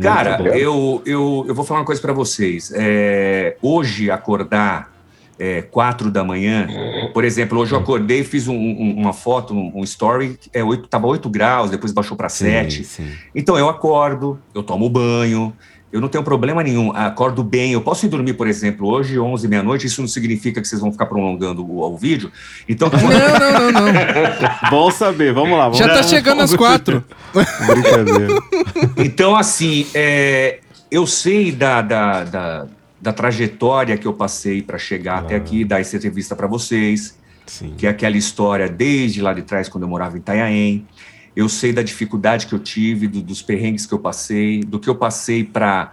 Cara, 0.00 0.40
eu, 0.58 1.00
eu, 1.06 1.44
eu 1.46 1.54
vou 1.54 1.64
falar 1.64 1.80
uma 1.80 1.86
coisa 1.86 2.00
para 2.00 2.12
vocês. 2.12 2.72
É, 2.74 3.56
hoje, 3.62 4.10
acordar 4.10 4.92
é, 5.38 5.62
quatro 5.62 6.10
da 6.10 6.22
manhã, 6.24 6.66
por 7.12 7.24
exemplo, 7.24 7.58
hoje 7.58 7.72
eu 7.72 7.78
acordei 7.78 8.20
e 8.20 8.24
fiz 8.24 8.46
um- 8.48 8.54
um- 8.56 8.94
uma 8.96 9.12
foto, 9.12 9.52
um, 9.54 9.72
um 9.80 9.84
story, 9.84 10.38
é, 10.52 10.62
oito, 10.62 10.86
tava 10.88 11.06
8 11.08 11.28
graus, 11.28 11.70
depois 11.70 11.92
baixou 11.92 12.16
para 12.16 12.28
Sim, 12.28 12.44
7. 12.46 12.84
sim. 12.84 13.08
Então 13.34 13.56
eu 13.58 13.68
acordo, 13.68 14.38
eu 14.54 14.62
tomo 14.62 14.88
banho, 14.88 15.52
eu 15.94 16.00
não 16.00 16.08
tenho 16.08 16.24
problema 16.24 16.60
nenhum, 16.60 16.90
acordo 16.90 17.44
bem. 17.44 17.70
Eu 17.70 17.80
posso 17.80 18.04
ir 18.04 18.08
dormir, 18.08 18.34
por 18.34 18.48
exemplo, 18.48 18.88
hoje, 18.88 19.16
11, 19.16 19.46
meia-noite, 19.46 19.86
isso 19.86 20.00
não 20.00 20.08
significa 20.08 20.60
que 20.60 20.66
vocês 20.66 20.80
vão 20.80 20.90
ficar 20.90 21.06
prolongando 21.06 21.64
o, 21.64 21.82
o 21.82 21.96
vídeo. 21.96 22.32
Então, 22.68 22.90
Não, 22.90 23.00
não, 23.00 23.70
não, 23.70 23.92
não. 23.92 23.92
Bom 24.70 24.90
saber, 24.90 25.32
vamos 25.32 25.56
lá. 25.56 25.68
Vamos 25.68 25.78
Já 25.78 25.86
tá 25.86 26.02
chegando 26.02 26.42
às 26.42 26.52
quatro. 26.52 27.04
Brincadeira. 27.32 28.34
Então, 28.96 29.36
assim, 29.36 29.86
é, 29.94 30.58
eu 30.90 31.06
sei 31.06 31.52
da, 31.52 31.80
da, 31.80 32.24
da, 32.24 32.66
da 33.00 33.12
trajetória 33.12 33.96
que 33.96 34.08
eu 34.08 34.14
passei 34.14 34.62
para 34.62 34.78
chegar 34.78 35.20
até 35.20 35.36
aqui, 35.36 35.64
dar 35.64 35.80
essa 35.80 35.96
entrevista 35.96 36.34
para 36.34 36.48
vocês, 36.48 37.16
Sim. 37.46 37.72
que 37.78 37.86
é 37.86 37.90
aquela 37.90 38.16
história 38.16 38.68
desde 38.68 39.22
lá 39.22 39.32
de 39.32 39.42
trás, 39.42 39.68
quando 39.68 39.84
eu 39.84 39.88
morava 39.88 40.16
em 40.16 40.18
Itanhaém. 40.18 40.86
Eu 41.36 41.48
sei 41.48 41.72
da 41.72 41.82
dificuldade 41.82 42.46
que 42.46 42.54
eu 42.54 42.58
tive, 42.58 43.08
do- 43.08 43.22
dos 43.22 43.42
perrengues 43.42 43.86
que 43.86 43.92
eu 43.92 43.98
passei, 43.98 44.60
do 44.60 44.78
que 44.78 44.88
eu 44.88 44.94
passei 44.94 45.42
para. 45.44 45.92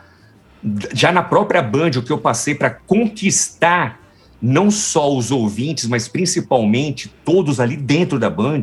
Já 0.93 1.11
na 1.11 1.23
própria 1.23 1.61
Band, 1.61 1.91
o 1.97 2.03
que 2.03 2.11
eu 2.11 2.19
passei 2.19 2.53
para 2.53 2.69
conquistar 2.69 3.99
não 4.41 4.69
só 4.71 5.15
os 5.15 5.31
ouvintes, 5.31 5.85
mas 5.87 6.07
principalmente 6.07 7.13
todos 7.23 7.59
ali 7.59 7.75
dentro 7.75 8.17
da 8.19 8.29
Band. 8.29 8.61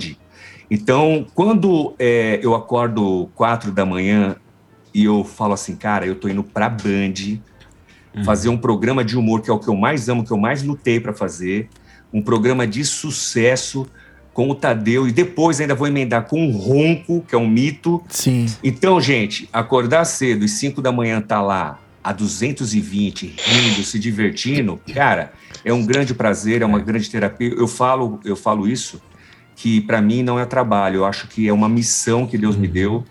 Então, 0.71 1.27
quando 1.35 1.95
é, 1.99 2.39
eu 2.43 2.55
acordo 2.55 3.29
quatro 3.35 3.73
da 3.73 3.87
manhã 3.87 4.37
e 4.93 5.05
eu 5.05 5.25
falo 5.25 5.55
assim, 5.55 5.75
cara, 5.77 6.07
eu 6.07 6.15
tô 6.15 6.29
indo 6.29 6.43
pra 6.45 6.69
Band 6.69 7.39
fazer 8.25 8.49
um 8.49 8.57
programa 8.57 9.05
de 9.05 9.17
humor 9.17 9.41
que 9.43 9.51
é 9.51 9.53
o 9.53 9.59
que 9.59 9.69
eu 9.69 9.77
mais 9.77 10.09
amo, 10.09 10.25
que 10.25 10.33
eu 10.33 10.37
mais 10.37 10.63
lutei 10.63 10.99
para 10.99 11.13
fazer, 11.13 11.69
um 12.13 12.21
programa 12.21 12.67
de 12.67 12.85
sucesso 12.85 13.87
com 14.39 14.49
o 14.49 14.55
Tadeu 14.55 15.09
e 15.09 15.11
depois 15.11 15.61
ainda 15.61 15.75
vou 15.75 15.89
emendar 15.89 16.29
com 16.29 16.47
o 16.47 16.53
Ronco, 16.53 17.25
que 17.27 17.35
é 17.35 17.39
um 17.39 17.49
mito. 17.49 18.01
Sim. 18.09 18.47
Então, 18.63 19.01
gente, 19.01 19.49
acordar 19.53 20.05
cedo 20.05 20.45
e 20.45 20.49
5 20.49 20.81
da 20.81 20.93
manhã 20.93 21.21
tá 21.21 21.43
lá 21.43 21.81
a 22.05 22.13
220, 22.13 23.35
rindo, 23.37 23.83
se 23.83 23.99
divertindo, 23.99 24.81
cara, 24.95 25.33
é 25.65 25.73
um 25.73 25.85
grande 25.85 26.15
prazer, 26.15 26.63
é 26.63 26.65
uma 26.65 26.79
grande 26.79 27.11
terapia. 27.11 27.49
Eu 27.49 27.67
falo, 27.67 28.21
eu 28.25 28.37
falo 28.37 28.69
isso 28.69 29.03
que 29.57 29.81
para 29.81 30.01
mim 30.01 30.23
não 30.23 30.39
é 30.39 30.45
trabalho, 30.45 30.99
eu 30.99 31.05
acho 31.05 31.27
que 31.27 31.49
é 31.49 31.53
uma 31.53 31.69
missão 31.69 32.25
que 32.25 32.39
Deus 32.39 32.55
me 32.55 32.69
deu. 32.69 33.05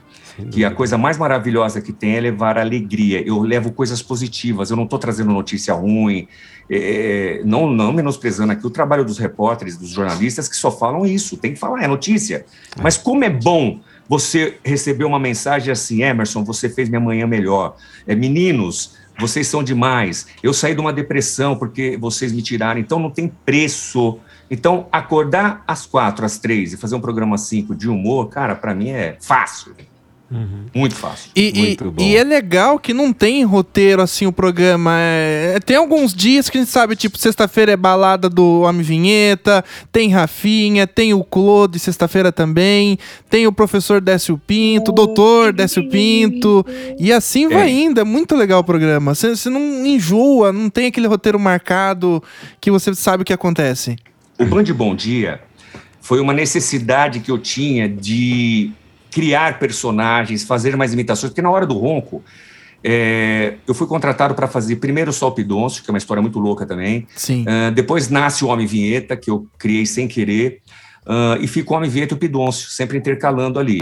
Que 0.52 0.64
a 0.64 0.72
coisa 0.72 0.98
mais 0.98 1.18
maravilhosa 1.18 1.82
que 1.82 1.92
tem 1.92 2.16
é 2.16 2.20
levar 2.20 2.58
alegria. 2.58 3.26
Eu 3.26 3.42
levo 3.42 3.72
coisas 3.72 4.02
positivas, 4.02 4.70
eu 4.70 4.78
não 4.78 4.84
estou 4.84 5.00
trazendo 5.00 5.32
notícia 5.32 5.74
ruim, 5.74 6.28
é, 6.70 7.42
não, 7.44 7.72
não 7.72 7.92
menosprezando 7.92 8.52
aqui 8.52 8.66
o 8.66 8.70
trabalho 8.70 9.04
dos 9.04 9.18
repórteres, 9.18 9.78
dos 9.78 9.90
jornalistas 9.90 10.48
que 10.48 10.56
só 10.56 10.70
falam 10.70 11.06
isso. 11.06 11.38
Tem 11.38 11.54
que 11.54 11.60
falar, 11.60 11.84
é 11.84 11.88
notícia. 11.88 12.46
Mas 12.82 12.98
como 12.98 13.24
é 13.24 13.30
bom 13.30 13.80
você 14.08 14.58
receber 14.64 15.06
uma 15.06 15.20
mensagem 15.20 15.72
assim, 15.72 16.04
Emerson, 16.04 16.44
você 16.44 16.70
fez 16.70 16.88
minha 16.88 17.02
manhã 17.02 17.26
melhor. 17.28 17.76
É, 18.06 18.16
meninos, 18.16 18.96
vocês 19.20 19.48
são 19.48 19.64
demais. 19.64 20.28
Eu 20.44 20.54
saí 20.54 20.74
de 20.74 20.80
uma 20.80 20.94
depressão 20.94 21.58
porque 21.58 21.98
vocês 21.98 22.32
me 22.32 22.42
tiraram, 22.42 22.80
então 22.80 23.00
não 23.00 23.10
tem 23.10 23.28
preço. 23.28 24.20
Então, 24.50 24.88
acordar 24.92 25.64
às 25.68 25.86
quatro, 25.86 26.26
às 26.26 26.38
três 26.38 26.72
e 26.72 26.78
fazer 26.78 26.96
um 26.96 27.02
programa 27.02 27.38
cinco 27.38 27.76
de 27.76 27.90
humor, 27.90 28.30
cara, 28.30 28.56
para 28.56 28.74
mim 28.74 28.90
é 28.90 29.18
fácil. 29.20 29.76
Muito 30.76 30.94
fácil. 30.96 31.32
E, 31.36 31.54
e- 31.56 31.60
Muito 31.62 31.92
bom. 31.92 32.04
e 32.04 32.18
é 32.18 32.24
legal 32.24 32.78
que 32.78 32.94
não 32.94 33.14
tem 33.14 33.44
roteiro 33.46 34.02
assim 34.02 34.26
o 34.26 34.32
programa. 34.32 34.92
É- 35.00 35.58
tem 35.66 35.78
alguns 35.78 36.14
dias 36.14 36.50
que 36.50 36.58
a 36.58 36.62
gente 36.62 36.70
sabe, 36.70 36.96
tipo, 36.98 37.18
sexta-feira 37.18 37.72
é 37.72 37.78
balada 37.78 38.30
do 38.30 38.62
Homem 38.62 38.82
Vinheta, 38.82 39.64
tem 39.92 40.10
Rafinha, 40.10 40.86
tem 40.86 41.14
o 41.14 41.24
Claude 41.24 41.80
sexta-feira 41.80 42.32
também, 42.32 42.98
tem 43.30 43.48
o 43.48 43.52
professor 43.54 44.02
Décio 44.02 44.38
Pinto, 44.38 44.92
o 44.92 44.94
doutor 44.94 45.54
Décio 45.54 45.88
Pinto, 45.90 46.66
e 47.00 47.12
assim 47.14 47.48
vai 47.48 47.70
indo. 47.72 48.00
É 48.02 48.04
muito 48.04 48.36
legal 48.36 48.60
o 48.60 48.64
programa. 48.66 49.16
Você 49.16 49.36
você 49.36 49.50
não 49.50 49.86
enjoa, 49.86 50.52
não 50.52 50.70
tem 50.70 50.88
aquele 50.88 51.08
roteiro 51.08 51.40
marcado 51.40 52.22
que 52.60 52.70
você 52.70 52.94
sabe 52.94 53.22
o 53.22 53.26
que 53.26 53.34
acontece. 53.34 53.96
O 54.38 54.46
Band 54.46 54.66
Bom 54.76 54.94
Dia 54.94 55.40
foi 56.02 56.20
uma 56.20 56.34
necessidade 56.34 57.20
que 57.22 57.32
eu 57.32 57.38
tinha 57.38 57.88
de 57.90 58.72
criar 59.12 59.60
personagens, 59.60 60.44
fazer 60.44 60.76
mais 60.76 60.94
imitações, 60.94 61.32
porque 61.32 61.42
na 61.42 61.50
hora 61.50 61.66
do 61.66 61.78
ronco, 61.78 62.24
é, 62.84 63.56
eu 63.68 63.74
fui 63.74 63.88
contratado 63.88 64.36
para 64.36 64.48
fazer 64.48 64.78
primeiro 64.78 65.10
o 65.10 65.14
Sol 65.14 65.32
Pidoncio, 65.32 65.84
que 65.84 65.90
é 65.90 65.92
uma 65.94 65.98
história 65.98 66.22
muito 66.22 66.40
louca 66.40 66.66
também. 66.66 67.08
Sim. 67.16 67.46
Ah, 67.48 67.70
depois 67.70 68.10
nasce 68.10 68.46
o 68.46 68.48
Homem 68.48 68.66
Vinheta, 68.66 69.16
que 69.18 69.30
eu 69.30 69.48
criei 69.58 69.86
sem 69.86 70.08
querer. 70.08 70.62
ah, 71.06 71.38
e 71.40 71.48
fica 71.48 71.74
o 71.74 71.76
Homem 71.76 71.90
Vinheta 71.90 72.14
e 72.14 72.18
o 72.18 72.20
Pidoncio, 72.20 72.70
sempre 72.70 72.98
intercalando 72.98 73.60
ali. 73.60 73.80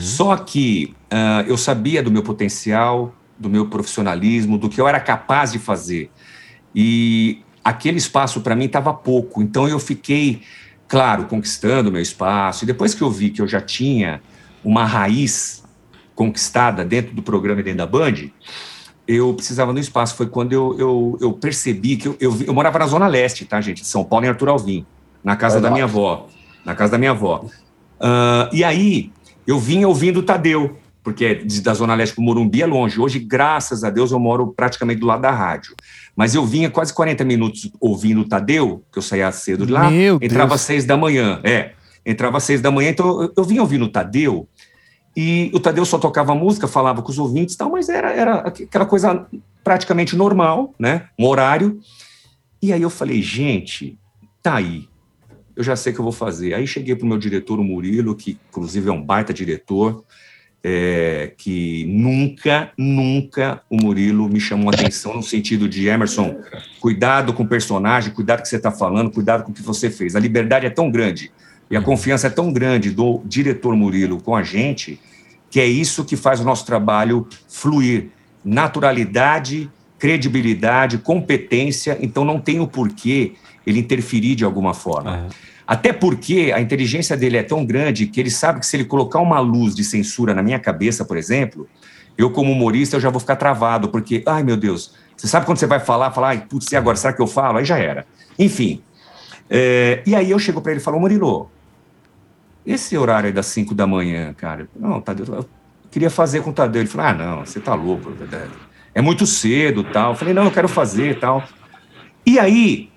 Só 0.00 0.36
que 0.36 0.94
ah, 1.10 1.44
eu 1.46 1.56
sabia 1.56 2.02
do 2.02 2.10
meu 2.10 2.22
potencial, 2.22 3.14
do 3.38 3.48
meu 3.48 3.66
profissionalismo, 3.66 4.58
do 4.58 4.68
que 4.68 4.80
eu 4.80 4.88
era 4.88 4.98
capaz 4.98 5.52
de 5.52 5.58
fazer. 5.58 6.10
E 6.74 7.42
aquele 7.62 7.98
espaço 7.98 8.40
para 8.40 8.56
mim 8.56 8.64
estava 8.64 8.92
pouco. 8.94 9.42
Então 9.42 9.68
eu 9.68 9.78
fiquei, 9.78 10.42
claro, 10.88 11.24
conquistando 11.24 11.90
o 11.90 11.92
meu 11.92 12.02
espaço. 12.02 12.64
E 12.64 12.66
depois 12.66 12.94
que 12.94 13.02
eu 13.02 13.10
vi 13.10 13.30
que 13.30 13.42
eu 13.42 13.46
já 13.46 13.60
tinha 13.60 14.20
uma 14.64 14.84
raiz 14.84 15.62
conquistada 16.14 16.84
dentro 16.84 17.14
do 17.14 17.22
programa 17.22 17.60
e 17.60 17.64
dentro 17.64 17.78
da 17.78 17.86
Band, 17.86 18.14
eu 19.06 19.32
precisava 19.34 19.72
de 19.72 19.78
um 19.78 19.80
espaço. 19.80 20.14
Foi 20.16 20.26
quando 20.26 20.52
eu, 20.52 20.76
eu, 20.78 21.18
eu 21.20 21.32
percebi 21.32 21.96
que 21.96 22.08
eu, 22.08 22.16
eu, 22.20 22.36
eu 22.46 22.52
morava 22.54 22.78
na 22.78 22.86
Zona 22.86 23.06
Leste, 23.06 23.44
tá, 23.44 23.60
gente? 23.60 23.82
De 23.82 23.88
São 23.88 24.04
Paulo, 24.04 24.24
em 24.26 24.28
Arthur 24.28 24.48
Alvim, 24.48 24.84
na 25.22 25.36
casa 25.36 25.56
da 25.60 25.68
Verdade. 25.70 25.74
minha 25.74 25.84
avó. 25.84 26.26
Na 26.64 26.74
casa 26.74 26.92
da 26.92 26.98
minha 26.98 27.12
avó. 27.12 27.44
Ah, 28.00 28.50
e 28.52 28.62
aí, 28.64 29.10
eu 29.46 29.58
vinha 29.58 29.88
ouvindo 29.88 30.18
o 30.20 30.22
Tadeu, 30.22 30.76
porque 31.02 31.36
de- 31.36 31.62
da 31.62 31.72
Zona 31.72 31.94
Leste 31.94 32.14
para 32.14 32.20
o 32.22 32.24
Morumbi 32.24 32.62
é 32.62 32.66
longe. 32.66 33.00
Hoje, 33.00 33.18
graças 33.18 33.82
a 33.84 33.88
Deus, 33.90 34.10
eu 34.12 34.18
moro 34.18 34.48
praticamente 34.54 35.00
do 35.00 35.06
lado 35.06 35.22
da 35.22 35.30
rádio. 35.30 35.74
Mas 36.14 36.34
eu 36.34 36.44
vinha 36.44 36.68
quase 36.68 36.92
40 36.92 37.24
minutos 37.24 37.70
ouvindo 37.80 38.20
o 38.22 38.28
Tadeu, 38.28 38.82
que 38.92 38.98
eu 38.98 39.02
saía 39.02 39.30
cedo 39.32 39.64
de 39.64 39.72
lá, 39.72 39.88
Meu 39.90 40.18
entrava 40.20 40.48
Deus. 40.50 40.60
às 40.60 40.66
seis 40.66 40.84
da 40.84 40.96
manhã. 40.96 41.40
É, 41.44 41.72
entrava 42.10 42.38
às 42.38 42.44
seis 42.44 42.60
da 42.60 42.70
manhã, 42.70 42.90
então 42.90 43.22
eu, 43.22 43.32
eu 43.36 43.44
vinha 43.44 43.60
ouvindo 43.60 43.84
o 43.84 43.88
Tadeu, 43.88 44.48
e 45.20 45.50
o 45.52 45.58
Tadeu 45.58 45.84
só 45.84 45.98
tocava 45.98 46.34
música, 46.34 46.68
falava 46.68 47.02
com 47.02 47.10
os 47.10 47.18
ouvintes 47.18 47.54
e 47.54 47.58
tal, 47.58 47.70
mas 47.70 47.88
era, 47.88 48.12
era 48.12 48.34
aquela 48.36 48.86
coisa 48.86 49.26
praticamente 49.64 50.14
normal, 50.14 50.74
né? 50.78 51.08
Um 51.18 51.26
horário. 51.26 51.80
E 52.62 52.72
aí 52.72 52.80
eu 52.80 52.90
falei, 52.90 53.20
gente, 53.20 53.98
tá 54.40 54.54
aí. 54.54 54.88
Eu 55.56 55.64
já 55.64 55.74
sei 55.74 55.90
o 55.90 55.94
que 55.96 56.00
eu 56.00 56.04
vou 56.04 56.12
fazer. 56.12 56.54
Aí 56.54 56.66
cheguei 56.68 56.94
pro 56.94 57.06
meu 57.06 57.18
diretor, 57.18 57.58
o 57.58 57.64
Murilo, 57.64 58.14
que 58.14 58.38
inclusive 58.48 58.88
é 58.88 58.92
um 58.92 59.02
baita 59.02 59.34
diretor, 59.34 60.04
é, 60.62 61.32
que 61.36 61.84
nunca, 61.86 62.70
nunca 62.78 63.60
o 63.68 63.76
Murilo 63.76 64.28
me 64.28 64.38
chamou 64.38 64.70
atenção 64.70 65.14
no 65.14 65.22
sentido 65.22 65.68
de 65.68 65.88
Emerson, 65.88 66.36
cuidado 66.78 67.32
com 67.32 67.42
o 67.42 67.48
personagem, 67.48 68.14
cuidado 68.14 68.38
com 68.38 68.42
o 68.42 68.44
que 68.44 68.50
você 68.50 68.56
está 68.56 68.70
falando, 68.70 69.10
cuidado 69.10 69.42
com 69.42 69.50
o 69.50 69.54
que 69.54 69.62
você 69.62 69.90
fez. 69.90 70.14
A 70.14 70.20
liberdade 70.20 70.64
é 70.64 70.70
tão 70.70 70.92
grande 70.92 71.32
e 71.70 71.76
a 71.76 71.82
confiança 71.82 72.26
é 72.26 72.30
tão 72.30 72.52
grande 72.52 72.90
do 72.90 73.20
diretor 73.24 73.76
Murilo 73.76 74.20
com 74.20 74.34
a 74.34 74.42
gente, 74.42 74.98
que 75.50 75.60
é 75.60 75.66
isso 75.66 76.04
que 76.04 76.16
faz 76.16 76.40
o 76.40 76.44
nosso 76.44 76.64
trabalho 76.64 77.26
fluir. 77.48 78.08
Naturalidade, 78.44 79.70
credibilidade, 79.98 80.98
competência, 80.98 81.98
então 82.00 82.24
não 82.24 82.40
tem 82.40 82.60
o 82.60 82.66
porquê 82.66 83.32
ele 83.66 83.80
interferir 83.80 84.34
de 84.34 84.44
alguma 84.44 84.72
forma. 84.72 85.28
Até 85.66 85.92
porque 85.92 86.50
a 86.54 86.60
inteligência 86.60 87.14
dele 87.14 87.36
é 87.36 87.42
tão 87.42 87.66
grande 87.66 88.06
que 88.06 88.18
ele 88.18 88.30
sabe 88.30 88.60
que 88.60 88.66
se 88.66 88.74
ele 88.76 88.84
colocar 88.84 89.20
uma 89.20 89.38
luz 89.38 89.74
de 89.74 89.84
censura 89.84 90.32
na 90.32 90.42
minha 90.42 90.58
cabeça, 90.58 91.04
por 91.04 91.18
exemplo, 91.18 91.68
eu 92.16 92.30
como 92.30 92.50
humorista 92.50 92.96
eu 92.96 93.00
já 93.00 93.10
vou 93.10 93.20
ficar 93.20 93.36
travado, 93.36 93.88
porque, 93.90 94.22
ai 94.26 94.42
meu 94.42 94.56
Deus, 94.56 94.94
você 95.14 95.26
sabe 95.28 95.44
quando 95.44 95.58
você 95.58 95.66
vai 95.66 95.80
falar, 95.80 96.10
falar, 96.12 96.28
ai, 96.28 96.46
putz, 96.48 96.72
e 96.72 96.76
agora, 96.76 96.96
será 96.96 97.12
que 97.12 97.20
eu 97.20 97.26
falo? 97.26 97.58
Aí 97.58 97.64
já 97.64 97.76
era. 97.76 98.06
Enfim, 98.38 98.80
é, 99.50 100.02
e 100.06 100.14
aí 100.14 100.30
eu 100.30 100.38
chego 100.38 100.60
para 100.60 100.72
ele 100.72 100.80
e 100.80 100.82
falo, 100.82 100.98
Murilo, 100.98 101.50
esse 102.68 102.98
horário 102.98 103.28
aí 103.28 103.32
das 103.32 103.46
5 103.46 103.74
da 103.74 103.86
manhã, 103.86 104.34
cara, 104.34 104.68
não, 104.78 105.00
Tadeu, 105.00 105.24
eu 105.34 105.48
queria 105.90 106.10
fazer 106.10 106.42
com 106.42 106.50
o 106.50 106.52
Tadeu. 106.52 106.82
Ele 106.82 106.88
falou, 106.88 107.06
ah, 107.06 107.14
não, 107.14 107.46
você 107.46 107.58
tá 107.58 107.74
louco, 107.74 108.12
é 108.94 109.00
muito 109.00 109.26
cedo 109.26 109.82
tal. 109.84 110.12
Eu 110.12 110.16
falei, 110.16 110.34
não, 110.34 110.44
eu 110.44 110.50
quero 110.50 110.68
fazer 110.68 111.18
tal. 111.18 111.42
E 112.26 112.38
aí, 112.38 112.90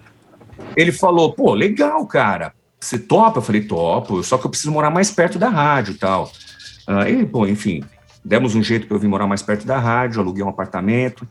ele 0.75 0.91
falou, 0.91 1.31
pô, 1.33 1.53
legal, 1.53 2.05
cara, 2.05 2.53
você 2.77 2.99
topa? 2.99 3.37
Eu 3.37 3.41
falei, 3.41 3.61
topo, 3.61 4.21
só 4.23 4.37
que 4.37 4.45
eu 4.45 4.49
preciso 4.49 4.73
morar 4.73 4.89
mais 4.89 5.09
perto 5.09 5.39
da 5.39 5.47
rádio 5.47 5.97
tal. 5.97 6.29
Ah, 6.85 7.09
e, 7.09 7.25
pô, 7.25 7.47
enfim, 7.47 7.81
demos 8.25 8.55
um 8.55 8.61
jeito 8.61 8.87
para 8.87 8.97
eu 8.97 8.99
vir 8.99 9.07
morar 9.07 9.25
mais 9.25 9.41
perto 9.41 9.65
da 9.65 9.79
rádio, 9.79 10.19
aluguei 10.19 10.43
um 10.43 10.49
apartamento 10.49 11.25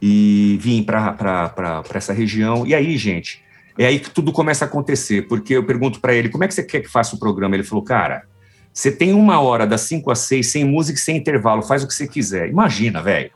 e 0.00 0.58
vim 0.62 0.82
para 0.82 1.84
essa 1.92 2.14
região. 2.14 2.66
E 2.66 2.74
aí, 2.74 2.96
gente, 2.96 3.44
é 3.78 3.86
aí 3.86 3.98
que 3.98 4.10
tudo 4.10 4.32
começa 4.32 4.64
a 4.64 4.68
acontecer, 4.68 5.28
porque 5.28 5.54
eu 5.54 5.64
pergunto 5.64 6.00
para 6.00 6.14
ele, 6.14 6.28
como 6.28 6.44
é 6.44 6.48
que 6.48 6.54
você 6.54 6.62
quer 6.62 6.80
que 6.80 6.88
faça 6.88 7.14
o 7.14 7.18
programa? 7.18 7.54
Ele 7.54 7.62
falou, 7.62 7.84
cara, 7.84 8.24
você 8.72 8.90
tem 8.90 9.12
uma 9.12 9.40
hora 9.40 9.66
das 9.66 9.82
5 9.82 10.10
às 10.10 10.20
6, 10.20 10.46
sem 10.46 10.64
música 10.64 10.98
e 10.98 11.02
sem 11.02 11.16
intervalo, 11.16 11.62
faz 11.62 11.82
o 11.82 11.86
que 11.86 11.94
você 11.94 12.06
quiser. 12.06 12.48
Imagina, 12.48 13.02
velho. 13.02 13.30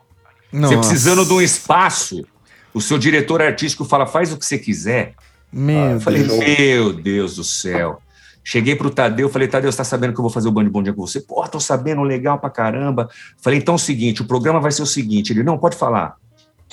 Você 0.53 0.77
precisando 0.77 1.25
de 1.25 1.33
um 1.33 1.41
espaço, 1.41 2.27
o 2.75 2.81
seu 2.81 2.99
diretor 2.99 3.41
artístico 3.41 3.85
fala, 3.85 4.07
faz 4.07 4.33
o 4.33 4.39
que 4.39 4.45
você 4.45 4.59
quiser. 4.59 5.15
Meu 5.53 5.93
Eu 5.93 6.01
falei, 6.01 6.23
Deus. 6.23 6.39
meu 6.39 6.93
Deus 6.93 7.37
do 7.37 7.45
céu. 7.45 8.01
Cheguei 8.43 8.75
pro 8.75 8.91
Tadeu, 8.91 9.29
falei, 9.29 9.47
Tadeu, 9.47 9.71
você 9.71 9.79
tá 9.79 9.85
sabendo 9.85 10.13
que 10.13 10.19
eu 10.19 10.23
vou 10.23 10.31
fazer 10.31 10.49
o 10.49 10.53
Band 10.53 10.65
Bom 10.65 10.83
Dia 10.83 10.93
com 10.93 11.07
você? 11.07 11.21
Pô, 11.21 11.47
tô 11.47 11.61
sabendo, 11.61 12.03
legal 12.03 12.39
pra 12.39 12.51
caramba. 12.51 13.09
Falei, 13.41 13.59
então 13.59 13.75
é 13.75 13.77
o 13.77 13.79
seguinte, 13.79 14.23
o 14.23 14.25
programa 14.25 14.61
vai 14.61 14.73
ser 14.73 14.83
o 14.83 14.87
seguinte. 14.87 15.33
Ele, 15.33 15.43
não, 15.43 15.59
pode 15.59 15.77
falar. 15.77 16.17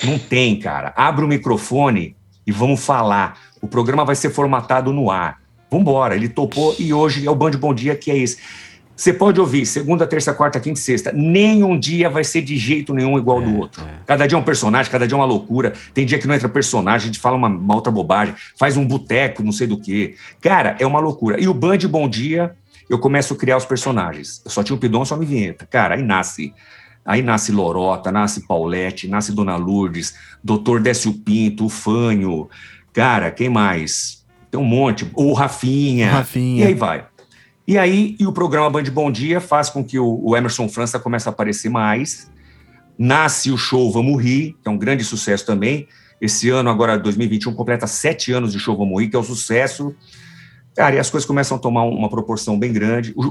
Não 0.03 0.17
tem, 0.17 0.57
cara. 0.59 0.93
Abre 0.95 1.25
o 1.25 1.27
microfone 1.27 2.15
e 2.45 2.51
vamos 2.51 2.83
falar. 2.83 3.39
O 3.61 3.67
programa 3.67 4.05
vai 4.05 4.15
ser 4.15 4.29
formatado 4.29 4.91
no 4.91 5.09
ar. 5.11 5.39
Vambora. 5.69 6.15
Ele 6.15 6.29
topou 6.29 6.75
e 6.79 6.93
hoje 6.93 7.25
é 7.25 7.31
o 7.31 7.35
Band 7.35 7.51
Bom 7.51 7.73
Dia 7.73 7.95
que 7.95 8.09
é 8.11 8.17
esse. 8.17 8.37
Você 8.97 9.13
pode 9.13 9.39
ouvir 9.39 9.63
segunda, 9.67 10.07
terça, 10.07 10.33
quarta, 10.33 10.59
quinta 10.59 10.79
e 10.79 10.81
sexta. 10.81 11.11
Nenhum 11.11 11.79
dia 11.79 12.09
vai 12.09 12.23
ser 12.23 12.41
de 12.41 12.57
jeito 12.57 12.95
nenhum 12.95 13.15
igual 13.15 13.39
do 13.39 13.55
outro. 13.55 13.83
Cada 14.07 14.25
dia 14.25 14.35
é 14.35 14.39
um 14.39 14.43
personagem, 14.43 14.91
cada 14.91 15.07
dia 15.07 15.13
é 15.15 15.19
uma 15.19 15.25
loucura. 15.25 15.73
Tem 15.93 16.03
dia 16.03 16.17
que 16.17 16.25
não 16.25 16.33
entra 16.33 16.49
personagem, 16.49 17.03
a 17.03 17.11
gente 17.11 17.19
fala 17.19 17.37
uma, 17.37 17.47
uma 17.47 17.75
outra 17.75 17.91
bobagem, 17.91 18.33
faz 18.57 18.75
um 18.75 18.83
boteco, 18.83 19.43
não 19.43 19.51
sei 19.51 19.67
do 19.67 19.77
que. 19.77 20.15
Cara, 20.41 20.75
é 20.79 20.85
uma 20.87 20.99
loucura. 20.99 21.39
E 21.39 21.47
o 21.47 21.53
Band 21.53 21.77
Bom 21.87 22.09
Dia, 22.09 22.55
eu 22.89 22.97
começo 22.97 23.35
a 23.35 23.37
criar 23.37 23.57
os 23.57 23.65
personagens. 23.65 24.41
Eu 24.43 24.49
só 24.49 24.63
tinha 24.63 24.75
o 24.75 24.79
Pidon, 24.79 25.05
só 25.05 25.15
me 25.15 25.27
vinheta. 25.27 25.67
Cara, 25.67 25.93
aí 25.93 26.01
nasce. 26.01 26.51
Aí 27.05 27.21
nasce 27.21 27.51
Lorota, 27.51 28.11
nasce 28.11 28.47
Paulette, 28.47 29.07
nasce 29.07 29.31
Dona 29.31 29.55
Lourdes, 29.57 30.15
Doutor 30.43 30.81
Décio 30.81 31.13
Pinto, 31.13 31.65
o 31.65 31.69
Fanho. 31.69 32.49
Cara, 32.97 33.29
quem 33.29 33.47
mais? 33.47 34.25
Tem 34.49 34.59
um 34.59 34.63
monte. 34.63 35.07
O 35.13 35.31
Rafinha. 35.33 36.09
Rafinha. 36.09 36.63
E 36.63 36.67
aí 36.69 36.73
vai. 36.73 37.05
E 37.67 37.77
aí, 37.77 38.15
e 38.19 38.25
o 38.25 38.31
programa 38.33 38.71
Band 38.71 38.85
Bom 38.91 39.11
Dia 39.11 39.39
faz 39.39 39.69
com 39.69 39.83
que 39.83 39.99
o, 39.99 40.19
o 40.23 40.35
Emerson 40.35 40.67
França 40.67 40.97
comece 40.97 41.29
a 41.29 41.31
aparecer 41.31 41.69
mais. 41.69 42.27
Nasce 42.97 43.51
o 43.51 43.57
show 43.57 43.91
Vamos 43.91 44.19
Rir, 44.23 44.55
que 44.63 44.67
é 44.67 44.71
um 44.71 44.77
grande 44.79 45.03
sucesso 45.03 45.45
também. 45.45 45.87
Esse 46.19 46.49
ano, 46.49 46.71
agora 46.71 46.97
2021, 46.97 47.53
completa 47.53 47.85
sete 47.85 48.31
anos 48.31 48.51
de 48.51 48.57
show 48.59 48.75
Vamos 48.75 48.99
Rir, 48.99 49.09
que 49.09 49.15
é 49.15 49.19
um 49.19 49.23
sucesso. 49.23 49.93
Cara, 50.75 50.95
e 50.95 50.99
as 50.99 51.11
coisas 51.11 51.27
começam 51.27 51.55
a 51.57 51.59
tomar 51.59 51.83
uma 51.83 52.09
proporção 52.09 52.57
bem 52.57 52.73
grande. 52.73 53.13
O, 53.15 53.21
o- 53.25 53.29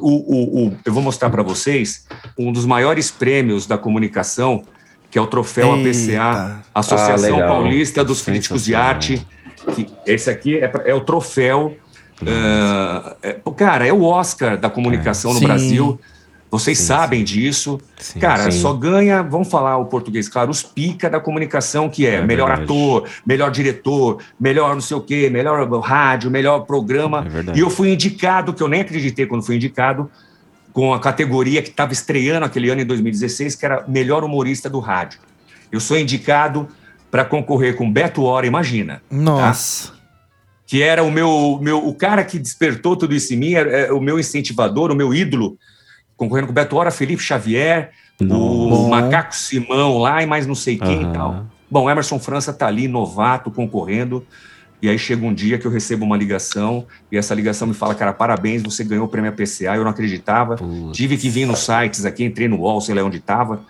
o- 0.64 0.66
o- 0.68 0.76
eu 0.84 0.92
vou 0.92 1.02
mostrar 1.02 1.28
para 1.30 1.42
vocês 1.42 2.06
um 2.38 2.52
dos 2.52 2.64
maiores 2.64 3.10
prêmios 3.10 3.66
da 3.66 3.76
comunicação 3.76 4.62
que 5.10 5.18
é 5.18 5.20
o 5.22 5.26
troféu 5.26 5.74
Eita. 5.76 5.88
APCA, 5.90 6.62
Associação 6.74 7.42
Ah. 7.42 7.46
Paulista 7.48 8.04
dos 8.04 8.22
Críticos 8.22 8.64
de 8.64 8.74
Arte. 8.74 9.26
Que 9.74 9.88
esse 10.06 10.30
aqui 10.30 10.58
é, 10.58 10.70
é 10.84 10.94
o 10.94 11.00
troféu. 11.00 11.76
é- 13.22 13.32
pô, 13.34 13.52
cara, 13.52 13.86
é 13.86 13.92
o 13.92 14.02
Oscar 14.02 14.56
da 14.58 14.70
comunicação 14.70 15.32
no 15.32 15.38
Sim. 15.38 15.46
Brasil. 15.46 16.00
Vocês 16.48 16.78
sabem 16.78 17.24
disso. 17.24 17.78
cara, 18.20 18.50
sim. 18.50 18.60
só 18.60 18.72
ganha, 18.72 19.20
vamos 19.22 19.48
falar 19.48 19.76
o 19.78 19.86
português, 19.86 20.28
claro, 20.28 20.50
os 20.50 20.62
pica 20.62 21.10
da 21.10 21.18
comunicação, 21.18 21.88
que 21.88 22.06
é, 22.06 22.14
É 22.14 22.22
melhor 22.22 22.46
verdade. 22.46 22.64
ator, 22.64 23.08
melhor 23.26 23.50
diretor, 23.50 24.22
melhor 24.40 24.72
não 24.74 24.80
sei 24.80 24.96
o 24.96 25.00
quê, 25.00 25.28
melhor 25.28 25.68
rádio, 25.80 26.30
melhor 26.30 26.60
programa. 26.60 27.26
É 27.52 27.58
e 27.58 27.60
eu 27.60 27.68
fui 27.68 27.92
indicado, 27.92 28.54
que 28.54 28.62
eu 28.62 28.68
nem 28.68 28.80
acreditei 28.80 29.26
quando 29.26 29.44
fui 29.44 29.56
indicado, 29.56 30.08
com 30.72 30.94
a 30.94 31.00
categoria 31.00 31.60
que 31.62 31.68
estava 31.70 31.92
estreando 31.92 32.46
aquele 32.46 32.70
ano 32.70 32.80
em 32.80 32.86
2016, 32.86 33.56
que 33.56 33.66
era 33.66 33.84
melhor 33.88 34.22
humorista 34.22 34.70
do 34.70 34.78
rádio. 34.78 35.18
Eu 35.72 35.80
sou 35.80 35.98
indicado 35.98 36.68
para 37.10 37.24
concorrer 37.24 37.76
com 37.76 37.90
Beto 37.90 38.22
Hora, 38.22 38.46
imagina. 38.46 39.02
Nossa. 39.10 39.92
Que 40.66 40.82
era 40.82 41.02
o 41.02 41.10
meu, 41.10 41.58
meu 41.62 41.86
o 41.86 41.94
cara 41.94 42.24
que 42.24 42.38
despertou 42.38 42.96
tudo 42.96 43.14
isso 43.14 43.32
em 43.32 43.36
mim, 43.36 43.54
é, 43.54 43.86
é 43.86 43.92
o 43.92 44.00
meu 44.00 44.18
incentivador, 44.18 44.90
o 44.90 44.96
meu 44.96 45.14
ídolo, 45.14 45.56
concorrendo 46.16 46.48
com 46.48 46.52
Beto 46.52 46.76
Hora, 46.76 46.90
Felipe 46.90 47.22
Xavier, 47.22 47.92
o 48.20 48.24
Bom. 48.24 48.88
Macaco 48.88 49.34
Simão 49.34 49.98
lá 49.98 50.22
e 50.22 50.26
mais 50.26 50.46
não 50.46 50.54
sei 50.54 50.76
quem 50.76 51.04
Aham. 51.04 51.10
e 51.10 51.12
tal. 51.12 51.46
Bom, 51.70 51.90
Emerson 51.90 52.18
França 52.18 52.52
tá 52.52 52.66
ali, 52.66 52.88
novato, 52.88 53.50
concorrendo. 53.50 54.24
E 54.80 54.88
aí 54.88 54.98
chega 54.98 55.24
um 55.24 55.32
dia 55.32 55.58
que 55.58 55.66
eu 55.66 55.70
recebo 55.70 56.04
uma 56.04 56.16
ligação, 56.16 56.86
e 57.10 57.16
essa 57.16 57.34
ligação 57.34 57.66
me 57.66 57.74
fala, 57.74 57.94
cara, 57.94 58.12
parabéns, 58.12 58.62
você 58.62 58.84
ganhou 58.84 59.06
o 59.06 59.08
prêmio 59.08 59.32
PCA, 59.32 59.74
eu 59.74 59.82
não 59.82 59.90
acreditava. 59.90 60.56
Tive 60.92 61.16
que 61.16 61.30
vir 61.30 61.46
nos 61.46 61.60
sites 61.60 62.04
aqui, 62.04 62.24
entrei 62.24 62.46
no 62.46 62.58
UOL, 62.60 62.80
sei 62.80 62.94
lá 62.94 63.02
onde 63.02 63.16
estava. 63.16 63.62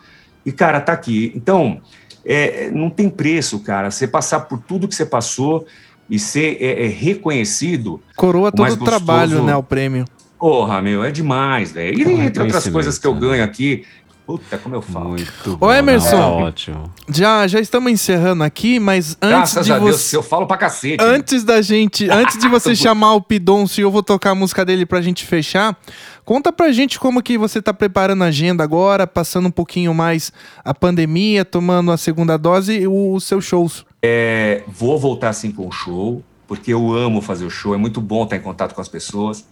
E, 0.47 0.53
cara, 0.53 0.81
tá 0.81 0.93
aqui. 0.93 1.33
Então, 1.35 1.81
é, 2.25 2.71
não 2.71 2.89
tem 2.89 3.11
preço, 3.11 3.59
cara. 3.59 3.91
Você 3.91 4.07
passar 4.07 4.41
por 4.41 4.59
tudo 4.61 4.87
que 4.87 4.95
você 4.95 5.05
passou 5.05 5.67
e 6.09 6.19
ser 6.19 6.57
é, 6.61 6.85
é, 6.85 6.89
reconhecido. 6.89 8.01
Coroa 8.17 8.53
todo 8.53 8.73
o 8.73 8.85
trabalho, 8.85 9.43
né? 9.43 9.57
O 9.57 9.63
prêmio. 9.63 10.05
Porra, 10.39 10.81
meu, 10.81 11.03
é 11.03 11.11
demais, 11.11 11.73
velho. 11.73 11.99
E 11.99 12.13
entre 12.27 12.43
outras 12.43 12.69
coisas 12.69 12.99
que 12.99 13.07
eu 13.07 13.15
ganho 13.15 13.43
aqui, 13.43 13.85
puta, 14.27 14.59
como 14.59 14.75
eu 14.75 14.83
falo. 14.83 15.11
Muito 15.11 15.57
Ô, 15.61 15.73
Emerson. 15.73 16.43
ótimo. 16.43 16.93
Já, 17.09 17.47
já 17.47 17.61
estamos 17.61 17.93
encerrando 17.93 18.43
aqui, 18.43 18.81
mas 18.81 19.17
antes 19.23 19.55
Graças 19.55 19.67
de 19.67 19.73
a 19.73 19.79
Deus, 19.79 20.01
você. 20.01 20.17
eu 20.17 20.23
falo 20.23 20.47
pra 20.47 20.57
cacete. 20.57 21.03
Antes 21.03 21.45
da 21.45 21.63
gente, 21.63 22.09
antes 22.11 22.39
de 22.39 22.49
você 22.49 22.75
chamar 22.75 23.15
o 23.15 23.23
Pidoncio 23.23 23.83
e 23.83 23.85
eu 23.85 23.91
vou 23.91 24.03
tocar 24.03 24.31
a 24.31 24.35
música 24.35 24.65
dele 24.65 24.85
pra 24.85 25.01
gente 25.01 25.25
fechar, 25.25 25.77
conta 26.25 26.53
pra 26.53 26.73
gente 26.73 26.99
como 26.99 27.23
que 27.23 27.39
você 27.39 27.63
tá 27.63 27.73
preparando 27.73 28.25
a 28.25 28.27
agenda 28.27 28.65
agora, 28.65 29.07
passando 29.07 29.47
um 29.47 29.51
pouquinho 29.53 29.95
mais 29.95 30.33
a 30.65 30.75
pandemia, 30.75 31.45
tomando 31.45 31.93
a 31.93 31.97
segunda 31.97 32.37
dose 32.37 32.81
e 32.81 32.89
os 32.89 33.23
seus 33.25 33.45
shows. 33.45 33.87
É, 34.03 34.63
vou 34.67 34.99
voltar 34.99 35.29
assim 35.29 35.53
com 35.53 35.69
o 35.69 35.73
show, 35.73 36.23
porque 36.49 36.73
eu 36.73 36.93
amo 36.93 37.23
fazer 37.23 37.45
o 37.45 37.51
show, 37.51 37.75
é 37.75 37.77
muito 37.79 38.01
bom 38.01 38.25
estar 38.25 38.37
em 38.37 38.41
contato 38.41 38.75
com 38.75 38.81
as 38.81 38.89
pessoas, 38.89 39.47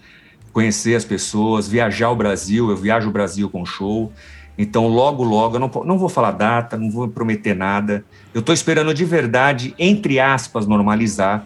conhecer 0.52 0.94
as 0.94 1.04
pessoas, 1.04 1.66
viajar 1.68 2.10
o 2.10 2.16
Brasil, 2.16 2.70
eu 2.70 2.76
viajo 2.76 3.08
o 3.08 3.12
Brasil 3.12 3.48
com 3.50 3.62
o 3.62 3.66
show. 3.66 4.12
Então, 4.56 4.86
logo, 4.86 5.24
logo, 5.24 5.56
eu 5.56 5.60
não, 5.60 5.70
não 5.84 5.98
vou 5.98 6.08
falar 6.08 6.30
data, 6.30 6.76
não 6.76 6.90
vou 6.90 7.08
prometer 7.08 7.54
nada. 7.54 8.04
Eu 8.32 8.40
estou 8.40 8.54
esperando 8.54 8.94
de 8.94 9.04
verdade, 9.04 9.74
entre 9.78 10.20
aspas, 10.20 10.66
normalizar, 10.66 11.44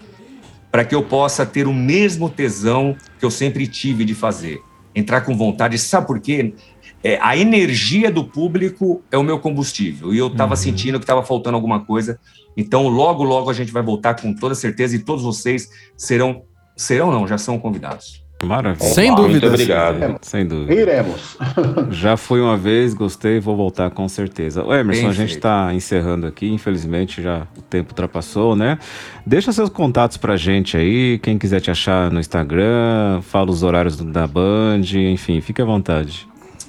para 0.70 0.84
que 0.84 0.94
eu 0.94 1.02
possa 1.02 1.46
ter 1.46 1.66
o 1.66 1.72
mesmo 1.72 2.28
tesão 2.28 2.94
que 3.18 3.24
eu 3.24 3.30
sempre 3.30 3.66
tive 3.66 4.04
de 4.04 4.14
fazer. 4.14 4.60
Entrar 4.94 5.22
com 5.22 5.36
vontade. 5.36 5.78
Sabe 5.78 6.06
por 6.06 6.20
quê? 6.20 6.54
É, 7.02 7.18
a 7.22 7.36
energia 7.36 8.10
do 8.10 8.24
público 8.24 9.02
é 9.10 9.16
o 9.16 9.22
meu 9.22 9.38
combustível. 9.38 10.12
E 10.12 10.18
eu 10.18 10.26
estava 10.26 10.56
sentindo 10.56 10.98
que 10.98 11.04
estava 11.04 11.22
faltando 11.22 11.56
alguma 11.56 11.80
coisa. 11.80 12.18
Então, 12.56 12.88
logo, 12.88 13.22
logo 13.22 13.48
a 13.48 13.54
gente 13.54 13.72
vai 13.72 13.82
voltar 13.82 14.20
com 14.20 14.34
toda 14.34 14.54
certeza 14.54 14.96
e 14.96 14.98
todos 14.98 15.24
vocês 15.24 15.70
serão. 15.96 16.42
Serão, 16.76 17.10
não, 17.10 17.26
já 17.26 17.38
são 17.38 17.58
convidados. 17.58 18.27
Maravilha. 18.42 18.88
Sem 18.88 19.10
Muito 19.10 19.22
dúvidas. 19.22 19.50
obrigado. 19.52 20.18
Sem 20.22 20.46
dúvida. 20.46 20.72
Iremos. 20.80 21.36
Já 21.90 22.16
fui 22.16 22.40
uma 22.40 22.56
vez, 22.56 22.94
gostei, 22.94 23.40
vou 23.40 23.56
voltar 23.56 23.90
com 23.90 24.08
certeza. 24.08 24.64
Ô, 24.64 24.72
Emerson, 24.72 25.02
Bem 25.02 25.10
a 25.10 25.12
gente 25.12 25.34
está 25.34 25.74
encerrando 25.74 26.26
aqui, 26.26 26.48
infelizmente 26.48 27.20
já 27.20 27.48
o 27.56 27.62
tempo 27.62 27.90
ultrapassou, 27.90 28.54
né? 28.54 28.78
Deixa 29.26 29.50
seus 29.52 29.68
contatos 29.68 30.16
pra 30.16 30.36
gente 30.36 30.76
aí, 30.76 31.18
quem 31.18 31.36
quiser 31.36 31.60
te 31.60 31.70
achar 31.70 32.12
no 32.12 32.20
Instagram, 32.20 33.20
fala 33.22 33.50
os 33.50 33.62
horários 33.64 33.96
da 33.96 34.26
Band, 34.26 34.82
enfim, 34.94 35.40
fique 35.40 35.60
à 35.60 35.64
vontade. 35.64 36.28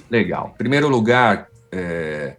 Legal. 0.10 0.56
Primeiro 0.58 0.90
lugar, 0.90 1.48
é, 1.72 2.36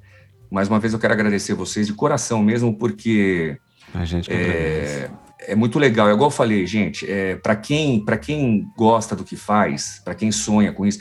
mais 0.50 0.68
uma 0.68 0.80
vez 0.80 0.92
eu 0.92 0.98
quero 0.98 1.14
agradecer 1.14 1.54
vocês 1.54 1.86
de 1.86 1.92
coração 1.94 2.42
mesmo, 2.42 2.76
porque 2.76 3.56
A 3.94 4.04
gente 4.04 4.28
que 4.28 4.34
agradece. 4.34 5.10
É, 5.46 5.54
muito 5.54 5.78
legal. 5.78 6.08
É 6.08 6.12
igual 6.12 6.28
eu 6.28 6.34
falei, 6.34 6.66
gente, 6.66 7.10
é, 7.10 7.36
para 7.36 7.56
quem, 7.56 8.04
quem 8.22 8.66
gosta 8.76 9.14
do 9.16 9.24
que 9.24 9.36
faz, 9.36 10.00
para 10.04 10.14
quem 10.14 10.30
sonha 10.30 10.72
com 10.72 10.86
isso, 10.86 11.00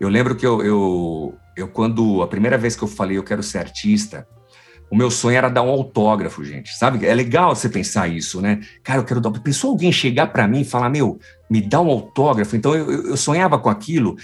eu 0.00 0.08
lembro 0.08 0.36
que 0.36 0.46
eu, 0.46 0.62
eu, 0.62 1.34
eu, 1.56 1.68
quando 1.68 2.22
a 2.22 2.28
primeira 2.28 2.56
vez 2.56 2.76
que 2.76 2.82
eu 2.82 2.88
falei 2.88 3.16
eu 3.18 3.24
quero 3.24 3.42
ser 3.42 3.58
artista, 3.58 4.26
o 4.90 4.96
meu 4.96 5.10
sonho 5.10 5.36
era 5.36 5.48
dar 5.48 5.62
um 5.62 5.68
autógrafo, 5.68 6.44
gente. 6.44 6.74
Sabe? 6.76 7.04
É 7.04 7.14
legal 7.14 7.54
você 7.54 7.68
pensar 7.68 8.08
isso, 8.08 8.40
né? 8.40 8.60
Cara, 8.82 9.00
eu 9.00 9.04
quero 9.04 9.20
dar. 9.20 9.30
Pensou 9.32 9.70
alguém 9.70 9.92
chegar 9.92 10.28
para 10.28 10.48
mim 10.48 10.60
e 10.60 10.64
falar, 10.64 10.88
meu, 10.88 11.18
me 11.50 11.60
dá 11.60 11.80
um 11.80 11.90
autógrafo? 11.90 12.56
Então 12.56 12.74
eu- 12.74 13.08
eu 13.08 13.16
sonhava 13.16 13.58
com 13.58 13.68
aquilo. 13.68 14.16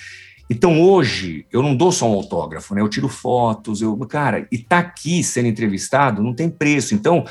Então 0.49 0.81
hoje 0.81 1.47
eu 1.53 1.62
não 1.62 1.74
dou 1.77 1.91
só 1.91 2.09
um 2.09 2.15
autógrafo, 2.15 2.74
né? 2.74 2.81
Eu 2.81 2.89
tiro 2.89 3.09
fotos, 3.09 3.82
eu, 3.82 3.97
cara, 4.07 4.47
e 4.51 4.59
tá 4.59 4.78
aqui 4.78 5.23
sendo 5.23 5.49
entrevistado 5.49 6.23
não 6.23 6.35
tem 6.35 6.49
preço. 6.49 6.95
Então, 6.95 7.24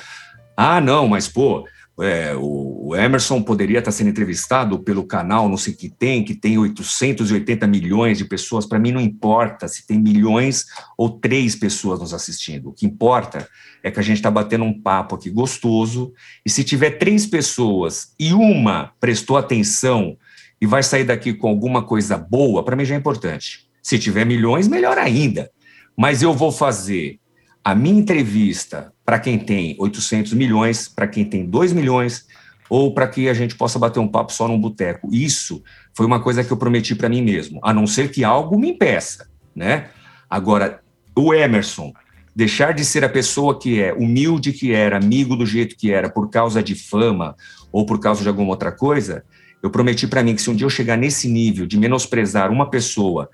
ah, 0.58 0.82
não, 0.82 1.08
mas 1.08 1.28
pô, 1.28 1.66
é, 2.02 2.34
o, 2.36 2.96
Emerson 2.96 3.42
poderia 3.42 3.80
estar 3.80 3.92
sendo 3.92 4.10
entrevistado 4.10 4.80
pelo 4.80 5.04
canal, 5.04 5.48
não 5.48 5.58
sei 5.58 5.74
que 5.74 5.90
tem, 5.90 6.24
que 6.24 6.34
tem 6.34 6.58
880 6.58 7.68
milhões 7.68 8.18
de 8.18 8.26
pessoas. 8.26 8.66
Para 8.66 8.80
mim 8.80 8.92
não 8.92 9.02
importa 9.02 9.68
se 9.68 9.86
tem 9.86 10.00
milhões 10.00 10.66
ou 10.98 11.10
três 11.10 11.56
pessoas 11.56 12.00
nos 12.00 12.14
assistindo. 12.14 12.70
O 12.70 12.74
que 12.74 12.86
importa 12.86 13.48
é 13.84 13.92
que 13.92 14.00
a 14.00 14.04
gente 14.04 14.18
está 14.18 14.32
batendo 14.32 14.64
um 14.64 14.80
papo 14.80 15.16
aqui 15.16 15.30
gostoso. 15.30 16.14
E 16.46 16.50
se 16.50 16.64
tiver 16.64 16.92
três 16.92 17.26
pessoas 17.26 18.14
e 18.20 18.34
uma 18.34 18.92
prestou 19.00 19.38
atenção 19.38 20.18
e 20.60 20.66
vai 20.66 20.82
sair 20.82 21.04
daqui 21.04 21.34
com 21.34 21.48
alguma 21.48 21.84
coisa 21.84 22.18
boa, 22.18 22.64
para 22.64 22.76
mim 22.76 22.86
já 22.86 22.96
é 22.96 22.98
importante. 22.98 23.68
Se 23.82 24.00
tiver 24.00 24.26
milhões, 24.26 24.68
melhor 24.68 24.98
ainda. 24.98 25.52
Mas 25.96 26.24
eu 26.24 26.34
vou 26.34 26.52
fazer 26.52 27.20
a 27.64 27.74
minha 27.74 28.00
entrevista 28.00 28.92
para 29.06 29.20
quem 29.20 29.40
tem 29.40 29.76
800 29.80 30.34
milhões, 30.34 30.88
para 30.88 31.08
quem 31.08 31.24
tem 31.24 31.46
2 31.46 31.72
milhões, 31.74 32.26
ou 32.70 32.94
para 32.94 33.08
que 33.08 33.30
a 33.30 33.34
gente 33.34 33.56
possa 33.56 33.78
bater 33.78 34.00
um 34.00 34.08
papo 34.08 34.34
só 34.34 34.48
num 34.48 34.60
boteco. 34.60 35.10
Isso 35.14 35.64
foi 35.94 36.06
uma 36.06 36.22
coisa 36.22 36.44
que 36.44 36.52
eu 36.52 36.58
prometi 36.58 36.96
para 36.96 37.10
mim 37.10 37.22
mesmo, 37.22 37.60
a 37.64 37.74
não 37.74 37.86
ser 37.86 38.12
que 38.12 38.24
algo 38.24 38.58
me 38.58 38.72
impeça, 38.72 39.28
né? 39.56 39.90
Agora, 40.30 40.82
o 41.16 41.34
Emerson 41.34 41.94
deixar 42.36 42.74
de 42.74 42.84
ser 42.84 43.04
a 43.04 43.10
pessoa 43.10 43.60
que 43.60 43.80
é, 43.80 43.94
humilde 43.94 44.52
que 44.52 44.74
era, 44.74 44.98
amigo 44.98 45.36
do 45.36 45.46
jeito 45.46 45.76
que 45.78 45.92
era, 45.92 46.10
por 46.10 46.30
causa 46.30 46.64
de 46.64 46.74
fama 46.74 47.36
ou 47.72 47.86
por 47.86 48.00
causa 48.00 48.24
de 48.24 48.28
alguma 48.28 48.50
outra 48.50 48.72
coisa, 48.72 49.24
eu 49.62 49.70
prometi 49.70 50.08
para 50.08 50.24
mim 50.24 50.36
que 50.36 50.42
se 50.42 50.50
um 50.50 50.56
dia 50.56 50.66
eu 50.66 50.70
chegar 50.70 50.98
nesse 50.98 51.28
nível 51.30 51.66
de 51.66 51.78
menosprezar 51.78 52.52
uma 52.52 52.70
pessoa 52.70 53.30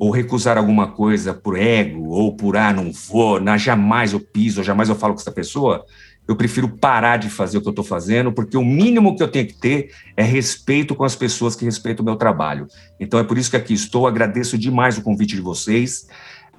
ou 0.00 0.10
recusar 0.10 0.56
alguma 0.56 0.88
coisa 0.88 1.34
por 1.34 1.58
ego 1.58 2.08
ou 2.08 2.34
por 2.34 2.56
ah, 2.56 2.72
não 2.72 2.90
vou, 2.90 3.38
na, 3.38 3.58
jamais 3.58 4.14
eu 4.14 4.18
piso, 4.18 4.64
jamais 4.64 4.88
eu 4.88 4.94
falo 4.94 5.12
com 5.12 5.20
essa 5.20 5.30
pessoa, 5.30 5.84
eu 6.26 6.34
prefiro 6.34 6.70
parar 6.70 7.18
de 7.18 7.28
fazer 7.28 7.58
o 7.58 7.60
que 7.60 7.68
eu 7.68 7.72
estou 7.72 7.84
fazendo, 7.84 8.32
porque 8.32 8.56
o 8.56 8.64
mínimo 8.64 9.14
que 9.14 9.22
eu 9.22 9.28
tenho 9.28 9.46
que 9.46 9.52
ter 9.52 9.90
é 10.16 10.22
respeito 10.22 10.94
com 10.94 11.04
as 11.04 11.14
pessoas 11.14 11.54
que 11.54 11.66
respeitam 11.66 12.02
o 12.02 12.06
meu 12.06 12.16
trabalho. 12.16 12.66
Então 12.98 13.20
é 13.20 13.24
por 13.24 13.36
isso 13.36 13.50
que 13.50 13.58
aqui 13.58 13.74
estou, 13.74 14.06
agradeço 14.06 14.56
demais 14.56 14.96
o 14.96 15.02
convite 15.02 15.36
de 15.36 15.42
vocês. 15.42 16.06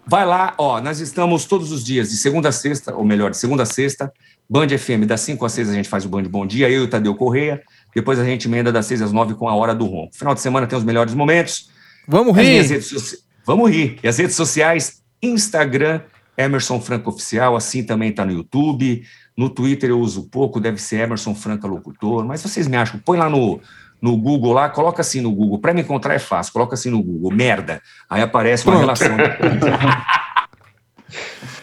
Vai 0.06 0.24
lá, 0.24 0.54
ó, 0.60 0.80
nós 0.80 1.00
estamos 1.00 1.46
todos 1.46 1.72
os 1.72 1.84
dias, 1.84 2.12
de 2.12 2.18
segunda 2.18 2.50
a 2.50 2.52
sexta, 2.52 2.94
ou 2.94 3.04
melhor, 3.04 3.32
de 3.32 3.38
segunda 3.38 3.64
a 3.64 3.66
sexta, 3.66 4.14
Band 4.48 4.68
FM, 4.78 5.08
das 5.08 5.22
5 5.22 5.44
às 5.46 5.54
6 5.54 5.70
a 5.70 5.74
gente 5.74 5.90
faz 5.90 6.06
o 6.06 6.10
Band 6.10 6.24
Bom 6.24 6.46
Dia, 6.46 6.70
eu 6.70 6.82
e 6.82 6.84
o 6.84 6.88
Tadeu 6.88 7.16
Correia, 7.16 7.60
depois 7.96 8.20
a 8.20 8.24
gente 8.24 8.48
emenda 8.48 8.72
das 8.72 8.86
6 8.86 9.02
às 9.02 9.12
9 9.12 9.34
com 9.34 9.50
a 9.50 9.56
Hora 9.56 9.74
do 9.74 9.86
Ronco. 9.86 10.16
Final 10.16 10.36
de 10.36 10.42
semana 10.42 10.68
tem 10.68 10.78
os 10.78 10.84
melhores 10.84 11.16
momentos. 11.16 11.72
Vamos 12.08 12.38
As 12.38 12.44
rir. 12.44 12.50
minhas 12.50 12.70
redes 12.70 12.88
soci- 12.88 13.31
Vamos 13.46 13.70
rir. 13.70 13.98
E 14.04 14.08
as 14.08 14.18
redes 14.18 14.36
sociais, 14.36 15.02
Instagram, 15.22 16.02
Emerson 16.38 16.80
Franco 16.80 17.10
Oficial, 17.10 17.56
assim 17.56 17.84
também 17.84 18.10
está 18.10 18.26
no 18.26 18.32
YouTube. 18.32 19.04
No 19.38 19.50
Twitter 19.50 19.90
eu 19.90 20.00
uso 20.00 20.30
pouco, 20.30 20.60
deve 20.60 20.82
ser 20.82 21.02
Emerson 21.02 21.34
Franca 21.34 21.68
Locutor, 21.68 22.26
mas 22.26 22.42
vocês 22.42 22.68
me 22.68 22.78
acham, 22.78 23.00
põe 23.00 23.18
lá 23.18 23.30
no, 23.30 23.60
no 24.02 24.18
Google 24.18 24.54
lá, 24.54 24.70
coloca 24.70 25.02
assim 25.02 25.22
no 25.22 25.32
Google. 25.32 25.60
Para 25.60 25.74
me 25.74 25.82
encontrar 25.82 26.14
é 26.14 26.20
fácil, 26.20 26.54
coloca 26.54 26.74
assim 26.74 26.90
no 26.90 27.02
Google, 27.02 27.32
merda. 27.32 27.82
Aí 28.10 28.22
aparece 28.22 28.66
uma 28.66 28.74
Pronto. 28.74 29.00
relação. 29.00 29.18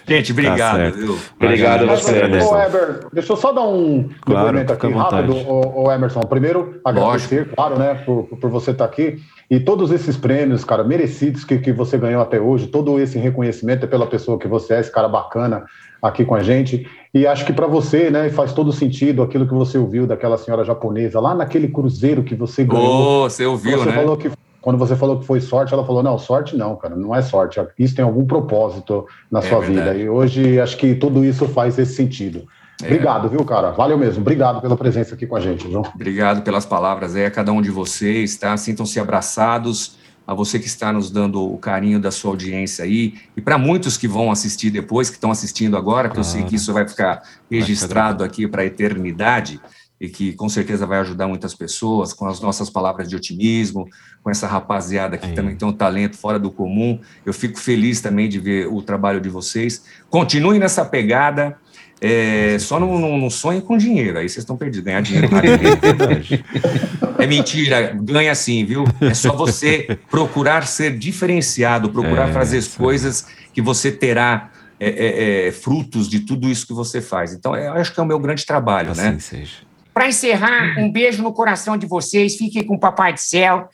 Gente, 0.06 0.32
obrigado. 0.32 0.92
viu? 0.94 1.18
Obrigado 1.36 1.86
você, 1.86 2.22
ô. 2.22 2.59
Eber, 2.59 3.06
deixa 3.12 3.32
eu 3.32 3.36
só 3.36 3.52
dar 3.52 3.62
um 3.62 4.09
Claro, 4.22 4.46
depoimento 4.46 4.72
aqui 4.72 4.88
rápido, 4.88 5.36
ô, 5.46 5.84
ô, 5.84 5.92
Emerson. 5.92 6.20
Primeiro, 6.20 6.80
agradecer, 6.82 7.50
claro, 7.55 7.78
né, 7.78 7.94
por, 8.06 8.24
por 8.24 8.50
você 8.50 8.70
estar 8.70 8.86
aqui. 8.86 9.18
E 9.51 9.59
todos 9.59 9.91
esses 9.91 10.16
prêmios, 10.16 10.62
cara, 10.62 10.85
merecidos 10.85 11.43
que, 11.45 11.59
que 11.59 11.73
você 11.73 11.97
ganhou 11.97 12.20
até 12.20 12.39
hoje, 12.39 12.66
todo 12.66 13.01
esse 13.01 13.19
reconhecimento 13.19 13.85
é 13.85 13.89
pela 13.89 14.07
pessoa 14.07 14.39
que 14.39 14.47
você 14.47 14.75
é, 14.75 14.81
esse 14.81 14.93
cara 14.93 15.09
bacana 15.09 15.65
aqui 16.03 16.25
com 16.25 16.35
a 16.35 16.43
gente. 16.43 16.87
E 17.15 17.27
acho 17.27 17.47
que 17.47 17.53
para 17.53 17.66
você, 17.66 18.11
né, 18.11 18.29
faz 18.29 18.53
todo 18.53 18.73
sentido 18.73 19.23
aquilo 19.23 19.47
que 19.47 19.55
você 19.55 19.79
ouviu 19.79 20.07
daquela 20.07 20.37
senhora 20.37 20.65
japonesa 20.65 21.19
lá 21.19 21.35
naquele 21.35 21.69
cruzeiro 21.69 22.23
que 22.23 22.35
você 22.35 22.62
ganhou. 22.62 23.25
Ô, 23.25 23.31
você 23.31 23.47
ouviu, 23.47 23.79
Quando 23.79 23.87
né? 23.89 23.95
falou 23.95 24.16
que 24.16 24.31
quando 24.61 24.77
você 24.77 24.97
falou 24.97 25.19
que 25.19 25.25
foi 25.25 25.41
sorte, 25.41 25.73
ela 25.73 25.85
falou: 25.85 26.03
não, 26.03 26.19
sorte 26.19 26.55
não, 26.57 26.77
cara, 26.77 26.95
não 26.95 27.15
é 27.15 27.23
sorte. 27.23 27.59
Isso 27.79 27.95
tem 27.97 28.05
algum 28.05 28.27
propósito 28.27 29.07
na 29.31 29.39
É 29.39 29.43
sua 29.43 29.61
verdade. 29.61 29.91
vida. 29.91 30.05
E 30.05 30.09
hoje 30.11 30.61
acho 30.61 30.77
que 30.77 30.95
tudo 30.95 31.25
isso 31.25 31.47
faz 31.49 31.79
esse 31.79 31.95
sentido. 31.95 32.47
É. 32.82 32.86
Obrigado, 32.86 33.28
viu, 33.28 33.44
cara? 33.44 33.72
Valeu 33.72 33.98
mesmo. 33.98 34.20
Obrigado 34.20 34.60
pela 34.60 34.76
presença 34.76 35.14
aqui 35.14 35.26
com 35.26 35.36
a 35.36 35.40
gente, 35.40 35.66
viu? 35.66 35.82
Obrigado 35.94 36.42
pelas 36.42 36.64
palavras 36.64 37.16
aí 37.16 37.26
a 37.26 37.30
cada 37.30 37.52
um 37.52 37.60
de 37.60 37.70
vocês, 37.70 38.36
tá? 38.36 38.56
Sintam-se 38.56 39.00
abraçados. 39.00 39.96
A 40.26 40.34
você 40.34 40.59
que 40.59 40.66
está 40.66 40.92
nos 40.92 41.10
dando 41.10 41.42
o 41.42 41.56
carinho 41.56 41.98
da 41.98 42.10
sua 42.10 42.32
audiência 42.32 42.84
aí. 42.84 43.14
E 43.34 43.40
para 43.40 43.56
muitos 43.56 43.96
que 43.96 44.06
vão 44.06 44.30
assistir 44.30 44.68
depois, 44.68 45.09
que 45.09 45.16
estão 45.16 45.30
assistindo 45.30 45.74
agora, 45.74 46.10
que 46.10 46.18
eu 46.18 46.24
sei 46.24 46.42
que 46.44 46.55
isso 46.55 46.70
vai 46.70 46.86
ficar 46.86 47.22
registrado 47.50 48.22
aqui 48.22 48.46
para 48.46 48.60
a 48.60 48.66
eternidade 48.66 49.59
e 50.00 50.09
que 50.09 50.32
com 50.34 50.48
certeza 50.48 50.86
vai 50.86 50.98
ajudar 50.98 51.26
muitas 51.26 51.55
pessoas 51.55 52.12
com 52.12 52.26
as 52.26 52.40
nossas 52.40 52.70
palavras 52.70 53.09
de 53.09 53.16
otimismo, 53.16 53.88
com 54.22 54.30
essa 54.30 54.46
rapaziada 54.46 55.16
que 55.16 55.32
também 55.32 55.56
tem 55.56 55.66
um 55.66 55.72
talento 55.72 56.16
fora 56.16 56.38
do 56.38 56.50
comum. 56.50 57.00
Eu 57.24 57.32
fico 57.32 57.59
feliz 57.59 58.00
também 58.00 58.28
de 58.28 58.38
ver 58.38 58.66
o 58.66 58.82
trabalho 58.82 59.20
de 59.20 59.28
vocês. 59.28 59.84
Continuem 60.10 60.60
nessa 60.60 60.84
pegada. 60.84 61.56
É, 62.01 62.57
só 62.61 62.79
não, 62.79 62.99
não, 62.99 63.19
não 63.19 63.29
sonhem 63.29 63.61
com 63.61 63.77
dinheiro, 63.77 64.19
aí 64.19 64.29
vocês 64.29 64.45
estão 64.45 64.57
perdidos. 64.57 64.85
Ganhar 64.85 65.01
dinheiro 65.01 65.29
é 67.19 67.27
mentira, 67.27 67.93
ganha 68.01 68.35
sim, 68.35 68.65
viu? 68.65 68.85
É 69.01 69.15
só 69.15 69.35
você 69.35 69.99
procurar 70.09 70.66
ser 70.66 70.97
diferenciado, 70.97 71.91
procurar 71.91 72.29
É, 72.29 72.33
fazer 72.33 72.59
aí. 72.59 72.69
coisas 72.77 73.27
que 73.53 73.61
você 73.61 73.91
terá 73.91 74.51
é, 74.79 74.89
é, 74.89 75.49
é, 75.49 75.53
frutos 75.53 76.09
de 76.09 76.20
tudo 76.20 76.49
isso 76.49 76.66
que 76.66 76.73
você 76.73 77.01
faz. 77.01 77.33
Então, 77.33 77.57
eu 77.57 77.73
acho 77.73 77.93
que 77.93 77.99
é 77.99 78.03
o 78.03 78.07
meu 78.07 78.20
grande 78.20 78.47
trabalho, 78.47 78.95
né? 78.95 79.09
Assim 79.09 79.19
seja. 79.19 79.69
Para 79.93 80.07
encerrar, 80.07 80.79
um 80.79 80.93
beijo 80.93 81.20
no 81.20 81.33
coração 81.33 81.77
de 81.77 81.85
vocês. 81.85 82.37
Fiquem 82.37 82.62
com 82.62 82.77
o 82.77 82.79
Papai 82.79 83.12
do 83.12 83.19
Céu. 83.19 83.69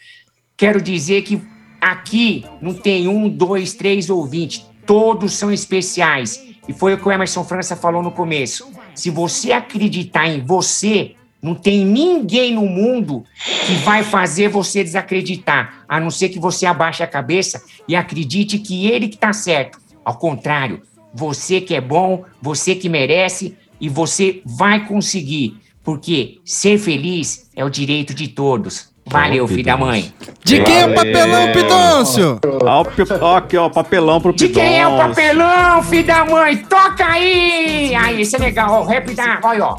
Quero 0.56 0.80
dizer 0.80 1.20
que 1.20 1.42
aqui 1.78 2.46
não 2.62 2.72
tem 2.72 3.06
um, 3.06 3.28
dois, 3.28 3.74
três 3.74 4.08
ou 4.08 4.24
vinte. 4.26 4.64
Todos 4.86 5.34
são 5.34 5.52
especiais. 5.52 6.42
E 6.68 6.72
foi 6.72 6.94
o 6.94 6.98
que 6.98 7.06
o 7.06 7.12
Emerson 7.12 7.44
França 7.44 7.76
falou 7.76 8.02
no 8.02 8.10
começo. 8.10 8.70
Se 8.94 9.10
você 9.10 9.52
acreditar 9.52 10.26
em 10.26 10.40
você, 10.40 11.14
não 11.42 11.54
tem 11.54 11.84
ninguém 11.84 12.54
no 12.54 12.64
mundo 12.66 13.22
que 13.66 13.74
vai 13.84 14.02
fazer 14.02 14.48
você 14.48 14.82
desacreditar, 14.82 15.84
a 15.86 16.00
não 16.00 16.10
ser 16.10 16.30
que 16.30 16.38
você 16.38 16.64
abaixe 16.64 17.02
a 17.02 17.06
cabeça 17.06 17.62
e 17.86 17.94
acredite 17.94 18.58
que 18.58 18.86
ele 18.86 19.08
que 19.08 19.16
está 19.16 19.32
certo. 19.32 19.78
Ao 20.02 20.16
contrário, 20.16 20.82
você 21.12 21.60
que 21.60 21.74
é 21.74 21.80
bom, 21.82 22.24
você 22.40 22.74
que 22.74 22.88
merece 22.88 23.56
e 23.78 23.90
você 23.90 24.40
vai 24.44 24.86
conseguir, 24.86 25.60
porque 25.82 26.40
ser 26.44 26.78
feliz 26.78 27.50
é 27.54 27.62
o 27.62 27.68
direito 27.68 28.14
de 28.14 28.28
todos. 28.28 28.93
Valeu, 29.06 29.46
filho 29.46 29.64
da 29.64 29.76
mãe. 29.76 30.12
De 30.42 30.60
quem 30.60 30.80
é 30.80 30.86
o 30.86 30.94
papelão, 30.94 31.52
Pidôncio? 31.52 32.40
Ó, 32.62 32.80
o 32.80 32.84
pi- 32.84 33.02
ó, 33.20 33.36
aqui, 33.36 33.56
ó, 33.56 33.68
papelão 33.68 34.20
pro 34.20 34.32
De 34.32 34.48
quem 34.48 34.78
é 34.80 34.86
o 34.86 34.90
Pidoncio. 34.92 35.08
papelão, 35.14 35.82
filho 35.82 36.06
da 36.06 36.24
mãe? 36.24 36.56
Toca 36.56 37.04
aí! 37.06 37.94
Aí, 37.94 38.20
isso 38.22 38.36
é 38.36 38.38
legal, 38.38 38.72
ó, 38.72 38.80
o 38.82 38.86
rap 38.86 39.14
da... 39.14 39.38
Olha, 39.42 39.64
ó. 39.64 39.76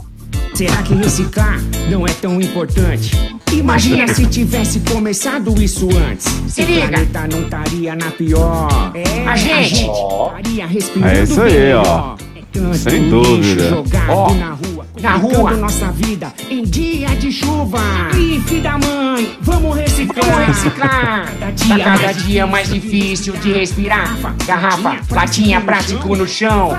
Será 0.53 0.77
que 0.84 0.93
reciclar 0.93 1.60
não 1.89 2.06
é 2.06 2.11
tão 2.14 2.39
importante? 2.39 3.11
Imagina 3.52 4.07
se 4.07 4.26
tivesse 4.26 4.80
começado 4.91 5.53
isso 5.61 5.88
antes. 6.10 6.26
Se 6.47 6.61
o 6.61 6.65
liga. 6.65 6.88
planeta 6.88 7.27
não 7.31 7.41
estaria 7.43 7.95
na 7.95 8.11
pior. 8.11 8.91
a 9.27 9.35
gente 9.35 9.85
estaria 9.85 10.65
respirando 10.68 11.11
É 11.18 11.23
isso 11.23 11.41
aí, 11.41 11.52
bem 11.52 11.73
ó. 11.76 11.81
melhor. 11.81 12.15
Tanto 12.53 12.77
Sem 12.77 12.99
lixo 12.99 13.10
dúvida. 13.10 13.69
jogado 13.69 14.11
Ó. 14.11 14.34
na 14.34 14.49
rua. 14.52 14.74
Na 15.02 15.16
rua. 15.16 15.52
nossa 15.52 15.92
vida 15.92 16.34
em 16.50 16.64
dia 16.64 17.10
de 17.10 17.32
chuva. 17.32 17.80
Filho 18.12 18.62
da 18.62 18.78
mãe, 18.78 19.38
vamos 19.42 19.76
reciclar. 19.76 20.26
Vamos 20.26 20.48
reciclar. 20.48 21.34
Cada 21.40 21.52
dia, 21.52 21.84
cada 21.84 22.12
dia 22.14 22.48
mais 22.48 22.70
difícil 22.70 23.34
de 23.38 23.52
respirar. 23.52 24.16
Garrafa, 24.46 24.98
latinha, 25.12 25.62
plástico 25.62 26.16
no 26.16 26.28
chão. 26.28 26.78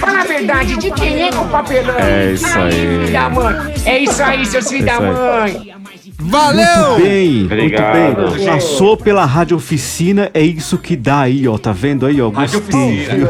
Fala 0.00 0.20
a 0.20 0.24
verdade, 0.24 0.76
de 0.76 0.90
quem 0.92 1.28
é 1.28 1.30
o 1.30 1.48
papelão? 1.48 1.98
É 1.98 2.32
isso 2.32 2.46
aí. 2.58 2.72
filho 2.72 3.12
da 3.12 3.28
mãe. 3.28 3.74
É 3.84 3.98
isso 3.98 4.22
aí, 4.22 4.46
seus 4.46 4.68
filhos 4.68 4.86
da 4.86 4.94
isso 4.94 5.02
aí. 5.02 5.12
mãe. 5.12 5.97
Valeu! 6.20 6.88
Muito 6.90 7.02
bem, 7.02 7.44
Obrigado. 7.44 8.20
muito 8.22 8.36
bem. 8.38 8.46
Passou 8.46 8.96
pela 8.96 9.24
Rádio 9.24 9.56
Oficina, 9.56 10.30
é 10.34 10.42
isso 10.42 10.76
que 10.76 10.96
dá 10.96 11.20
aí, 11.20 11.46
ó. 11.46 11.56
Tá 11.56 11.70
vendo 11.70 12.04
aí, 12.06 12.20
ó? 12.20 12.28
Rádio 12.28 12.60
Gostei. 12.60 13.06
Oficina. 13.06 13.28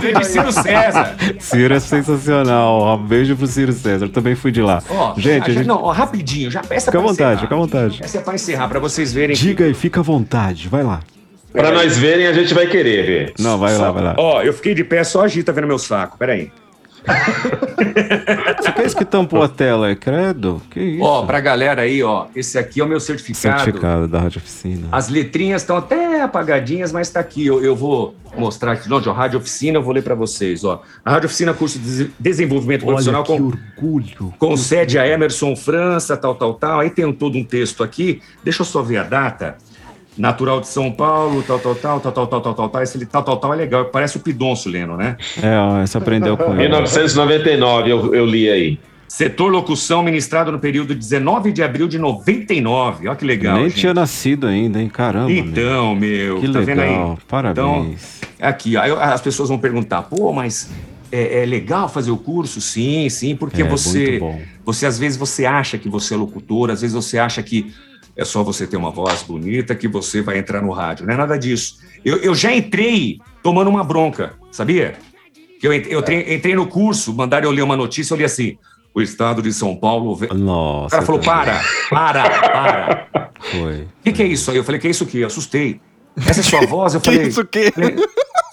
Grande 0.00 0.26
Ciro 0.26 0.52
César. 0.52 1.16
Ciro 1.38 1.74
é 1.74 1.80
sensacional. 1.80 2.80
ó. 2.80 2.96
Um 2.96 3.06
beijo 3.06 3.34
pro 3.36 3.46
Ciro 3.46 3.72
César. 3.72 4.08
Também 4.08 4.34
fui 4.34 4.52
de 4.52 4.60
lá. 4.60 4.82
Ó, 4.88 5.14
gente, 5.16 5.50
a 5.50 5.54
gente... 5.54 5.66
não, 5.66 5.82
ó, 5.82 5.90
rapidinho, 5.90 6.50
já 6.50 6.60
peça 6.62 6.86
fica 6.86 6.98
à 6.98 7.00
pra 7.00 7.10
vontade, 7.10 7.22
encerrar. 7.30 7.40
fica 7.40 7.54
à 7.54 7.58
vontade. 7.58 8.00
Essa 8.02 8.18
é 8.18 8.20
pra 8.20 8.34
encerrar, 8.34 8.68
pra 8.68 8.78
vocês 8.78 9.12
verem. 9.12 9.34
Diga 9.34 9.64
aí, 9.64 9.72
fica 9.74 10.00
à 10.00 10.02
vontade. 10.02 10.68
Vai 10.68 10.82
lá. 10.82 11.00
Pra 11.52 11.70
nós 11.70 11.96
verem, 11.96 12.26
a 12.26 12.32
gente 12.34 12.52
vai 12.52 12.66
querer 12.66 13.06
ver. 13.06 13.32
Não, 13.38 13.56
vai 13.58 13.76
lá, 13.76 13.90
vai 13.90 14.02
lá. 14.04 14.14
Ó, 14.18 14.42
eu 14.42 14.52
fiquei 14.52 14.74
de 14.74 14.84
pé 14.84 15.02
só 15.02 15.24
a 15.24 15.28
Gi 15.28 15.42
tá 15.42 15.52
vendo 15.52 15.66
meu 15.66 15.78
saco. 15.78 16.18
Peraí. 16.18 16.50
Você 18.60 18.72
que 18.72 18.80
é 18.80 18.84
esse 18.84 18.96
que 18.96 19.04
tampou 19.04 19.42
a 19.42 19.48
tela? 19.48 19.90
É 19.90 19.94
credo? 19.94 20.60
Que 20.70 20.80
isso? 20.80 21.02
Ó, 21.04 21.24
pra 21.24 21.40
galera 21.40 21.82
aí, 21.82 22.02
ó, 22.02 22.26
esse 22.34 22.58
aqui 22.58 22.80
é 22.80 22.84
o 22.84 22.88
meu 22.88 22.98
certificado. 23.00 23.62
Certificado 23.62 24.08
da 24.08 24.20
Rádio 24.20 24.38
Oficina. 24.38 24.88
As 24.90 25.08
letrinhas 25.08 25.62
estão 25.62 25.76
até 25.76 26.20
apagadinhas, 26.22 26.92
mas 26.92 27.08
tá 27.10 27.20
aqui. 27.20 27.46
Eu, 27.46 27.62
eu 27.62 27.76
vou 27.76 28.14
mostrar 28.36 28.72
aqui. 28.72 28.88
Não, 28.88 29.00
ó, 29.04 29.12
Rádio 29.12 29.38
Oficina, 29.38 29.78
eu 29.78 29.82
vou 29.82 29.92
ler 29.94 30.02
pra 30.02 30.14
vocês, 30.14 30.64
ó. 30.64 30.82
A 31.04 31.12
Rádio 31.12 31.26
Oficina 31.26 31.54
curso 31.54 31.78
de 31.78 32.04
Des- 32.04 32.10
desenvolvimento 32.18 32.84
profissional 32.84 33.24
Olha 33.28 33.32
que 33.38 33.42
com, 33.42 33.84
orgulho. 33.86 34.34
com 34.38 34.56
sede 34.56 34.98
a 34.98 35.06
Emerson 35.06 35.54
França, 35.56 36.16
tal, 36.16 36.34
tal, 36.34 36.54
tal. 36.54 36.80
Aí 36.80 36.90
tem 36.90 37.04
um- 37.04 37.12
todo 37.12 37.38
um 37.38 37.44
texto 37.44 37.82
aqui. 37.84 38.20
Deixa 38.42 38.62
eu 38.62 38.66
só 38.66 38.82
ver 38.82 38.98
a 38.98 39.02
data. 39.02 39.56
Natural 40.16 40.60
de 40.60 40.68
São 40.68 40.90
Paulo, 40.90 41.42
tal, 41.42 41.58
tal, 41.58 41.74
tal, 41.74 42.00
tal, 42.00 42.12
tal, 42.12 42.26
tal, 42.26 42.40
tal, 42.40 42.54
tal, 42.54 42.68
tal. 42.70 42.82
Esse 42.82 43.04
tal, 43.06 43.22
tal, 43.22 43.36
tal 43.36 43.52
é 43.52 43.56
legal. 43.56 43.84
Parece 43.86 44.16
o 44.16 44.20
Pidonço 44.20 44.68
lendo, 44.68 44.96
né? 44.96 45.16
É, 45.42 45.86
você 45.86 45.98
aprendeu 45.98 46.36
com 46.36 46.52
ele. 46.52 46.62
1999, 46.62 47.90
eu, 47.90 48.14
eu 48.14 48.24
li 48.26 48.48
aí. 48.48 48.78
Setor 49.08 49.48
locução 49.52 50.02
ministrado 50.02 50.50
no 50.50 50.58
período 50.58 50.94
19 50.94 51.52
de 51.52 51.62
abril 51.62 51.86
de 51.86 51.96
99. 51.98 53.06
Olha 53.06 53.16
que 53.16 53.24
legal. 53.24 53.56
Nem 53.58 53.68
gente. 53.68 53.80
tinha 53.80 53.94
nascido 53.94 54.46
ainda, 54.46 54.80
hein? 54.80 54.88
Caramba. 54.88 55.30
Então, 55.30 55.94
meu, 55.94 56.40
Que 56.40 56.48
tá 56.52 56.60
vendo 56.60 56.80
aí? 56.80 56.88
legal, 56.90 57.18
parabéns. 57.28 58.20
Então, 58.26 58.48
aqui, 58.48 58.76
aí 58.76 58.90
as 58.90 59.20
pessoas 59.20 59.48
vão 59.48 59.58
perguntar, 59.58 60.02
pô, 60.02 60.32
mas 60.32 60.70
é, 61.12 61.42
é 61.42 61.46
legal 61.46 61.88
fazer 61.88 62.10
o 62.10 62.16
curso? 62.16 62.60
Sim, 62.60 63.08
sim, 63.08 63.36
porque 63.36 63.62
É, 63.62 63.64
você, 63.68 63.98
muito 63.98 64.20
bom. 64.20 64.40
você 64.64 64.86
às 64.86 64.98
vezes 64.98 65.16
você 65.16 65.46
acha 65.46 65.78
que 65.78 65.88
você 65.88 66.14
é 66.14 66.16
locutor, 66.16 66.70
às 66.70 66.80
vezes 66.80 66.94
você 66.94 67.16
acha 67.16 67.42
que 67.44 67.72
é 68.16 68.24
só 68.24 68.42
você 68.42 68.66
ter 68.66 68.76
uma 68.76 68.90
voz 68.90 69.22
bonita 69.22 69.74
que 69.74 69.86
você 69.86 70.22
vai 70.22 70.38
entrar 70.38 70.62
no 70.62 70.70
rádio. 70.72 71.06
Não 71.06 71.14
é 71.14 71.16
nada 71.16 71.38
disso. 71.38 71.78
Eu, 72.04 72.16
eu 72.18 72.34
já 72.34 72.54
entrei 72.54 73.18
tomando 73.42 73.68
uma 73.68 73.84
bronca, 73.84 74.34
sabia? 74.50 74.94
Que 75.60 75.66
eu, 75.68 75.72
eu 75.72 76.02
tre- 76.02 76.34
entrei 76.34 76.54
no 76.54 76.66
curso, 76.66 77.12
mandaram 77.14 77.46
eu 77.46 77.50
ler 77.52 77.62
uma 77.62 77.76
notícia, 77.76 78.14
eu 78.14 78.18
li 78.18 78.24
assim, 78.24 78.56
o 78.94 79.00
estado 79.02 79.42
de 79.42 79.52
São 79.52 79.76
Paulo... 79.76 80.18
Nossa. 80.34 80.86
o 80.86 80.90
cara 80.90 81.02
falou, 81.06 81.20
para, 81.20 81.62
para, 81.90 82.30
para. 82.40 83.30
Foi. 83.50 83.82
O 83.82 83.88
que, 84.04 84.12
que 84.12 84.22
é 84.22 84.26
isso 84.26 84.50
aí? 84.50 84.56
Eu 84.56 84.64
falei, 84.64 84.80
que 84.80 84.86
é 84.86 84.90
isso 84.90 85.04
aqui? 85.04 85.20
Eu 85.20 85.26
assustei. 85.26 85.80
Essa 86.26 86.40
é 86.40 86.42
sua 86.42 86.64
voz? 86.66 86.94
Eu 86.94 87.00
Que 87.00 87.10
falei. 87.10 87.26
isso 87.28 87.44
que? 87.44 87.70
Falei, 87.70 87.96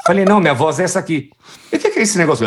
falei, 0.06 0.26
não, 0.26 0.40
minha 0.42 0.54
voz 0.54 0.80
é 0.80 0.84
essa 0.84 1.00
aqui. 1.00 1.30
E 1.72 1.76
o 1.78 1.80
que, 1.80 1.90
que 1.90 2.00
é 2.00 2.02
esse 2.02 2.18
negócio? 2.18 2.46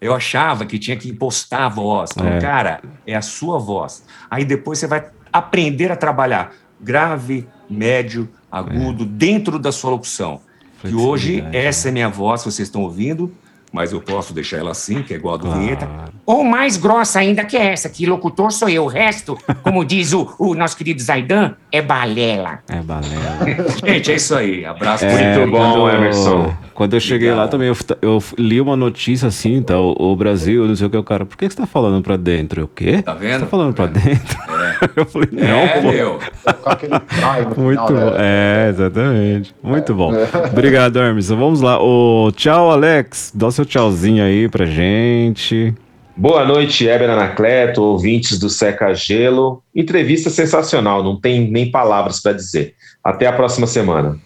Eu 0.00 0.14
achava 0.14 0.64
que 0.64 0.78
tinha 0.78 0.96
que 0.96 1.10
impostar 1.10 1.62
a 1.62 1.68
voz. 1.68 2.10
Não, 2.16 2.26
É. 2.26 2.40
cara, 2.40 2.80
é 3.06 3.14
a 3.14 3.20
sua 3.22 3.58
voz. 3.58 4.02
Aí 4.30 4.44
depois 4.46 4.78
você 4.78 4.86
vai 4.86 5.04
aprender 5.32 5.90
a 5.90 5.96
trabalhar 5.96 6.52
grave, 6.80 7.46
médio, 7.68 8.28
agudo, 8.50 9.04
dentro 9.04 9.58
da 9.58 9.70
sua 9.70 9.90
locução. 9.90 10.40
Que 10.80 10.94
hoje, 10.94 11.44
essa 11.52 11.88
é 11.88 11.92
minha 11.92 12.08
voz, 12.08 12.42
vocês 12.42 12.68
estão 12.68 12.82
ouvindo, 12.82 13.32
mas 13.72 13.92
eu 13.92 14.00
posso 14.00 14.32
deixar 14.34 14.58
ela 14.58 14.70
assim, 14.72 15.02
que 15.02 15.14
é 15.14 15.16
igual 15.16 15.34
a 15.34 15.38
do 15.38 15.50
vinheta. 15.52 15.88
Ou 16.26 16.42
mais 16.44 16.76
grossa 16.76 17.20
ainda 17.20 17.44
que 17.44 17.56
essa, 17.56 17.88
que 17.88 18.06
locutor 18.06 18.50
sou 18.52 18.68
eu. 18.68 18.84
O 18.84 18.88
resto, 18.88 19.38
como 19.62 19.84
diz 19.84 20.12
o, 20.12 20.32
o 20.38 20.54
nosso 20.54 20.76
querido 20.76 21.00
Zaidan, 21.00 21.54
é 21.70 21.80
balela. 21.80 22.60
É 22.68 22.80
balela. 22.80 23.38
Gente, 23.84 24.12
é 24.12 24.14
isso 24.16 24.34
aí. 24.34 24.64
Abraço 24.64 25.04
É, 25.04 25.36
muito 25.36 25.50
bom, 25.50 25.72
quando- 25.72 25.90
Emerson. 25.96 26.54
Quando 26.74 26.94
eu 26.94 27.00
cheguei 27.00 27.30
lá 27.30 27.46
também, 27.46 27.68
eu, 27.68 27.76
eu 28.00 28.22
li 28.38 28.58
uma 28.58 28.74
notícia 28.74 29.28
assim, 29.28 29.54
então, 29.54 29.94
o 29.98 30.16
Brasil, 30.16 30.66
não 30.66 30.74
sei 30.74 30.86
o 30.86 30.90
que, 30.90 30.96
o 30.96 31.04
cara, 31.04 31.26
por 31.26 31.36
que 31.36 31.48
você 31.50 31.54
tá 31.56 31.66
falando 31.66 32.02
pra 32.02 32.16
dentro? 32.16 32.64
O 32.64 32.68
quê? 32.68 33.02
Tá 33.02 33.12
vendo? 33.12 33.34
Você 33.34 33.38
tá 33.40 33.46
falando 33.46 33.74
pra 33.74 33.86
dentro? 33.86 34.38
Eu 34.96 35.04
falei, 35.04 35.28
não, 35.30 35.44
É, 35.58 35.80
pô. 35.82 35.88
meu. 35.90 36.18
Com 36.62 36.70
aquele 36.70 36.92
no 36.92 37.62
Muito 37.62 37.86
final, 37.86 37.88
bom. 37.88 38.10
né? 38.10 38.16
É, 38.18 38.68
exatamente. 38.70 39.54
Muito 39.62 39.94
bom. 39.94 40.12
Obrigado, 40.50 40.98
Hermes. 40.98 41.28
Vamos 41.28 41.60
lá. 41.60 41.82
O 41.82 42.30
tchau, 42.32 42.70
Alex. 42.70 43.32
Dá 43.34 43.46
o 43.46 43.52
seu 43.52 43.64
tchauzinho 43.64 44.24
aí 44.24 44.48
pra 44.48 44.66
gente. 44.66 45.74
Boa 46.16 46.44
noite, 46.44 46.86
Heber 46.86 47.08
Anacleto, 47.08 47.82
ouvintes 47.82 48.38
do 48.38 48.50
Seca 48.50 48.92
Gelo. 48.92 49.62
Entrevista 49.74 50.28
sensacional, 50.28 51.02
não 51.02 51.18
tem 51.18 51.50
nem 51.50 51.70
palavras 51.70 52.20
para 52.20 52.32
dizer. 52.32 52.74
Até 53.02 53.26
a 53.26 53.32
próxima 53.32 53.66
semana. 53.66 54.18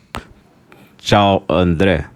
Tchau, 0.98 1.44
André 1.48 2.06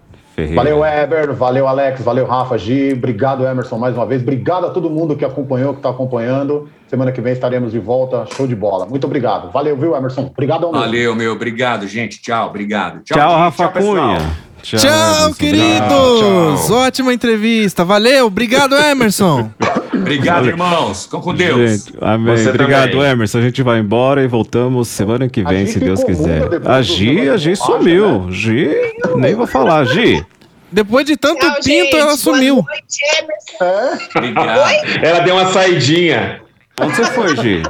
Ferreira. 0.47 0.55
Valeu, 0.55 0.85
Eber. 0.85 1.33
Valeu, 1.33 1.67
Alex. 1.67 2.01
Valeu, 2.01 2.25
Rafa, 2.25 2.57
Gi. 2.57 2.93
Obrigado, 2.93 3.45
Emerson, 3.45 3.77
mais 3.77 3.95
uma 3.95 4.05
vez. 4.05 4.21
Obrigado 4.21 4.67
a 4.67 4.69
todo 4.69 4.89
mundo 4.89 5.15
que 5.15 5.25
acompanhou, 5.25 5.73
que 5.73 5.79
está 5.79 5.89
acompanhando. 5.89 6.69
Semana 6.87 7.11
que 7.11 7.21
vem 7.21 7.33
estaremos 7.33 7.71
de 7.71 7.79
volta. 7.79 8.25
Show 8.35 8.47
de 8.47 8.55
bola. 8.55 8.85
Muito 8.85 9.05
obrigado. 9.05 9.51
Valeu, 9.51 9.77
viu, 9.77 9.95
Emerson? 9.95 10.29
Obrigado 10.31 10.65
ao 10.65 10.71
Valeu, 10.71 11.15
meu. 11.15 11.33
Obrigado, 11.33 11.87
gente. 11.87 12.21
Tchau, 12.21 12.49
obrigado. 12.49 13.03
Tchau, 13.03 13.17
Tchau, 13.17 13.37
Rafa 13.37 13.67
pessoal. 13.69 13.95
Cunha. 13.95 14.49
Tchau, 14.61 15.33
queridos! 15.35 16.69
Ótima 16.69 17.13
entrevista. 17.13 17.85
Valeu, 17.85 18.25
obrigado, 18.25 18.75
Emerson. 18.75 19.49
Obrigado, 20.01 20.35
Valeu. 20.37 20.49
irmãos. 20.51 21.03
Ficam 21.03 21.21
com 21.21 21.33
Deus. 21.33 21.83
Gente, 21.83 21.93
amém. 22.01 22.37
Você 22.37 22.49
Obrigado, 22.49 22.91
também. 22.91 23.09
Emerson. 23.11 23.37
A 23.37 23.41
gente 23.41 23.61
vai 23.63 23.79
embora 23.79 24.23
e 24.23 24.27
voltamos 24.27 24.87
semana 24.87 25.27
que 25.29 25.43
vem, 25.43 25.65
se 25.67 25.79
Deus 25.79 26.03
quiser. 26.03 26.43
A 26.65 26.81
Gi, 26.81 27.29
a 27.29 27.37
Gi 27.37 27.55
sumiu. 27.55 28.25
né? 28.25 28.31
Gi, 28.31 28.69
nem 29.15 29.35
vou 29.35 29.47
falar. 29.47 29.85
Gi. 29.85 30.25
Depois 30.71 31.05
de 31.05 31.17
tanto 31.17 31.39
Tchau, 31.39 31.55
pinto, 31.55 31.65
gente. 31.67 31.95
ela 31.95 32.05
Boa 32.05 32.17
sumiu. 32.17 32.55
noite, 32.55 32.99
Emerson. 33.17 34.05
Obrigado. 34.15 35.03
Ela 35.03 35.19
deu 35.19 35.35
uma 35.35 35.51
saidinha. 35.51 36.41
Onde 36.79 36.95
você 36.95 37.05
foi, 37.05 37.35
Gi? 37.37 37.63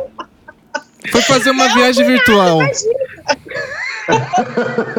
Foi 1.11 1.21
fazer 1.21 1.49
uma 1.51 1.73
viagem 1.73 2.05
virtual. 2.05 2.59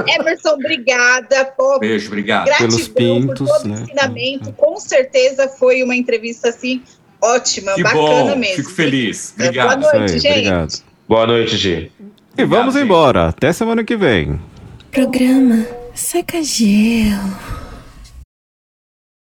Emerson, 0.06 0.50
obrigada. 0.50 1.44
Pô, 1.56 1.78
Beijo, 1.78 2.06
obrigado. 2.08 2.46
Gratidão 2.46 2.68
Pelos 2.70 2.88
por 2.88 2.94
pintos, 2.96 3.48
todo 3.50 3.64
o 3.64 3.68
né? 3.68 3.82
ensinamento. 3.82 4.52
Com 4.52 4.76
certeza 4.78 5.48
foi 5.48 5.82
uma 5.82 5.94
entrevista 5.96 6.48
assim 6.48 6.82
ótima, 7.22 7.74
Que 7.74 7.82
bacana 7.82 8.02
bom. 8.02 8.36
mesmo. 8.36 8.56
Fico 8.56 8.70
feliz. 8.70 9.34
É, 9.38 9.44
Obrigado. 9.44 9.80
Boa 9.80 9.92
noite, 9.98 10.12
aí, 10.12 10.18
gente. 10.20 10.32
obrigado. 10.38 10.82
Boa 11.08 11.26
noite, 11.26 11.56
Gi. 11.56 11.92
E 12.38 12.44
vamos 12.44 12.76
embora. 12.76 13.28
Até 13.28 13.52
semana 13.52 13.82
que 13.84 13.96
vem. 13.96 14.40
Programa 14.92 15.66
Seca 15.94 16.42
Gelo. 16.42 17.59